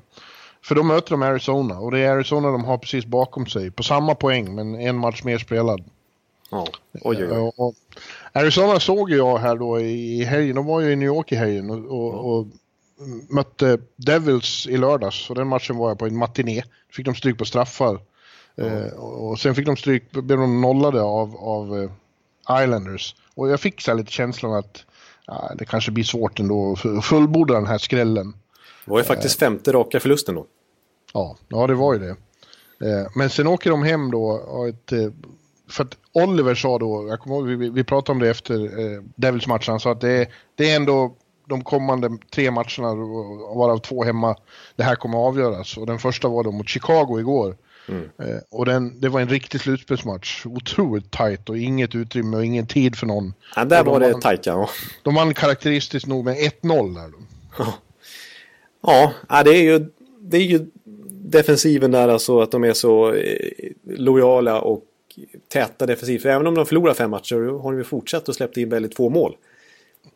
För 0.63 0.75
då 0.75 0.83
möter 0.83 1.11
de 1.11 1.23
Arizona 1.23 1.79
och 1.79 1.91
det 1.91 1.99
är 1.99 2.11
Arizona 2.11 2.51
de 2.51 2.65
har 2.65 2.79
precis 2.79 3.07
bakom 3.07 3.47
sig. 3.47 3.71
På 3.71 3.83
samma 3.83 4.15
poäng 4.15 4.55
men 4.55 4.75
en 4.75 4.97
match 4.97 5.23
mer 5.25 5.39
spelad. 5.39 5.85
Ja, 6.51 6.67
oj, 6.93 7.25
oj, 7.25 7.33
oj. 7.33 7.53
Och 7.57 7.75
Arizona 8.33 8.81
såg 8.81 9.11
jag 9.11 9.39
här 9.39 9.57
då 9.57 9.81
i 9.81 10.25
helgen. 10.25 10.57
De 10.57 10.67
var 10.67 10.81
ju 10.81 10.93
i 10.93 10.97
New 10.97 11.07
York 11.07 11.33
i 11.33 11.37
helgen 11.37 11.71
och, 11.71 11.85
och, 11.91 12.39
och 12.39 12.47
mötte 13.29 13.79
Devils 13.97 14.67
i 14.67 14.77
lördags. 14.77 15.31
Och 15.31 15.37
den 15.37 15.49
matchen 15.49 15.77
var 15.77 15.89
jag 15.89 15.99
på 15.99 16.07
en 16.07 16.17
matiné. 16.17 16.63
Fick 16.93 17.07
de 17.07 17.15
stryk 17.15 17.39
på 17.39 17.45
straffar. 17.45 17.99
Mm. 18.57 18.83
Eh, 18.83 18.93
och 18.99 19.41
sen 19.41 19.55
fick 19.55 19.67
de 19.67 19.77
stryk, 19.77 20.11
blev 20.11 20.39
de 20.39 20.61
nollade 20.61 21.03
av, 21.03 21.37
av 21.37 21.75
uh, 21.75 21.91
Islanders. 22.63 23.15
Och 23.35 23.49
jag 23.49 23.61
fick 23.61 23.81
så 23.81 23.95
lite 23.95 24.13
känslan 24.13 24.55
att 24.55 24.85
ja, 25.27 25.53
det 25.59 25.65
kanske 25.65 25.91
blir 25.91 26.05
svårt 26.05 26.41
ändå 26.41 26.73
att 26.73 27.05
fullborda 27.05 27.55
den 27.55 27.67
här 27.67 27.79
skrällen. 27.79 28.35
Det 28.85 28.91
var 28.91 28.99
ju 28.99 29.05
faktiskt 29.05 29.39
femte 29.39 29.73
raka 29.73 30.01
förlusten 30.01 30.35
då. 30.35 30.47
Ja, 31.13 31.37
ja 31.49 31.67
det 31.67 31.75
var 31.75 31.95
ju 31.95 31.99
det. 31.99 32.17
Eh, 32.87 33.07
men 33.15 33.31
sen 33.31 33.47
åker 33.47 33.71
de 33.71 33.83
hem 33.83 34.11
då 34.11 34.41
ett 34.69 34.93
för 35.71 35.85
att 35.85 35.97
Oliver 36.13 36.55
sa 36.55 36.79
då, 36.79 37.09
jag 37.09 37.21
kommer 37.21 37.37
ihåg, 37.37 37.47
vi, 37.47 37.71
vi 37.71 37.85
pratade 37.85 38.13
om 38.13 38.19
det 38.19 38.31
efter 38.31 38.55
eh, 38.55 39.03
Devils-matchen, 39.17 39.73
han 39.73 39.81
sa 39.81 39.93
att 39.93 40.01
det, 40.01 40.29
det 40.55 40.71
är 40.71 40.77
ändå 40.77 41.15
de 41.47 41.65
kommande 41.65 42.19
tre 42.35 42.51
matcherna, 42.51 42.95
varav 43.55 43.79
två 43.79 44.05
hemma, 44.05 44.37
det 44.77 44.83
här 44.83 44.97
kommer 44.97 45.19
att 45.19 45.29
avgöras. 45.29 45.77
Och 45.77 45.87
den 45.87 45.99
första 45.99 46.29
var 46.29 46.45
då 46.45 46.53
mot 46.53 46.69
Chicago 46.69 47.19
igår. 47.19 47.57
Mm. 47.91 48.09
Eh, 48.19 48.41
och 48.51 48.67
den, 48.67 49.01
det 49.01 49.09
var 49.09 49.21
en 49.21 49.29
riktig 49.29 49.61
slutspelsmatch. 49.61 50.47
Otroligt 50.47 51.11
tajt 51.11 51.49
och 51.49 51.59
inget 51.59 51.95
utrymme 51.95 52.37
och 52.37 52.45
ingen 52.45 52.67
tid 52.67 52.97
för 52.97 53.07
någon. 53.07 53.35
Ja, 53.57 53.65
där 53.65 53.85
var 53.85 54.01
det 54.01 54.21
tajt 54.21 54.47
ja. 54.47 54.71
De 55.03 55.15
vann 55.15 55.35
karaktäristiskt 55.35 56.09
nog 56.09 56.25
med 56.25 56.37
1-0 56.37 56.95
där. 56.95 57.13
Ja. 58.83 59.13
ja, 59.29 59.43
det 59.43 59.51
är 59.51 59.63
ju, 59.63 59.87
det 60.21 60.37
är 60.37 60.43
ju 60.43 60.67
defensiven 61.11 61.91
där 61.91 62.09
alltså 62.09 62.41
att 62.41 62.51
de 62.51 62.65
är 62.65 62.73
så 62.73 63.13
eh, 63.13 63.35
lojala 63.85 64.61
och 64.61 64.85
täta 65.49 65.87
defensivt. 65.87 66.23
För 66.23 66.29
även 66.29 66.47
om 66.47 66.55
de 66.55 66.67
förlorar 66.67 66.95
fem 66.95 67.11
matcher 67.11 67.37
har 67.37 67.73
de 67.73 67.79
ju 67.79 67.85
fortsatt 67.85 68.29
att 68.29 68.35
släppa 68.35 68.61
in 68.61 68.69
väldigt 68.69 68.97
få 68.97 69.09
mål. 69.09 69.37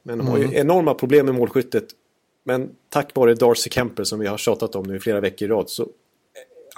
Men 0.03 0.19
de 0.19 0.27
har 0.27 0.39
ju 0.39 0.45
mm. 0.45 0.57
enorma 0.57 0.95
problem 0.95 1.27
med 1.27 1.35
målskyttet. 1.35 1.85
Men 2.45 2.71
tack 2.89 3.15
vare 3.15 3.35
Darcy 3.35 3.71
Kemper 3.71 4.05
som 4.05 4.19
vi 4.21 4.27
har 4.27 4.39
tjatat 4.39 4.75
om 4.75 4.87
nu 4.87 4.97
i 4.97 5.01
flera 5.01 5.21
veckor 5.21 5.49
i 5.49 5.51
rad 5.51 5.71
så 5.71 5.89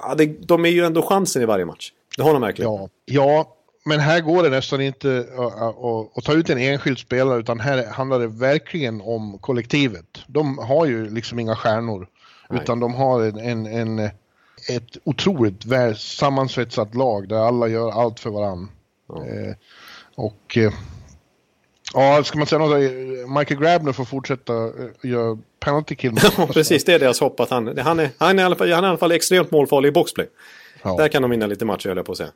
ja, 0.03 0.15
det, 0.15 0.27
de 0.27 0.65
är 0.65 0.69
ju 0.69 0.85
ändå 0.85 1.03
chansen 1.03 1.43
i 1.43 1.45
varje 1.45 1.65
match. 1.65 1.93
Det 2.17 2.23
har 2.23 2.33
de 2.33 2.43
verkligen. 2.43 2.73
Ja, 2.73 2.89
ja 3.05 3.57
men 3.85 4.01
här 4.01 4.21
går 4.21 4.43
det 4.43 4.49
nästan 4.49 4.81
inte 4.81 5.27
att 6.17 6.25
ta 6.25 6.33
ut 6.33 6.51
en 6.51 6.59
enskild 6.59 6.99
spelare 6.99 7.41
utan 7.41 7.61
här 7.61 7.87
handlar 7.87 8.19
det 8.19 8.27
verkligen 8.27 9.01
om 9.01 9.39
kollektivet. 9.39 10.07
De 10.27 10.59
har 10.59 10.87
ju 10.87 11.11
liksom 11.11 11.39
inga 11.39 11.57
stjärnor. 11.57 12.09
Nej. 12.49 12.61
Utan 12.63 12.81
de 12.81 12.95
har 12.95 13.23
en, 13.23 13.39
en, 13.39 13.67
en 13.67 14.11
ett 14.69 14.97
otroligt 15.05 15.65
väl 15.65 15.97
sammansvetsat 15.97 16.95
lag 16.95 17.29
där 17.29 17.37
alla 17.37 17.69
gör 17.69 17.91
allt 17.91 18.21
för 18.21 18.31
varandra. 18.31 18.69
Ja. 19.09 19.27
Eh, 19.27 19.55
och 20.15 20.57
eh, 20.57 20.73
ja, 21.95 22.25
ska 22.25 22.39
man 22.39 22.47
säga 22.47 22.59
något, 22.59 22.81
Michael 23.39 23.61
Grabner 23.61 23.93
får 23.93 24.05
fortsätta 24.05 24.65
eh, 24.65 24.71
göra 25.03 25.39
penalty 25.61 25.95
kill. 25.95 26.13
Ja, 26.39 26.47
precis, 26.53 26.85
det 26.85 26.95
är 26.95 26.99
deras 26.99 27.21
hopp 27.21 27.41
att 27.41 27.51
han, 27.51 27.79
han, 27.79 28.01
är, 28.01 28.11
han, 28.19 28.39
är 28.39 28.43
i 28.43 28.45
alla 28.45 28.57
fall, 28.57 28.73
han 28.73 28.85
är 28.85 28.89
i 28.89 28.91
alla 28.91 28.99
fall 28.99 29.13
extremt 29.13 29.51
målfarlig 29.51 29.89
i 29.89 29.93
boxplay. 29.93 30.29
Ja. 30.83 30.97
Där 30.97 31.09
kan 31.09 31.23
de 31.23 31.31
vinna 31.31 31.47
lite 31.47 31.65
matcher 31.65 31.89
höll 31.89 31.97
jag 31.97 32.07
på 32.07 32.13
att 32.13 32.19
säga. 32.19 32.33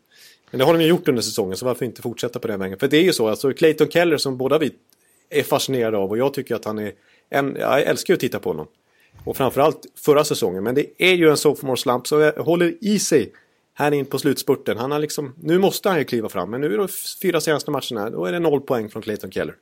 Men 0.51 0.59
det 0.59 0.65
har 0.65 0.75
de 0.75 0.83
ju 0.83 0.89
gjort 0.89 1.09
under 1.09 1.23
säsongen, 1.23 1.57
så 1.57 1.67
varför 1.67 1.85
inte 1.85 2.03
fortsätta 2.03 2.39
på 2.39 2.49
den 2.49 2.61
vägen? 2.61 2.79
För 2.79 2.89
det 2.89 2.97
är 2.97 3.03
ju 3.03 3.13
så, 3.13 3.29
alltså 3.29 3.53
Clayton 3.53 3.89
Keller 3.89 4.17
som 4.17 4.37
båda 4.37 4.59
vi 4.59 4.73
är 5.31 5.43
fascinerade 5.43 5.97
av 5.97 6.11
och 6.11 6.19
jag 6.19 6.35
tycker 6.35 6.55
att 6.55 6.65
han 6.65 6.79
är 6.79 6.93
en, 7.31 7.57
jag 7.61 7.83
älskar 7.83 8.15
att 8.15 8.21
titta 8.21 8.39
på 8.39 8.51
honom. 8.51 8.67
Och 9.25 9.37
framförallt 9.37 9.87
förra 9.97 10.25
säsongen. 10.25 10.65
Men 10.65 10.75
det 10.75 10.87
är 10.99 11.15
ju 11.15 11.31
en 11.31 11.37
sophomore 11.37 11.77
slump 11.77 12.07
så 12.07 12.21
jag 12.21 12.33
håller 12.33 12.75
i 12.81 12.99
sig 12.99 13.33
här 13.75 13.93
in 13.93 14.07
på 14.07 14.19
slutspurten. 14.19 14.79
Han 14.79 14.91
har 14.91 14.99
liksom, 14.99 15.35
nu 15.43 15.59
måste 15.59 15.89
han 15.89 15.99
ju 15.99 16.05
kliva 16.05 16.29
fram. 16.29 16.51
Men 16.51 16.61
nu 16.61 16.75
är 16.75 16.79
det 16.79 16.89
fyra 17.23 17.41
senaste 17.41 17.71
matcherna. 17.71 18.11
Då 18.11 18.25
är 18.25 18.33
det 18.33 18.39
noll 18.39 18.61
poäng 18.61 18.89
från 18.89 19.03
Clayton 19.03 19.31
Keller. 19.31 19.55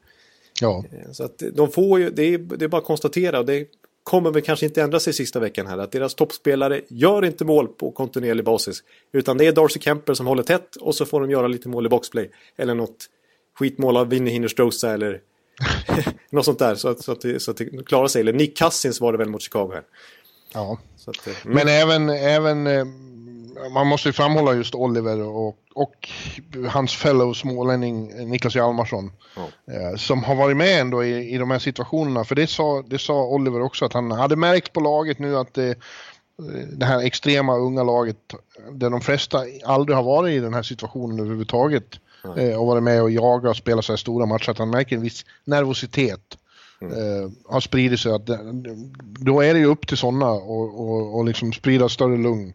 Ja. 0.60 0.84
Eh, 0.92 1.12
så 1.12 1.24
att 1.24 1.42
de 1.52 1.70
får 1.70 2.00
ju, 2.00 2.10
det 2.10 2.34
är, 2.34 2.38
det 2.38 2.64
är 2.64 2.68
bara 2.68 2.80
att 2.80 2.86
konstatera. 2.86 3.38
Och 3.38 3.46
det 3.46 3.68
kommer 4.02 4.30
väl 4.30 4.42
kanske 4.42 4.66
inte 4.66 4.82
ändra 4.82 5.00
sig 5.00 5.12
sista 5.12 5.40
veckan 5.40 5.66
här. 5.66 5.78
Att 5.78 5.92
deras 5.92 6.14
toppspelare 6.14 6.80
gör 6.88 7.24
inte 7.24 7.44
mål 7.44 7.68
på 7.68 7.90
kontinuerlig 7.90 8.44
basis. 8.44 8.82
Utan 9.12 9.38
det 9.38 9.46
är 9.46 9.52
Darcy 9.52 9.80
Kemper 9.80 10.14
som 10.14 10.26
håller 10.26 10.42
tätt. 10.42 10.76
Och 10.76 10.94
så 10.94 11.06
får 11.06 11.20
de 11.20 11.30
göra 11.30 11.48
lite 11.48 11.68
mål 11.68 11.86
i 11.86 11.88
boxplay. 11.88 12.30
Eller 12.56 12.74
något 12.74 13.06
skitmål 13.58 13.96
av 13.96 14.08
Vinnie 14.08 14.30
Hinnerstrosa 14.32 14.92
eller 14.92 15.20
Något 16.30 16.44
sånt 16.44 16.58
där 16.58 16.74
så 16.74 16.88
att, 16.88 17.04
så, 17.04 17.12
att 17.12 17.20
det, 17.20 17.40
så 17.40 17.50
att 17.50 17.56
det 17.56 17.86
klarar 17.86 18.08
sig. 18.08 18.20
Eller 18.20 18.32
Nick 18.32 18.58
Cousins 18.58 19.00
var 19.00 19.12
det 19.12 19.18
väl 19.18 19.28
mot 19.28 19.42
Chicago 19.42 19.70
här. 19.72 19.82
Ja. 20.54 20.78
Att, 21.06 21.26
mm. 21.26 21.54
Men 21.54 21.68
även, 21.68 22.10
även 22.10 22.66
eh, 22.66 22.84
man 23.72 23.86
måste 23.86 24.08
ju 24.08 24.12
framhålla 24.12 24.54
just 24.54 24.74
Oliver 24.74 25.22
och, 25.22 25.56
och 25.74 26.08
hans 26.68 26.94
fellow 26.94 27.34
smålänning 27.34 28.30
Niklas 28.30 28.56
Hjalmarsson. 28.56 29.12
Ja. 29.36 29.74
Eh, 29.74 29.96
som 29.96 30.24
har 30.24 30.34
varit 30.34 30.56
med 30.56 30.80
ändå 30.80 31.04
i, 31.04 31.34
i 31.34 31.38
de 31.38 31.50
här 31.50 31.58
situationerna. 31.58 32.24
För 32.24 32.34
det 32.34 32.46
sa, 32.46 32.82
det 32.86 32.98
sa 32.98 33.24
Oliver 33.24 33.62
också 33.62 33.84
att 33.84 33.92
han 33.92 34.10
hade 34.10 34.36
märkt 34.36 34.72
på 34.72 34.80
laget 34.80 35.18
nu 35.18 35.36
att 35.36 35.54
det, 35.54 35.78
det 36.72 36.86
här 36.86 36.98
extrema 36.98 37.56
unga 37.56 37.82
laget 37.82 38.34
där 38.72 38.90
de 38.90 39.00
flesta 39.00 39.44
aldrig 39.64 39.96
har 39.96 40.02
varit 40.02 40.32
i 40.32 40.38
den 40.38 40.54
här 40.54 40.62
situationen 40.62 41.20
överhuvudtaget 41.20 42.00
eh, 42.36 42.60
och 42.60 42.66
varit 42.66 42.82
med 42.82 43.02
och 43.02 43.10
jagat 43.10 43.50
och 43.50 43.56
spelat 43.56 43.84
så 43.84 43.92
här 43.92 43.96
stora 43.96 44.26
matcher, 44.26 44.50
att 44.50 44.58
han 44.58 44.70
märker 44.70 44.96
en 44.96 45.02
viss 45.02 45.24
nervositet. 45.44 46.38
Mm. 46.80 46.92
Eh, 46.92 47.30
har 47.48 47.60
spridit 47.60 48.00
sig. 48.00 48.12
Att, 48.12 48.26
då 49.00 49.40
är 49.40 49.54
det 49.54 49.60
ju 49.60 49.66
upp 49.66 49.86
till 49.86 49.96
sådana 49.96 50.30
och, 50.30 50.80
och, 50.80 51.18
och 51.18 51.24
liksom 51.24 51.52
sprida 51.52 51.88
större 51.88 52.16
lugn. 52.16 52.52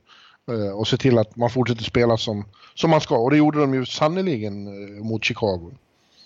Eh, 0.51 0.79
och 0.79 0.87
se 0.87 0.97
till 0.97 1.17
att 1.17 1.35
man 1.35 1.49
fortsätter 1.49 1.83
spela 1.83 2.17
som, 2.17 2.45
som 2.75 2.89
man 2.89 3.01
ska. 3.01 3.17
Och 3.17 3.31
det 3.31 3.37
gjorde 3.37 3.59
de 3.59 3.73
ju 3.73 3.85
sannoliken 3.85 4.67
eh, 4.67 5.03
mot 5.03 5.23
Chicago. 5.23 5.71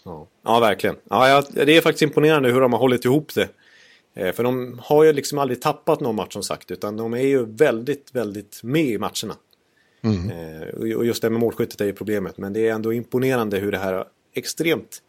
Ja, 0.03 0.27
ja 0.43 0.59
verkligen. 0.59 0.95
Ja, 1.09 1.43
det 1.51 1.77
är 1.77 1.81
faktiskt 1.81 2.01
imponerande 2.01 2.51
hur 2.51 2.61
de 2.61 2.73
har 2.73 2.79
hållit 2.79 3.05
ihop 3.05 3.33
det. 3.33 3.49
Eh, 4.13 4.33
för 4.33 4.43
de 4.43 4.79
har 4.83 5.03
ju 5.03 5.13
liksom 5.13 5.39
aldrig 5.39 5.61
tappat 5.61 5.99
någon 5.99 6.15
match 6.15 6.33
som 6.33 6.43
sagt. 6.43 6.71
Utan 6.71 6.97
de 6.97 7.13
är 7.13 7.17
ju 7.17 7.45
väldigt, 7.45 8.15
väldigt 8.15 8.59
med 8.63 8.85
i 8.85 8.97
matcherna. 8.97 9.35
Mm. 10.01 10.31
Och 10.97 11.05
just 11.05 11.21
det 11.21 11.29
med 11.29 11.39
målskyttet 11.39 11.81
är 11.81 11.85
ju 11.85 11.93
problemet. 11.93 12.37
Men 12.37 12.53
det 12.53 12.67
är 12.67 12.73
ändå 12.73 12.93
imponerande 12.93 13.57
hur 13.57 13.71
det 13.71 13.77
här 13.77 14.05
extremt 14.33 15.01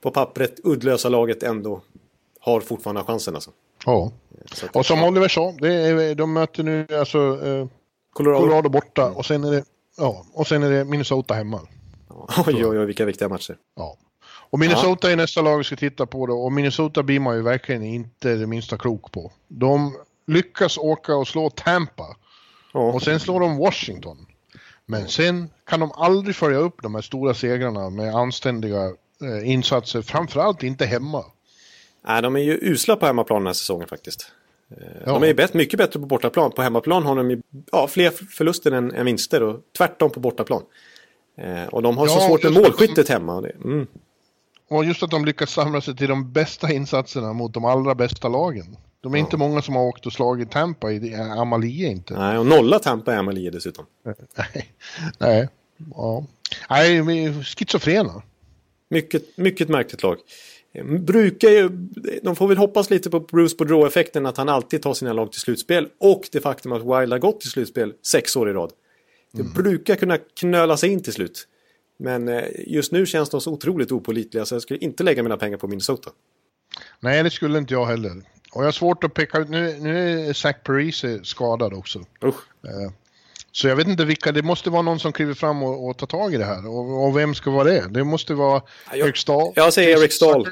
på 0.00 0.10
pappret 0.10 0.60
uddlösa 0.64 1.08
laget 1.08 1.42
ändå 1.42 1.80
har 2.40 2.60
fortfarande 2.60 3.04
chansen 3.04 3.34
alltså. 3.34 3.50
Ja. 3.86 4.12
Och 4.72 4.86
som 4.86 5.04
Oliver 5.04 5.28
sa, 5.28 5.54
det 5.60 5.74
är, 5.74 6.14
de 6.14 6.32
möter 6.32 6.62
nu 6.62 6.86
alltså 6.90 7.46
eh, 7.46 7.66
Colorado. 8.12 8.40
Colorado. 8.40 8.68
borta 8.68 9.10
och 9.10 9.26
sen 9.26 9.44
är 9.44 9.52
det, 9.52 9.64
ja, 9.96 10.26
och 10.32 10.46
sen 10.46 10.62
är 10.62 10.70
det 10.70 10.84
Minnesota 10.84 11.34
hemma. 11.34 11.60
Ja. 12.08 12.44
Oj, 12.46 12.66
oj, 12.66 12.78
oj, 12.78 12.86
vilka 12.86 13.04
viktiga 13.04 13.28
matcher. 13.28 13.56
Ja. 13.76 13.96
Och 14.24 14.58
Minnesota 14.58 15.08
ja. 15.08 15.12
är 15.12 15.16
nästa 15.16 15.42
lag 15.42 15.58
vi 15.58 15.64
ska 15.64 15.76
titta 15.76 16.06
på 16.06 16.26
då. 16.26 16.34
Och 16.34 16.52
Minnesota 16.52 17.02
blir 17.02 17.20
man 17.20 17.36
ju 17.36 17.42
verkligen 17.42 17.82
inte 17.82 18.34
det 18.34 18.46
minsta 18.46 18.78
klok 18.78 19.12
på. 19.12 19.32
De 19.48 19.96
lyckas 20.26 20.78
åka 20.78 21.14
och 21.14 21.28
slå 21.28 21.50
Tampa. 21.50 22.16
Ja. 22.72 22.80
Och 22.80 23.02
sen 23.02 23.20
slår 23.20 23.40
de 23.40 23.56
Washington. 23.56 24.26
Men 24.86 25.08
sen 25.08 25.50
kan 25.64 25.80
de 25.80 25.92
aldrig 25.92 26.36
följa 26.36 26.58
upp 26.58 26.82
de 26.82 26.94
här 26.94 27.02
stora 27.02 27.34
segrarna 27.34 27.90
med 27.90 28.14
anständiga 28.14 28.84
eh, 29.22 29.50
insatser, 29.50 30.02
framförallt 30.02 30.62
inte 30.62 30.86
hemma. 30.86 31.24
Nej, 32.06 32.22
de 32.22 32.36
är 32.36 32.40
ju 32.40 32.58
usla 32.62 32.96
på 32.96 33.06
hemmaplan 33.06 33.40
den 33.40 33.46
här 33.46 33.54
säsongen 33.54 33.88
faktiskt. 33.88 34.32
Ja. 35.06 35.12
De 35.12 35.22
är 35.22 35.26
ju 35.26 35.48
mycket 35.52 35.78
bättre 35.78 36.00
på 36.00 36.06
bortaplan. 36.06 36.50
På 36.50 36.62
hemmaplan 36.62 37.02
har 37.02 37.16
de 37.16 37.30
ju 37.30 37.42
ja, 37.72 37.88
fler 37.88 38.10
förluster 38.10 38.72
än, 38.72 38.94
än 38.94 39.06
vinster 39.06 39.42
och 39.42 39.60
tvärtom 39.78 40.10
på 40.10 40.20
bortaplan. 40.20 40.62
Eh, 41.38 41.64
och 41.64 41.82
de 41.82 41.98
har 41.98 42.06
ja, 42.06 42.12
så 42.12 42.20
svårt 42.20 42.42
med 42.42 42.52
målskyttet 42.52 43.06
de... 43.06 43.12
hemma. 43.12 43.38
Mm. 43.64 43.86
Och 44.68 44.84
just 44.84 45.02
att 45.02 45.10
de 45.10 45.24
lyckas 45.24 45.50
samla 45.50 45.80
sig 45.80 45.96
till 45.96 46.08
de 46.08 46.32
bästa 46.32 46.72
insatserna 46.72 47.32
mot 47.32 47.54
de 47.54 47.64
allra 47.64 47.94
bästa 47.94 48.28
lagen. 48.28 48.76
De 49.00 49.14
är 49.14 49.18
ja. 49.18 49.24
inte 49.24 49.36
många 49.36 49.62
som 49.62 49.76
har 49.76 49.82
åkt 49.82 50.06
och 50.06 50.12
slagit 50.12 50.50
Tampa 50.50 50.92
i 50.92 51.14
Amalie 51.14 51.90
inte. 51.90 52.18
Nej, 52.18 52.38
och 52.38 52.46
nolla 52.46 52.78
Tampa 52.78 53.12
i 53.14 53.16
Amalie 53.16 53.50
dessutom. 53.50 53.86
Nej, 54.36 54.74
nej. 55.18 55.48
Ja. 55.94 56.26
Nej, 56.70 57.02
vi 57.02 57.24
är 57.24 57.42
schizofrena. 57.42 58.22
Mycket, 58.88 59.36
mycket 59.36 59.68
märkligt 59.68 60.02
lag. 60.02 60.16
Brukar 61.00 61.48
ju, 61.48 61.68
de 62.22 62.36
får 62.36 62.48
väl 62.48 62.56
hoppas 62.56 62.90
lite 62.90 63.10
på 63.10 63.20
Bruce 63.20 63.56
Boudreau-effekten 63.58 64.26
att 64.26 64.36
han 64.36 64.48
alltid 64.48 64.82
tar 64.82 64.94
sina 64.94 65.12
lag 65.12 65.32
till 65.32 65.40
slutspel. 65.40 65.88
Och 65.98 66.28
det 66.32 66.40
faktum 66.40 66.72
att 66.72 66.80
Wild 66.80 67.12
har 67.12 67.18
gått 67.18 67.40
till 67.40 67.50
slutspel 67.50 67.94
sex 68.02 68.36
år 68.36 68.50
i 68.50 68.52
rad. 68.52 68.72
Det 69.32 69.40
mm. 69.40 69.52
brukar 69.52 69.96
kunna 69.96 70.18
knöla 70.18 70.76
sig 70.76 70.90
in 70.90 71.02
till 71.02 71.12
slut. 71.12 71.48
Men 71.96 72.28
eh, 72.28 72.44
just 72.66 72.92
nu 72.92 73.06
känns 73.06 73.30
de 73.30 73.40
så 73.40 73.52
otroligt 73.52 73.92
opolitliga 73.92 74.44
så 74.44 74.54
jag 74.54 74.62
skulle 74.62 74.78
inte 74.78 75.02
lägga 75.02 75.22
mina 75.22 75.36
pengar 75.36 75.56
på 75.56 75.68
Minnesota. 75.68 76.10
Nej, 77.00 77.22
det 77.22 77.30
skulle 77.30 77.58
inte 77.58 77.74
jag 77.74 77.86
heller. 77.86 78.10
Och 78.52 78.62
jag 78.62 78.64
har 78.64 78.72
svårt 78.72 79.04
att 79.04 79.14
peka 79.14 79.38
ut, 79.38 79.48
nu, 79.48 79.78
nu 79.80 80.28
är 80.28 80.32
Zach 80.32 80.56
Parise 80.64 81.24
skadad 81.24 81.74
också. 81.74 82.04
Usch. 82.24 82.44
Så 83.52 83.68
jag 83.68 83.76
vet 83.76 83.88
inte 83.88 84.04
vilka, 84.04 84.32
det 84.32 84.42
måste 84.42 84.70
vara 84.70 84.82
någon 84.82 85.00
som 85.00 85.12
kliver 85.12 85.34
fram 85.34 85.62
och, 85.62 85.88
och 85.88 85.96
tar 85.96 86.06
tag 86.06 86.34
i 86.34 86.36
det 86.36 86.44
här. 86.44 86.68
Och, 86.68 87.04
och, 87.04 87.16
vem 87.16 87.34
ska 87.34 87.50
vara 87.50 87.64
det? 87.64 87.86
Det 87.90 88.04
måste 88.04 88.34
vara 88.34 88.62
jag, 88.90 88.98
Eric 88.98 89.16
Stahl. 89.16 89.52
Jag 89.54 89.72
säger 89.72 89.98
Eric 89.98 90.12
Stahl. 90.12 90.48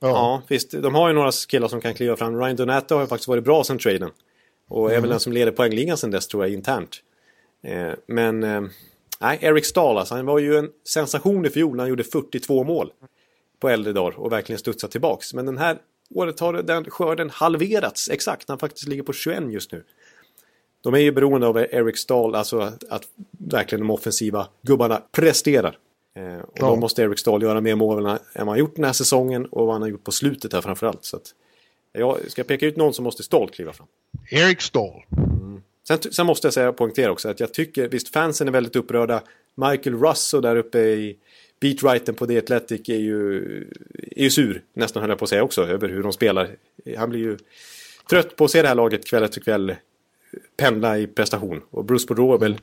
Ja. 0.00 0.08
ja. 0.08 0.42
visst. 0.48 0.70
De 0.70 0.94
har 0.94 1.08
ju 1.08 1.14
några 1.14 1.32
killar 1.48 1.68
som 1.68 1.80
kan 1.80 1.94
kliva 1.94 2.16
fram. 2.16 2.40
Ryan 2.40 2.56
Donato 2.56 2.94
har 2.94 3.02
ju 3.02 3.06
faktiskt 3.06 3.28
varit 3.28 3.44
bra 3.44 3.64
sen 3.64 3.78
traden. 3.78 4.10
Och 4.68 4.84
mm. 4.84 4.90
är 4.90 4.94
väl 4.94 4.98
mm. 4.98 5.10
den 5.10 5.20
som 5.20 5.32
leder 5.32 5.52
poängligan 5.52 5.96
sen 5.96 6.10
dess 6.10 6.28
tror 6.28 6.44
jag 6.44 6.52
internt. 6.52 6.96
Eh, 7.62 7.92
men 8.06 8.42
eh, 8.42 8.60
nej, 9.20 9.38
Eric 9.40 9.66
Stahl 9.66 9.98
alltså. 9.98 10.14
Han 10.14 10.26
var 10.26 10.38
ju 10.38 10.56
en 10.56 10.68
sensation 10.88 11.46
i 11.46 11.50
fjol 11.50 11.76
när 11.76 11.82
han 11.82 11.90
gjorde 11.90 12.04
42 12.04 12.64
mål. 12.64 12.92
På 13.60 13.68
äldre 13.68 13.92
dagar 13.92 14.18
och 14.18 14.32
verkligen 14.32 14.58
studsat 14.58 14.90
tillbaks. 14.90 15.34
Men 15.34 15.46
den 15.46 15.58
här 15.58 15.78
året 16.14 16.40
har 16.40 16.52
den 16.62 16.84
skörden 16.84 17.30
halverats 17.30 18.10
exakt. 18.10 18.48
Han 18.48 18.58
faktiskt 18.58 18.88
ligger 18.88 19.02
på 19.02 19.12
21 19.12 19.52
just 19.52 19.72
nu. 19.72 19.84
De 20.82 20.94
är 20.94 20.98
ju 20.98 21.12
beroende 21.12 21.46
av 21.46 21.58
Eric 21.58 21.98
Stahl, 21.98 22.34
alltså 22.34 22.58
att, 22.58 22.84
att 22.88 23.02
verkligen 23.30 23.80
de 23.80 23.90
offensiva 23.90 24.48
gubbarna 24.62 25.02
presterar. 25.12 25.78
Eh, 26.14 26.38
och 26.38 26.58
ja. 26.58 26.66
då 26.66 26.76
måste 26.76 27.02
Eric 27.02 27.18
Stahl 27.18 27.42
göra 27.42 27.60
mer 27.60 27.74
mål 27.74 27.98
än 27.98 28.04
vad 28.04 28.20
han 28.34 28.48
har 28.48 28.56
gjort 28.56 28.76
den 28.76 28.84
här 28.84 28.92
säsongen 28.92 29.46
och 29.46 29.66
vad 29.66 29.74
han 29.74 29.82
har 29.82 29.88
gjort 29.88 30.04
på 30.04 30.12
slutet 30.12 30.52
här 30.52 30.60
framförallt. 30.60 31.04
Så 31.04 31.16
att, 31.16 31.34
jag 31.92 32.30
ska 32.30 32.44
peka 32.44 32.66
ut 32.66 32.76
någon 32.76 32.94
som 32.94 33.04
måste 33.04 33.22
Stahl 33.22 33.50
kliva 33.50 33.72
fram. 33.72 33.86
Eric 34.30 34.60
Stahl. 34.60 35.04
Mm. 35.16 35.62
Sen, 35.88 35.98
sen, 36.12 36.26
måste 36.26 36.46
jag 36.46 36.54
säga, 36.54 36.72
poängtera 36.72 37.10
också 37.10 37.28
att 37.28 37.40
jag 37.40 37.54
tycker, 37.54 37.88
visst 37.88 38.08
fansen 38.08 38.48
är 38.48 38.52
väldigt 38.52 38.76
upprörda. 38.76 39.22
Michael 39.54 39.96
Russo 39.96 40.40
där 40.40 40.56
uppe 40.56 40.78
i 40.78 41.16
beatwritern 41.60 42.14
på 42.14 42.26
The 42.26 42.38
Athletic 42.38 42.88
är 42.88 42.96
ju, 42.96 43.42
är 44.16 44.22
ju 44.22 44.30
sur, 44.30 44.62
nästan 44.72 45.02
höll 45.02 45.10
jag 45.10 45.18
på 45.18 45.24
att 45.24 45.28
säga 45.28 45.42
också, 45.42 45.66
över 45.66 45.88
hur 45.88 46.02
de 46.02 46.12
spelar. 46.12 46.56
Han 46.96 47.10
blir 47.10 47.20
ju 47.20 47.38
trött 48.10 48.36
på 48.36 48.44
att 48.44 48.50
se 48.50 48.62
det 48.62 48.68
här 48.68 48.74
laget 48.74 49.06
kväll 49.06 49.22
efter 49.22 49.40
kväll 49.40 49.74
pendla 50.56 50.98
i 50.98 51.06
prestation. 51.06 51.60
Och 51.70 51.84
Bruce 51.84 52.06
Boudreau 52.06 52.34
är 52.34 52.38
väl 52.38 52.60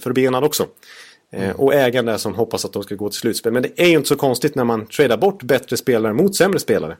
förbenad 0.00 0.44
också. 0.44 0.66
Eh, 1.30 1.44
mm. 1.44 1.56
och 1.56 1.74
ägaren 1.74 2.18
som 2.18 2.34
hoppas 2.34 2.64
att 2.64 2.72
de 2.72 2.82
ska 2.82 2.94
gå 2.94 3.08
till 3.08 3.18
slutspel. 3.18 3.52
Men 3.52 3.62
det 3.62 3.80
är 3.80 3.88
ju 3.88 3.96
inte 3.96 4.08
så 4.08 4.16
konstigt 4.16 4.54
när 4.54 4.64
man 4.64 4.86
tradar 4.86 5.16
bort 5.16 5.42
bättre 5.42 5.76
spelare 5.76 6.12
mot 6.12 6.36
sämre 6.36 6.58
spelare. 6.58 6.96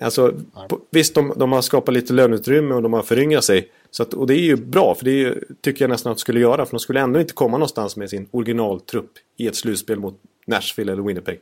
Alltså, 0.00 0.34
på, 0.68 0.80
visst, 0.90 1.14
de, 1.14 1.32
de, 1.36 1.52
har 1.52 1.62
skapat 1.62 1.94
lite 1.94 2.12
löneutrymme 2.12 2.74
och 2.74 2.82
de 2.82 2.92
har 2.92 3.02
föryngrat 3.02 3.44
sig. 3.44 3.70
Så 3.90 4.02
att, 4.02 4.14
och 4.14 4.26
det 4.26 4.34
är 4.34 4.42
ju 4.42 4.56
bra, 4.56 4.94
för 4.94 5.04
det 5.04 5.10
ju, 5.10 5.40
tycker 5.60 5.84
jag 5.84 5.90
nästan 5.90 6.12
att 6.12 6.18
de 6.18 6.20
skulle 6.20 6.40
göra. 6.40 6.66
För 6.66 6.70
de 6.70 6.80
skulle 6.80 7.00
ändå 7.00 7.20
inte 7.20 7.32
komma 7.32 7.58
någonstans 7.58 7.96
med 7.96 8.10
sin 8.10 8.28
originaltrupp 8.30 9.10
i 9.36 9.46
ett 9.46 9.56
slutspel 9.56 9.98
mot 9.98 10.20
Nashville 10.46 10.92
eller 10.92 11.02
Winnipeg. 11.02 11.40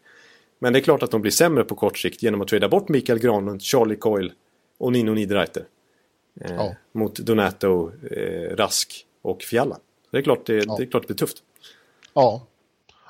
Men 0.58 0.72
det 0.72 0.78
är 0.78 0.80
klart 0.80 1.02
att 1.02 1.10
de 1.10 1.20
blir 1.20 1.32
sämre 1.32 1.64
på 1.64 1.74
kort 1.74 1.98
sikt 1.98 2.22
genom 2.22 2.40
att 2.40 2.48
trada 2.48 2.68
bort 2.68 2.88
Mikael 2.88 3.18
Granlund, 3.18 3.62
Charlie 3.62 3.96
Coyle 3.96 4.32
och 4.78 4.92
Nino 4.92 5.12
Niederreiter. 5.12 5.64
Eh, 6.40 6.54
ja. 6.54 6.74
Mot 6.92 7.18
Donato, 7.18 7.90
eh, 8.10 8.56
Rask 8.56 9.06
och 9.22 9.42
Fjalla. 9.42 9.78
Det 10.10 10.18
är 10.18 10.22
klart 10.22 10.46
det, 10.46 10.64
ja. 10.64 10.74
det 10.78 10.82
är 10.82 10.86
klart 10.86 11.02
det 11.02 11.06
blir 11.06 11.16
tufft. 11.16 11.36
Ja. 12.14 12.46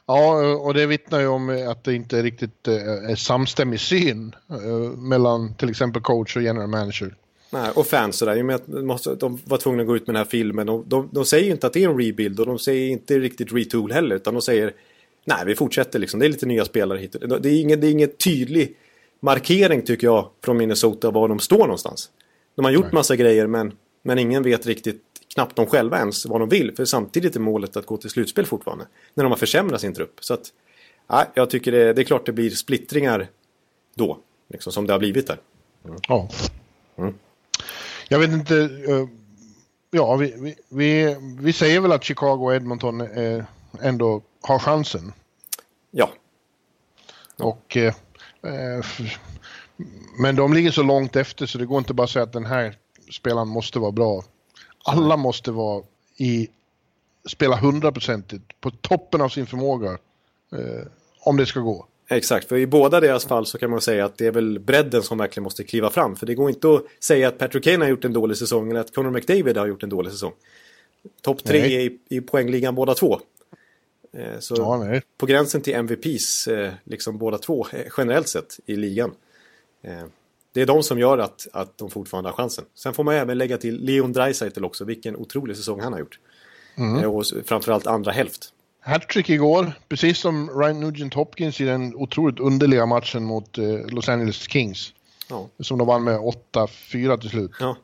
Ja, 0.06 0.54
och 0.56 0.74
det 0.74 0.86
vittnar 0.86 1.20
ju 1.20 1.26
om 1.26 1.66
att 1.70 1.84
det 1.84 1.94
inte 1.94 2.18
är 2.18 2.22
riktigt 2.22 2.68
eh, 2.68 2.74
är 3.10 3.14
samstämmig 3.14 3.80
syn 3.80 4.34
eh, 4.50 4.98
mellan 4.98 5.54
till 5.54 5.70
exempel 5.70 6.02
coach 6.02 6.36
och 6.36 6.42
general 6.42 6.68
manager. 6.68 7.14
Nej, 7.50 7.70
och 7.74 7.86
fans 7.86 8.16
sådär. 8.16 8.36
I 8.36 8.42
och 8.42 8.46
med 8.46 8.56
att 8.56 9.20
de 9.20 9.40
var 9.44 9.58
tvungna 9.58 9.82
att 9.82 9.86
gå 9.86 9.96
ut 9.96 10.06
med 10.06 10.14
den 10.14 10.20
här 10.20 10.30
filmen. 10.30 10.66
De, 10.66 10.84
de, 10.86 11.08
de 11.12 11.24
säger 11.24 11.44
ju 11.44 11.50
inte 11.50 11.66
att 11.66 11.72
det 11.72 11.84
är 11.84 11.88
en 11.88 11.98
rebuild 11.98 12.40
och 12.40 12.46
de 12.46 12.58
säger 12.58 12.90
inte 12.90 13.18
riktigt 13.18 13.52
retool 13.52 13.92
heller. 13.92 14.16
Utan 14.16 14.34
de 14.34 14.42
säger 14.42 14.72
nej, 15.24 15.38
vi 15.46 15.54
fortsätter 15.54 15.98
liksom. 15.98 16.20
Det 16.20 16.26
är 16.26 16.30
lite 16.30 16.46
nya 16.46 16.64
spelare 16.64 16.98
hit. 16.98 17.16
Det 17.40 17.48
är 17.48 17.60
ingen, 17.60 17.80
det 17.80 17.86
är 17.86 17.90
ingen 17.90 18.10
tydlig 18.24 18.76
markering 19.20 19.82
tycker 19.82 20.06
jag 20.06 20.28
från 20.44 20.56
Minnesota 20.56 21.10
var 21.10 21.28
de 21.28 21.38
står 21.38 21.58
någonstans. 21.58 22.10
De 22.54 22.64
har 22.64 22.72
gjort 22.72 22.92
massa 22.92 23.16
grejer 23.16 23.46
men, 23.46 23.72
men 24.02 24.18
ingen 24.18 24.42
vet 24.42 24.66
riktigt, 24.66 25.02
knappt 25.34 25.56
de 25.56 25.66
själva 25.66 25.98
ens, 25.98 26.26
vad 26.26 26.40
de 26.40 26.48
vill. 26.48 26.76
För 26.76 26.84
samtidigt 26.84 27.36
är 27.36 27.40
målet 27.40 27.76
att 27.76 27.86
gå 27.86 27.96
till 27.96 28.10
slutspel 28.10 28.46
fortfarande. 28.46 28.86
När 29.14 29.24
de 29.24 29.30
har 29.30 29.38
försämrat 29.38 29.80
sin 29.80 29.94
trupp. 29.94 30.18
Så 30.20 30.34
att, 30.34 30.52
ja, 31.06 31.26
jag 31.34 31.50
tycker 31.50 31.72
det, 31.72 31.92
det 31.92 32.02
är 32.02 32.04
klart 32.04 32.26
det 32.26 32.32
blir 32.32 32.50
splittringar 32.50 33.28
då. 33.94 34.18
Liksom, 34.48 34.72
som 34.72 34.86
det 34.86 34.92
har 34.92 34.98
blivit 34.98 35.26
där. 35.26 35.38
Mm. 35.84 35.98
Ja. 36.08 36.28
Mm. 36.96 37.14
Jag 38.08 38.18
vet 38.18 38.30
inte. 38.30 38.54
Uh, 38.54 39.08
ja, 39.90 40.16
vi, 40.16 40.34
vi, 40.36 40.54
vi, 40.68 41.16
vi, 41.40 41.52
säger 41.52 41.80
väl 41.80 41.92
att 41.92 42.04
Chicago 42.04 42.44
och 42.44 42.54
Edmonton 42.54 43.00
uh, 43.00 43.44
ändå 43.80 44.22
har 44.40 44.58
chansen. 44.58 45.12
Ja. 45.90 46.10
Och 47.36 47.76
uh, 47.76 47.92
men 50.18 50.36
de 50.36 50.54
ligger 50.54 50.70
så 50.70 50.82
långt 50.82 51.16
efter 51.16 51.46
så 51.46 51.58
det 51.58 51.66
går 51.66 51.78
inte 51.78 51.94
bara 51.94 52.04
att 52.04 52.10
säga 52.10 52.22
att 52.22 52.32
den 52.32 52.46
här 52.46 52.76
spelaren 53.10 53.48
måste 53.48 53.78
vara 53.78 53.92
bra. 53.92 54.24
Alla 54.84 55.16
måste 55.16 55.50
vara 55.50 55.82
i, 56.16 56.48
spela 57.28 57.56
hundraprocentigt 57.56 58.60
på 58.60 58.70
toppen 58.70 59.20
av 59.20 59.28
sin 59.28 59.46
förmåga 59.46 59.90
eh, 60.52 60.86
om 61.20 61.36
det 61.36 61.46
ska 61.46 61.60
gå. 61.60 61.86
Exakt, 62.08 62.48
för 62.48 62.56
i 62.56 62.66
båda 62.66 63.00
deras 63.00 63.24
fall 63.24 63.46
så 63.46 63.58
kan 63.58 63.70
man 63.70 63.80
säga 63.80 64.04
att 64.04 64.18
det 64.18 64.26
är 64.26 64.32
väl 64.32 64.58
bredden 64.58 65.02
som 65.02 65.18
verkligen 65.18 65.44
måste 65.44 65.64
kliva 65.64 65.90
fram. 65.90 66.16
För 66.16 66.26
det 66.26 66.34
går 66.34 66.50
inte 66.50 66.74
att 66.74 66.84
säga 67.00 67.28
att 67.28 67.38
Patrick 67.38 67.64
Kane 67.64 67.84
har 67.84 67.90
gjort 67.90 68.04
en 68.04 68.12
dålig 68.12 68.36
säsong 68.36 68.70
eller 68.70 68.80
att 68.80 68.94
Conor 68.94 69.10
McDavid 69.10 69.56
har 69.56 69.66
gjort 69.66 69.82
en 69.82 69.88
dålig 69.88 70.12
säsong. 70.12 70.32
Topp 71.22 71.44
tre 71.44 71.82
i, 71.82 71.98
i 72.08 72.20
poängligan 72.20 72.74
båda 72.74 72.94
två. 72.94 73.20
Eh, 74.12 74.38
så 74.38 74.54
ja, 74.58 75.00
på 75.18 75.26
gränsen 75.26 75.60
till 75.60 75.74
MVPs, 75.74 76.46
eh, 76.46 76.72
liksom 76.84 77.18
båda 77.18 77.38
två, 77.38 77.66
eh, 77.72 77.86
generellt 77.96 78.28
sett 78.28 78.60
i 78.66 78.76
ligan. 78.76 79.14
Eh, 79.84 80.04
det 80.52 80.62
är 80.62 80.66
de 80.66 80.82
som 80.82 80.98
gör 80.98 81.18
att, 81.18 81.46
att 81.52 81.78
de 81.78 81.90
fortfarande 81.90 82.30
har 82.30 82.36
chansen. 82.36 82.64
Sen 82.74 82.94
får 82.94 83.04
man 83.04 83.14
även 83.14 83.38
lägga 83.38 83.58
till 83.58 83.84
Leon 83.84 84.12
Draisaitl 84.12 84.64
också, 84.64 84.84
vilken 84.84 85.16
otrolig 85.16 85.56
säsong 85.56 85.80
han 85.80 85.92
har 85.92 86.00
gjort. 86.00 86.18
Mm. 86.74 87.02
Eh, 87.02 87.14
och 87.14 87.24
framförallt 87.44 87.86
andra 87.86 88.12
hälft. 88.12 88.52
Hattrick 88.80 89.30
igår, 89.30 89.72
precis 89.88 90.18
som 90.18 90.60
Ryan 90.60 90.80
Nugent 90.80 91.14
Hopkins 91.14 91.60
i 91.60 91.64
den 91.64 91.94
otroligt 91.94 92.40
underliga 92.40 92.86
matchen 92.86 93.24
mot 93.24 93.58
eh, 93.58 93.86
Los 93.86 94.08
Angeles 94.08 94.36
Kings. 94.36 94.92
Ja. 95.28 95.48
Som 95.60 95.78
de 95.78 95.86
vann 95.86 96.04
med 96.04 96.18
8-4 96.18 97.20
till 97.20 97.30
slut. 97.30 97.50
Ja. 97.60 97.76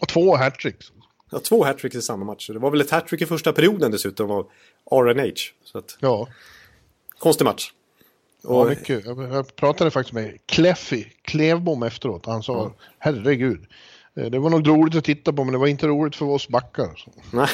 Och 0.00 0.08
två 0.08 0.36
hattricks. 0.36 0.92
Ja, 1.30 1.38
två 1.38 1.64
hattricks 1.64 1.96
i 1.96 2.02
samma 2.02 2.24
match. 2.24 2.50
Det 2.52 2.58
var 2.58 2.70
väl 2.70 2.80
ett 2.80 2.90
hattrick 2.90 3.22
i 3.22 3.26
första 3.26 3.52
perioden 3.52 3.90
dessutom 3.90 4.30
av 4.30 4.50
RNH. 4.90 5.34
Så 5.64 5.78
att... 5.78 5.96
Ja. 6.00 6.28
Konstig 7.18 7.44
match. 7.44 7.72
Och... 8.44 8.66
Ja, 8.66 8.68
mycket. 8.68 9.04
Jag 9.04 9.56
pratade 9.56 9.90
faktiskt 9.90 10.14
med 10.14 10.38
Kleffy 10.46 11.04
Klevbom 11.22 11.82
efteråt. 11.82 12.26
Han 12.26 12.42
sa, 12.42 12.60
mm. 12.60 12.72
herregud. 12.98 13.66
Eh, 14.16 14.24
det 14.26 14.38
var 14.38 14.50
nog 14.50 14.68
roligt 14.68 14.94
att 14.94 15.04
titta 15.04 15.32
på, 15.32 15.44
men 15.44 15.52
det 15.52 15.58
var 15.58 15.66
inte 15.66 15.86
roligt 15.86 16.16
för 16.16 16.26
oss 16.26 16.48
backar. 16.48 17.04
Nej. 17.32 17.48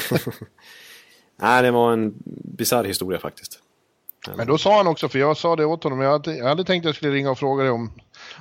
Nej, 1.40 1.62
det 1.62 1.70
var 1.70 1.92
en 1.92 2.14
bisarr 2.44 2.84
historia 2.84 3.18
faktiskt. 3.18 3.60
Men 4.36 4.46
då 4.46 4.58
sa 4.58 4.76
han 4.76 4.86
också, 4.86 5.08
för 5.08 5.18
jag 5.18 5.36
sa 5.36 5.56
det 5.56 5.64
åt 5.64 5.84
honom, 5.84 6.00
jag 6.00 6.10
hade, 6.10 6.36
jag 6.36 6.48
hade 6.48 6.64
tänkt 6.64 6.84
att 6.84 6.88
jag 6.88 6.94
skulle 6.96 7.12
ringa 7.12 7.30
och 7.30 7.38
fråga 7.38 7.62
dig 7.62 7.72
om, 7.72 7.92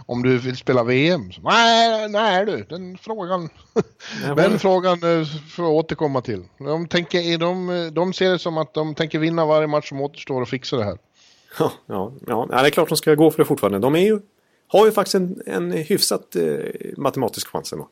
om 0.06 0.24
du 0.24 0.38
vill 0.38 0.58
spela 0.58 0.84
VM. 0.84 1.32
Så, 1.32 1.42
nej, 1.42 2.10
nej 2.10 2.46
du, 2.46 2.64
den 2.70 2.98
frågan, 2.98 3.50
den 4.36 4.60
frågan 4.60 4.94
eh, 4.94 5.26
får 5.50 5.66
jag 5.66 5.74
återkomma 5.74 6.22
till. 6.22 6.44
De, 6.58 6.88
tänker, 6.88 7.38
de, 7.38 7.90
de 7.94 8.14
ser 8.14 8.32
det 8.32 8.40
som 8.40 8.58
att 8.58 8.74
de 8.74 8.96
tänker 8.96 9.20
vinna 9.20 9.46
varje 9.46 9.68
match 9.68 9.90
som 9.90 10.02
återstår 10.02 10.42
och 10.42 10.50
fixa 10.50 10.78
det 10.78 10.84
här. 10.84 10.98
Ja, 11.60 11.72
ja, 11.86 12.14
ja, 12.28 12.48
det 12.50 12.56
är 12.56 12.70
klart 12.70 12.90
de 12.90 12.98
ska 12.98 13.16
gå 13.16 13.32
för 13.32 13.38
det 13.38 13.46
fortfarande. 13.46 13.80
De 13.80 13.96
är 13.96 14.00
ju, 14.00 14.20
har 14.68 14.86
ju 14.86 14.92
faktiskt 14.92 15.16
en, 15.16 15.42
en 15.46 15.72
hyfsat 15.72 16.36
eh, 16.36 16.58
matematisk 16.98 17.48
chans 17.48 17.74
ändå. 17.74 17.90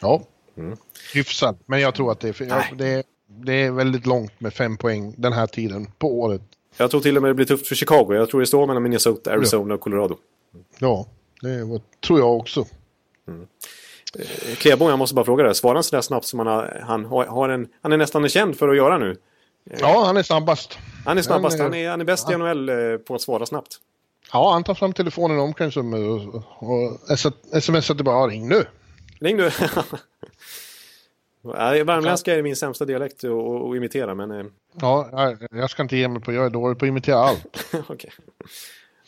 Ja, 0.00 0.22
mm. 0.56 0.76
hyfsat. 1.14 1.58
Men 1.66 1.80
jag 1.80 1.94
tror 1.94 2.12
att 2.12 2.20
det 2.20 2.40
är, 2.40 2.76
det, 2.76 3.02
det 3.26 3.52
är 3.52 3.70
väldigt 3.70 4.06
långt 4.06 4.40
med 4.40 4.54
fem 4.54 4.76
poäng 4.76 5.14
den 5.16 5.32
här 5.32 5.46
tiden 5.46 5.86
på 5.98 6.20
året. 6.20 6.42
Jag 6.76 6.90
tror 6.90 7.00
till 7.00 7.16
och 7.16 7.22
med 7.22 7.30
det 7.30 7.34
blir 7.34 7.46
tufft 7.46 7.66
för 7.66 7.74
Chicago. 7.74 8.14
Jag 8.14 8.30
tror 8.30 8.40
det 8.40 8.46
står 8.46 8.66
mellan 8.66 8.82
Minnesota, 8.82 9.32
Arizona 9.32 9.74
och 9.74 9.80
Colorado. 9.80 10.16
Ja, 10.78 11.06
det 11.40 11.64
var, 11.64 11.80
tror 12.06 12.18
jag 12.18 12.36
också. 12.36 12.66
Mm. 13.28 13.46
Eh, 14.18 14.56
Klebon, 14.56 14.90
jag 14.90 14.98
måste 14.98 15.14
bara 15.14 15.24
fråga 15.24 15.44
dig. 15.44 15.54
Svarar 15.54 15.74
han 15.74 15.84
sådär 15.84 16.00
snabbt 16.00 16.26
som 16.26 16.38
han, 16.38 16.48
har, 16.48 16.82
han, 16.86 17.04
har 17.04 17.48
en, 17.48 17.68
han 17.82 17.92
är 17.92 17.96
nästan 17.96 18.28
känd 18.28 18.56
för 18.56 18.68
att 18.68 18.76
göra 18.76 18.98
nu? 18.98 19.16
Ja, 19.80 20.04
han 20.06 20.16
är 20.16 20.22
snabbast. 20.22 20.78
Han 21.04 21.18
är 21.18 21.22
snabbast. 21.22 21.58
Han 21.58 21.74
är, 21.74 21.90
han 21.90 22.00
är 22.00 22.04
bäst 22.04 22.26
ja. 22.28 22.34
i 22.34 22.38
NHL 22.38 22.68
eh, 22.68 22.74
på 22.96 23.14
att 23.14 23.20
svara 23.20 23.46
snabbt. 23.46 23.76
Ja, 24.32 24.52
han 24.52 24.64
tar 24.64 24.74
fram 24.74 24.92
telefonen 24.92 25.36
i 25.36 25.40
omklädningsrummet 25.40 26.00
och, 26.00 26.34
och 26.58 26.98
smsar 27.62 27.94
tillbaka. 27.94 28.32
Ring 28.32 28.48
nu! 28.48 28.66
Ring 29.20 29.36
nu! 29.36 29.42
Värmländska 31.84 32.34
är 32.34 32.42
min 32.42 32.56
sämsta 32.56 32.84
dialekt 32.84 33.24
att 33.24 33.76
imitera, 33.76 34.14
men... 34.14 34.30
Eh, 34.30 34.46
ja, 34.80 35.36
jag 35.50 35.70
ska 35.70 35.82
inte 35.82 35.96
ge 35.96 36.08
mig 36.08 36.22
på... 36.22 36.32
Jag 36.32 36.46
är 36.46 36.50
dålig 36.50 36.78
på 36.78 36.84
att 36.84 36.88
imitera 36.88 37.18
allt. 37.18 37.74
Okej. 37.88 38.12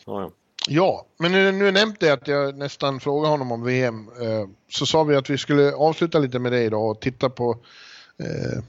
Ja, 0.05 0.21
ja. 0.21 0.31
Ja, 0.67 1.05
men 1.17 1.31
nu, 1.31 1.51
nu 1.51 1.71
nämnde 1.71 2.05
jag 2.05 2.19
att 2.19 2.27
jag 2.27 2.57
nästan 2.57 2.99
frågade 2.99 3.31
honom 3.31 3.51
om 3.51 3.63
VM. 3.63 4.09
Eh, 4.21 4.47
så 4.69 4.85
sa 4.85 5.03
vi 5.03 5.15
att 5.15 5.29
vi 5.29 5.37
skulle 5.37 5.73
avsluta 5.73 6.19
lite 6.19 6.39
med 6.39 6.51
det 6.51 6.63
idag 6.63 6.91
och 6.91 6.99
titta 6.99 7.29
på 7.29 7.57
eh, 8.17 8.63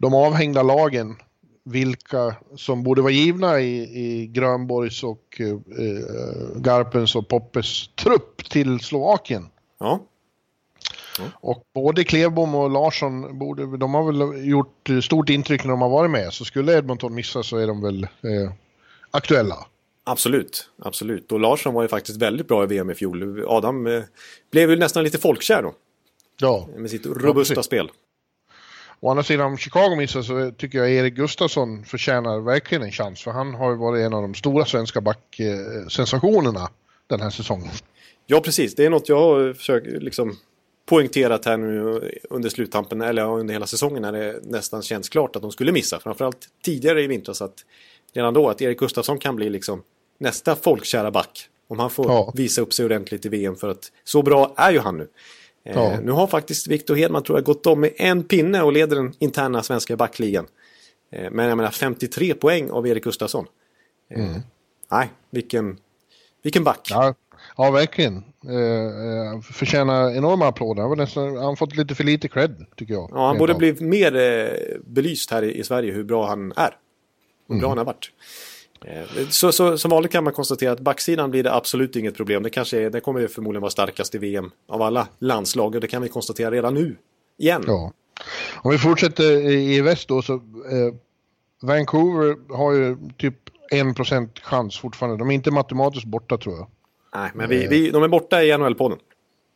de 0.00 0.14
avhängda 0.14 0.62
lagen. 0.62 1.16
Vilka 1.64 2.36
som 2.56 2.82
borde 2.82 3.02
vara 3.02 3.12
givna 3.12 3.60
i, 3.60 3.80
i 3.80 4.26
Grönborgs 4.26 5.04
och 5.04 5.40
eh, 5.40 5.58
Garpens 6.56 7.16
och 7.16 7.28
Poppes 7.28 7.88
trupp 7.88 8.50
till 8.50 8.80
Slovakien. 8.80 9.48
Ja. 9.78 10.00
Mm. 11.18 11.30
Och 11.34 11.64
både 11.74 12.04
Klebom 12.04 12.54
och 12.54 12.70
Larsson, 12.70 13.38
borde, 13.38 13.76
de 13.76 13.94
har 13.94 14.12
väl 14.12 14.48
gjort 14.48 14.90
stort 15.02 15.28
intryck 15.28 15.64
när 15.64 15.70
de 15.70 15.82
har 15.82 15.88
varit 15.88 16.10
med. 16.10 16.32
Så 16.32 16.44
skulle 16.44 16.78
Edmonton 16.78 17.14
missa 17.14 17.42
så 17.42 17.56
är 17.56 17.66
de 17.66 17.82
väl 17.82 18.04
eh, 18.04 18.52
aktuella. 19.10 19.66
Absolut, 20.04 20.70
absolut. 20.78 21.32
Och 21.32 21.40
Larsson 21.40 21.74
var 21.74 21.82
ju 21.82 21.88
faktiskt 21.88 22.22
väldigt 22.22 22.48
bra 22.48 22.64
i 22.64 22.66
VM 22.66 22.90
i 22.90 22.94
fjol. 22.94 23.44
Adam 23.48 23.86
eh, 23.86 24.02
blev 24.50 24.70
ju 24.70 24.76
nästan 24.76 25.04
lite 25.04 25.18
folkkär 25.18 25.62
då. 25.62 25.74
Ja. 26.40 26.68
Med 26.76 26.90
sitt 26.90 27.06
robusta 27.06 27.54
ja, 27.54 27.62
spel. 27.62 27.90
Å 29.02 29.10
andra 29.10 29.22
sidan, 29.22 29.46
om 29.46 29.58
Chicago 29.58 29.96
missar 29.96 30.22
så 30.22 30.50
tycker 30.50 30.78
jag 30.78 30.90
Erik 30.90 31.14
Gustafsson 31.14 31.84
förtjänar 31.84 32.40
verkligen 32.40 32.82
en 32.82 32.92
chans. 32.92 33.22
För 33.22 33.30
han 33.30 33.54
har 33.54 33.70
ju 33.70 33.76
varit 33.76 34.06
en 34.06 34.14
av 34.14 34.22
de 34.22 34.34
stora 34.34 34.64
svenska 34.64 35.00
backsensationerna 35.00 36.68
den 37.06 37.20
här 37.20 37.30
säsongen. 37.30 37.70
Ja, 38.26 38.40
precis. 38.40 38.74
Det 38.74 38.84
är 38.84 38.90
något 38.90 39.08
jag 39.08 39.20
har 39.20 39.52
försökt 39.52 39.86
liksom 40.02 40.36
poängterat 40.86 41.44
här 41.44 41.56
nu 41.56 42.00
under 42.30 42.48
sluttampen, 42.48 43.00
eller 43.00 43.38
under 43.38 43.54
hela 43.54 43.66
säsongen 43.66 44.02
när 44.02 44.12
det 44.12 44.40
nästan 44.42 44.82
känns 44.82 45.08
klart 45.08 45.36
att 45.36 45.42
de 45.42 45.52
skulle 45.52 45.72
missa. 45.72 46.00
Framförallt 46.00 46.48
tidigare 46.64 47.02
i 47.02 47.06
vintras 47.06 47.42
att 47.42 47.64
redan 48.12 48.34
då 48.34 48.48
att 48.48 48.62
Erik 48.62 48.78
Gustafsson 48.78 49.18
kan 49.18 49.36
bli 49.36 49.50
liksom 49.50 49.82
nästa 50.18 50.56
folkkära 50.56 51.10
back. 51.10 51.48
Om 51.68 51.78
han 51.78 51.90
får 51.90 52.06
ja. 52.06 52.32
visa 52.34 52.60
upp 52.60 52.72
sig 52.72 52.84
ordentligt 52.84 53.26
i 53.26 53.28
VM 53.28 53.56
för 53.56 53.68
att 53.68 53.92
så 54.04 54.22
bra 54.22 54.54
är 54.56 54.72
ju 54.72 54.78
han 54.78 54.96
nu. 54.96 55.08
Eh, 55.64 55.74
ja. 55.74 55.92
Eh, 55.92 56.00
nu 56.00 56.12
har 56.12 56.26
faktiskt 56.26 56.66
Victor 56.66 56.94
Hedman 56.94 57.22
tror 57.22 57.38
jag 57.38 57.44
gått 57.44 57.66
om 57.66 57.80
med 57.80 57.92
en 57.96 58.24
pinne 58.24 58.62
och 58.62 58.72
leder 58.72 58.96
den 58.96 59.12
interna 59.18 59.62
svenska 59.62 59.96
backligan. 59.96 60.46
Eh, 61.12 61.30
men 61.30 61.46
jag 61.48 61.56
menar 61.56 61.70
53 61.70 62.34
poäng 62.34 62.70
av 62.70 62.86
Erik 62.86 63.04
Gustafsson. 63.04 63.46
Eh, 64.10 64.24
mm. 64.24 64.40
Nej, 64.90 65.10
vilken, 65.30 65.78
vilken 66.42 66.64
back. 66.64 66.88
Ja, 66.90 67.14
ja 67.56 67.70
verkligen. 67.70 68.24
Eh, 68.48 68.54
eh 68.54 69.40
förtjänar 69.40 70.16
enorma 70.16 70.46
applåder. 70.48 70.82
Han, 70.82 70.98
nästan, 70.98 71.36
han 71.36 71.44
har 71.44 71.56
fått 71.56 71.76
lite 71.76 71.94
för 71.94 72.04
lite 72.04 72.28
cred 72.28 72.66
tycker 72.76 72.94
jag. 72.94 73.10
Ja, 73.12 73.26
han 73.26 73.38
borde 73.38 73.54
bli 73.54 73.76
mer 73.80 74.16
eh, 74.16 74.78
belyst 74.84 75.30
här 75.30 75.42
i, 75.42 75.58
i 75.58 75.64
Sverige 75.64 75.92
hur 75.92 76.04
bra 76.04 76.26
han 76.26 76.52
är 76.56 76.76
hur 77.48 77.60
bra 77.60 77.68
mm. 77.68 77.68
han 77.68 77.78
har 77.78 77.84
varit. 77.84 78.10
Eh, 78.84 79.28
så, 79.28 79.52
så, 79.52 79.78
som 79.78 79.90
vanligt 79.90 80.12
kan 80.12 80.24
man 80.24 80.32
konstatera 80.32 80.72
att 80.72 80.80
backsidan 80.80 81.30
blir 81.30 81.42
det 81.42 81.54
absolut 81.54 81.96
inget 81.96 82.16
problem. 82.16 82.42
Det, 82.42 82.50
kanske 82.50 82.80
är, 82.80 82.90
det 82.90 83.00
kommer 83.00 83.28
förmodligen 83.28 83.60
vara 83.60 83.70
starkast 83.70 84.14
i 84.14 84.18
VM 84.18 84.50
av 84.68 84.82
alla 84.82 85.08
landslag 85.18 85.74
och 85.74 85.80
det 85.80 85.88
kan 85.88 86.02
vi 86.02 86.08
konstatera 86.08 86.50
redan 86.50 86.74
nu. 86.74 86.96
Igen. 87.38 87.64
Ja. 87.66 87.92
Om 88.56 88.70
vi 88.70 88.78
fortsätter 88.78 89.50
i 89.50 89.80
väst 89.80 90.08
då 90.08 90.22
så 90.22 90.34
eh, 90.34 90.94
Vancouver 91.62 92.36
har 92.56 92.72
ju 92.72 92.96
typ 93.16 93.34
1% 93.72 94.40
chans 94.42 94.78
fortfarande. 94.78 95.18
De 95.18 95.30
är 95.30 95.34
inte 95.34 95.50
matematiskt 95.50 96.06
borta 96.06 96.38
tror 96.38 96.56
jag. 96.56 96.66
Nej, 97.14 97.30
men 97.34 97.48
vi, 97.48 97.66
vi, 97.66 97.90
de 97.90 98.02
är 98.02 98.08
borta 98.08 98.42
i 98.42 98.52
NHL-podden. 98.52 98.98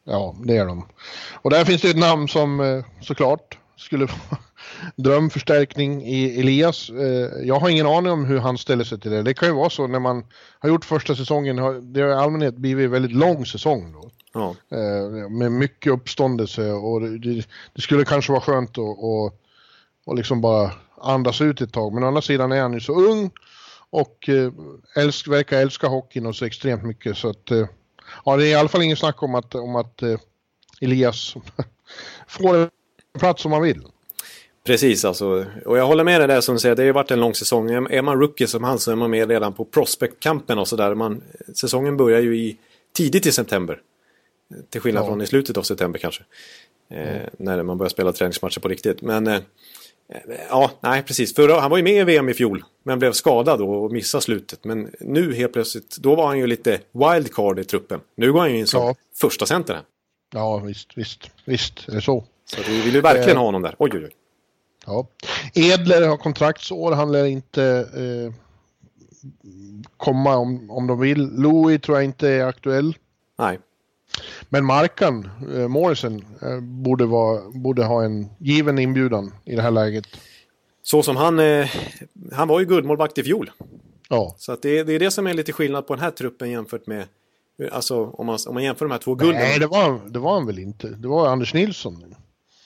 Ja, 0.04 0.36
det 0.44 0.56
är 0.56 0.66
de. 0.66 0.86
Och 1.32 1.50
där 1.50 1.64
finns 1.64 1.82
det 1.82 1.90
ett 1.90 1.98
namn 1.98 2.28
som 2.28 2.60
eh, 2.60 2.84
såklart 3.00 3.58
skulle 3.76 4.08
drömförstärkning 4.96 6.02
i 6.02 6.40
Elias. 6.40 6.90
Eh, 6.90 7.46
jag 7.46 7.60
har 7.60 7.68
ingen 7.68 7.86
aning 7.86 8.12
om 8.12 8.24
hur 8.24 8.38
han 8.38 8.58
ställer 8.58 8.84
sig 8.84 9.00
till 9.00 9.10
det. 9.10 9.22
Det 9.22 9.34
kan 9.34 9.48
ju 9.48 9.54
vara 9.54 9.70
så 9.70 9.86
när 9.86 9.98
man 9.98 10.24
har 10.58 10.68
gjort 10.68 10.84
första 10.84 11.16
säsongen, 11.16 11.56
det 11.92 12.00
har 12.00 12.08
i 12.08 12.12
allmänhet 12.12 12.56
blivit 12.56 12.84
en 12.84 12.90
väldigt 12.90 13.12
lång 13.12 13.46
säsong 13.46 13.92
då. 13.92 14.10
Ja. 14.32 14.56
Eh, 14.76 15.28
med 15.30 15.52
mycket 15.52 15.92
uppståndelse 15.92 16.72
och 16.72 17.00
det, 17.00 17.46
det 17.72 17.82
skulle 17.82 18.04
kanske 18.04 18.32
vara 18.32 18.42
skönt 18.42 18.70
att 18.70 18.78
och, 18.78 19.40
och 20.06 20.16
liksom 20.16 20.40
bara 20.40 20.70
andas 21.00 21.40
ut 21.40 21.60
ett 21.60 21.72
tag. 21.72 21.92
Men 21.92 22.04
å 22.04 22.06
andra 22.06 22.22
sidan 22.22 22.52
är 22.52 22.62
han 22.62 22.72
ju 22.72 22.80
så 22.80 22.92
ung 22.92 23.30
och 23.90 24.28
eh, 24.28 24.52
älsk, 24.96 25.28
verkar 25.28 25.60
älska 25.60 25.86
hockeyn 25.88 26.26
och 26.26 26.36
så 26.36 26.44
extremt 26.44 26.82
mycket 26.82 27.16
så 27.16 27.28
att 27.30 27.50
ja, 28.24 28.36
det 28.36 28.46
är 28.46 28.50
i 28.50 28.54
alla 28.54 28.68
fall 28.68 28.82
ingen 28.82 28.96
snack 28.96 29.22
om 29.22 29.34
att, 29.34 29.54
om 29.54 29.76
att 29.76 30.02
Elias 30.80 31.34
får 32.26 32.70
plats 33.18 33.42
som 33.42 33.50
man 33.50 33.62
vill. 33.62 33.82
Precis, 34.64 35.04
alltså. 35.04 35.46
Och 35.64 35.78
jag 35.78 35.86
håller 35.86 36.04
med 36.04 36.20
dig 36.20 36.28
där 36.28 36.40
som 36.40 36.58
säger, 36.58 36.74
det 36.74 36.82
har 36.82 36.86
ju 36.86 36.92
varit 36.92 37.10
en 37.10 37.20
lång 37.20 37.34
säsong. 37.34 37.70
Är 37.70 38.02
man 38.02 38.20
rookie 38.20 38.46
som 38.46 38.64
han 38.64 38.78
så 38.78 38.92
är 38.92 38.96
man 38.96 39.10
med 39.10 39.28
redan 39.28 39.52
på 39.52 39.64
prospect-kampen 39.64 40.58
och 40.58 40.68
sådär. 40.68 41.16
Säsongen 41.54 41.96
börjar 41.96 42.20
ju 42.20 42.36
i, 42.36 42.56
tidigt 42.92 43.26
i 43.26 43.32
september. 43.32 43.80
Till 44.70 44.80
skillnad 44.80 45.04
ja. 45.04 45.08
från 45.08 45.22
i 45.22 45.26
slutet 45.26 45.56
av 45.56 45.62
september 45.62 45.98
kanske. 45.98 46.22
Eh, 46.90 47.22
när 47.38 47.62
man 47.62 47.78
börjar 47.78 47.88
spela 47.88 48.12
träningsmatcher 48.12 48.60
på 48.60 48.68
riktigt. 48.68 49.02
Men 49.02 49.26
eh, 49.26 49.40
ja, 50.48 50.70
nej 50.80 51.02
precis. 51.02 51.34
För 51.34 51.60
han 51.60 51.70
var 51.70 51.76
ju 51.76 51.82
med 51.82 52.00
i 52.00 52.04
VM 52.04 52.28
i 52.28 52.34
fjol. 52.34 52.64
Men 52.82 52.98
blev 52.98 53.12
skadad 53.12 53.60
och 53.60 53.92
missade 53.92 54.22
slutet. 54.22 54.64
Men 54.64 54.90
nu 55.00 55.34
helt 55.34 55.52
plötsligt, 55.52 55.96
då 55.96 56.14
var 56.14 56.26
han 56.26 56.38
ju 56.38 56.46
lite 56.46 56.80
wildcard 56.92 57.58
i 57.58 57.64
truppen. 57.64 58.00
Nu 58.14 58.32
går 58.32 58.40
han 58.40 58.52
ju 58.52 58.58
in 58.58 58.66
som 58.66 58.82
ja. 58.82 58.94
första 59.20 59.46
center. 59.46 59.80
Ja, 60.34 60.58
visst, 60.58 60.98
visst, 60.98 61.30
visst 61.44 61.88
är 61.88 61.92
det 61.92 62.02
så. 62.02 62.24
Så 62.44 62.62
vi 62.66 62.82
vill 62.82 62.94
ju 62.94 63.00
verkligen 63.00 63.30
eh. 63.30 63.36
ha 63.36 63.44
honom 63.44 63.62
där. 63.62 63.74
Oj, 63.78 63.90
oj, 63.94 64.04
oj. 64.04 64.10
Ja. 64.86 65.06
Edler 65.54 66.08
har 66.08 66.16
kontraktsår, 66.16 66.92
han 66.92 67.12
lär 67.12 67.24
inte 67.24 67.64
eh, 67.94 68.34
komma 69.96 70.36
om, 70.36 70.70
om 70.70 70.86
de 70.86 71.00
vill. 71.00 71.30
Louis 71.32 71.80
tror 71.80 71.96
jag 71.96 72.04
inte 72.04 72.28
är 72.28 72.44
aktuell. 72.44 72.96
Nej. 73.38 73.58
Men 74.48 74.64
Markan, 74.64 75.30
eh, 75.54 75.68
Morrison, 75.68 76.24
eh, 76.42 76.60
borde, 76.60 77.06
vara, 77.06 77.50
borde 77.50 77.84
ha 77.84 78.04
en 78.04 78.28
given 78.38 78.78
inbjudan 78.78 79.32
i 79.44 79.56
det 79.56 79.62
här 79.62 79.70
läget. 79.70 80.04
Så 80.82 81.02
som 81.02 81.16
han, 81.16 81.38
eh, 81.38 81.70
han 82.32 82.48
var 82.48 82.60
ju 82.60 82.66
guldmålvakt 82.66 83.18
i 83.18 83.22
fjol. 83.22 83.50
Ja. 84.08 84.34
Så 84.38 84.52
att 84.52 84.62
det, 84.62 84.82
det 84.82 84.92
är 84.92 84.98
det 84.98 85.10
som 85.10 85.26
är 85.26 85.34
lite 85.34 85.52
skillnad 85.52 85.86
på 85.86 85.94
den 85.94 86.04
här 86.04 86.10
truppen 86.10 86.50
jämfört 86.50 86.86
med 86.86 87.06
Alltså 87.72 88.06
om 88.06 88.26
man, 88.26 88.38
om 88.48 88.54
man 88.54 88.62
jämför 88.62 88.84
de 88.84 88.92
här 88.92 88.98
två 88.98 89.14
gulden. 89.14 89.42
Nej, 89.42 89.58
det 89.58 89.66
var, 89.66 90.00
det 90.08 90.18
var 90.18 90.34
han 90.34 90.46
väl 90.46 90.58
inte. 90.58 90.88
Det 90.88 91.08
var 91.08 91.28
Anders 91.28 91.54
Nilsson. 91.54 92.14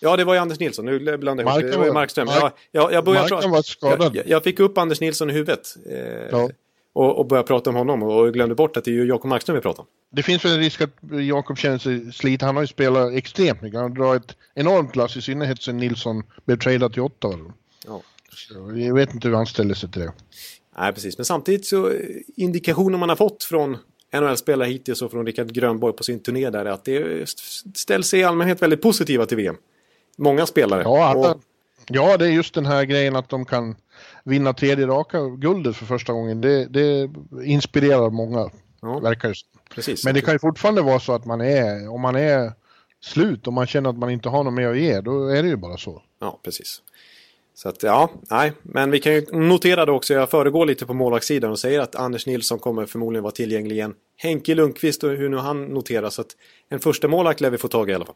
Ja, 0.00 0.16
det 0.16 0.24
var 0.24 0.34
ju 0.34 0.40
Anders 0.40 0.60
Nilsson. 0.60 0.84
Nu 0.84 1.18
blandar 1.18 1.44
jag 1.44 1.60
ihop. 1.60 1.72
Det 1.72 1.78
var 1.78 1.92
Markström. 1.92 2.26
Mark, 2.26 2.54
jag, 2.72 2.92
jag, 2.92 2.92
jag, 2.92 3.06
Marken 3.06 3.50
var 3.50 3.62
skadad. 3.62 4.16
Jag, 4.16 4.28
jag, 4.28 4.44
fick 4.44 4.60
upp 4.60 4.78
Anders 4.78 5.00
Nilsson 5.00 5.30
i 5.30 5.32
huvudet. 5.32 5.76
Eh, 5.90 5.98
ja. 6.30 6.50
och, 6.92 7.18
och 7.18 7.26
började 7.26 7.46
prata 7.46 7.70
om 7.70 7.76
honom 7.76 8.02
och 8.02 8.32
glömde 8.32 8.54
bort 8.54 8.76
att 8.76 8.84
det 8.84 8.90
är 8.90 8.92
ju 8.92 9.06
Jakob 9.06 9.28
Markström 9.28 9.54
vi 9.54 9.60
pratar 9.60 9.82
om. 9.82 9.88
Det 10.10 10.22
finns 10.22 10.44
väl 10.44 10.52
en 10.52 10.58
risk 10.58 10.80
att 10.80 10.90
Jakob 11.28 11.58
känner 11.58 11.78
sig 11.78 12.12
sliten. 12.12 12.46
Han 12.46 12.56
har 12.56 12.62
ju 12.62 12.66
spelat 12.66 13.12
extremt 13.12 13.62
mycket. 13.62 13.80
Han 13.80 13.94
drar 13.94 14.16
ett 14.16 14.36
enormt 14.54 14.96
lass 14.96 15.16
i 15.16 15.22
synnerhet 15.22 15.62
sen 15.62 15.76
Nilsson 15.76 16.22
blev 16.44 16.56
tradad 16.56 16.92
till 16.92 17.02
Ottawa. 17.02 17.52
Ja. 17.86 18.02
jag 18.74 18.94
vet 18.94 19.14
inte 19.14 19.28
hur 19.28 19.34
han 19.34 19.46
ställer 19.46 19.74
sig 19.74 19.90
till 19.90 20.00
det. 20.00 20.12
Nej, 20.78 20.92
precis. 20.92 21.18
Men 21.18 21.24
samtidigt 21.24 21.66
så 21.66 21.92
indikationer 22.36 22.98
man 22.98 23.08
har 23.08 23.16
fått 23.16 23.44
från 23.44 23.76
NHL-spelare 24.12 24.68
hittills 24.68 25.02
och 25.02 25.10
från 25.10 25.26
Rickard 25.26 25.52
Grönborg 25.52 25.96
på 25.96 26.04
sin 26.04 26.22
turné 26.22 26.50
där 26.50 26.64
är 26.64 26.70
att 26.70 26.84
det 26.84 27.28
ställs 27.74 28.14
i 28.14 28.24
allmänhet 28.24 28.62
väldigt 28.62 28.82
positiva 28.82 29.26
till 29.26 29.36
VM. 29.36 29.56
Många 30.18 30.46
spelare. 30.46 30.82
Ja, 30.82 31.14
och... 31.14 31.40
ja, 31.88 32.16
det 32.16 32.26
är 32.26 32.30
just 32.30 32.54
den 32.54 32.66
här 32.66 32.84
grejen 32.84 33.16
att 33.16 33.28
de 33.28 33.44
kan 33.44 33.76
vinna 34.24 34.52
tredje 34.52 34.86
raka 34.86 35.20
guldet 35.20 35.76
för 35.76 35.86
första 35.86 36.12
gången. 36.12 36.40
Det, 36.40 36.66
det 36.66 37.10
inspirerar 37.44 38.10
många, 38.10 38.50
ja. 38.80 38.98
verkar 38.98 39.28
det 39.28 39.34
Precis. 39.74 40.04
Men 40.04 40.14
det 40.14 40.20
kan 40.20 40.34
ju 40.34 40.38
fortfarande 40.38 40.82
vara 40.82 41.00
så 41.00 41.12
att 41.12 41.24
man 41.24 41.40
är, 41.40 41.88
om 41.88 42.00
man 42.00 42.16
är 42.16 42.52
slut 43.00 43.46
och 43.46 43.52
man 43.52 43.66
känner 43.66 43.90
att 43.90 43.98
man 43.98 44.10
inte 44.10 44.28
har 44.28 44.44
något 44.44 44.54
mer 44.54 44.68
att 44.68 44.78
ge, 44.78 45.00
då 45.00 45.28
är 45.28 45.42
det 45.42 45.48
ju 45.48 45.56
bara 45.56 45.76
så. 45.76 46.02
Ja, 46.20 46.40
precis. 46.44 46.82
Så 47.54 47.68
att 47.68 47.82
ja, 47.82 48.10
nej, 48.30 48.52
men 48.62 48.90
vi 48.90 49.00
kan 49.00 49.12
ju 49.12 49.26
notera 49.32 49.86
då 49.86 49.92
också, 49.92 50.14
jag 50.14 50.30
föregår 50.30 50.66
lite 50.66 50.86
på 50.86 50.94
målvaktssidan 50.94 51.50
och 51.50 51.58
säger 51.58 51.80
att 51.80 51.94
Anders 51.94 52.26
Nilsson 52.26 52.58
kommer 52.58 52.86
förmodligen 52.86 53.22
vara 53.22 53.32
tillgänglig 53.32 53.76
igen. 53.76 53.94
Henke 54.16 54.54
Lundqvist 54.54 55.04
och 55.04 55.10
hur 55.10 55.28
nu 55.28 55.36
han 55.36 55.64
noteras, 55.64 56.14
så 56.14 56.20
att 56.20 56.36
en 56.68 56.80
första 56.80 57.08
målvakt 57.08 57.40
lär 57.40 57.50
vi 57.50 57.58
få 57.58 57.68
tag 57.68 57.88
i 57.88 57.92
i 57.92 57.94
alla 57.94 58.04
fall. 58.04 58.14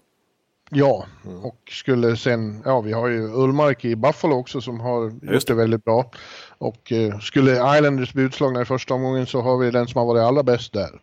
Ja, 0.74 1.06
mm. 1.24 1.44
och 1.44 1.58
skulle 1.70 2.16
sen, 2.16 2.62
ja 2.64 2.80
vi 2.80 2.92
har 2.92 3.08
ju 3.08 3.28
Ullmark 3.28 3.84
i 3.84 3.96
Buffalo 3.96 4.36
också 4.36 4.60
som 4.60 4.80
har 4.80 5.12
gjort 5.32 5.46
det 5.46 5.54
väldigt 5.54 5.84
bra. 5.84 6.10
Och 6.58 6.92
eh, 6.92 7.18
skulle 7.18 7.52
Islanders 7.52 8.12
bli 8.12 8.22
utslagna 8.22 8.62
i 8.62 8.64
första 8.64 8.94
omgången 8.94 9.26
så 9.26 9.40
har 9.40 9.58
vi 9.58 9.70
den 9.70 9.88
som 9.88 9.98
har 9.98 10.06
varit 10.06 10.22
allra 10.22 10.42
bäst 10.42 10.72
där. 10.72 11.00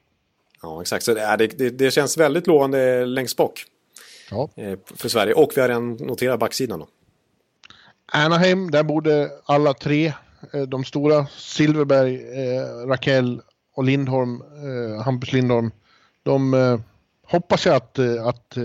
Ja, 0.62 0.82
exakt. 0.82 1.06
Så 1.06 1.14
det, 1.14 1.38
det, 1.58 1.70
det 1.70 1.92
känns 1.92 2.18
väldigt 2.18 2.48
lovande 2.48 3.06
längst 3.06 3.38
bak. 3.38 3.66
Ja. 4.32 4.50
Eh, 4.56 4.80
för 4.96 5.10
Sverige. 5.10 5.34
Och 5.34 5.52
vi 5.56 5.62
har 5.62 5.68
redan 5.68 5.94
noterat 5.94 6.40
backsidan 6.40 6.80
då. 6.80 6.88
Anaheim, 8.12 8.72
där 8.72 8.84
borde 8.84 9.30
alla 9.46 9.74
tre, 9.74 10.14
eh, 10.54 10.62
de 10.62 10.84
stora, 10.84 11.28
Silverberg, 11.28 12.16
eh, 12.16 12.88
Rakell 12.88 13.42
och 13.76 13.84
Lindholm, 13.84 14.44
Hampus 15.06 15.34
Lindholm, 15.34 15.72
de 16.24 16.82
hoppas 17.28 17.66
jag 17.66 17.76
att, 17.76 18.00
att 18.00 18.58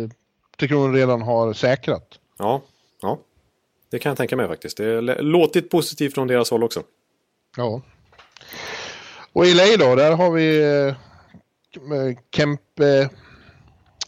Tre 0.57 0.69
Kronor 0.69 0.93
redan 0.93 1.23
har 1.23 1.53
säkrat. 1.53 2.19
Ja, 2.39 2.63
ja. 3.03 3.19
Det 3.91 3.99
kan 3.99 4.11
jag 4.11 4.17
tänka 4.17 4.37
mig 4.37 4.49
faktiskt. 4.49 4.77
Det 4.77 4.85
är 4.85 5.23
låtit 5.23 5.71
positivt 5.71 6.15
från 6.15 6.29
deras 6.29 6.51
håll 6.51 6.65
också. 6.65 6.83
Ja. 7.57 7.83
Och 9.33 9.47
i 9.47 9.55
LA 9.55 9.87
då, 9.87 9.95
där 9.95 10.13
har 10.13 10.31
vi 10.31 10.95
Kempe 12.37 13.11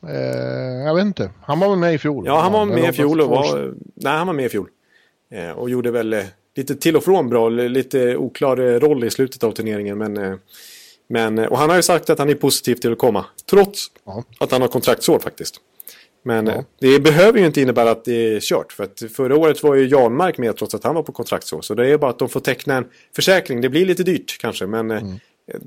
Eh, 0.09 0.87
jag 0.87 0.95
vet 0.95 1.05
inte. 1.05 1.31
Han 1.43 1.61
var 1.61 1.69
väl 1.69 1.79
med 1.79 1.95
i 1.95 1.99
fjol? 1.99 2.27
Ja, 2.27 2.41
han 2.41 2.53
var 2.53 2.65
med 2.65 2.91
i 2.91 2.93
fjol. 2.93 3.21
Och 3.21 3.29
var, 3.29 3.75
nej, 3.95 4.13
han 4.13 4.27
var 4.27 4.35
med 4.35 4.45
i 4.45 4.49
fjol. 4.49 4.69
Eh, 5.31 5.51
och 5.51 5.71
gjorde 5.71 5.91
väl 5.91 6.13
eh, 6.13 6.25
lite 6.57 6.75
till 6.75 6.97
och 6.97 7.05
från 7.05 7.29
bra. 7.29 7.49
Lite 7.49 8.17
oklar 8.17 8.57
eh, 8.57 8.81
roll 8.81 9.05
i 9.05 9.11
slutet 9.11 9.45
av 9.45 9.53
turneringen. 9.53 9.99
Men, 9.99 10.17
eh, 10.17 10.35
men, 11.09 11.39
och 11.39 11.59
han 11.59 11.69
har 11.69 11.77
ju 11.77 11.83
sagt 11.83 12.11
att 12.11 12.19
han 12.19 12.31
är 12.31 12.35
positiv 12.35 12.75
till 12.75 12.93
att 12.93 12.99
komma. 12.99 13.25
Trots 13.51 13.87
ja. 14.05 14.25
att 14.41 14.53
han 14.53 14.61
har 14.61 14.69
kontraktsår 14.69 15.19
faktiskt. 15.19 15.61
Men 16.27 16.47
ja. 16.47 16.65
det 16.81 17.01
behöver 17.01 17.39
ju 17.39 17.47
inte 17.47 17.61
innebära 17.61 17.91
att 17.91 18.05
det 18.05 18.37
är 18.37 18.41
kört. 18.41 18.73
För 18.73 18.85
att 18.85 19.03
förra 19.17 19.37
året 19.37 19.63
var 19.63 19.75
ju 19.75 19.87
Janmark 19.89 20.39
med 20.39 20.57
trots 20.57 20.75
att 20.75 20.85
han 20.85 20.95
var 20.95 21.03
på 21.03 21.13
kontraktsår. 21.13 21.63
Så 21.63 21.75
det 21.75 21.89
är 21.89 21.99
bara 21.99 22.11
att 22.11 22.19
de 22.19 22.29
får 22.29 22.41
teckna 22.41 22.77
en 22.77 22.85
försäkring. 23.17 23.61
Det 23.61 23.69
blir 23.69 23.87
lite 23.87 24.03
dyrt 24.03 24.39
kanske. 24.41 24.67
Men 24.67 24.91
mm. 24.91 25.19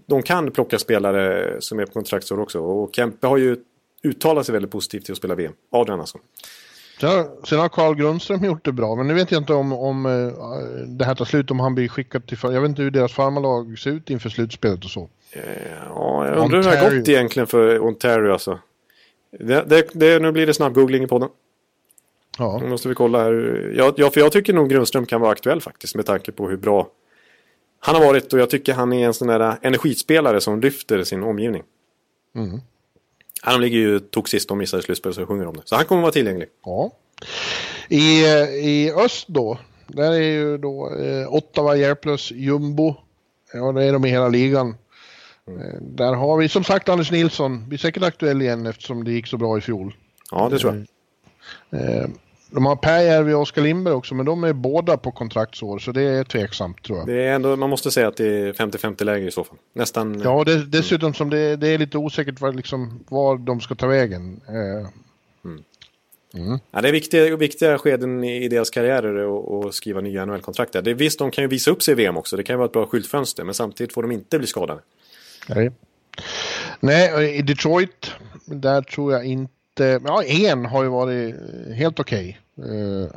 de 0.06 0.22
kan 0.22 0.52
plocka 0.52 0.80
spelare 0.80 1.56
som 1.60 1.80
är 1.80 1.86
på 1.86 1.92
kontraktsår 1.92 2.40
också. 2.40 2.60
Och 2.60 2.90
Kempe 2.96 3.28
har 3.28 3.38
ju 3.38 3.58
uttalar 4.04 4.44
sig 4.44 4.54
väldigt 4.54 4.72
positivt 4.72 5.06
till 5.06 5.12
att 5.12 5.18
spela 5.18 5.36
VM. 5.36 5.54
Adrian 5.72 6.00
alltså. 6.00 6.18
Sen 7.44 7.60
har 7.60 7.70
Carl 7.70 7.96
Grundström 7.96 8.44
gjort 8.44 8.66
det 8.66 8.72
bra, 8.72 8.96
men 8.96 9.08
nu 9.08 9.14
vet 9.14 9.32
jag 9.32 9.42
inte 9.42 9.54
om, 9.54 9.74
om 9.74 10.06
uh, 10.06 10.34
det 10.88 11.06
här 11.06 11.16
tar 11.16 11.26
slut, 11.26 11.52
om 11.52 11.60
han 11.60 11.76
blir 11.76 11.88
skickad 11.88 12.28
till... 12.28 12.38
Jag 12.42 12.62
vet 12.62 12.70
inte 12.70 12.82
hur 12.82 12.92
deras 12.92 13.14
farmarlag 13.14 13.80
ser 13.80 13.92
ut 13.92 14.10
inför 14.10 14.30
slutspelet 14.30 14.86
och 14.86 14.92
så. 14.92 15.02
Uh, 15.02 15.42
ja, 15.90 16.28
jag 16.28 16.38
undrar 16.38 16.58
hur 16.58 16.72
det 16.72 16.78
har 16.78 16.98
gått 16.98 17.10
egentligen 17.10 17.48
för 17.48 17.80
Ontario 17.80 18.32
alltså. 18.32 18.60
Det, 19.32 19.64
det, 19.68 19.90
det, 19.94 20.20
nu 20.20 20.32
blir 20.32 20.48
det 20.48 20.54
snabb 20.54 20.74
googling 20.74 21.04
i 21.04 21.08
podden. 21.08 21.30
Ja. 22.38 22.60
Nu 22.62 22.70
måste 22.70 22.90
vi 22.90 22.96
kolla 22.96 23.24
här. 23.24 23.74
Ja, 23.78 23.94
ja, 23.98 24.10
för 24.10 24.22
jag 24.22 24.32
tycker 24.32 24.54
nog 24.54 24.70
Grundström 24.70 25.06
kan 25.06 25.22
vara 25.22 25.32
aktuell 25.32 25.62
faktiskt 25.62 25.96
med 25.96 26.06
tanke 26.06 26.32
på 26.32 26.50
hur 26.50 26.58
bra 26.58 26.90
han 27.80 27.96
har 27.96 28.06
varit 28.06 28.34
och 28.34 28.40
jag 28.40 28.50
tycker 28.50 28.74
han 28.74 28.94
är 28.94 29.06
en 29.06 29.14
sån 29.14 29.28
där 29.28 29.58
energispelare 29.62 30.42
som 30.42 30.62
lyfter 30.62 31.04
sin 31.04 31.24
omgivning. 31.24 31.64
Mm. 32.36 32.62
Han 33.42 33.62
ligger 33.62 33.78
ju 33.78 34.00
tog 34.00 34.30
sist 34.30 34.52
och 34.52 34.58
missade 34.58 34.84
slutspel 34.84 35.14
så 35.14 35.26
sjunger 35.26 35.48
om 35.48 35.56
det. 35.56 35.62
Så 35.66 35.76
han 35.76 35.86
kommer 35.86 36.02
vara 36.02 36.12
tillgänglig. 36.12 36.48
Ja. 36.66 36.92
I, 37.90 38.26
I 38.64 38.92
öst 38.92 39.28
då, 39.28 39.58
där 39.88 40.12
är 40.12 40.32
ju 40.32 40.58
då 40.58 40.96
eh, 40.96 41.34
Ottawa, 41.34 41.76
Järplös, 41.76 42.32
Jumbo. 42.32 42.96
Ja, 43.54 43.72
det 43.72 43.84
är 43.84 43.94
de 43.94 44.06
i 44.06 44.10
hela 44.10 44.28
ligan. 44.28 44.76
Mm. 45.50 45.62
Eh, 45.62 45.82
där 45.82 46.14
har 46.14 46.38
vi 46.38 46.50
som 46.50 46.64
sagt 46.64 46.90
Anders 46.90 47.12
Nilsson, 47.12 47.70
blir 47.70 47.78
säkert 47.78 48.04
aktuell 48.04 48.42
igen 48.42 48.66
eftersom 48.66 49.04
det 49.04 49.12
gick 49.12 49.28
så 49.28 49.38
bra 49.38 49.58
i 49.58 49.62
fjol. 49.62 49.96
Ja, 50.32 50.50
det 50.50 50.60
tror 50.60 50.86
jag. 51.72 51.82
Eh, 51.82 52.10
de 52.52 52.66
har 52.66 52.76
Pääjärvi 52.76 53.34
och 53.34 53.42
Oskar 53.42 53.62
Lindberg 53.62 53.94
också, 53.94 54.16
men 54.16 54.26
de 54.26 54.44
är 54.44 54.54
båda 54.54 54.98
på 54.98 55.12
kontraktsår, 55.12 55.80
så 55.80 55.92
det 55.92 56.02
är 56.02 56.24
tveksamt 56.24 56.84
tror 56.84 56.98
jag. 56.98 57.08
Det 57.08 57.24
är 57.24 57.36
ändå, 57.36 57.56
man 57.56 57.70
måste 57.70 57.92
säga 57.92 58.08
att 58.08 58.18
det 58.18 58.28
är 58.28 58.54
50-50 58.54 59.04
läge 59.04 59.28
i 59.28 59.32
så 59.32 59.44
fall. 59.44 59.58
Nästan... 59.74 60.22
Ja, 60.24 60.44
det, 60.44 60.66
dessutom 60.66 61.14
som 61.14 61.30
det, 61.30 61.56
det 61.56 61.68
är 61.68 61.78
lite 61.78 61.98
osäkert 61.98 62.42
var, 62.42 62.54
liksom, 62.54 63.04
var 63.10 63.38
de 63.38 63.62
ska 63.62 63.76
ta 63.76 63.88
vägen. 63.88 64.42
Eh. 64.48 64.88
Mm. 65.46 65.64
Mm. 66.34 66.60
Ja, 66.72 66.82
det 66.82 66.88
är 66.88 66.92
viktiga, 66.92 67.38
viktiga 67.38 67.78
skeden 67.78 68.24
i 68.24 68.48
deras 68.48 68.70
karriärer 68.70 69.68
att 69.68 69.74
skriva 69.74 70.02
nya 70.02 70.26
NHL-kontrakt. 70.26 70.76
Visst, 70.76 71.20
de 71.20 71.32
kan 71.32 71.44
ju 71.44 71.48
visa 71.48 71.72
upp 71.72 71.84
sig 71.84 71.92
i 71.92 71.96
VM 71.96 72.18
också. 72.18 72.38
Det 72.38 72.44
kan 72.44 72.54
ju 72.54 72.58
vara 72.58 72.66
ett 72.66 72.74
bra 72.74 72.86
skyltfönster, 72.86 73.44
men 73.44 73.54
samtidigt 73.54 73.94
får 73.94 74.02
de 74.02 74.12
inte 74.12 74.38
bli 74.38 74.48
skadade. 74.48 74.82
Nej. 75.56 75.72
Nej, 76.80 77.36
i 77.38 77.42
Detroit, 77.42 78.12
där 78.46 78.82
tror 78.82 79.14
jag 79.14 79.26
inte 79.26 80.00
ja, 80.06 80.24
en 80.24 80.66
har 80.66 80.84
ju 80.84 80.90
varit 80.90 81.36
helt 81.76 82.00
okej. 82.00 82.40
Okay, 82.56 82.72
eh, 82.72 83.10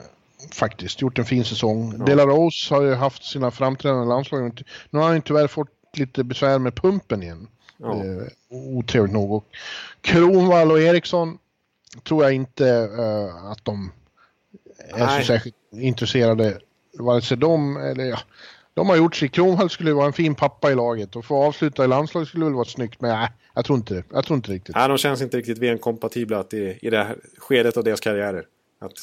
faktiskt, 0.53 1.01
gjort 1.01 1.19
en 1.19 1.25
fin 1.25 1.45
säsong. 1.45 1.95
Ja. 1.99 2.05
Dela 2.05 2.27
Rose 2.27 2.75
har 2.75 2.83
ju 2.83 2.95
haft 2.95 3.25
sina 3.25 3.51
framträdande 3.51 4.07
landslag. 4.07 4.63
Nu 4.91 4.99
har 4.99 5.07
han 5.07 5.17
ju 5.17 5.23
tyvärr 5.23 5.47
fått 5.47 5.69
lite 5.97 6.25
besvär 6.25 6.59
med 6.59 6.75
pumpen 6.75 7.23
igen. 7.23 7.49
Ja. 7.77 8.05
Eh, 8.05 8.27
otrevligt 8.51 9.13
nog. 9.13 9.33
Och 9.33 9.45
Kronwall 10.01 10.71
och 10.71 10.81
Eriksson 10.81 11.39
tror 12.05 12.25
jag 12.25 12.33
inte 12.33 12.69
eh, 12.99 13.51
att 13.51 13.65
de 13.65 13.93
är 14.89 15.07
Nej. 15.07 15.21
så 15.21 15.27
särskilt 15.27 15.57
intresserade. 15.71 16.59
Vare 16.99 17.23
sig 17.23 17.37
de 17.37 17.77
eller 17.77 18.05
ja, 18.05 18.19
de 18.75 18.89
har 18.89 18.97
gjort 18.97 19.17
sitt. 19.17 19.33
Kronwall 19.33 19.71
skulle 19.71 19.93
vara 19.93 20.07
en 20.07 20.13
fin 20.13 20.35
pappa 20.35 20.73
i 20.73 20.75
laget 20.75 21.17
och 21.17 21.25
få 21.25 21.43
avsluta 21.43 21.85
i 21.85 21.89
landslaget 21.89 22.29
skulle 22.29 22.45
väl 22.45 22.55
vara 22.55 22.65
snyggt. 22.65 23.01
Men 23.01 23.11
nej, 23.11 23.29
jag 23.55 23.65
tror 23.65 23.79
inte 23.79 23.95
det. 23.95 24.05
Jag 24.13 24.25
tror 24.25 24.37
inte 24.37 24.53
riktigt. 24.53 24.77
Nej, 24.77 24.89
de 24.89 24.99
känns 24.99 25.23
inte 25.23 25.37
riktigt 25.37 25.59
VM-kompatibla 25.59 26.45
i, 26.81 26.91
det 26.91 26.97
här 26.97 27.17
skedet 27.39 27.77
av 27.77 27.85
deras 27.85 28.01
karriärer. 28.01 28.45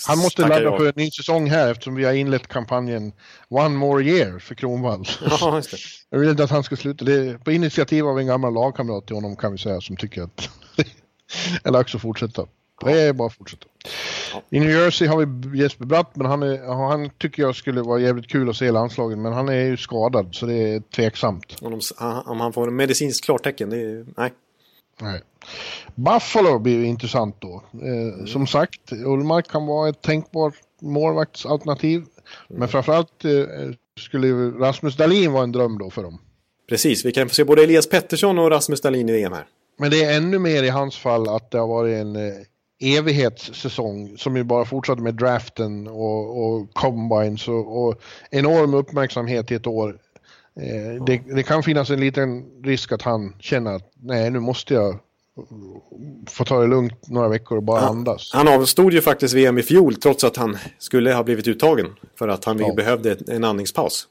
Han 0.07 0.17
måste 0.17 0.41
ladda 0.41 0.61
jag. 0.61 0.78
för 0.78 0.88
en 0.88 0.93
ny 0.95 1.11
säsong 1.11 1.49
här 1.49 1.72
eftersom 1.72 1.95
vi 1.95 2.05
har 2.05 2.13
inlett 2.13 2.47
kampanjen 2.47 3.13
One 3.49 3.70
More 3.70 4.03
Year 4.03 4.39
för 4.39 4.55
Kronwall. 4.55 5.05
Ja. 5.30 5.61
Jag 6.09 6.20
vill 6.20 6.30
inte 6.30 6.43
att 6.43 6.49
han 6.49 6.63
ska 6.63 6.76
sluta. 6.76 7.05
Det 7.05 7.13
är 7.13 7.38
på 7.38 7.51
initiativ 7.51 8.07
av 8.07 8.20
en 8.20 8.28
gammal 8.28 8.53
lagkamrat 8.53 9.07
till 9.07 9.15
honom 9.15 9.36
kan 9.36 9.51
vi 9.51 9.57
säga 9.57 9.82
som 9.82 9.97
tycker 9.97 10.22
att 10.22 10.49
dags 11.63 11.95
att 11.95 12.01
fortsätta. 12.01 12.47
Det 12.86 13.01
är 13.01 13.13
bara 13.13 13.28
att 13.28 13.34
fortsätta. 13.34 13.65
I 14.49 14.59
New 14.59 14.69
Jersey 14.69 15.07
har 15.07 15.25
vi 15.25 15.59
Jesper 15.59 15.86
Bratt, 15.86 16.15
men 16.15 16.27
han, 16.27 16.43
är, 16.43 16.73
han 16.73 17.09
tycker 17.17 17.43
jag 17.43 17.55
skulle 17.55 17.82
vara 17.82 17.99
jävligt 17.99 18.27
kul 18.27 18.49
att 18.49 18.55
se 18.55 18.65
i 18.65 18.71
landslaget. 18.71 19.17
Men 19.17 19.34
han 19.34 19.49
är 19.49 19.65
ju 19.65 19.77
skadad, 19.77 20.30
så 20.32 20.45
det 20.45 20.53
är 20.53 20.80
tveksamt. 20.80 21.55
Om, 21.61 21.80
om 22.25 22.39
han 22.39 22.53
får 22.53 22.67
en 22.67 22.75
medicinskt 22.75 23.25
klartecken, 23.25 23.69
det 23.69 23.77
är... 23.77 24.05
Nej. 24.17 24.32
Nej. 25.01 25.21
Buffalo 25.95 26.59
blir 26.59 26.73
ju 26.73 26.86
intressant 26.86 27.36
då. 27.39 27.63
Eh, 27.73 27.88
mm. 27.88 28.27
Som 28.27 28.47
sagt, 28.47 28.91
Ullmark 28.91 29.47
kan 29.47 29.65
vara 29.65 29.89
ett 29.89 30.01
tänkbart 30.01 30.53
målvaktsalternativ. 30.82 31.97
Mm. 31.97 32.09
Men 32.59 32.67
framförallt 32.67 33.25
eh, 33.25 33.32
skulle 33.99 34.27
Rasmus 34.49 34.97
Dahlin 34.97 35.32
vara 35.32 35.43
en 35.43 35.51
dröm 35.51 35.77
då 35.77 35.89
för 35.89 36.03
dem. 36.03 36.21
Precis, 36.69 37.05
vi 37.05 37.11
kan 37.11 37.30
få 37.30 37.36
se 37.36 37.43
både 37.43 37.63
Elias 37.63 37.89
Pettersson 37.89 38.39
och 38.39 38.51
Rasmus 38.51 38.82
Dahlin 38.82 39.09
i 39.09 39.11
VM 39.11 39.34
här. 39.34 39.45
Men 39.77 39.91
det 39.91 40.03
är 40.03 40.17
ännu 40.17 40.39
mer 40.39 40.63
i 40.63 40.69
hans 40.69 40.97
fall 40.97 41.30
att 41.30 41.51
det 41.51 41.57
har 41.57 41.67
varit 41.67 42.01
en 42.01 42.15
eh, 42.15 42.34
evighetssäsong 42.80 44.17
som 44.17 44.38
ju 44.38 44.43
bara 44.43 44.65
fortsatte 44.65 45.01
med 45.01 45.15
draften 45.15 45.88
och, 45.88 46.45
och 46.45 46.73
combines 46.73 47.47
och, 47.47 47.84
och 47.84 48.01
enorm 48.32 48.73
uppmärksamhet 48.73 49.51
i 49.51 49.55
ett 49.55 49.67
år. 49.67 49.97
Eh, 50.55 51.03
det, 51.05 51.21
det, 51.36 51.43
kan 51.43 51.63
finnas 51.63 51.89
en 51.89 51.99
liten 51.99 52.45
risk 52.63 52.91
att 52.91 53.01
han 53.01 53.36
känner 53.39 53.75
att 53.75 53.91
nej, 54.01 54.32
nu 54.32 54.39
måste 54.39 54.73
jag 54.73 54.99
få 56.27 56.45
ta 56.45 56.61
det 56.61 56.67
lugnt 56.67 57.07
några 57.07 57.27
veckor 57.27 57.57
och 57.57 57.63
bara 57.63 57.80
han, 57.80 57.89
andas. 57.89 58.32
Han 58.34 58.47
avstod 58.47 58.93
ju 58.93 59.01
faktiskt 59.01 59.34
VM 59.34 59.57
i 59.57 59.63
fjol 59.63 59.95
trots 59.95 60.23
att 60.23 60.38
han 60.38 60.57
skulle 60.77 61.13
ha 61.13 61.23
blivit 61.23 61.47
uttagen 61.47 61.88
för 62.15 62.27
att 62.27 62.45
han 62.45 62.59
ja. 62.59 62.73
behövde 62.73 63.17
en 63.27 63.43
andningspaus. 63.43 64.07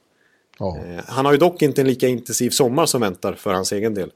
Ja. 0.58 0.78
Eh, 0.78 1.04
han 1.06 1.24
har 1.24 1.32
ju 1.32 1.38
dock 1.38 1.62
inte 1.62 1.80
en 1.80 1.86
lika 1.86 2.08
intensiv 2.08 2.50
sommar 2.50 2.86
som 2.86 3.00
väntar 3.00 3.32
för 3.32 3.52
hans 3.52 3.72
egen 3.72 3.94
del. 3.94 4.12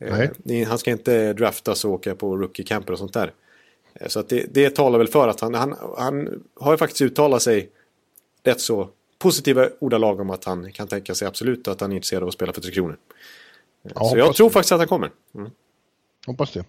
Eh. 0.00 0.68
Han 0.68 0.78
ska 0.78 0.90
inte 0.90 1.32
draftas 1.32 1.84
och 1.84 1.90
åka 1.90 2.14
på 2.14 2.36
rookie-camper 2.36 2.90
och 2.90 2.98
sånt 2.98 3.12
där. 3.12 3.32
Eh, 3.94 4.08
så 4.08 4.20
att 4.20 4.28
det, 4.28 4.46
det 4.54 4.70
talar 4.70 4.98
väl 4.98 5.08
för 5.08 5.28
att 5.28 5.40
han, 5.40 5.54
han, 5.54 5.76
han 5.98 6.42
har 6.60 6.72
ju 6.72 6.78
faktiskt 6.78 7.02
uttalat 7.02 7.42
sig 7.42 7.70
rätt 8.44 8.60
så 8.60 8.88
positiva 9.18 9.68
ordalag 9.78 10.20
om 10.20 10.30
att 10.30 10.44
han 10.44 10.72
kan 10.72 10.88
tänka 10.88 11.14
sig 11.14 11.28
absolut 11.28 11.68
att 11.68 11.80
han 11.80 11.92
är 11.92 11.96
intresserad 11.96 12.22
av 12.22 12.28
att 12.28 12.34
spela 12.34 12.52
för 12.52 12.60
Tre 12.60 12.72
Kronor. 12.72 12.96
Eh, 13.84 13.92
ja, 13.94 14.10
så 14.10 14.18
jag 14.18 14.34
tror 14.34 14.48
det. 14.48 14.52
faktiskt 14.52 14.72
att 14.72 14.78
han 14.78 14.88
kommer. 14.88 15.10
Mm. 15.34 15.50
Hoppas 16.26 16.52
det. 16.52 16.64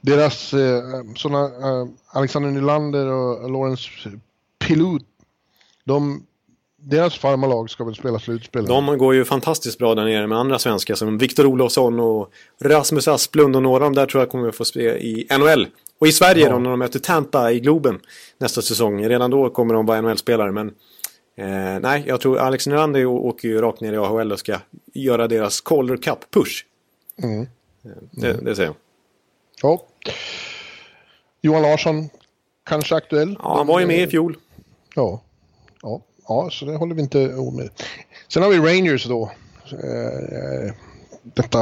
Deras 0.00 0.54
eh, 0.54 0.82
sådana 1.16 1.44
eh, 1.44 1.88
Alexander 2.06 2.50
Nylander 2.50 3.06
och 3.06 3.50
Lawrence 3.50 3.90
Pilut, 4.58 5.02
de 5.84 6.26
deras 6.76 7.18
farmarlag 7.18 7.70
ska 7.70 7.84
väl 7.84 7.94
spela 7.94 8.18
slutspel? 8.18 8.66
De 8.66 8.98
går 8.98 9.14
ju 9.14 9.24
fantastiskt 9.24 9.78
bra 9.78 9.94
där 9.94 10.04
nere 10.04 10.26
med 10.26 10.38
andra 10.38 10.58
svenskar 10.58 10.94
som 10.94 11.18
Viktor 11.18 11.46
Olofsson 11.46 12.00
och 12.00 12.30
Rasmus 12.60 13.08
Asplund 13.08 13.56
och 13.56 13.62
några 13.62 13.76
av 13.76 13.80
dem 13.80 13.94
där 13.94 14.06
tror 14.06 14.22
jag 14.22 14.30
kommer 14.30 14.48
att 14.48 14.54
få 14.54 14.64
spela 14.64 14.98
i 14.98 15.26
NHL. 15.38 15.66
Och 15.98 16.06
i 16.06 16.12
Sverige 16.12 16.44
ja. 16.44 16.52
då 16.52 16.58
när 16.58 16.70
de 16.70 16.78
möter 16.78 16.98
Tampa 16.98 17.52
i 17.52 17.60
Globen 17.60 18.00
nästa 18.38 18.62
säsong. 18.62 19.08
Redan 19.08 19.30
då 19.30 19.50
kommer 19.50 19.74
de 19.74 19.86
vara 19.86 20.00
NHL-spelare 20.00 20.52
men 20.52 20.68
eh, 21.36 21.80
nej, 21.80 22.04
jag 22.06 22.20
tror 22.20 22.38
Alex 22.38 22.66
Nylander 22.66 23.06
åker 23.06 23.48
ju 23.48 23.60
rakt 23.60 23.80
ner 23.80 23.92
i 23.92 23.96
AHL 23.96 24.32
och 24.32 24.38
ska 24.38 24.58
göra 24.94 25.28
deras 25.28 25.60
Calder 25.60 25.96
Cup-push. 25.96 26.64
Mm. 27.22 27.40
Eh, 27.40 27.46
det, 28.10 28.32
det 28.32 28.56
säger 28.56 28.68
jag. 28.68 28.76
Ja. 29.62 29.86
Johan 31.40 31.62
Larsson 31.62 32.08
kanske 32.64 32.94
aktuell. 32.94 33.36
Ja, 33.42 33.56
han 33.56 33.66
var 33.66 33.80
ju 33.80 33.86
med 33.86 34.02
i 34.02 34.06
fjol. 34.06 34.36
Ja. 34.94 35.22
Ja, 35.82 36.00
ja 36.28 36.48
så 36.52 36.64
det 36.64 36.76
håller 36.76 36.94
vi 36.94 37.02
inte 37.02 37.18
med. 37.52 37.70
Sen 38.28 38.42
har 38.42 38.50
vi 38.50 38.58
Rangers 38.58 39.04
då. 39.04 39.30
Eh, 39.72 40.74
detta 41.22 41.60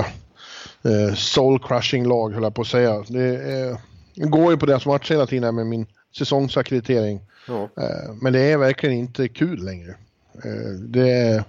eh, 0.82 1.14
soul 1.14 1.58
crushing 1.58 2.06
lag 2.06 2.32
höll 2.32 2.42
jag 2.42 2.54
på 2.54 2.62
att 2.62 2.68
säga. 2.68 3.04
Det, 3.08 3.78
eh, 4.16 4.28
går 4.28 4.52
ju 4.52 4.58
på 4.58 4.66
deras 4.66 4.86
match 4.86 5.10
hela 5.10 5.26
tiden 5.26 5.54
med 5.54 5.66
min 5.66 5.86
säsongsackreditering. 6.16 7.20
Ja. 7.48 7.62
Eh, 7.62 8.14
men 8.20 8.32
det 8.32 8.40
är 8.40 8.56
verkligen 8.56 8.94
inte 8.94 9.28
kul 9.28 9.64
längre. 9.64 9.94
Eh, 10.44 10.72
det, 10.78 11.44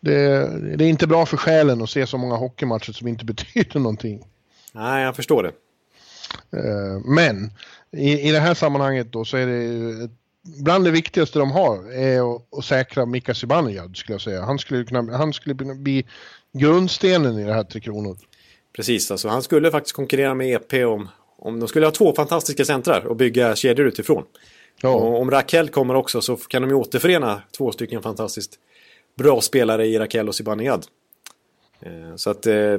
det, 0.00 0.48
det 0.76 0.84
är 0.84 0.88
inte 0.88 1.06
bra 1.06 1.26
för 1.26 1.36
själen 1.36 1.82
att 1.82 1.90
se 1.90 2.06
så 2.06 2.18
många 2.18 2.36
hockeymatcher 2.36 2.92
som 2.92 3.08
inte 3.08 3.24
betyder 3.34 3.80
någonting. 3.80 4.24
Nej, 4.72 5.04
jag 5.04 5.16
förstår 5.16 5.42
det. 5.42 5.52
Eh, 6.58 7.00
men 7.04 7.52
i, 7.90 8.28
i 8.28 8.32
det 8.32 8.40
här 8.40 8.54
sammanhanget 8.54 9.12
då 9.12 9.24
så 9.24 9.36
är 9.36 9.46
det 9.46 10.10
bland 10.42 10.84
det 10.84 10.90
viktigaste 10.90 11.38
de 11.38 11.50
har 11.50 11.92
är 11.92 12.36
att, 12.36 12.58
att 12.58 12.64
säkra 12.64 13.06
Mika 13.06 13.34
Zibanejad 13.34 13.96
skulle 13.96 14.14
jag 14.14 14.20
säga. 14.20 14.42
Han 14.42 14.58
skulle 14.58 14.84
kunna, 14.84 15.16
han 15.16 15.32
skulle 15.32 15.54
kunna 15.54 15.74
bli 15.74 16.06
grundstenen 16.52 17.38
i 17.38 17.44
det 17.44 17.54
här 17.54 17.64
Tre 17.64 17.80
Kronor. 17.80 18.16
Precis, 18.72 19.10
alltså 19.10 19.28
han 19.28 19.42
skulle 19.42 19.70
faktiskt 19.70 19.96
konkurrera 19.96 20.34
med 20.34 20.54
EP 20.54 20.86
om, 20.86 21.08
om 21.38 21.60
de 21.60 21.68
skulle 21.68 21.86
ha 21.86 21.90
två 21.90 22.14
fantastiska 22.14 22.64
centrar 22.64 23.06
och 23.06 23.16
bygga 23.16 23.56
kedjor 23.56 23.86
utifrån. 23.86 24.24
Ja. 24.82 24.88
Och 24.88 25.20
om 25.20 25.30
Raquel 25.30 25.68
kommer 25.68 25.94
också 25.94 26.20
så 26.20 26.36
kan 26.36 26.62
de 26.62 26.68
ju 26.68 26.76
återförena 26.76 27.42
två 27.56 27.72
stycken 27.72 28.02
fantastiskt 28.02 28.58
bra 29.16 29.40
spelare 29.40 29.86
i 29.86 29.98
Raquel 29.98 30.28
och 30.28 30.34
Zibanejad. 30.34 30.86
Eh, 31.80 32.16
så 32.16 32.30
att... 32.30 32.46
Eh, 32.46 32.78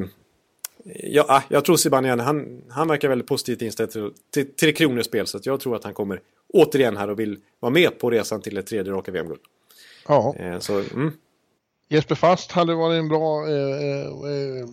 ja, 1.03 1.26
ah, 1.27 1.41
jag 1.49 1.65
tror 1.65 1.76
Zibanejad, 1.76 2.19
han, 2.19 2.61
han 2.69 2.88
verkar 2.88 3.09
väldigt 3.09 3.27
positivt 3.27 3.61
inställd 3.61 3.91
till, 3.91 4.11
till 4.34 4.53
Tre 4.55 4.73
Kronors 4.73 5.05
spel. 5.05 5.27
Så 5.27 5.38
att 5.38 5.45
jag 5.45 5.59
tror 5.59 5.76
att 5.76 5.84
han 5.84 5.93
kommer 5.93 6.22
återigen 6.53 6.97
här 6.97 7.09
och 7.09 7.19
vill 7.19 7.39
vara 7.59 7.73
med 7.73 7.99
på 7.99 8.09
resan 8.09 8.41
till 8.41 8.57
ett 8.57 8.68
tredje 8.68 8.93
raka 8.93 9.11
VM-guld. 9.11 9.41
Ja. 10.07 10.35
Eh, 10.38 10.59
så, 10.59 10.73
mm. 10.73 11.11
Jesper 11.89 12.15
Fast 12.15 12.51
hade 12.51 12.76
varit 12.76 12.99
en 12.99 13.09
bra 13.09 13.47
eh, 13.47 14.07
eh, 14.07 14.68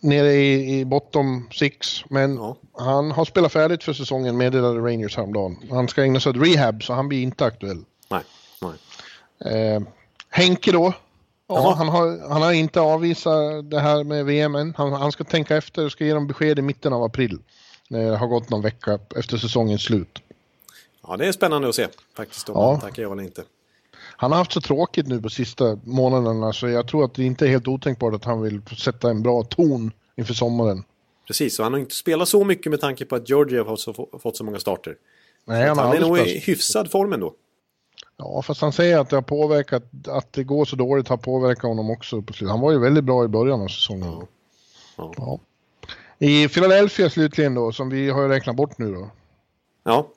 nere 0.00 0.32
i, 0.32 0.78
i 0.80 0.84
bottom 0.84 1.48
six. 1.52 2.04
Men 2.08 2.34
ja. 2.36 2.56
han 2.72 3.10
har 3.10 3.24
spelat 3.24 3.52
färdigt 3.52 3.84
för 3.84 3.92
säsongen 3.92 4.36
meddelade 4.36 4.80
Rangers 4.80 5.16
häromdagen. 5.16 5.56
Han 5.70 5.88
ska 5.88 6.02
ägna 6.02 6.20
sig 6.20 6.30
åt 6.30 6.36
rehab 6.36 6.82
så 6.82 6.92
han 6.92 7.08
blir 7.08 7.22
inte 7.22 7.44
aktuell. 7.44 7.84
Nej. 8.08 8.22
Nej. 8.60 9.74
Eh, 9.74 9.82
Henke 10.30 10.72
då. 10.72 10.92
Ja, 11.48 11.74
han, 11.74 11.88
har, 11.88 12.28
han 12.28 12.42
har 12.42 12.52
inte 12.52 12.80
avvisat 12.80 13.70
det 13.70 13.80
här 13.80 14.04
med 14.04 14.24
VM 14.24 14.54
än. 14.54 14.74
Han, 14.76 14.92
han 14.92 15.12
ska 15.12 15.24
tänka 15.24 15.56
efter 15.56 15.84
och 15.84 15.92
ska 15.92 16.04
ge 16.04 16.14
dem 16.14 16.26
besked 16.26 16.58
i 16.58 16.62
mitten 16.62 16.92
av 16.92 17.02
april. 17.02 17.38
När 17.90 18.10
det 18.10 18.16
har 18.16 18.26
gått 18.26 18.50
någon 18.50 18.62
vecka 18.62 18.98
efter 19.16 19.36
säsongens 19.36 19.82
slut. 19.82 20.18
Ja, 21.02 21.16
det 21.16 21.26
är 21.26 21.32
spännande 21.32 21.68
att 21.68 21.74
se 21.74 21.88
faktiskt 22.16 22.48
om 22.48 22.54
ja. 22.54 22.70
han 22.70 22.80
tackar 22.80 23.02
ja 23.02 23.12
eller 23.12 23.22
inte. 23.22 23.42
Han 24.20 24.30
har 24.30 24.38
haft 24.38 24.52
så 24.52 24.60
tråkigt 24.60 25.06
nu 25.06 25.22
på 25.22 25.28
sista 25.28 25.78
månaderna 25.84 26.52
så 26.52 26.68
jag 26.68 26.88
tror 26.88 27.04
att 27.04 27.14
det 27.14 27.24
inte 27.24 27.46
är 27.46 27.48
helt 27.48 27.68
otänkbart 27.68 28.14
att 28.14 28.24
han 28.24 28.42
vill 28.42 28.62
sätta 28.62 29.10
en 29.10 29.22
bra 29.22 29.42
ton 29.44 29.92
inför 30.16 30.34
sommaren. 30.34 30.84
Precis, 31.26 31.58
och 31.58 31.64
han 31.64 31.72
har 31.72 31.80
inte 31.80 31.94
spelat 31.94 32.28
så 32.28 32.44
mycket 32.44 32.70
med 32.70 32.80
tanke 32.80 33.04
på 33.04 33.16
att 33.16 33.28
Georgia 33.28 33.64
har 33.64 33.76
så, 33.76 34.08
fått 34.22 34.36
så 34.36 34.44
många 34.44 34.58
starter. 34.58 34.96
Nej, 35.44 35.68
han, 35.68 35.78
han 35.78 35.96
är 35.96 36.00
nog 36.00 36.18
i 36.18 36.38
hyfsad 36.38 36.90
form 36.90 37.12
ändå. 37.12 37.34
Ja, 38.16 38.42
fast 38.42 38.60
han 38.60 38.72
säger 38.72 38.98
att 38.98 39.10
det 39.10 39.16
har 39.16 39.22
påverkat, 39.22 39.82
att 40.08 40.32
det 40.32 40.44
går 40.44 40.64
så 40.64 40.76
dåligt 40.76 41.08
har 41.08 41.16
påverkat 41.16 41.62
honom 41.62 41.90
också 41.90 42.22
på 42.22 42.32
slutet. 42.32 42.50
Han 42.50 42.60
var 42.60 42.72
ju 42.72 42.78
väldigt 42.78 43.04
bra 43.04 43.24
i 43.24 43.28
början 43.28 43.60
av 43.60 43.68
säsongen. 43.68 44.10
Ja. 44.10 44.26
Ja. 44.96 45.12
ja. 45.16 45.38
I 46.18 46.48
Philadelphia 46.48 47.10
slutligen 47.10 47.54
då, 47.54 47.72
som 47.72 47.90
vi 47.90 48.10
har 48.10 48.28
räknat 48.28 48.56
bort 48.56 48.78
nu 48.78 48.94
då. 48.94 49.10
Ja. 49.84 50.08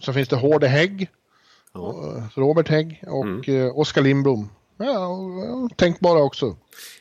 Så 0.00 0.12
finns 0.12 0.28
det 0.28 0.36
Hårde 0.36 0.68
Hägg, 0.68 1.10
ja. 1.72 2.16
Eh, 2.16 2.40
Robert 2.40 2.68
Hägg 2.68 3.04
och 3.06 3.24
mm. 3.24 3.66
Eh, 3.66 3.78
Oskar 3.78 4.02
Lindblom. 4.02 4.48
Ja, 4.76 5.68
tänkbara 5.76 6.22
också. 6.22 6.56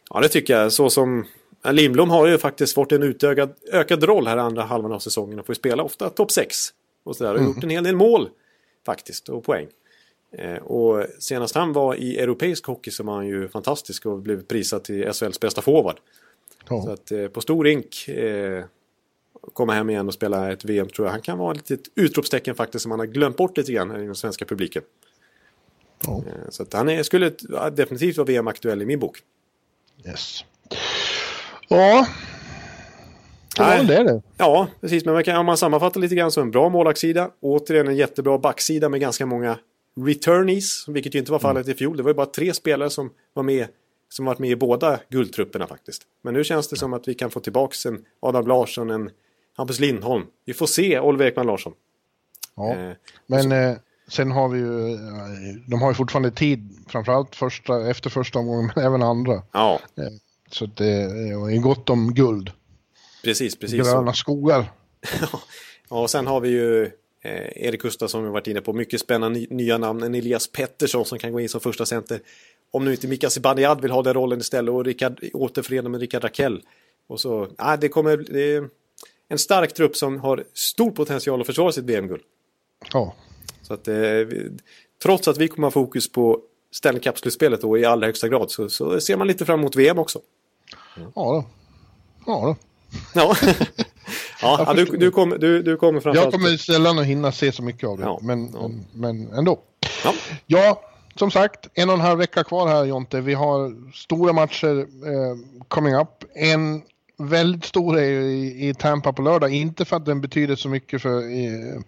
Ja, 0.10 0.19
det 0.19 0.30
tycker 0.30 0.57
jag. 0.57 0.73
Så 0.73 0.89
som 0.89 1.26
Lindblom 1.72 2.10
har 2.10 2.27
ju 2.27 2.38
faktiskt 2.38 2.73
fått 2.73 2.91
en 2.91 3.03
utökad 3.03 3.53
ökad 3.72 4.03
roll 4.03 4.27
här 4.27 4.38
andra 4.38 4.64
halvan 4.64 4.91
av 4.91 4.99
säsongen 4.99 5.39
och 5.39 5.45
får 5.45 5.53
spela 5.53 5.84
ofta 5.84 6.10
topp 6.10 6.31
6. 6.31 6.56
Och 7.03 7.15
sådär. 7.15 7.34
Och 7.34 7.39
mm. 7.39 7.52
gjort 7.52 7.64
en 7.64 7.69
hel 7.69 7.84
del 7.84 7.95
mål 7.95 8.30
faktiskt 8.85 9.30
och 9.30 9.44
poäng. 9.44 9.68
Eh, 10.31 10.57
och 10.57 11.06
senast 11.19 11.56
han 11.56 11.73
var 11.73 11.95
i 11.95 12.18
europeisk 12.18 12.65
hockey 12.65 12.91
så 12.91 13.03
var 13.03 13.14
han 13.14 13.27
ju 13.27 13.48
fantastisk 13.48 14.06
och 14.06 14.19
blev 14.19 14.44
prisad 14.44 14.84
till 14.84 15.14
SHLs 15.14 15.39
bästa 15.39 15.61
forward. 15.61 15.99
Ja. 16.69 16.81
Så 16.81 16.91
att 16.91 17.11
eh, 17.11 17.27
på 17.27 17.41
stor 17.41 17.64
rink 17.64 18.07
eh, 18.07 18.65
komma 19.53 19.73
hem 19.73 19.89
igen 19.89 20.07
och 20.07 20.14
spela 20.14 20.51
ett 20.51 20.65
VM 20.65 20.89
tror 20.89 21.07
jag 21.07 21.11
han 21.11 21.22
kan 21.22 21.38
vara 21.38 21.51
ett 21.51 21.69
litet 21.69 21.88
utropstecken 21.95 22.55
faktiskt 22.55 22.84
som 22.84 22.89
man 22.89 22.99
har 22.99 23.05
glömt 23.05 23.38
bort 23.38 23.57
lite 23.57 23.72
grann 23.72 24.01
i 24.01 24.05
den 24.05 24.15
svenska 24.15 24.45
publiken. 24.45 24.84
Ja. 26.05 26.23
Eh, 26.27 26.49
så 26.49 26.65
han 26.72 26.89
är, 26.89 27.03
skulle 27.03 27.31
definitivt 27.72 28.18
vara 28.18 28.26
VM-aktuell 28.26 28.81
i 28.81 28.85
min 28.85 28.99
bok. 28.99 29.18
Yes. 30.05 30.45
Ja. 31.68 32.07
Det 33.57 33.64
var 33.64 33.84
det 33.84 34.03
det. 34.03 34.22
Ja, 34.38 34.68
precis. 34.81 35.05
Men 35.05 35.14
man 35.14 35.23
kan, 35.23 35.38
om 35.38 35.45
man 35.45 35.57
sammanfattar 35.57 36.01
lite 36.01 36.15
grann 36.15 36.31
så 36.31 36.41
en 36.41 36.51
bra 36.51 36.69
målvaktssida. 36.69 37.31
Återigen 37.39 37.88
en 37.88 37.95
jättebra 37.95 38.38
backsida 38.38 38.89
med 38.89 38.99
ganska 38.99 39.26
många 39.26 39.57
returnees, 40.05 40.88
vilket 40.88 41.15
ju 41.15 41.19
inte 41.19 41.31
var 41.31 41.39
fallet 41.39 41.65
mm. 41.65 41.76
i 41.76 41.77
fjol. 41.77 41.97
Det 41.97 42.03
var 42.03 42.09
ju 42.09 42.15
bara 42.15 42.26
tre 42.26 42.53
spelare 42.53 42.89
som 42.89 43.09
var 43.34 43.43
med 43.43 43.68
som 44.09 44.26
varit 44.26 44.39
med 44.39 44.49
i 44.49 44.55
båda 44.55 44.99
guldtrupperna 45.09 45.68
faktiskt. 45.68 46.03
Men 46.22 46.34
nu 46.34 46.43
känns 46.43 46.68
det 46.68 46.76
som 46.76 46.93
att 46.93 47.07
vi 47.07 47.14
kan 47.14 47.31
få 47.31 47.39
tillbaka 47.39 47.89
en 47.89 48.05
Adam 48.19 48.47
Larsson, 48.47 48.89
en 48.89 49.09
Hampus 49.57 49.79
Lindholm. 49.79 50.25
Vi 50.45 50.53
får 50.53 50.67
se 50.67 50.99
Oliver 50.99 51.25
Ekman 51.25 51.47
Larsson. 51.47 51.73
Ja, 52.55 52.75
eh, 52.75 52.95
men 53.27 53.51
eh, 53.51 53.77
sen 54.07 54.31
har 54.31 54.49
vi 54.49 54.59
ju, 54.59 54.93
eh, 54.93 54.99
de 55.67 55.81
har 55.81 55.91
ju 55.91 55.95
fortfarande 55.95 56.31
tid, 56.31 56.85
framförallt 56.88 57.35
första, 57.35 57.89
efter 57.89 58.09
första 58.09 58.39
omgången, 58.39 58.71
men 58.75 58.85
även 58.85 59.01
andra. 59.01 59.43
Ja. 59.51 59.79
Eh, 59.97 60.03
så 60.51 60.65
det 60.65 60.88
är 60.88 61.61
gott 61.61 61.89
om 61.89 62.13
guld. 62.13 62.51
Precis, 63.23 63.59
precis. 63.59 63.84
Gröna 63.84 64.13
så. 64.13 64.17
skogar. 64.17 64.71
ja, 65.89 66.01
och 66.01 66.09
sen 66.09 66.27
har 66.27 66.41
vi 66.41 66.49
ju 66.49 66.91
Eh, 67.27 67.65
Erik 67.67 67.81
Gustafsson 67.81 68.23
har 68.23 68.31
varit 68.31 68.47
inne 68.47 68.61
på. 68.61 68.73
Mycket 68.73 69.01
spännande 69.01 69.45
nya 69.49 69.77
namn. 69.77 70.03
En 70.03 70.15
Elias 70.15 70.47
Pettersson 70.47 71.05
som 71.05 71.19
kan 71.19 71.31
gå 71.31 71.39
in 71.39 71.49
som 71.49 71.61
första 71.61 71.85
center. 71.85 72.19
Om 72.71 72.85
nu 72.85 72.91
inte 72.91 73.07
Mika 73.07 73.29
Zibanejad 73.29 73.81
vill 73.81 73.91
ha 73.91 74.03
den 74.03 74.13
rollen 74.13 74.39
istället 74.39 74.71
och 74.71 74.85
Rickard, 74.85 75.19
återförena 75.34 75.89
med 75.89 75.99
Rickard 76.01 76.23
Rakell. 76.23 76.61
Och 77.07 77.19
så, 77.19 77.47
ah, 77.57 77.77
det 77.77 77.89
kommer... 77.89 78.17
Det 78.17 78.69
en 79.30 79.40
stark 79.40 79.74
trupp 79.74 79.95
som 79.95 80.20
har 80.20 80.44
stor 80.54 80.91
potential 80.91 81.41
att 81.41 81.48
försvara 81.48 81.72
sitt 81.72 81.86
VM-guld. 81.86 82.22
Ja. 82.94 83.14
Så 83.62 83.74
att, 83.74 83.88
eh, 83.88 83.95
trots 85.04 85.28
att 85.28 85.38
vi 85.38 85.48
kommer 85.48 85.66
ha 85.66 85.72
fokus 85.72 86.12
på 86.12 86.41
Stanley 86.72 87.02
Cup-slutspelet 87.02 87.64
i 87.80 87.86
allra 87.86 88.08
högsta 88.08 88.28
grad 88.28 88.52
så, 88.52 88.70
så, 88.70 88.99
ser 88.99 89.18
man 89.18 89.28
lite 89.28 89.45
fram 89.45 89.60
emot 89.60 89.76
VM 89.76 89.99
också. 89.99 90.20
Ja 90.95 91.06
då. 91.16 91.45
Ja 92.26 92.41
då. 92.45 92.56
Ja. 93.14 93.36
Ja, 94.41 94.74
du, 94.76 94.86
du, 94.86 95.12
kommer, 95.12 95.38
du, 95.38 95.64
du 95.64 95.78
kommer 95.78 95.99
framförallt... 95.99 96.34
Jag 96.34 96.41
kommer 96.41 96.58
sällan 96.58 96.99
att 96.99 97.06
hinna 97.06 97.32
se 97.32 97.52
så 97.52 97.64
mycket 97.64 97.90
av 97.90 97.98
det, 97.98 98.04
ja, 98.04 98.20
men, 98.22 98.54
ja. 98.54 98.72
men 98.94 99.34
ändå. 99.34 99.60
Ja. 100.04 100.14
ja, 100.45 100.82
som 101.16 101.32
sagt, 101.32 101.68
en 101.74 101.90
och 101.90 101.95
en 101.95 102.02
halv 102.02 102.20
vecka 102.20 102.44
kvar 102.44 102.68
här 102.68 102.86
Jonte. 102.86 103.22
Vi 103.22 103.34
har 103.34 103.91
stora 103.94 104.34
matcher 104.34 104.80
eh, 104.80 105.66
coming 105.68 105.95
up. 105.95 106.10
En 106.36 106.82
väldigt 107.18 107.65
stor 107.65 107.99
i, 107.99 108.69
i 108.69 108.73
Tampa 108.73 109.14
på 109.14 109.22
lördag, 109.22 109.53
inte 109.53 109.85
för 109.85 109.95
att 109.95 110.06
den 110.06 110.22
betyder 110.22 110.56
så 110.56 110.69
mycket 110.69 111.02
för 111.02 111.18
eh, 111.18 111.81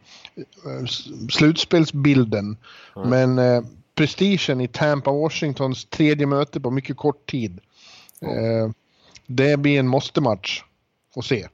slutspelsbilden, 1.29 2.57
mm. 2.95 3.09
men 3.09 3.39
eh, 3.39 3.63
prestigen 3.95 4.61
i 4.61 4.67
Tampa 4.67 5.11
Washingtons 5.11 5.85
tredje 5.85 6.27
möte 6.27 6.59
på 6.59 6.71
mycket 6.71 6.97
kort 6.97 7.29
tid. 7.29 7.59
Eh, 8.21 8.71
det 9.25 9.57
blir 9.57 9.79
en 9.79 9.87
måste-match 9.87 10.63
att 11.15 11.25
se. 11.25 11.47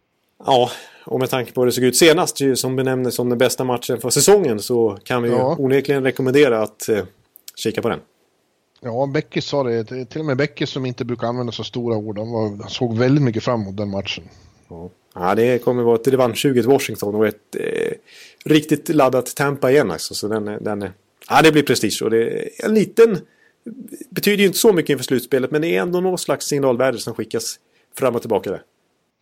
Ja, 0.45 0.69
och 1.06 1.19
med 1.19 1.30
tanke 1.30 1.52
på 1.52 1.61
hur 1.61 1.65
det 1.65 1.72
såg 1.72 1.84
ut 1.84 1.97
senast, 1.97 2.39
som 2.56 2.76
benämndes 2.76 3.15
som 3.15 3.30
den 3.30 3.38
bästa 3.38 3.64
matchen 3.64 4.02
för 4.02 4.10
säsongen, 4.10 4.60
så 4.60 4.97
kan 5.03 5.23
vi 5.23 5.30
ja. 5.30 5.56
onekligen 5.60 6.03
rekommendera 6.03 6.61
att 6.61 6.89
eh, 6.89 7.03
kika 7.56 7.81
på 7.81 7.89
den. 7.89 7.99
Ja, 8.86 9.06
Beckis 9.06 9.45
sa 9.45 9.64
det. 9.64 10.06
Till 10.06 10.20
och 10.20 10.26
med 10.26 10.38
Beckis 10.38 10.70
som 10.70 10.86
inte 10.86 11.06
brukar 11.06 11.28
använda 11.28 11.52
så 11.52 11.64
stora 11.64 11.98
ord, 11.98 12.18
han, 12.18 12.32
var, 12.32 12.49
han 12.62 12.70
såg 12.70 12.98
väldigt 12.98 13.24
mycket 13.24 13.44
fram 13.44 13.62
emot 13.62 13.78
den 13.78 13.90
matchen. 13.90 14.24
Ja. 14.70 14.90
ja, 15.16 15.36
det 15.36 15.64
kommer 15.64 15.84
vara 15.84 15.95
ett 15.95 16.07
revansch 16.07 16.45
i 16.45 16.62
Washington 16.62 17.16
och 17.16 17.28
ett 17.28 17.56
eh, 17.60 17.91
riktigt 18.45 18.90
laddat 18.90 19.36
Tampa 19.36 19.72
igen 19.72 19.91
alltså. 19.91 20.14
Så 20.14 20.28
den, 20.28 20.45
den, 20.45 20.90
ja, 21.30 21.41
det 21.41 21.52
blir 21.52 21.64
prestige 21.64 22.02
och 22.03 22.10
det 22.10 22.30
är 22.30 22.66
en 22.66 22.74
liten... 22.74 23.18
Betyder 24.10 24.38
ju 24.38 24.45
inte 24.45 24.60
så 24.60 24.74
mycket 24.74 24.90
inför 24.90 25.03
slutspelet 25.03 25.52
men 25.52 25.62
det 25.62 25.76
är 25.76 25.82
ändå 25.82 25.99
någon 25.99 26.18
slags 26.18 26.45
signalvärde 26.45 26.98
som 26.98 27.14
skickas 27.14 27.60
fram 27.98 28.16
och 28.16 28.22
tillbaka 28.22 28.49
där. 28.49 28.62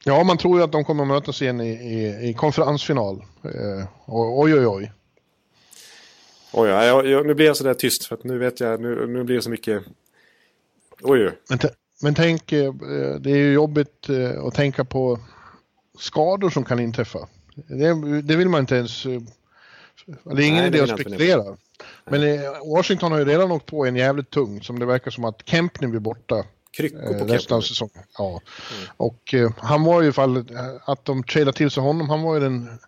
Ja, 0.05 0.23
man 0.23 0.37
tror 0.37 0.57
ju 0.57 0.63
att 0.63 0.71
de 0.71 0.85
kommer 0.85 1.03
att 1.03 1.09
mötas 1.09 1.41
igen 1.41 1.61
i, 1.61 1.69
i, 1.69 2.29
i 2.29 2.33
konferensfinal. 2.33 3.15
Eh, 3.43 3.87
oj, 4.07 4.53
oj, 4.55 4.67
oj. 4.67 4.91
Oj, 6.53 6.69
ja, 6.69 6.85
jag, 6.85 7.07
jag, 7.07 7.25
nu 7.25 7.33
blir 7.33 7.45
jag 7.45 7.57
sådär 7.57 7.73
tyst 7.73 8.05
för 8.05 8.15
att 8.15 8.23
nu 8.23 8.37
vet 8.37 8.59
jag, 8.59 8.81
nu, 8.81 9.07
nu 9.07 9.23
blir 9.23 9.35
det 9.35 9.41
så 9.41 9.49
mycket... 9.49 9.83
Oj. 11.01 11.31
Men, 11.49 11.59
men 12.01 12.15
tänk, 12.15 12.51
eh, 12.51 12.73
det 13.19 13.31
är 13.31 13.37
ju 13.37 13.53
jobbigt 13.53 14.09
eh, 14.09 14.43
att 14.43 14.53
tänka 14.53 14.85
på 14.85 15.19
skador 15.99 16.49
som 16.49 16.65
kan 16.65 16.79
inträffa. 16.79 17.27
Det, 17.55 18.21
det 18.21 18.35
vill 18.35 18.49
man 18.49 18.59
inte 18.59 18.75
ens... 18.75 19.03
Det 19.03 20.43
är 20.43 20.47
ingen 20.47 20.55
Nej, 20.55 20.67
idé 20.67 20.81
att 20.81 20.89
spekulera. 20.89 21.57
Men 22.05 22.23
eh, 22.23 22.41
Washington 22.75 23.11
har 23.11 23.19
ju 23.19 23.25
redan 23.25 23.51
åkt 23.51 23.65
på 23.65 23.85
en 23.85 23.95
jävligt 23.95 24.29
tung 24.29 24.61
som 24.61 24.79
det 24.79 24.85
verkar 24.85 25.11
som 25.11 25.25
att 25.25 25.41
Kempney 25.45 25.89
blir 25.89 25.99
borta. 25.99 26.43
Kryckor 26.77 27.19
på 27.19 27.25
resten 27.25 27.57
av 27.57 27.61
säsongen. 27.61 28.03
Ja. 28.17 28.29
Mm. 28.29 28.89
Och 28.97 29.33
uh, 29.33 29.51
han 29.57 29.83
var 29.83 30.01
ju 30.01 30.11
fall 30.11 30.45
att 30.85 31.05
de 31.05 31.23
tradade 31.23 31.57
till 31.57 31.71
sig 31.71 31.83
honom, 31.83 32.09
han 32.09 32.21
var 32.21 32.33
ju 32.33 32.39
den 32.39 32.79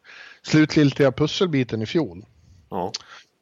slutgiltiga 0.44 1.12
pusselbiten 1.12 1.82
i 1.82 1.86
fjol. 1.86 2.26
Ja. 2.70 2.92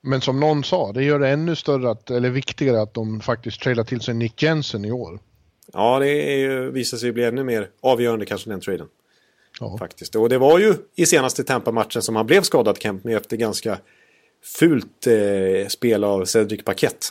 Men 0.06 0.22
som 0.22 0.40
någon 0.40 0.64
sa, 0.64 0.92
det 0.92 1.04
gör 1.04 1.20
det 1.20 1.30
ännu 1.30 1.56
större, 1.56 1.92
att, 1.92 2.10
eller 2.10 2.30
viktigare 2.30 2.82
att 2.82 2.94
de 2.94 3.22
faktiskt 3.22 3.62
tradar 3.62 3.84
till 3.84 4.02
sig 4.02 4.14
Nick 4.14 4.44
Jensen 4.44 4.86
i 4.86 4.92
år. 4.92 5.20
Ja, 5.74 6.00
det 6.00 6.10
är 6.10 6.62
visar 6.62 6.98
sig 6.98 7.12
bli 7.12 7.24
ännu 7.24 7.44
mer 7.44 7.70
avgörande 7.82 8.26
kanske 8.26 8.50
den 8.50 8.62
traden. 8.62 8.88
Ja. 9.60 9.78
Faktiskt. 9.78 10.16
Och 10.16 10.30
det 10.30 10.38
var 10.38 10.60
ju 10.60 10.76
i 10.96 11.06
senaste 11.06 11.44
Tampa-matchen 11.44 12.02
som 12.02 12.16
han 12.16 12.26
blev 12.26 12.42
skadad 12.42 12.78
Kempney 12.82 13.16
efter 13.16 13.38
ganska 13.38 13.78
fult 14.60 15.08
eh, 15.08 15.68
spel 15.68 16.04
av 16.04 16.26
Cedric 16.26 16.64
Paquette. 16.64 17.08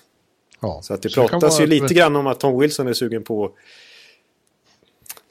Ja. 0.61 0.81
Så 0.83 0.95
att 0.95 1.03
det 1.03 1.11
så 1.11 1.29
pratas 1.29 1.61
ju 1.61 1.67
lite 1.67 1.95
grann 1.95 2.17
om 2.17 2.27
att 2.27 2.41
Tom 2.41 2.61
Wilson 2.61 2.89
är 2.89 2.93
sugen 2.93 3.23
på 3.23 3.45
att 3.45 3.53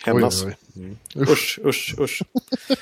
hämnas. 0.06 0.44
Mm. 0.44 0.98
Usch, 1.16 1.60
usch, 1.66 1.96
usch. 2.00 2.22
ja. 2.70 2.76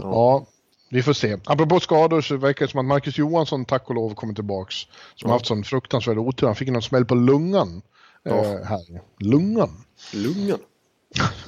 ja. 0.00 0.46
Vi 0.92 1.02
får 1.02 1.12
se. 1.12 1.36
Apropå 1.44 1.80
skador 1.80 2.20
så 2.20 2.36
verkar 2.36 2.66
det 2.66 2.70
som 2.70 2.80
att 2.80 2.86
Marcus 2.86 3.18
Johansson 3.18 3.64
tack 3.64 3.88
och 3.88 3.94
lov 3.94 4.14
kommer 4.14 4.34
tillbaks. 4.34 4.74
Som 5.14 5.28
ja. 5.28 5.32
haft 5.32 5.46
sån 5.46 5.64
fruktansvärd 5.64 6.18
otur. 6.18 6.46
Han 6.46 6.56
fick 6.56 6.68
någon 6.68 6.82
smäll 6.82 7.04
på 7.04 7.14
lungan. 7.14 7.82
Ja. 8.22 8.44
Eh, 8.44 8.64
här. 8.64 9.00
Lungan. 9.18 9.84
Lungan. 10.12 10.58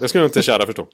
Det 0.00 0.08
ska 0.08 0.18
du 0.18 0.24
inte 0.24 0.42
kära 0.42 0.66
förstå. 0.66 0.86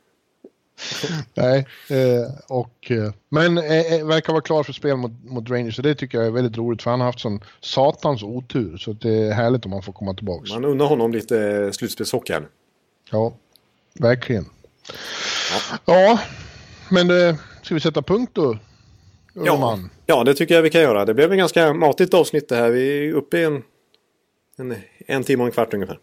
Nej, 1.34 1.66
eh, 1.88 2.32
och, 2.48 2.90
eh, 2.90 3.12
men 3.28 3.58
eh, 3.58 3.94
eh, 3.94 4.06
verkar 4.06 4.32
vara 4.32 4.42
klar 4.42 4.62
för 4.62 4.72
spel 4.72 4.96
mot, 4.96 5.12
mot 5.24 5.50
Rangers 5.50 5.76
så 5.76 5.82
det 5.82 5.94
tycker 5.94 6.18
jag 6.18 6.26
är 6.26 6.30
väldigt 6.30 6.56
roligt 6.56 6.82
för 6.82 6.90
han 6.90 7.00
har 7.00 7.06
haft 7.06 7.20
sån 7.20 7.40
satans 7.60 8.22
otur 8.22 8.76
så 8.76 8.92
det 8.92 9.14
är 9.14 9.32
härligt 9.32 9.66
om 9.66 9.72
han 9.72 9.82
får 9.82 9.92
komma 9.92 10.14
tillbaka. 10.14 10.52
Man 10.52 10.64
undrar 10.64 10.86
honom 10.86 11.12
lite 11.12 11.40
eh, 11.40 11.70
slutspelshockey 11.70 12.32
här 12.32 12.48
Ja, 13.10 13.32
verkligen. 13.94 14.44
Ja, 15.50 15.78
ja 15.84 16.18
men 16.90 17.08
det, 17.08 17.38
ska 17.62 17.74
vi 17.74 17.80
sätta 17.80 18.02
punkt 18.02 18.30
då? 18.34 18.58
Ja, 19.34 19.78
ja, 20.06 20.24
det 20.24 20.34
tycker 20.34 20.54
jag 20.54 20.62
vi 20.62 20.70
kan 20.70 20.80
göra. 20.80 21.04
Det 21.04 21.14
blev 21.14 21.32
ett 21.32 21.38
ganska 21.38 21.74
matigt 21.74 22.14
avsnitt 22.14 22.48
det 22.48 22.56
här. 22.56 22.70
Vi 22.70 23.08
är 23.08 23.12
uppe 23.12 23.38
i 23.38 23.44
en, 23.44 23.62
en, 24.58 24.76
en 24.98 25.24
timme 25.24 25.42
och 25.42 25.46
en 25.46 25.52
kvart 25.52 25.74
ungefär. 25.74 25.98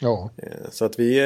Ja. 0.00 0.30
Så 0.70 0.84
att 0.84 0.98
vi, 0.98 1.20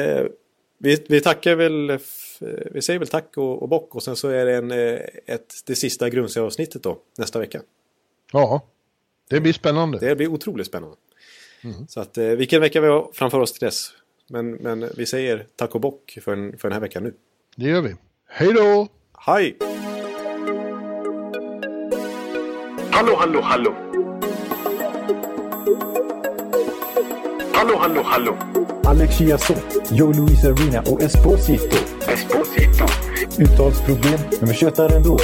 vi, 0.77 1.05
vi 1.09 1.21
tackar 1.21 1.55
väl 1.55 1.99
Eh, 2.43 2.71
vi 2.71 2.81
säger 2.81 2.99
väl 2.99 3.07
tack 3.07 3.37
och, 3.37 3.61
och 3.61 3.69
bock 3.69 3.95
och 3.95 4.03
sen 4.03 4.15
så 4.15 4.29
är 4.29 4.45
det 4.45 4.55
en, 4.55 4.71
eh, 4.71 4.99
ett, 5.25 5.53
det 5.65 5.75
sista 5.75 6.09
grundserieavsnittet 6.09 6.83
då 6.83 6.99
nästa 7.17 7.39
vecka. 7.39 7.61
Ja, 8.31 8.67
det 9.29 9.39
blir 9.39 9.53
spännande. 9.53 9.99
Det 9.99 10.15
blir 10.15 10.27
otroligt 10.27 10.67
spännande. 10.67 10.95
Mm. 11.63 11.87
Så 11.87 11.99
att 11.99 12.17
eh, 12.17 12.25
vilken 12.25 12.61
vecka 12.61 12.81
vi 12.81 12.87
har 12.87 13.09
framför 13.13 13.39
oss 13.39 13.53
till 13.53 13.65
dess. 13.65 13.89
Men, 14.29 14.51
men 14.51 14.89
vi 14.97 15.05
säger 15.05 15.47
tack 15.55 15.75
och 15.75 15.81
bock 15.81 16.17
för, 16.21 16.33
en, 16.33 16.57
för 16.57 16.67
den 16.69 16.73
här 16.73 16.81
veckan 16.81 17.03
nu. 17.03 17.13
Det 17.55 17.69
gör 17.69 17.81
vi. 17.81 17.95
Hej 18.35 18.53
då! 18.53 18.87
Hej! 19.19 19.57
Hallå, 22.91 23.15
hallå, 23.19 23.41
hallå! 23.41 23.73
Hallå, 27.53 27.77
hallå, 27.77 28.01
hallå! 28.05 28.37
Alex 28.85 29.17
Chiazot, 29.17 29.57
Joe 29.91 30.13
Luis 30.13 30.45
Arena 30.45 30.81
och 30.81 31.01
Esposito. 31.01 31.77
Esposito. 32.07 32.85
Uttalsproblem, 33.39 34.19
men 34.39 34.49
vi 34.49 34.55
tjötar 34.55 34.95
ändå. 34.95 35.17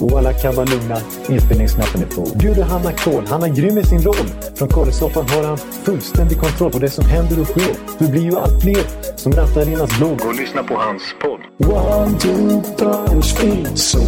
Och 0.00 0.18
alla 0.18 0.32
kan 0.32 0.54
vara 0.54 0.66
lugna, 0.66 0.96
inspelningsknappen 1.28 2.02
är 2.02 2.06
på. 2.06 2.38
Bjuder 2.38 2.62
Hanna 2.62 2.92
Kohl, 2.92 3.26
han 3.26 3.42
är 3.42 3.48
grym 3.48 3.78
i 3.78 3.84
sin 3.84 4.02
roll. 4.02 4.26
Från 4.54 4.68
Kållesoffan 4.68 5.28
har 5.28 5.44
han 5.44 5.58
fullständig 5.58 6.38
kontroll 6.40 6.72
på 6.72 6.78
det 6.78 6.90
som 6.90 7.04
händer 7.04 7.40
och 7.40 7.46
sker. 7.46 7.76
Det 7.98 8.10
blir 8.10 8.22
ju 8.22 8.38
allt 8.38 8.62
fler 8.62 8.84
som 9.16 9.32
rattar 9.32 9.68
in 9.68 9.78
hans 9.78 9.98
blogg. 9.98 10.20
Och 10.26 10.34
lyssna 10.34 10.62
på 10.62 10.74
hans 10.74 11.02
podd. 11.22 11.40
One, 11.70 12.18
two, 12.18 12.62
time, 12.78 13.22
speed, 13.22 13.78
so 13.78 13.98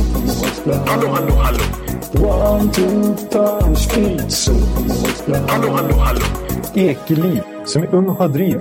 Hallå, 0.87 1.09
hallå, 1.09 1.33
hallå. 1.33 1.65
One, 2.13 2.73
two, 2.73 3.15
time, 3.31 3.77
speed, 3.77 4.33
so 4.33 4.53
Hallå, 5.49 5.73
hallå, 5.73 5.95
hallå. 5.95 6.21
Ekeliv, 6.75 7.43
som 7.65 7.83
är 7.83 7.95
ung 7.95 8.09
och 8.09 8.17
har 8.17 8.29
driv. 8.29 8.61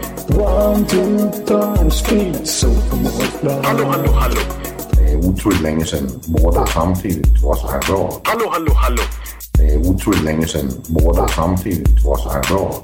One, 0.33 0.85
two, 0.87 1.29
time, 1.45 1.91
speed, 1.91 2.47
so 2.47 2.67
Hallå, 3.63 3.85
hallå, 3.85 4.11
hallå. 4.11 4.41
Det 4.91 5.11
är 5.11 5.17
otroligt 5.17 5.61
länge 5.61 5.85
sedan 5.85 6.09
båda 6.27 6.65
samtidigt 6.65 7.41
var 7.43 7.55
så 7.55 7.67
här 7.67 7.79
bra. 7.87 8.21
Hallå, 8.23 8.49
hallå, 8.51 8.73
hallå. 8.73 9.01
Det 9.53 9.73
är 9.73 9.77
otroligt 9.89 10.23
länge 10.23 10.47
sedan 10.47 10.69
båda 10.87 11.27
samtidigt 11.27 12.03
var 12.05 12.17
så 12.17 12.29
här 12.29 12.43
bra. 12.49 12.83